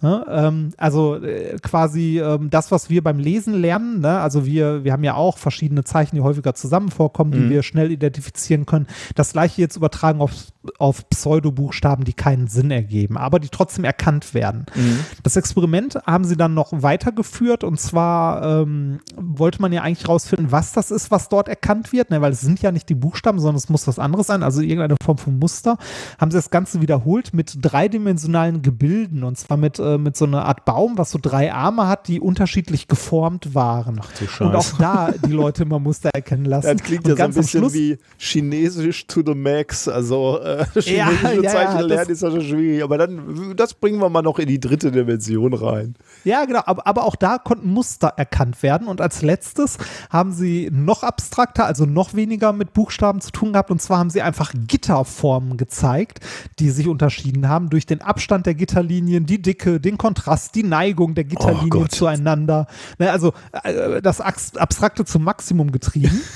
[0.00, 0.24] Ne?
[0.30, 4.20] Ähm, also äh, quasi ähm, das, was wir beim Lesen lernen, ne?
[4.20, 7.50] also wir, wir haben ja auch verschiedene Zeichen, die häufiger zusammen vorkommen, die Mhm.
[7.50, 8.86] wir schnell identifizieren können.
[9.16, 10.32] Das gleiche jetzt übertragen auf,
[10.78, 14.66] auf Pseudobuchstaben, die keinen Sinn ergeben, aber die trotzdem erkannt werden.
[14.76, 15.00] Mhm.
[15.24, 20.52] Das Experiment haben sie dann noch weitergeführt und zwar ähm, wollte man ja eigentlich rausfinden,
[20.52, 22.20] was das ist, was dort erkannt wird, ne?
[22.20, 24.94] weil es sind ja nicht die Buchstaben, sondern es muss was anderes sein, also irgendeine
[25.02, 25.76] Form von Muster.
[26.18, 30.44] Haben sie das Ganze wiederholt mit dreidimensionalen Gebilden und zwar mit, äh, mit so einer
[30.44, 34.00] Art Baum, was so drei Arme hat, die unterschiedlich geformt waren.
[34.18, 34.76] du und auch Scheiße.
[34.78, 36.76] da die Leute immer Muster erkennen lassen.
[36.76, 39.88] Das klingt ja so ein bisschen Schluss- wie Chinesisch to the max.
[39.88, 41.10] Also äh, chinesische ja,
[41.42, 42.82] ja, Zeichen lernen ist ja schon schwierig.
[42.82, 45.94] Aber dann, das bringen wir mal noch in die dritte Dimension rein.
[46.24, 48.88] Ja, genau, aber, aber auch da konnten Muster erkannt werden.
[48.88, 49.78] Und als letztes
[50.10, 53.70] haben sie noch abstrakter, also noch weniger mit Buchstaben zu tun gehabt.
[53.70, 56.20] Und zwar haben sie einfach Gitterformen gezeigt,
[56.58, 61.14] die sich unterschieden haben durch den Abstand der Gitterlinien, die Dicke, den Kontrast, die Neigung
[61.14, 61.92] der Gitterlinien Gott.
[61.92, 62.66] zueinander.
[62.98, 63.32] Ne, also
[63.62, 66.20] äh, das Abstrakte zum Maximum getrieben.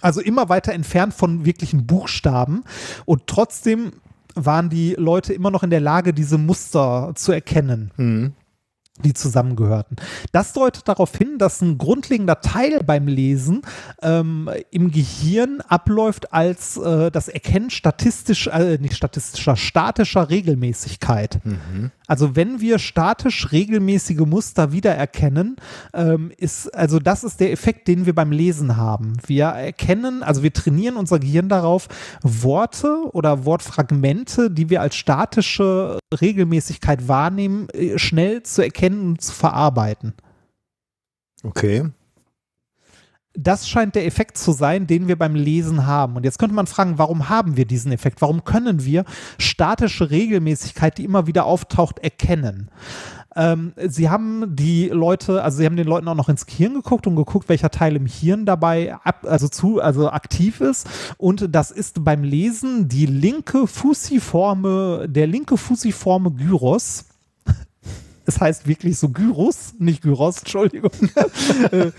[0.00, 2.64] Also immer weiter entfernt von wirklichen Buchstaben.
[3.06, 3.92] Und trotzdem
[4.34, 7.90] waren die Leute immer noch in der Lage, diese Muster zu erkennen.
[7.96, 8.34] Mhm.
[9.02, 9.96] die zusammengehörten.
[10.30, 13.62] Das deutet darauf hin, dass ein grundlegender Teil beim Lesen
[14.02, 21.40] ähm, im Gehirn abläuft als äh, das Erkennen statistisch, äh, nicht statistischer, statischer Regelmäßigkeit.
[22.06, 25.56] Also wenn wir statisch regelmäßige Muster wiedererkennen,
[25.94, 29.14] ähm, ist, also das ist der Effekt, den wir beim Lesen haben.
[29.26, 31.88] Wir erkennen, also wir trainieren unser Gehirn darauf,
[32.22, 39.32] Worte oder Wortfragmente, die wir als statische Regelmäßigkeit wahrnehmen, äh, schnell zu erkennen und zu
[39.32, 40.12] verarbeiten.
[41.42, 41.84] Okay.
[43.36, 46.14] Das scheint der Effekt zu sein, den wir beim Lesen haben.
[46.14, 48.22] Und jetzt könnte man fragen, warum haben wir diesen Effekt?
[48.22, 49.04] Warum können wir
[49.38, 52.70] statische Regelmäßigkeit, die immer wieder auftaucht, erkennen?
[53.36, 57.06] Ähm, sie haben die Leute, also sie haben den Leuten auch noch ins Gehirn geguckt
[57.06, 60.86] und geguckt, welcher Teil im Hirn dabei ab, also zu, also aktiv ist.
[61.16, 67.06] Und das ist beim Lesen die linke fusiforme, der linke fusiforme Gyros.
[68.26, 70.92] Es heißt wirklich so Gyros, nicht Gyros, Entschuldigung.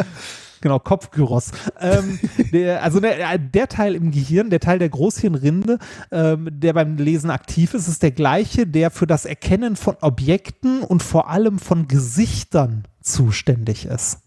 [0.65, 1.51] Äh, Genau, Kopfgyros.
[1.79, 2.19] Ähm,
[2.51, 5.77] der, also der, der Teil im Gehirn, der Teil der Großhirnrinde,
[6.11, 10.81] ähm, der beim Lesen aktiv ist, ist der gleiche, der für das Erkennen von Objekten
[10.81, 14.21] und vor allem von Gesichtern zuständig ist.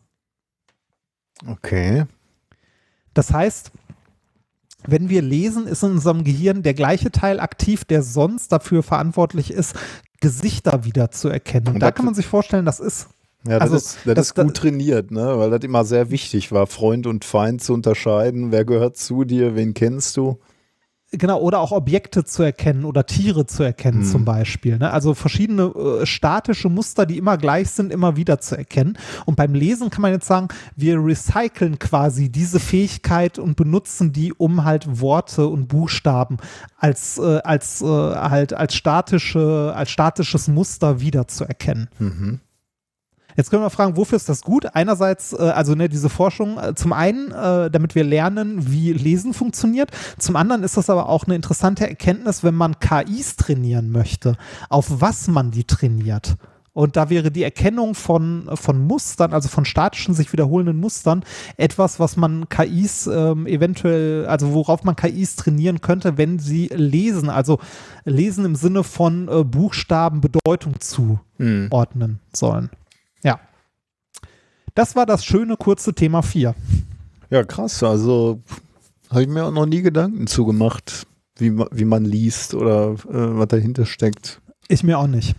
[1.44, 2.04] Okay.
[3.14, 3.72] Das heißt,
[4.86, 9.50] wenn wir lesen, ist in unserem Gehirn der gleiche Teil aktiv, der sonst dafür verantwortlich
[9.50, 9.74] ist,
[10.20, 11.66] Gesichter wieder zu erkennen.
[11.66, 13.08] Und da kann man sich vorstellen, das ist
[13.46, 15.38] Ja, das, Also, ist, das, das- ist gut trainiert, ne?
[15.38, 18.50] weil das immer sehr wichtig war, Freund und Feind zu unterscheiden.
[18.52, 20.38] Wer gehört zu dir, wen kennst du?
[21.10, 24.76] Genau, oder auch Objekte zu erkennen oder Tiere zu erkennen zum Beispiel.
[24.76, 24.90] Ne?
[24.92, 25.62] Also verschiedene
[26.02, 28.98] äh, statische Muster, die immer gleich sind, immer wieder zu erkennen.
[29.24, 34.34] Und beim Lesen kann man jetzt sagen, wir recyceln quasi diese Fähigkeit und benutzen die,
[34.34, 36.36] um halt Worte und Buchstaben
[36.76, 41.88] als, äh, als, äh, halt als, statische, als statisches Muster wieder zu erkennen.
[43.38, 44.66] Jetzt können wir fragen, wofür ist das gut?
[44.74, 49.32] Einerseits, äh, also ne, diese Forschung, äh, zum einen, äh, damit wir lernen, wie Lesen
[49.32, 49.92] funktioniert.
[50.18, 54.36] Zum anderen ist das aber auch eine interessante Erkenntnis, wenn man KIs trainieren möchte,
[54.68, 56.34] auf was man die trainiert.
[56.72, 61.24] Und da wäre die Erkennung von, von Mustern, also von statischen, sich wiederholenden Mustern,
[61.56, 67.30] etwas, was man KIs ähm, eventuell, also worauf man KIs trainieren könnte, wenn sie lesen.
[67.30, 67.60] Also
[68.04, 72.70] lesen im Sinne von äh, Buchstaben Bedeutung zuordnen sollen.
[74.78, 76.54] Das war das schöne kurze Thema 4.
[77.30, 77.82] Ja, krass.
[77.82, 78.40] Also
[79.10, 83.48] habe ich mir auch noch nie Gedanken zugemacht, wie, wie man liest oder äh, was
[83.48, 84.40] dahinter steckt.
[84.68, 85.34] Ich mir auch nicht.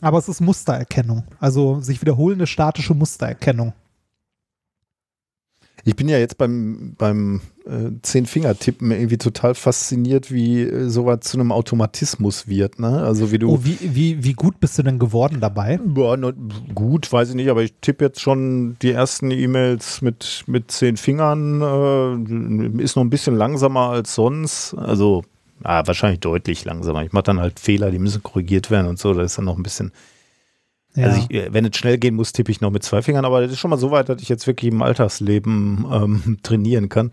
[0.00, 1.22] Aber es ist Mustererkennung.
[1.38, 3.72] Also sich wiederholende statische Mustererkennung.
[5.84, 11.38] Ich bin ja jetzt beim, beim äh, Zehn-Finger-Tippen irgendwie total fasziniert, wie äh, sowas zu
[11.38, 12.78] einem Automatismus wird.
[12.78, 13.02] Ne?
[13.02, 13.50] Also wie du.
[13.50, 15.78] Oh, wie, wie, wie gut bist du denn geworden dabei?
[15.96, 16.34] Ja, ne,
[16.74, 20.96] gut, weiß ich nicht, aber ich tippe jetzt schon die ersten E-Mails mit, mit zehn
[20.96, 21.60] Fingern.
[21.60, 24.74] Äh, ist noch ein bisschen langsamer als sonst.
[24.74, 25.24] Also,
[25.62, 27.04] ah, wahrscheinlich deutlich langsamer.
[27.04, 29.14] Ich mache dann halt Fehler, die müssen korrigiert werden und so.
[29.14, 29.92] Da ist dann noch ein bisschen.
[30.94, 31.06] Ja.
[31.06, 33.24] Also, ich, äh, wenn es schnell gehen muss, tippe ich noch mit zwei Fingern.
[33.24, 36.88] Aber das ist schon mal so weit, dass ich jetzt wirklich im Alltagsleben ähm, trainieren
[36.88, 37.12] kann.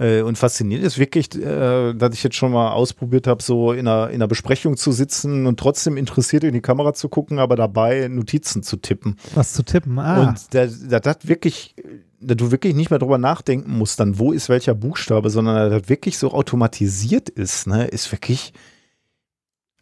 [0.00, 3.86] Äh, Und faszinierend ist wirklich, äh, dass ich jetzt schon mal ausprobiert habe, so in
[3.86, 7.54] einer, in einer Besprechung zu sitzen und trotzdem interessiert in die Kamera zu gucken, aber
[7.54, 9.16] dabei Notizen zu tippen.
[9.34, 9.98] was zu tippen.
[9.98, 11.74] Ah, Und da, da, das wirklich,
[12.18, 15.88] da du wirklich nicht mehr drüber nachdenken musst, dann wo ist welcher Buchstabe, sondern das
[15.90, 18.54] wirklich so automatisiert ist, ne, ist wirklich,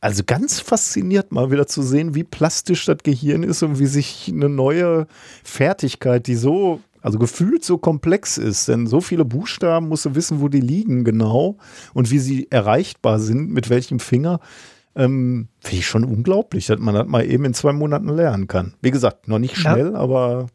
[0.00, 4.30] also ganz fasziniert mal wieder zu sehen, wie plastisch das Gehirn ist und wie sich
[4.32, 5.06] eine neue
[5.44, 10.40] Fertigkeit, die so, also gefühlt so komplex ist, denn so viele Buchstaben musst du wissen,
[10.40, 11.56] wo die liegen genau
[11.94, 14.40] und wie sie erreichbar sind, mit welchem Finger.
[14.96, 18.74] Ähm, Finde ich schon unglaublich, dass man das mal eben in zwei Monaten lernen kann.
[18.82, 19.72] Wie gesagt, noch nicht Ja.
[19.72, 20.52] schnell, aber äh,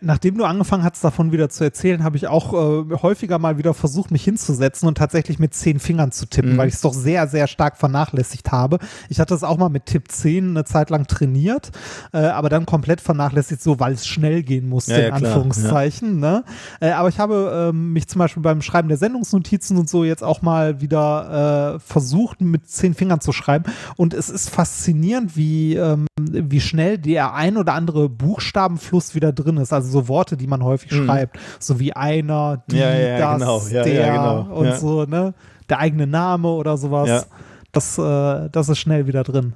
[0.00, 3.74] nachdem du angefangen hast, davon wieder zu erzählen, habe ich auch äh, häufiger mal wieder
[3.74, 6.58] versucht, mich hinzusetzen und tatsächlich mit zehn Fingern zu tippen, Mhm.
[6.58, 8.78] weil ich es doch sehr, sehr stark vernachlässigt habe.
[9.08, 11.70] Ich hatte es auch mal mit Tipp 10 eine Zeit lang trainiert,
[12.12, 15.32] äh, aber dann komplett vernachlässigt, so weil es schnell gehen musste, Ja, ja, in klar,
[15.32, 16.18] Anführungszeichen.
[16.18, 16.42] Ne?
[16.80, 20.24] Äh, aber ich habe ähm, mich zum Beispiel beim Schreiben der Sendungsnotizen und so jetzt
[20.24, 23.64] auch mal wieder äh, versucht, mit zehn Fingern zu schreiben.
[23.96, 29.56] Und es ist faszinierend, wie, ähm, wie schnell der ein oder andere Buchstabenfluss wieder drin
[29.58, 29.67] ist.
[29.72, 31.06] Also so Worte, die man häufig Mhm.
[31.06, 31.38] schreibt.
[31.58, 33.62] So wie einer, die, Ja, ja, das, genau.
[33.70, 34.40] Ja, der genau.
[34.54, 35.34] und so, ne?
[35.68, 37.26] Der eigene Name oder sowas.
[37.72, 39.54] Das, äh, das ist schnell wieder drin.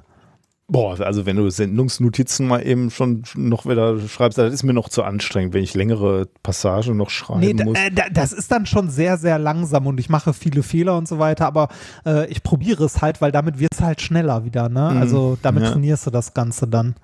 [0.69, 4.87] Boah, also wenn du Sendungsnotizen mal eben schon noch wieder schreibst, das ist mir noch
[4.87, 7.77] zu anstrengend, wenn ich längere Passagen noch schreiben Nee, da, muss.
[7.77, 11.07] äh, da, das ist dann schon sehr, sehr langsam und ich mache viele Fehler und
[11.07, 11.67] so weiter, aber
[12.05, 14.91] äh, ich probiere es halt, weil damit wirst du halt schneller wieder, ne?
[14.93, 14.97] Mhm.
[15.01, 15.71] Also damit Ja.
[15.71, 16.95] trainierst du das Ganze dann.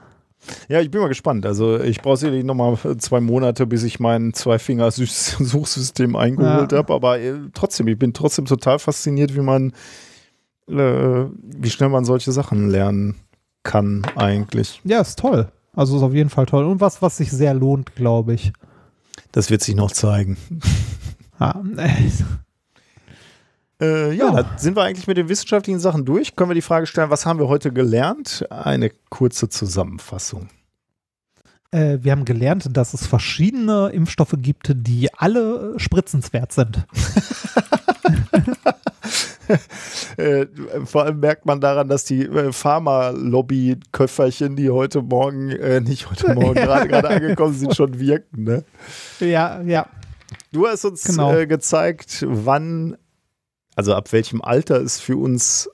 [0.67, 1.45] Ja, ich bin mal gespannt.
[1.45, 6.77] Also ich brauche sicherlich noch mal zwei Monate, bis ich mein Zwei-Finger-Suchsystem eingeholt Ja.
[6.79, 6.93] habe.
[6.93, 9.73] Aber äh, trotzdem, ich bin trotzdem total fasziniert, wie man,
[10.67, 13.15] äh, wie schnell man solche Sachen lernen
[13.63, 14.81] kann eigentlich.
[14.85, 15.51] Ja, ist toll.
[15.75, 16.65] Also ist auf jeden Fall toll.
[16.65, 18.51] Und was, was sich sehr lohnt, glaube ich.
[19.31, 20.37] Das wird sich noch zeigen.
[21.41, 21.55] Ja,
[23.81, 24.43] Äh, ja, Ja.
[24.43, 26.35] da sind wir eigentlich mit den wissenschaftlichen Sachen durch.
[26.35, 28.45] Können wir die Frage stellen, was haben wir heute gelernt?
[28.49, 30.49] Eine kurze Zusammenfassung.
[31.71, 36.85] äh, wir haben gelernt, dass es verschiedene Impfstoffe gibt, die alle spritzenswert sind.
[40.17, 40.45] Äh,
[40.85, 46.33] vor allem merkt man daran, dass die äh, Pharma-Lobby-Köfferchen, die heute Morgen, äh, nicht heute
[46.35, 48.43] Morgen, gerade gerade angekommen sind, schon wirken.
[48.43, 48.63] Ne?
[49.19, 49.87] Ja, ja.
[50.51, 51.33] Du hast uns Genau.
[51.33, 52.95] äh, gezeigt, wann,
[53.79, 55.69] also ab welchem Alter es für uns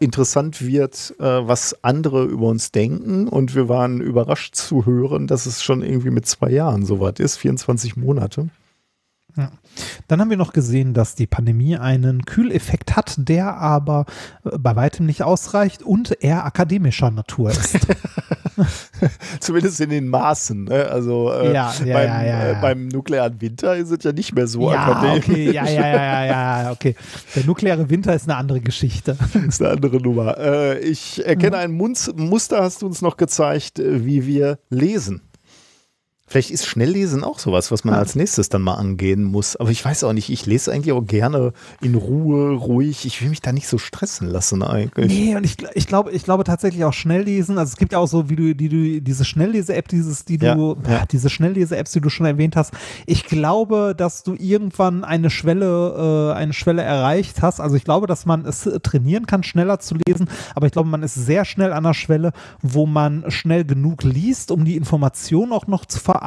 [0.00, 3.28] interessant wird, äh, was andere über uns denken.
[3.28, 7.36] Und wir waren überrascht zu hören, dass es schon irgendwie mit zwei Jahren soweit ist,
[7.36, 8.48] 24 Monate.
[10.06, 14.06] Dann haben wir noch gesehen, dass die Pandemie einen Kühleffekt hat, der aber
[14.44, 17.78] äh, bei weitem nicht ausreicht und eher akademischer Natur ist.
[19.40, 20.64] Zumindest in den Maßen.
[20.64, 20.86] Ne?
[20.86, 22.50] Also äh, Ja, ja, beim, ja, ja, ja.
[22.50, 25.28] Äh, beim nuklearen Winter ist es ja nicht mehr so ja, akademisch.
[25.28, 26.94] okay, ja, ja, ja, ja, ja, ja, okay.
[27.34, 29.16] Der nukleare Winter ist eine andere Geschichte.
[29.48, 30.38] ist eine andere Nummer.
[30.38, 35.22] Äh, ich erkenne ein Munz Muster, hast du uns noch gezeigt, äh, wie wir lesen.
[36.26, 39.56] Vielleicht ist Schnelllesen auch sowas, was man als nächstes dann mal angehen muss.
[39.56, 43.04] Aber ich weiß auch nicht, ich lese eigentlich auch gerne in Ruhe, ruhig.
[43.04, 45.12] Ich will mich da nicht so stressen lassen eigentlich.
[45.12, 47.58] Nee, und ich, ich glaube, ich glaube tatsächlich auch Schnelllesen.
[47.58, 50.46] Also es gibt ja auch so, wie du, die du, diese Schnelllese-App, dieses, die du,
[50.88, 52.72] Ja, ah, diese Schnelllese-Apps, die du schon erwähnt hast.
[53.04, 57.60] Ich glaube, dass du irgendwann eine Schwelle, äh, eine Schwelle erreicht hast.
[57.60, 60.30] Also ich glaube, dass man es trainieren kann, schneller zu lesen.
[60.54, 64.50] Aber ich glaube, man ist sehr schnell an der Schwelle, wo man schnell genug liest,
[64.50, 66.23] um die Information auch noch zu verarbeiten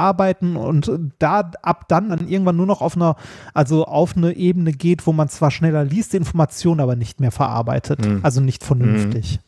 [0.56, 3.16] und da ab dann dann irgendwann nur noch auf einer,
[3.54, 7.32] also auf eine Ebene geht, wo man zwar schneller liest, die Information aber nicht mehr
[7.32, 8.06] verarbeitet.
[8.06, 8.20] Hm.
[8.24, 9.40] Also nicht vernünftig.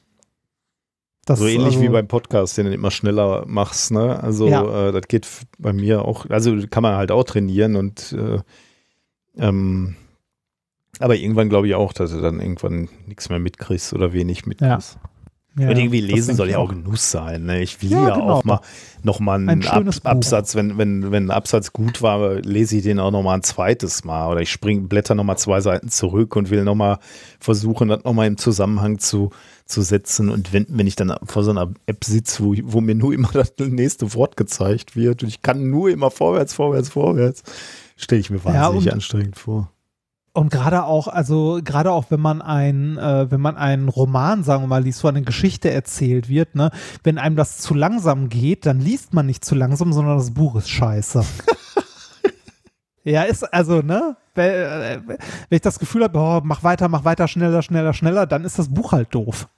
[1.26, 3.92] Das so ähnlich also, wie beim Podcast, den du immer schneller machst.
[3.92, 4.22] Ne?
[4.22, 4.88] Also Ja.
[4.88, 5.28] äh, das geht
[5.60, 8.40] bei mir auch, also kann man halt auch trainieren und äh,
[9.38, 9.96] ähm,
[11.00, 14.98] aber irgendwann glaube ich auch, dass du dann irgendwann nichts mehr mitkriegst oder wenig mitkriegst.
[15.02, 15.09] ja,
[15.68, 17.46] und irgendwie lesen soll ja auch Genuss sein.
[17.46, 17.62] Ne?
[17.62, 18.30] Ich will Ja, ja, genau.
[18.36, 18.60] auch mal
[19.04, 19.86] noch mal einen Ein Ab.
[20.04, 23.44] Absatz, wenn, wenn, wenn ein Absatz gut war, lese ich den auch noch mal ein
[23.44, 27.00] zweites Mal oder ich spring, blätter noch mal zwei Seiten zurück und will noch mal
[27.40, 29.30] versuchen, das noch mal im Zusammenhang zu,
[29.66, 30.30] zu setzen.
[30.30, 33.30] Und wenn, wenn ich dann vor so einer App sitze, wo, wo mir nur immer
[33.34, 37.44] das nächste Wort gezeigt wird und ich kann nur immer vorwärts, vorwärts, vorwärts,
[37.96, 39.72] stelle ich mir wahnsinnig und- anstrengend vor.
[40.40, 44.64] Und gerade auch, also gerade auch, wenn man ein, äh, wenn man einen Roman, sagen
[44.64, 46.72] wir mal, liest, wo eine Geschichte erzählt wird, ne,
[47.04, 50.56] wenn einem das zu langsam geht, dann liest man nicht zu langsam, sondern das Buch
[50.56, 51.26] ist scheiße.
[53.04, 55.18] ja, ist also, ne, wenn, äh, wenn
[55.50, 58.70] ich das Gefühl habe, oh, mach weiter, mach weiter, schneller, schneller, schneller, dann ist das
[58.70, 59.50] Buch halt doof.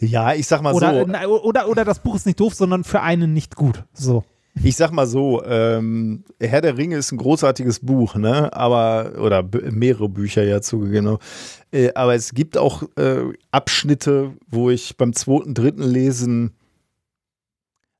[0.00, 1.42] Ja, ich sag mal Oder, so.
[1.44, 3.84] oder, oder das Buch ist nicht doof, sondern für einen nicht gut.
[3.92, 4.24] So.
[4.54, 8.52] Ich sag mal so, ähm, Herr der Ringe ist ein großartiges Buch, ne?
[8.52, 11.16] Aber, oder mehrere Bücher ja zugegeben.
[11.72, 16.52] Äh, aber es gibt auch äh, Abschnitte, wo ich beim zweiten, dritten Lesen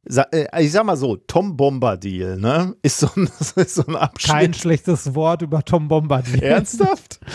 [0.05, 2.75] äh, ich sag mal so, Tom Bombadil, ne?
[2.83, 4.33] Ist so ein, ist so ein Abschnitt.
[4.33, 6.43] Kein schlechtes Wort über Tom Bombadil.
[6.43, 7.21] Ernsthaft?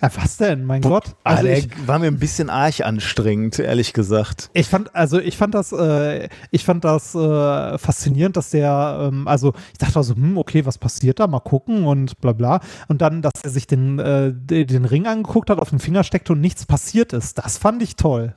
[0.00, 0.64] Ja, was denn?
[0.64, 1.16] Mein Gott.
[1.24, 4.50] Ah, Also der ich, war mir ein bisschen arg anstrengend, ehrlich gesagt.
[4.52, 9.26] Ich fand, also ich fand das, äh, ich fand das äh, faszinierend, dass der, ähm,
[9.26, 11.26] also ich dachte also, hm, okay, was passiert da?
[11.26, 12.60] Mal gucken und bla bla.
[12.86, 16.04] Und dann, dass er sich den, äh, de- den Ring angeguckt hat, auf den Finger
[16.04, 17.38] steckte und nichts passiert ist.
[17.38, 18.34] Das fand ich toll.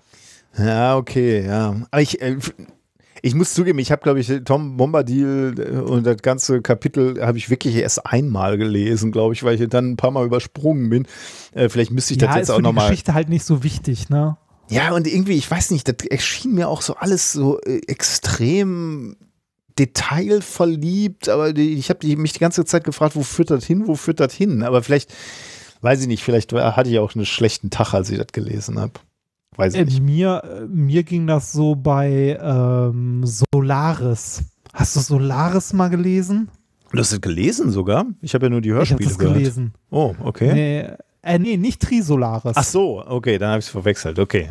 [0.57, 1.75] Ja, okay, ja.
[1.91, 2.37] Aber ich, äh,
[3.21, 7.37] ich muss zugeben, ich habe, glaube ich, Tom Bombadil äh, und das ganze Kapitel habe
[7.37, 11.07] ich wirklich erst einmal gelesen, glaube ich, weil ich dann ein paar Mal übersprungen bin.
[11.53, 12.89] Äh, vielleicht müsste ich das ja, jetzt ist auch für die nochmal.
[12.89, 14.37] Geschichte halt nicht so wichtig, ne?
[14.69, 19.17] Ja, und irgendwie, ich weiß nicht, das erschien mir auch so alles so äh, extrem
[19.77, 23.95] detailverliebt, aber die, ich habe mich die ganze Zeit gefragt, wo führt das hin, wo
[23.95, 24.63] führt das hin?
[24.63, 25.13] Aber vielleicht,
[25.81, 28.93] weiß ich nicht, vielleicht hatte ich auch einen schlechten Tag, als ich das gelesen habe.
[29.57, 30.01] Weiß ich Äh, nicht.
[30.01, 34.43] mir, äh, mir ging das so bei ähm, Solaris.
[34.73, 36.49] Hast du Solaris mal gelesen?
[36.91, 38.05] Du hast es gelesen sogar?
[38.21, 39.35] Ich habe ja nur die Ich Hörspiele das gehört.
[39.37, 39.73] gelesen.
[39.89, 40.53] Oh, okay.
[40.53, 40.87] Nee,
[41.21, 42.53] äh, nee, nicht Trisolaris.
[42.55, 44.17] Ach so, okay, dann habe ich es verwechselt.
[44.19, 44.49] Okay.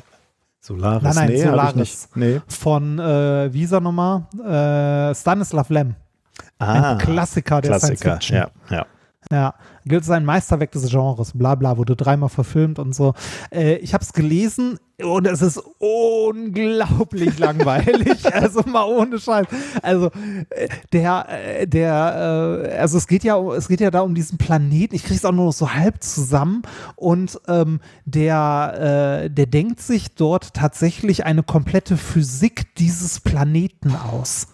[0.63, 2.09] Solaris, Nein, nein, nee, ich Solaris.
[2.15, 2.41] Nee.
[2.47, 4.25] Von, äh, wie ist er nochmal?
[4.45, 5.95] Äh, Stanislav Lem.
[6.59, 8.37] Ah, Ein Klassiker der Klassiker, Science Fiction.
[8.37, 8.87] ja, ja.
[9.33, 13.15] Ja, gilt als ein Meisterwerk des Genres, bla bla, wurde dreimal verfilmt und so.
[13.53, 19.47] Äh, ich habe es gelesen und es ist unglaublich langweilig, also mal ohne Scheiß.
[19.83, 20.11] Also
[20.51, 24.37] äh, der, äh, der, äh, also es geht ja, es geht ja da um diesen
[24.37, 24.97] Planeten.
[24.97, 26.63] Ich kriege es auch nur noch so halb zusammen
[26.97, 34.49] und ähm, der, äh, der denkt sich dort tatsächlich eine komplette Physik dieses Planeten aus.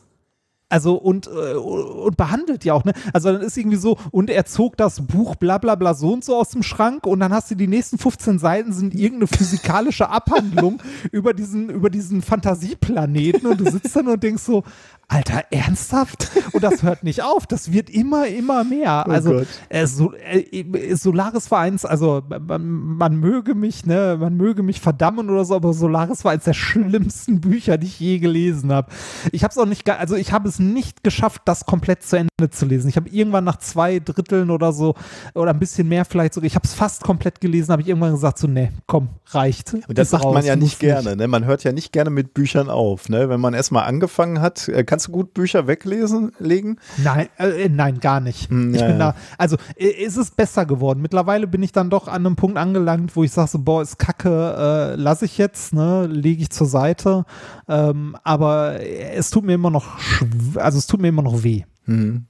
[0.76, 2.92] Also und, äh, und behandelt ja auch, ne?
[3.14, 6.22] Also dann ist irgendwie so, und er zog das Buch bla bla bla so und
[6.22, 10.10] so aus dem Schrank und dann hast du die nächsten 15 Seiten sind irgendeine physikalische
[10.10, 10.82] Abhandlung
[11.12, 14.64] über diesen, über diesen Fantasieplaneten und du sitzt dann und denkst so,
[15.08, 16.30] Alter, ernsthaft?
[16.52, 17.46] Und das hört nicht auf.
[17.46, 19.08] Das wird immer, immer mehr.
[19.08, 19.46] also Gott.
[19.68, 24.80] äh, so, äh, Solaris war eins, also man, man möge mich, ne, man möge mich
[24.80, 28.90] verdammen oder so, aber Solaris war eins der schlimmsten Bücher, die ich je gelesen habe.
[29.30, 32.50] Ich habe es auch nicht, also ich habe es nicht geschafft, das komplett zu Ende
[32.50, 32.88] zu lesen.
[32.88, 34.94] Ich habe irgendwann nach zwei Dritteln oder so
[35.34, 38.12] oder ein bisschen mehr vielleicht sogar, ich habe es fast komplett gelesen, habe ich irgendwann
[38.12, 39.74] gesagt so, nee, komm, reicht.
[39.74, 41.16] Und das sagt man raus, ja muss nicht gerne.
[41.16, 41.28] Ne?
[41.28, 43.08] Man hört ja nicht gerne mit Büchern auf.
[43.08, 43.28] Ne?
[43.28, 46.78] Wenn man erstmal angefangen hat, äh, kannst du gut Bücher weglesen, legen?
[47.02, 48.50] Nein, äh, nein, gar nicht.
[48.50, 49.12] Hm, ich ja, bin ja.
[49.12, 51.00] da, also äh, es ist besser geworden.
[51.00, 53.98] Mittlerweile bin ich dann doch an einem Punkt angelangt, wo ich sage so, boah, ist
[53.98, 57.24] kacke, äh, lasse ich jetzt, ne, lege ich zur Seite.
[57.68, 58.80] Ähm, aber
[59.14, 61.62] es tut mir immer noch, schw- also es tut mir immer noch weh.
[61.84, 62.26] Hm.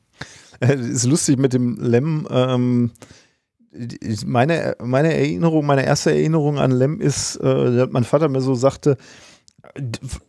[0.61, 2.27] Äh, ist lustig mit dem Lem.
[2.31, 2.91] Ähm,
[4.25, 8.55] meine, meine Erinnerung, meine erste Erinnerung an Lem ist, äh, dass mein Vater mir so
[8.55, 8.97] sagte,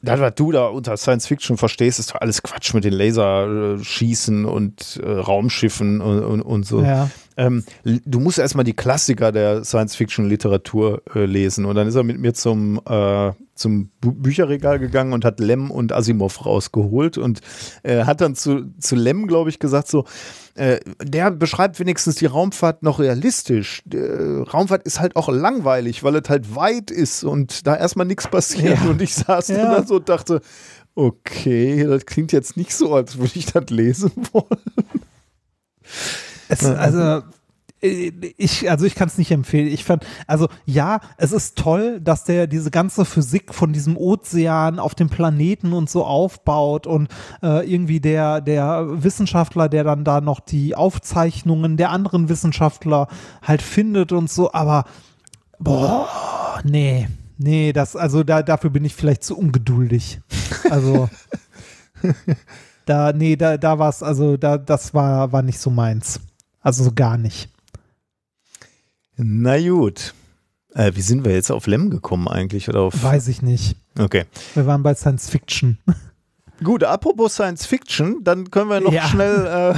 [0.01, 4.45] das, was du da unter Science Fiction verstehst, ist doch alles Quatsch mit den Laserschießen
[4.45, 6.81] und äh, Raumschiffen und, und, und so.
[6.81, 7.09] Ja.
[7.37, 11.65] Ähm, du musst erstmal die Klassiker der Science-Fiction-Literatur äh, lesen.
[11.65, 15.93] Und dann ist er mit mir zum, äh, zum Bücherregal gegangen und hat Lem und
[15.93, 17.41] Asimov rausgeholt und
[17.83, 20.05] äh, hat dann zu, zu Lem, glaube ich, gesagt, so,
[20.55, 23.83] äh, der beschreibt wenigstens die Raumfahrt noch realistisch.
[23.93, 28.79] Raumfahrt ist halt auch langweilig, weil es halt weit ist und da erstmal nichts passiert.
[28.83, 28.89] Ja.
[28.89, 29.57] Und ich saß Ja.
[29.57, 30.41] dann da so und dachte,
[30.95, 34.61] okay, das klingt jetzt nicht so, als würde ich das lesen wollen.
[36.49, 37.23] Es, also
[37.81, 39.67] äh, ich, also ich kann es nicht empfehlen.
[39.67, 44.79] Ich fand, also ja, es ist toll, dass der diese ganze Physik von diesem Ozean
[44.79, 47.09] auf dem Planeten und so aufbaut und
[47.43, 53.07] äh, irgendwie der, der Wissenschaftler, der dann da noch die Aufzeichnungen der anderen Wissenschaftler
[53.41, 54.85] halt findet und so, aber
[55.59, 57.07] boah, nee.
[57.39, 60.19] Nee, das, also da, dafür bin ich vielleicht zu ungeduldig.
[60.71, 61.07] Also,
[62.87, 66.19] da, nee, da, da war es, also da, das war, war nicht so meins.
[66.61, 67.49] Also so gar nicht.
[69.15, 70.13] Na gut.
[70.73, 72.69] Äh, wie sind wir jetzt auf Lem gekommen eigentlich?
[72.69, 73.75] Oder auf Weiß ich nicht.
[73.99, 74.25] okay.
[74.53, 75.77] Wir waren bei Science Fiction.
[76.63, 79.07] Gut, apropos Science Fiction, dann können wir noch Ja.
[79.07, 79.75] schnell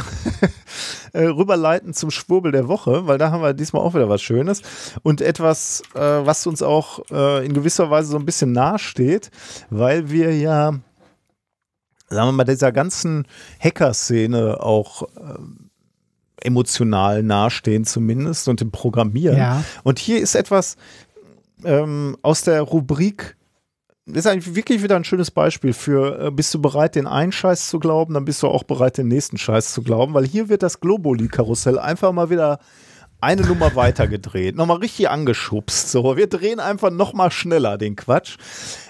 [1.13, 4.21] äh, äh, rüberleiten zum Schwurbel der Woche, weil da haben wir diesmal auch wieder was
[4.21, 4.61] Schönes
[5.03, 9.29] und etwas, äh, was uns auch äh, in gewisser Weise so ein bisschen nahesteht,
[9.69, 10.71] weil wir ja,
[12.09, 13.27] sagen wir mal, dieser ganzen
[13.59, 15.68] Hacker-Szene auch ähm,
[16.41, 19.37] emotional nahestehen zumindest und im Programmieren.
[19.37, 19.63] Ja.
[19.83, 20.77] Und hier ist etwas
[21.63, 23.35] ähm, aus der Rubrik,
[24.05, 27.31] das ist eigentlich wirklich wieder ein schönes Beispiel für, äh, bist du bereit, den einen
[27.31, 30.49] Scheiß zu glauben, dann bist du auch bereit, den nächsten Scheiß zu glauben, weil hier
[30.49, 32.59] wird das Globuli-Karussell einfach mal wieder
[33.21, 35.91] eine Nummer weiter gedreht, nochmal richtig angeschubst.
[35.91, 38.37] So, wir drehen einfach nochmal schneller den Quatsch.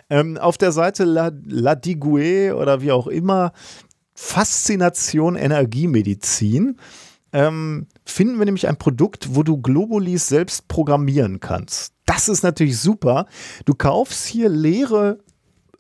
[0.10, 3.54] Ähm, auf der Seite La, La Digue oder wie auch immer,
[4.14, 6.78] Faszination Energiemedizin
[7.34, 11.94] ähm, finden wir nämlich ein Produkt, wo du Globulis selbst programmieren kannst.
[12.06, 13.26] Das ist natürlich super.
[13.66, 15.20] Du kaufst hier leere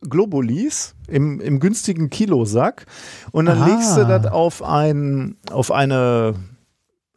[0.07, 2.85] Globulis im, im günstigen Kilosack
[3.31, 3.65] und dann Ah.
[3.67, 6.35] legst du das auf, ein, auf eine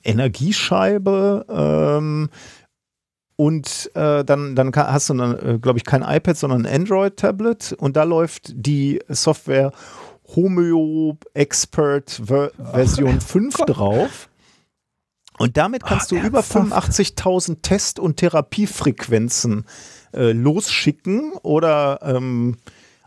[0.02, 2.28] Energiescheibe ähm,
[3.36, 7.96] und äh, dann, dann hast du, äh, glaube ich, kein iPad, sondern ein Android-Tablet und
[7.96, 9.72] da läuft die Software
[10.34, 14.28] Homeo Expert Ver Version 5 drauf.
[15.38, 16.92] Und damit kannst du über ernsthaft?
[16.92, 19.64] 85.000 Test- und Therapiefrequenzen
[20.14, 22.56] äh, losschicken oder ähm,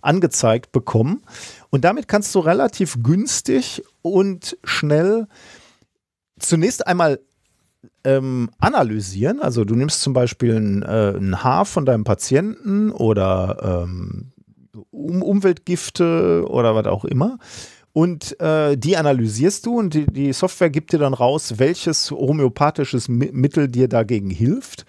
[0.02, 1.24] angezeigt bekommen.
[1.70, 5.28] Und damit kannst du relativ günstig und schnell
[6.40, 7.20] zunächst einmal
[8.04, 9.42] ähm, analysieren.
[9.42, 14.32] Also du nimmst zum Beispiel ein, äh, ein Haar von deinem Patienten oder ähm,
[14.92, 17.38] um Umweltgifte oder was auch immer.
[17.94, 23.08] Und äh, die analysierst du und die, die Software gibt dir dann raus, welches homöopathisches
[23.08, 24.86] Mi Mittel dir dagegen hilft.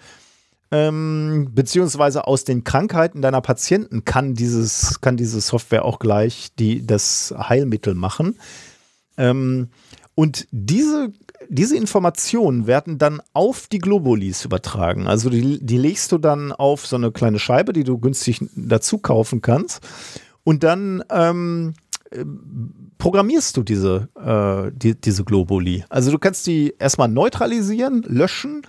[0.71, 6.85] ähm, beziehungsweise aus den Krankheiten deiner Patienten kann dieses, kann diese Software auch gleich die,
[6.85, 8.37] das Heilmittel machen.
[9.17, 9.69] Ähm,
[10.15, 11.13] und diese,
[11.49, 15.07] diese Informationen werden dann auf die Globulis übertragen.
[15.07, 18.97] Also die, die legst du dann auf so eine kleine Scheibe, die du günstig dazu
[18.97, 19.81] kaufen kannst.
[20.43, 21.73] Und dann ähm,
[22.11, 22.23] äh,
[22.97, 25.83] programmierst du diese, äh, die, diese Globuli.
[25.89, 28.63] Also du kannst die erstmal neutralisieren, löschen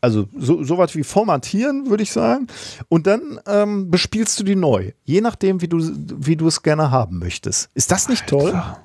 [0.00, 2.46] also so, so was wie formatieren, würde ich sagen.
[2.88, 6.92] Und dann ähm, bespielst du die neu, je nachdem, wie du, wie du es gerne
[6.92, 7.70] haben möchtest.
[7.74, 8.52] Ist das nicht toll?
[8.52, 8.82] Alter.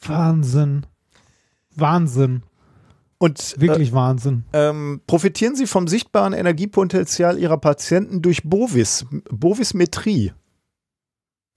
[0.00, 0.86] Wahnsinn.
[1.76, 2.42] Wahnsinn.
[3.18, 4.44] Und Wirklich Wahnsinn.
[4.52, 10.32] äh, ähm, profitieren Sie vom sichtbaren Energiepotenzial Ihrer Patienten durch Bovis, Bovismetrie.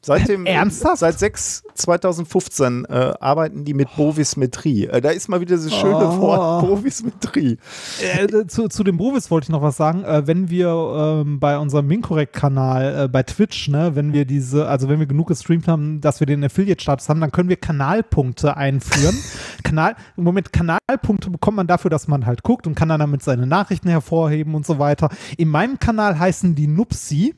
[0.02, 1.00] Seit dem, Ernsthaft?
[1.00, 4.86] Seit 6 2015 äh, arbeiten die mit Bovismetrie.
[4.88, 6.22] Äh, da ist mal wieder dieses schöne Oh.
[6.22, 7.58] Wort Bovismetrie.
[8.02, 10.04] Äh, zu, zu dem Bovis wollte ich noch was sagen.
[10.04, 14.88] Äh, wenn wir ähm, bei unserem Minkorrekt-Kanal äh, bei Twitch, ne, wenn wir diese, also
[14.90, 19.18] wenn wir genug gestreamt haben, dass wir den Affiliate-Status haben, dann können wir Kanalpunkte einführen.
[19.64, 23.22] Kanal, Im Moment Kanalpunkte bekommt man dafür, dass man halt guckt und kann dann damit
[23.24, 25.10] seine Nachrichten hervorheben und so weiter.
[25.38, 27.36] In meinem Kanal heißen die Nupsi.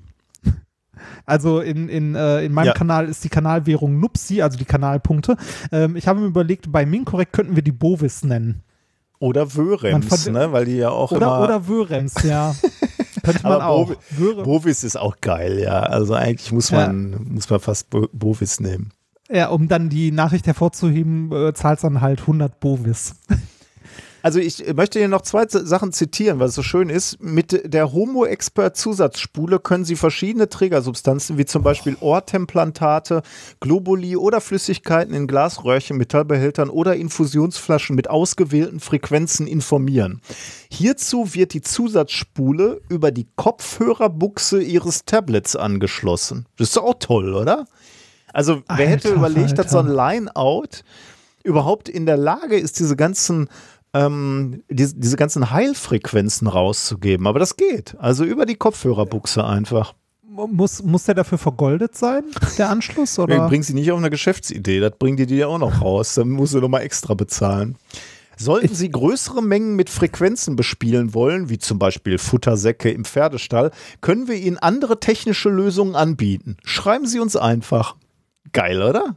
[1.25, 2.73] Also in, in, äh, in meinem Ja.
[2.73, 5.37] Kanal ist die Kanalwährung Nupsi, also die Kanalpunkte.
[5.71, 8.63] Ähm, ich habe mir überlegt, bei Minkorrekt könnten wir die Bovis nennen.
[9.19, 10.51] Oder Wörems, ne?
[10.51, 11.43] weil die ja auch Oder, immer.
[11.43, 12.55] oder Wörems, ja.
[13.23, 13.91] Könnte man Aber auch.
[14.09, 15.81] Wöre, Bovis ist auch geil, ja.
[15.81, 16.87] Also eigentlich muss Ja.
[16.87, 18.91] man, muss man fast Bo Bovis nehmen.
[19.29, 23.15] ja, um dann die Nachricht hervorzuheben, äh, zahlt dann halt 100 Bovis.
[24.21, 27.21] Also ich möchte hier noch zwei Sachen zitieren, weil es so schön ist.
[27.21, 33.23] Mit der Homo-Expert-Zusatzspule können Sie verschiedene Trägersubstanzen wie zum Beispiel Ohrtemplantate,
[33.59, 40.21] Globuli oder Flüssigkeiten in Glasröhrchen, Metallbehältern oder Infusionsflaschen mit ausgewählten Frequenzen informieren.
[40.69, 46.45] Hierzu wird die Zusatzspule über die Kopfhörerbuchse Ihres Tablets angeschlossen.
[46.57, 47.65] Das ist auch toll, oder?
[48.33, 49.87] Also wer hätte Alter überlegt, dass so ein.
[49.87, 50.83] Line-Out
[51.43, 53.49] überhaupt in der Lage ist, diese ganzen
[53.93, 57.27] ähm, diese, diese ganzen Heilfrequenzen rauszugeben.
[57.27, 57.95] Aber das geht.
[57.99, 59.93] Also über die Kopfhörerbuchse einfach.
[60.23, 62.23] Muss, muss der dafür vergoldet sein,
[62.57, 63.13] der Anschluss?
[63.17, 63.47] Ich Oder?
[63.49, 64.79] bring sie nicht auf eine Geschäftsidee.
[64.79, 66.15] Das bringt die dir auch noch raus.
[66.15, 67.75] Dann musst du nochmal extra bezahlen.
[68.37, 74.27] Sollten Sie größere Mengen mit Frequenzen bespielen wollen, wie zum Beispiel Futtersäcke im Pferdestall, können
[74.27, 76.57] wir Ihnen andere technische Lösungen anbieten.
[76.63, 77.97] Schreiben Sie uns einfach.
[78.51, 79.15] Geil, oder?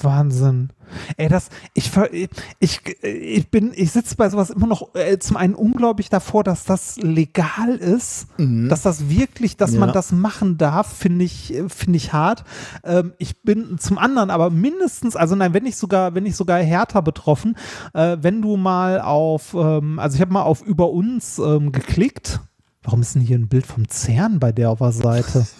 [0.00, 0.70] Wahnsinn.
[1.16, 5.36] Ey, das, ich, ver- ich, ich bin, ich sitze bei sowas immer noch äh, zum
[5.36, 9.92] einen unglaublich davor, dass das legal ist, dass das wirklich, dass man Ja.
[9.92, 12.44] das machen darf, finde ich, äh, finde ich hart.
[12.84, 16.58] Ähm, ich bin zum anderen aber mindestens, also nein, wenn nicht sogar, wenn nicht sogar
[16.60, 17.56] härter betroffen,
[17.94, 22.40] äh, wenn du mal auf, ähm, also ich habe mal auf über uns ähm, geklickt.
[22.82, 25.46] Warum ist denn hier ein Bild vom CERN bei der auf der Seite?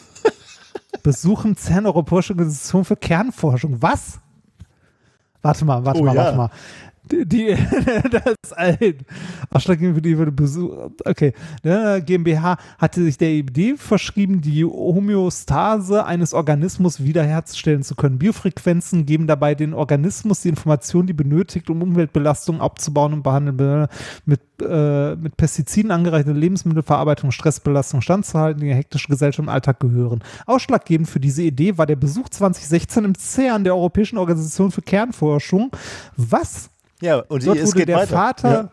[1.03, 3.81] Besuchen CERN Europäische Organisation für Kernforschung.
[3.81, 4.21] Was?
[5.41, 6.25] Warte mal, warte Oh mal, ja.
[6.25, 6.51] warte mal.
[7.13, 7.57] Die, die
[8.11, 8.97] das ein
[9.51, 10.91] Ausschlaggebend für die Besuch.
[11.05, 18.19] Okay, ne, GmbH hatte sich der Idee verschrieben, die Homöostase eines Organismus wiederherzustellen zu können.
[18.19, 23.87] Biofrequenzen geben dabei den Organismus die Information, die benötigt, um Umweltbelastungen abzubauen und behandeln.
[24.25, 30.23] Mit, äh, mit Pestiziden angereicherte Lebensmittelverarbeitung, Stressbelastung standzuhalten, die in hektische Gesellschaft und Alltag gehören.
[30.47, 35.71] Ausschlaggebend für diese Idee war der Besuch 2016 im CERN der Europäischen Organisation für Kernforschung.
[36.17, 36.71] Was?
[37.03, 38.17] Ja, und Dort wurde der weiter.
[38.17, 38.71] Vater, Ja.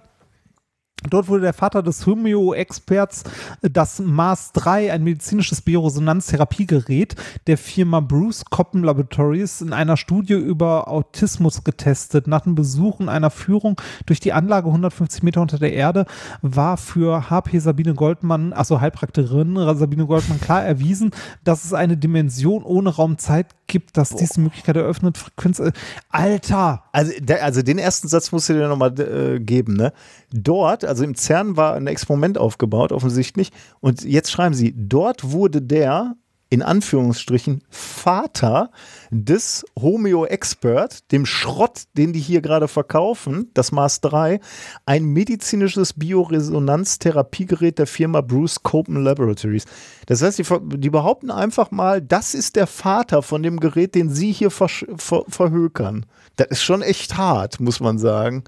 [1.09, 3.23] dort wurde der Vater des Homeo-Experts
[3.63, 7.15] äh, das Mars 3, ein medizinisches Bioresonanztherapiegerät
[7.47, 12.27] der Firma Bruce Coppen Laboratories in einer Studie über Autismus getestet.
[12.27, 16.05] Nach dem Besuch und einer Führung durch die Anlage 150 Meter unter der Erde
[16.43, 21.11] war für HP Sabine Goldmann, also Heilpraktikerin Sabine Goldmann, klar erwiesen,
[21.43, 25.59] dass es eine Dimension ohne Raum-Zeit gibt, dass diese Möglichkeit eröffnet, Frequenz.
[25.59, 25.71] äh,
[26.09, 26.83] Alter!
[26.91, 29.75] Also, also den ersten Satz musst du dir nochmal äh, geben.
[29.75, 29.93] Ne?
[30.33, 33.51] Dort, also im CERN war ein Experiment aufgebaut, offensichtlich.
[33.79, 36.15] Und jetzt schreiben sie, dort wurde der,
[36.51, 38.71] in Anführungsstrichen, Vater
[39.11, 44.39] des Homeo-Expert, dem Schrott, den die hier gerade verkaufen, das Mars 3,
[44.87, 49.65] ein medizinisches Bioresonanztherapiegerät der Firma Bruce Copen Laboratories.
[50.07, 53.93] Das heißt, die, ver- die behaupten einfach mal, das ist der Vater von dem Gerät,
[53.93, 56.05] den sie hier versch- ver verhökern.
[56.37, 58.43] Das ist schon echt hart, muss man sagen.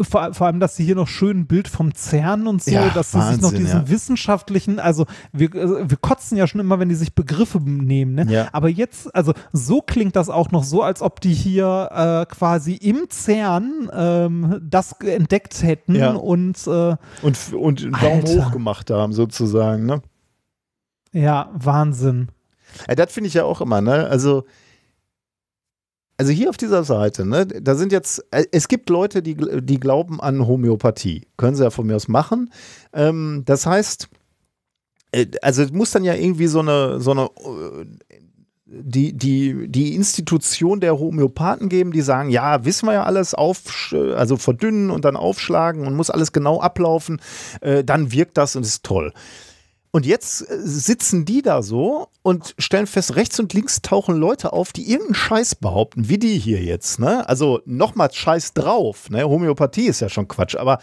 [0.00, 2.88] Vor, vor allem, dass sie hier noch schön ein Bild vom CERN und so, Ja,
[2.90, 3.88] dass sie sich noch Wahnsinn, diesen ja.
[3.88, 8.26] wissenschaftlichen, also wir, also wir kotzen ja schon immer, wenn die sich Begriffe nehmen, ne?
[8.28, 8.48] Ja.
[8.52, 12.74] Aber jetzt, also so klingt das auch noch so, als ob die hier äh, quasi
[12.74, 18.46] im CERN ähm, das entdeckt hätten und äh, Und, und einen Daumen Alter.
[18.46, 20.02] hoch gemacht haben, sozusagen, ne?
[21.12, 22.28] ja, Wahnsinn.
[22.88, 24.06] Ja, das finde ich ja auch immer, ne?
[24.06, 24.44] Also,
[26.18, 29.80] also hier auf dieser Seite, ne, da sind jetzt, äh, es gibt Leute, die, die
[29.80, 31.26] glauben an Homöopathie.
[31.36, 32.52] Können sie ja von mir aus machen.
[32.92, 34.08] Ähm, das heißt,
[35.12, 37.86] äh, also es muss dann ja irgendwie so eine, so eine, äh,
[38.66, 43.92] die, die, die Institution der Homöopathen geben, die sagen, ja, wissen wir ja alles, auf,
[43.92, 47.20] also verdünnen und dann aufschlagen und muss alles genau ablaufen,
[47.60, 49.12] äh, dann wirkt das und ist toll.
[49.94, 54.54] Und jetzt äh, sitzen die da so und stellen fest, rechts und links tauchen Leute
[54.54, 56.98] auf, die irgendeinen Scheiß behaupten, wie die hier jetzt.
[56.98, 57.28] Ne?
[57.28, 59.10] Also nochmal Scheiß drauf.
[59.10, 59.22] Ne?
[59.24, 60.56] Homöopathie ist ja schon Quatsch.
[60.56, 60.78] Aber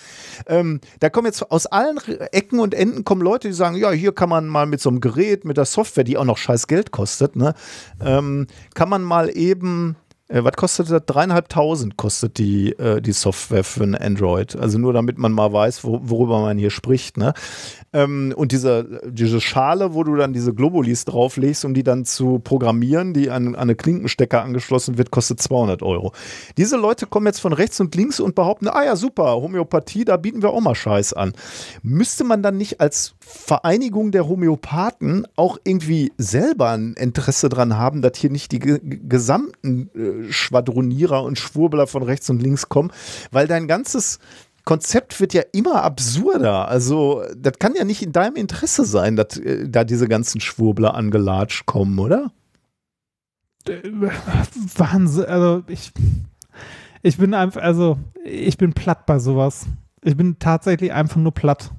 [0.45, 1.97] ähm, da kommen jetzt aus allen
[2.31, 5.01] Ecken und Enden kommen Leute, die sagen, ja, hier kann man mal mit so einem
[5.01, 7.55] Gerät, mit der Software, die auch noch scheiß Geld kostet, ne?
[7.99, 9.95] ähm, kann man mal eben
[10.29, 11.01] äh, was kostet das?
[11.05, 14.55] Dreieinhalbtausend kostet die, äh, die Software für ein Android.
[14.55, 17.17] Also nur damit man mal weiß, wo, worüber man hier spricht.
[17.17, 17.33] Ne?
[17.92, 22.40] Ähm, und diese, diese Schale, wo du dann diese Globulis drauflegst, um die dann zu
[22.40, 26.14] programmieren, die an, an eine Klinkenstecker angeschlossen wird, kostet 200 Euro.
[26.58, 30.18] Diese Leute kommen jetzt von rechts und links und behaupten, ah ja, super, Homöopathie, da
[30.18, 31.34] bieten wir auch mal Scheiß an.
[31.82, 38.01] Müsste man dann nicht als Vereinigung der Homöopathen auch irgendwie selber ein Interesse dran haben,
[38.01, 42.92] dass hier nicht die ge gesamten äh, Schwadronierer und Schwurbler von rechts und links kommen,
[43.32, 44.19] weil dein ganzes
[44.65, 46.67] Konzept wird ja immer absurder.
[46.67, 50.93] Also, das kann ja nicht in deinem Interesse sein, dass äh, da diese ganzen Schwurbler
[50.93, 52.31] angelatscht kommen, oder?
[54.75, 55.91] Wahnsinn, also ich,
[57.03, 59.65] ich bin einfach, also ich bin platt bei sowas.
[60.03, 61.71] Ich bin tatsächlich einfach nur platt.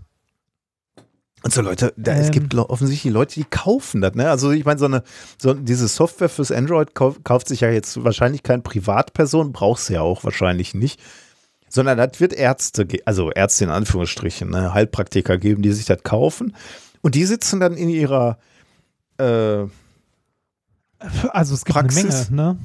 [1.43, 2.33] Und so Leute, da, es Ähm.
[2.33, 4.15] gibt lo- offensichtlich Leute, die kaufen das.
[4.15, 4.29] Ne?
[4.29, 5.03] Also ich meine, so eine,
[5.39, 9.95] so diese Software fürs Android kauf, kauft sich ja jetzt wahrscheinlich kein Privatperson, braucht sie
[9.95, 11.01] ja auch wahrscheinlich nicht.
[11.73, 14.75] Sondern das wird Ärzte, also Ärzte in Anführungsstrichen, ne?
[14.75, 16.55] Heilpraktiker geben, die sich das kaufen.
[17.01, 18.39] Und die sitzen dann in ihrer
[19.19, 19.65] äh,
[21.31, 22.29] Also es gibt Praxis?
[22.29, 22.59] eine Menge, ne?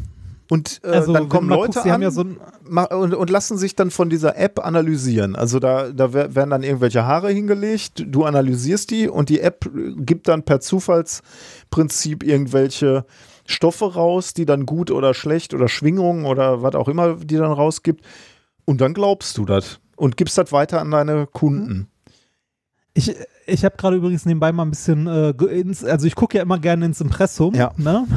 [0.49, 3.91] und äh, Also dann kommen Leute guckst, an ja so und, und lassen sich dann
[3.91, 5.35] von dieser App analysieren.
[5.35, 9.69] Also da, da wer- werden dann irgendwelche Haare hingelegt, du analysierst die und die App
[9.97, 13.05] gibt dann per Zufallsprinzip irgendwelche
[13.47, 17.51] Stoffe raus, die dann gut oder schlecht oder Schwingungen oder was auch immer die dann
[17.51, 18.03] rausgibt.
[18.65, 21.87] Und dann glaubst du das und gibst das weiter an deine Kunden.
[22.93, 23.13] Ich,
[23.45, 26.59] ich habe gerade übrigens nebenbei mal ein bisschen, äh, ins, also ich gucke ja immer
[26.59, 27.73] gerne ins Impressum, Ja.
[27.77, 28.07] ne?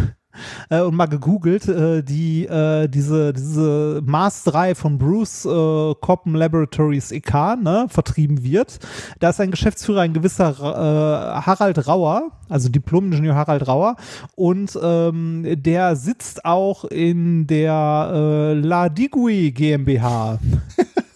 [0.71, 6.35] Äh, und mal gegoogelt, äh, die, äh, diese, diese Mars 3 von Bruce äh, Coppen
[6.35, 8.79] Laboratories EK, ne, vertrieben wird.
[9.21, 13.97] Da ist ein Geschäftsführer, ein gewisser äh, Harald Rauer, also Diplom-Ingenieur Harald Rauer,
[14.35, 20.39] und ähm, der sitzt auch in der äh, La Digui GmbH.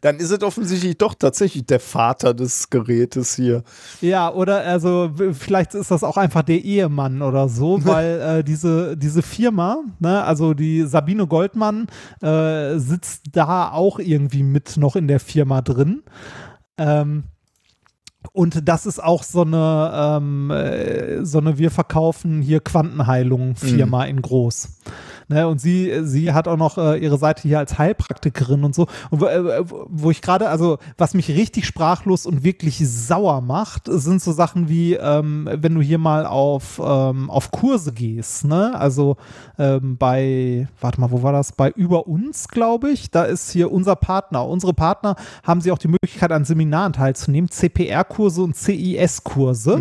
[0.00, 3.62] Dann ist es offensichtlich doch tatsächlich der Vater des Gerätes hier.
[4.00, 8.96] Ja, oder also vielleicht ist das auch einfach der Ehemann oder so, weil äh, diese,
[8.96, 11.86] diese Firma, ne, also die Sabine Goldmann
[12.22, 16.02] äh, sitzt da auch irgendwie mit noch in der Firma drin.
[16.78, 17.24] Ähm,
[18.32, 24.22] und das ist auch so eine, ähm, äh, so eine Wir verkaufen hier Quantenheilung-Firma in
[24.22, 24.68] groß.
[25.30, 28.88] Ne, und sie, sie hat auch noch äh, ihre Seite hier als Heilpraktikerin und so.
[29.10, 33.82] Und wo, äh, wo ich gerade, also was mich richtig sprachlos und wirklich sauer macht,
[33.86, 38.74] sind so Sachen wie, ähm, wenn du hier mal auf, ähm, auf Kurse gehst, ne?
[38.74, 39.18] Also
[39.56, 41.52] ähm, bei, warte mal, wo war das?
[41.52, 43.12] Bei Über uns, glaube ich.
[43.12, 44.44] Da ist hier unser Partner.
[44.48, 49.78] Unsere Partner haben sie auch die Möglichkeit, an Seminaren teilzunehmen, CPR-Kurse und CIS-Kurse.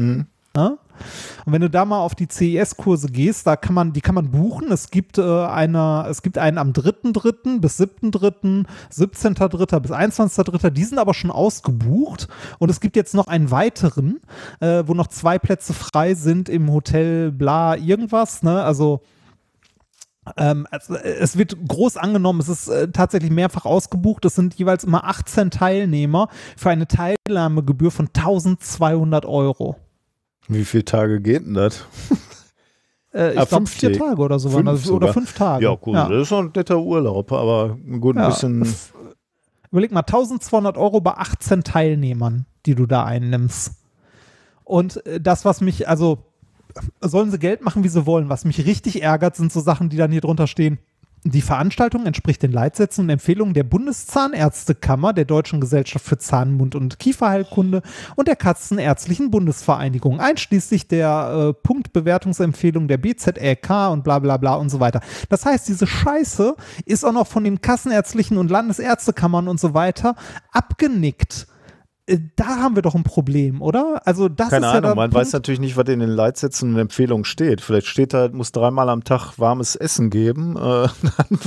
[0.56, 0.78] Ne?
[1.46, 4.32] Und wenn du da mal auf die CES-Kurse gehst, da kann man, die kann man
[4.32, 4.72] buchen.
[4.72, 7.60] Es gibt äh, eine, es gibt einen am 3.3.
[7.60, 9.80] bis 7.3., 17.3.
[9.80, 10.70] bis 21.3.
[10.70, 12.28] Die sind aber schon ausgebucht.
[12.60, 14.20] Und es gibt jetzt noch einen weiteren,
[14.60, 18.44] äh, wo noch zwei Plätze frei sind im Hotel bla irgendwas.
[18.44, 18.64] Ne?
[18.64, 19.02] Also
[20.38, 24.26] ähm, also, es wird groß angenommen, es ist äh, tatsächlich mehrfach ausgebucht.
[24.26, 29.76] Es sind jeweils immer 18 Teilnehmer für eine Teilnahmegebühr von 1200 Euro.
[30.50, 31.86] Wie viele Tage geht denn das?
[33.12, 34.10] Äh, ich Ah, glaube vier Tage.
[34.12, 34.88] Tage oder so waren das.
[34.88, 35.66] Oder fünf Tage.
[35.66, 38.28] Ja, gut, das ist schon ein netter Urlaub, aber gut, ein Ja.
[38.28, 38.72] bisschen.
[39.72, 43.72] Überleg mal, 1200 Euro bei 18 Teilnehmern, die du da einnimmst.
[44.64, 46.20] Und äh, das, was mich, also
[47.02, 48.30] sollen sie Geld machen, wie sie wollen.
[48.30, 50.78] Was mich richtig ärgert, sind so Sachen, die dann hier drunter stehen.
[51.26, 56.76] Die Veranstaltung entspricht den Leitsätzen und Empfehlungen der Bundeszahnärztekammer, der Deutschen Gesellschaft für Zahn-, Mund-
[56.76, 57.82] und Kieferheilkunde
[58.16, 64.70] und der Kassenärztlichen Bundesvereinigung, einschließlich der äh, Punktbewertungsempfehlung der BZLK und bla bla bla und
[64.70, 65.02] so weiter.
[65.28, 70.16] Das heißt, diese Scheiße ist auch noch von den Kassenärztlichen und Landesärztekammern und so weiter
[70.54, 71.48] abgenickt.
[72.10, 74.02] Äh, Da haben wir doch ein Problem, oder?
[74.06, 75.26] Also das Keine ist ja Ahnung, der man Punkt.
[75.28, 77.62] weiß natürlich nicht, was in den Leitsätzen und Empfehlungen steht.
[77.62, 80.56] Vielleicht steht da, muss dreimal am Tag warmes Essen geben.
[80.56, 80.90] Äh, dann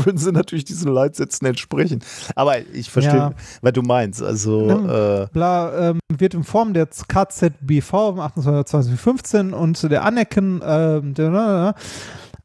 [0.05, 2.01] würden sie natürlich diesen Leitsätzen entsprechen.
[2.37, 3.33] Aber ich verstehe, Ja.
[3.63, 4.23] was du meinst.
[4.23, 11.15] Also, äh, bla, ähm, wird in Form der KZBV vom 28.15 und der Anecken ähm,
[11.15, 11.75] der,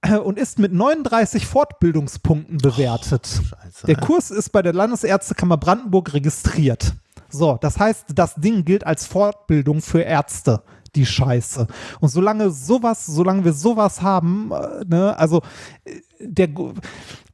[0.01, 3.25] äh, und ist mit 39 Fortbildungspunkten bewertet.
[3.27, 4.01] Scheiße, der ja.
[4.01, 6.93] Kurs ist bei der Landesärztekammer Brandenburg registriert.
[7.29, 10.63] So, das heißt, das Ding gilt als Fortbildung für Ärzte.
[10.95, 11.67] Die Scheiße.
[11.99, 15.41] Und solange sowas, solange wir sowas haben, äh, ne, also
[15.85, 16.49] äh, der,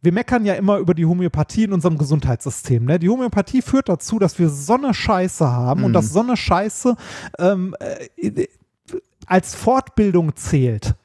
[0.01, 2.83] wir meckern ja immer über die Homöopathie in unserem Gesundheitssystem.
[2.83, 2.99] Ne?
[2.99, 6.95] Die Homöopathie führt dazu, dass wir so eine Scheiße haben und dass so eine Scheiße
[7.39, 8.47] ähm, äh,
[9.27, 10.95] als Fortbildung zählt.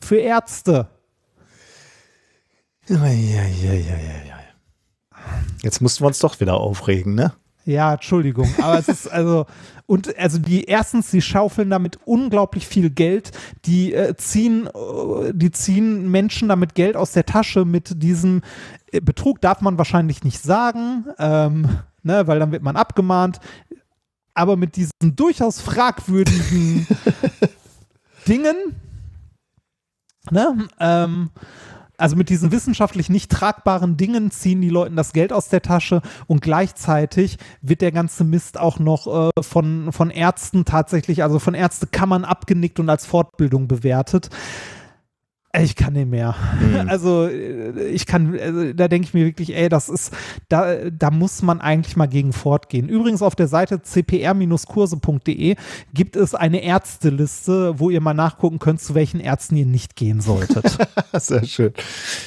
[0.00, 0.88] Für Ärzte.
[2.88, 3.96] ja, ja, ja, ja,
[4.28, 4.38] ja.
[5.62, 7.32] Jetzt mussten wir uns doch wieder aufregen, ne?
[7.64, 9.46] Ja, Entschuldigung, aber es ist also
[9.86, 13.30] und also die erstens, die schaufeln damit unglaublich viel Geld,
[13.66, 18.42] die äh, ziehen, äh, die ziehen Menschen damit Geld aus der Tasche mit diesem
[18.90, 21.68] äh, Betrug darf man wahrscheinlich nicht sagen, ähm,
[22.02, 23.38] ne, weil dann wird man abgemahnt,
[24.34, 26.86] aber mit diesen durchaus fragwürdigen
[28.26, 28.56] Dingen,
[30.30, 31.30] ne, ähm,
[31.96, 36.02] also mit diesen wissenschaftlich nicht tragbaren Dingen ziehen die Leuten das Geld aus der Tasche
[36.26, 41.54] und gleichzeitig wird der ganze Mist auch noch äh, von, von Ärzten tatsächlich, also von
[41.54, 44.30] Ärztekammern abgenickt und als Fortbildung bewertet.
[45.60, 46.34] Ich kann nicht mehr.
[46.88, 50.12] Also äh, ich kann, also, da denke ich mir wirklich, ey, das ist,
[50.48, 52.88] da, da muss man eigentlich mal gegen fortgehen.
[52.88, 55.56] Übrigens auf der Seite cpr-kurse.de
[55.92, 60.20] gibt es eine Ärzteliste, wo ihr mal nachgucken könnt, zu welchen Ärzten ihr nicht gehen
[60.22, 60.78] solltet.
[61.12, 61.72] Sehr schön.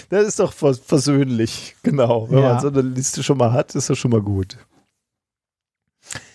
[0.09, 2.29] Das ist doch vers versöhnlich, genau.
[2.29, 2.53] Wenn Ja.
[2.53, 4.57] man so eine Liste schon mal hat, ist das schon mal gut.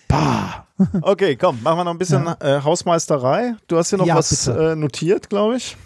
[0.07, 0.67] bah.
[1.01, 3.55] Okay, komm, machen wir noch ein bisschen äh, Hausmeisterei.
[3.67, 5.77] Du hast hier noch Ja, was äh, notiert, glaube ich.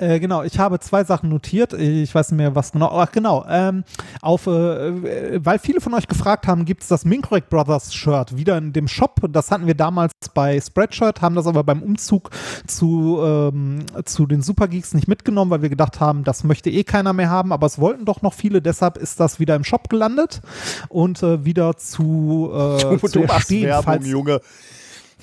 [0.00, 1.74] Äh, genau, ich habe zwei Sachen notiert.
[1.74, 2.88] Ich weiß nicht mehr, was genau.
[2.90, 3.44] Ach, genau.
[3.48, 3.84] Ähm,
[4.22, 8.56] auf, äh, weil viele von euch gefragt haben, gibt es das Minkorrect Brothers Shirt wieder
[8.56, 9.20] in dem Shop?
[9.28, 12.30] Das hatten wir damals bei Spreadshirt, haben das aber beim Umzug
[12.66, 17.12] zu, ähm, zu den Supergeeks nicht mitgenommen, weil wir gedacht haben, das möchte eh keiner
[17.12, 17.52] mehr haben.
[17.52, 18.62] Aber es wollten doch noch viele.
[18.62, 20.40] Deshalb ist das wieder im Shop gelandet
[20.88, 24.40] und äh, wieder zu, äh, Du, zu du erstehen, Werbung, Junge.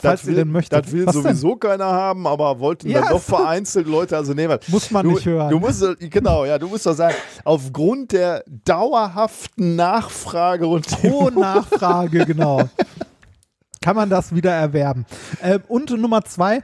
[0.02, 0.86] Falls das ihr will, denn möchtet.
[0.86, 1.24] Das will Was denn?
[1.24, 5.12] sowieso keiner haben, aber wollten Ja, dann doch vereinzelt Leute, also was- Muss man du,
[5.14, 5.50] nicht hören.
[5.50, 11.12] Du musst, äh, genau, ja, du musst doch sagen, aufgrund der dauerhaften Nachfrage und dem
[11.12, 12.70] Hohe Nachfrage, genau.
[13.82, 15.06] Kann man das wieder erwerben.
[15.42, 16.64] Ähm, und Nummer zwei.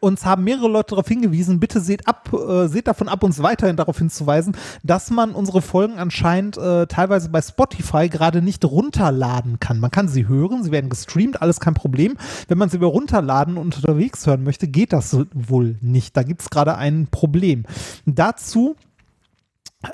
[0.00, 3.76] Uns haben mehrere Leute darauf hingewiesen, bitte seht ab, äh, seht davon ab, uns weiterhin
[3.76, 9.80] darauf hinzuweisen, dass man unsere Folgen anscheinend äh, teilweise bei Spotify gerade nicht runterladen kann.
[9.80, 12.16] Man kann sie hören, sie werden gestreamt, alles kein Problem.
[12.48, 16.16] Wenn man sie über runterladen und unterwegs hören möchte, geht das wohl nicht.
[16.16, 17.64] Da gibt es gerade ein Problem.
[18.06, 18.76] Dazu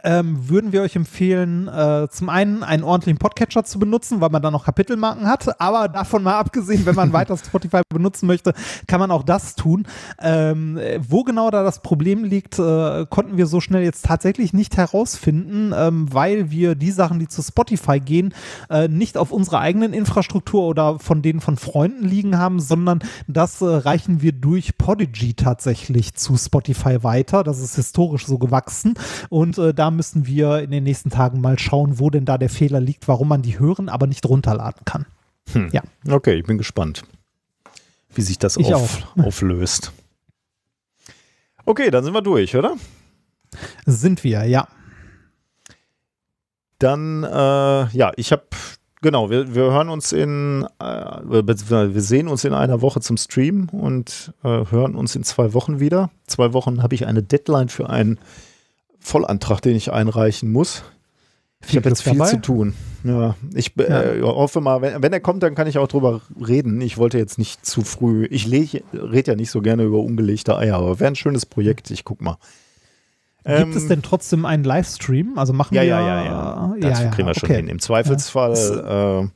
[0.05, 4.43] ähm, würden wir euch empfehlen, äh, zum einen einen ordentlichen Podcatcher zu benutzen, weil man
[4.43, 5.61] da noch Kapitelmarken hat.
[5.61, 8.53] Aber davon mal abgesehen, wenn man weiter Spotify benutzen möchte,
[8.87, 9.87] kann man auch das tun.
[10.21, 14.53] Ähm, äh, wo genau da das Problem liegt, äh, konnten wir so schnell jetzt tatsächlich
[14.53, 18.35] nicht herausfinden, ähm, weil wir die Sachen, die zu Spotify gehen,
[18.71, 23.61] äh, nicht auf unserer eigenen Infrastruktur oder von denen von Freunden liegen haben, sondern das
[23.61, 27.43] äh, reichen wir durch Podigy tatsächlich zu Spotify weiter.
[27.45, 28.95] Das ist historisch so gewachsen
[29.29, 32.51] und äh, da müssen wir in den nächsten Tagen mal schauen, wo denn da der
[32.51, 35.07] Fehler liegt, warum man die hören, aber nicht runterladen kann.
[35.73, 35.83] Ja.
[36.09, 37.05] Okay, ich bin gespannt,
[38.15, 39.93] wie sich das auf, auflöst.
[41.65, 42.77] Okay, dann sind wir durch, oder?
[43.87, 44.69] Sind wir, ja.
[46.79, 48.45] Dann, äh, ja, ich habe,
[49.01, 53.69] genau, wir, wir hören uns in, äh, wir sehen uns in einer Woche zum Stream
[53.71, 56.11] und äh, hören uns in zwei Wochen wieder.
[56.27, 58.19] Zwei Wochen habe ich eine Deadline für einen
[58.99, 60.83] Vollantrag, den ich einreichen muss.
[61.67, 62.31] Ich habe jetzt viel dabei.
[62.31, 62.75] zu tun.
[63.05, 66.81] Ja, ich äh, hoffe mal, wenn, wenn er kommt, dann kann ich auch drüber reden.
[66.81, 68.27] Ich wollte jetzt nicht zu früh.
[68.31, 71.91] Ich rede ja nicht so gerne über ungelegte Eier, aber wäre ein schönes Projekt.
[71.91, 72.37] Ich guck mal.
[73.45, 75.39] Gibt Ähm, es denn trotzdem einen Livestream?
[75.39, 76.75] Also machen ja, wir ja, ja, ja.
[76.81, 77.57] Das ja, ja, kriegen wir schon okay.
[77.57, 77.69] hin.
[77.69, 79.31] Im Zweifelsfall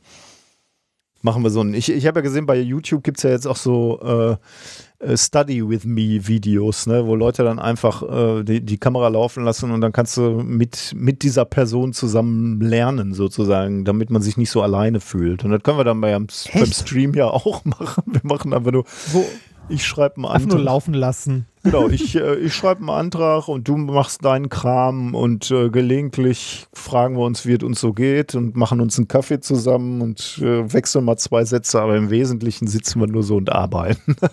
[1.23, 1.73] machen wir so ein.
[1.75, 4.37] Ich, ich habe ja gesehen, bei YouTube gibt es ja jetzt auch so äh, äh,
[5.17, 9.71] Study with Me Videos, ne, wo Leute dann einfach äh, die, die Kamera laufen lassen
[9.71, 14.51] und dann kannst du mit, mit dieser Person zusammen lernen, sozusagen, damit man sich nicht
[14.51, 15.45] so alleine fühlt.
[15.45, 18.03] Und das können wir dann beim, beim Stream ja auch machen.
[18.07, 18.85] Wir machen einfach nur.
[19.13, 19.25] Wo,
[19.69, 20.73] Ich schreibe einen einfach nur Antrag.
[20.73, 21.47] laufen lassen.
[21.65, 26.67] Genau, ich, äh, ich schreibe einen Antrag und du machst deinen Kram und äh, gelegentlich
[26.73, 30.39] fragen wir uns, wie es uns so geht und machen uns einen Kaffee zusammen und
[30.43, 34.17] äh, wechseln mal zwei Sätze, aber im Wesentlichen sitzen wir nur so und arbeiten.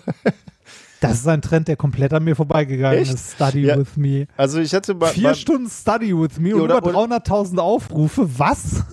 [1.00, 3.14] Das ist ein Trend, der komplett an mir vorbeigegangen Echt?
[3.14, 3.32] ist.
[3.34, 3.78] Study Ja.
[3.78, 4.26] with me.
[4.36, 8.28] Also ich hatte bei, Vier bei, Stunden Study with me und Oder- über 300.000 Aufrufe.
[8.38, 8.84] Was?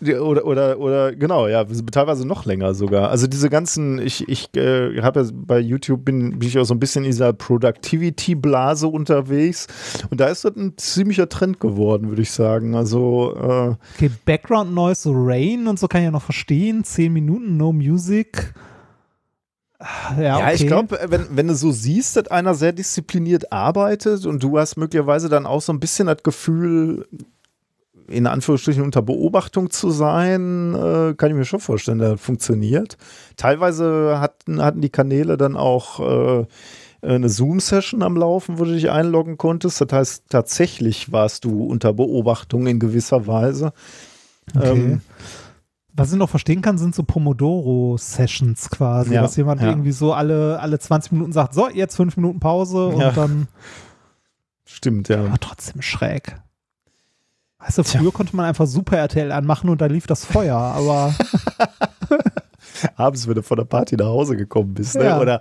[0.00, 3.10] oder, oder, oder genau, ja, teilweise noch länger sogar.
[3.10, 6.74] Also diese ganzen, ich, ich äh, habe ja bei YouTube bin, bin ich auch so
[6.74, 9.66] ein bisschen in dieser Productivity-Blase unterwegs
[10.10, 12.74] und da ist das ein ziemlicher Trend geworden, würde ich sagen.
[12.74, 16.84] Also äh, Okay, Background Noise, so Rain und so kann ich ja noch verstehen.
[16.84, 18.54] Zehn Minuten, no music.
[20.16, 20.54] Ja, Ja, okay.
[20.54, 24.76] ich glaube, wenn, wenn du so siehst, dass einer sehr diszipliniert arbeitet und du hast
[24.76, 27.06] möglicherweise dann auch so ein bisschen das Gefühl,
[28.08, 32.96] in Anführungsstrichen unter Beobachtung zu sein, äh, kann ich mir schon vorstellen, das funktioniert.
[33.36, 36.46] Teilweise hatten, hatten die Kanäle dann auch äh,
[37.02, 39.80] eine Zoom-Session am Laufen, wo du dich einloggen konntest.
[39.80, 43.72] Das heißt, tatsächlich warst du unter Beobachtung in gewisser Weise.
[44.54, 44.70] Okay.
[44.70, 45.00] Ähm,
[45.96, 49.68] Was ich noch verstehen kann, sind so Pomodoro-Sessions quasi, Ja, dass jemand ja.
[49.68, 53.12] irgendwie so alle, alle 20 Minuten sagt, so, jetzt fünf Minuten Pause und Ja.
[53.12, 53.46] dann
[54.64, 55.20] stimmt, ja.
[55.24, 56.36] aber trotzdem schräg.
[57.60, 61.14] Weißt du, früher konnte man einfach Super RTL anmachen und da lief das Feuer, aber
[62.96, 65.04] Abends, wenn du von der Party nach Hause gekommen bist, ne?
[65.04, 65.20] Ja.
[65.20, 65.40] oder,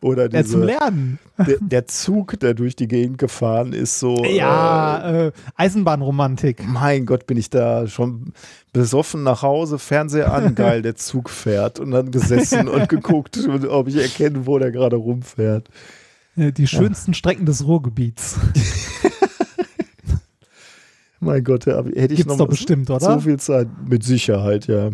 [0.00, 1.18] oder ja, zum diese, Lernen.
[1.38, 4.22] der, der Zug, der durch die Gegend gefahren ist, so.
[4.24, 6.66] Äh, Ja, äh, Eisenbahnromantik.
[6.66, 8.32] mein Gott, bin ich da schon
[8.72, 11.78] besoffen nach Hause, Fernseher an, geil, der Zug fährt.
[11.78, 13.38] Und dann gesessen und geguckt,
[13.68, 15.68] ob ich erkenne, wo der gerade rumfährt.
[16.36, 18.36] Äh, Die schönsten Strecken des Ruhrgebiets.
[21.18, 23.00] Mein Gott, hätte ich Gibt's noch doch bestimmt, oder?
[23.00, 23.68] so viel Zeit.
[23.88, 24.90] Mit Sicherheit, ja.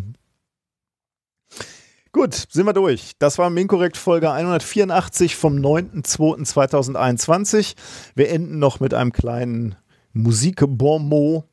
[2.13, 3.13] Gut, sind wir durch.
[3.19, 7.75] Das war Minkorrekt Folge 184 vom 9.2.2021.
[8.15, 9.77] Wir enden noch mit einem kleinen
[10.13, 11.45] Musikbonmot.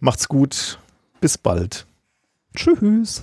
[0.00, 0.78] Macht's gut.
[1.22, 1.86] Bis bald.
[2.54, 3.22] Tschüss.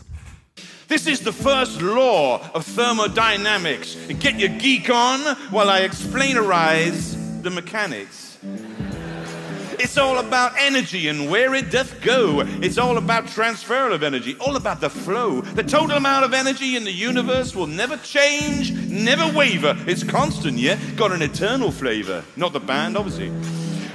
[0.87, 3.95] This is the first law of thermodynamics.
[4.19, 5.19] Get your geek on
[5.51, 8.30] while I explainerize the mechanics.
[9.83, 12.41] It's all about energy and where it doth go.
[12.61, 15.41] It's all about transfer of energy, all about the flow.
[15.41, 19.75] The total amount of energy in the universe will never change, never waver.
[19.87, 20.79] It's constant, yeah?
[20.95, 22.23] Got an eternal flavor.
[22.35, 23.31] Not the band, obviously.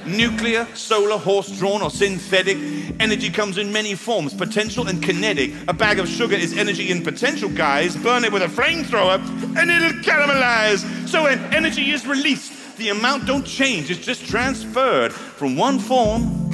[0.05, 2.56] Nuclear, solar, horse drawn, or synthetic.
[2.98, 5.52] Energy comes in many forms potential and kinetic.
[5.68, 7.97] A bag of sugar is energy in potential, guys.
[7.97, 9.20] Burn it with a flamethrower
[9.56, 11.08] and it'll caramelize.
[11.08, 16.50] So when energy is released, the amount don't change, it's just transferred from one form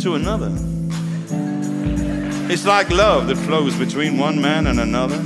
[0.00, 0.52] to another.
[2.50, 5.16] It's like love that flows between one man and another.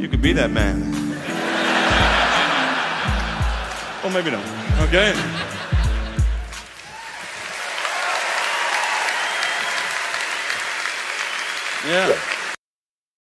[0.00, 0.92] You could be that man.
[4.04, 4.44] Or maybe not.
[4.88, 5.14] Okay?
[11.86, 12.33] Yeah.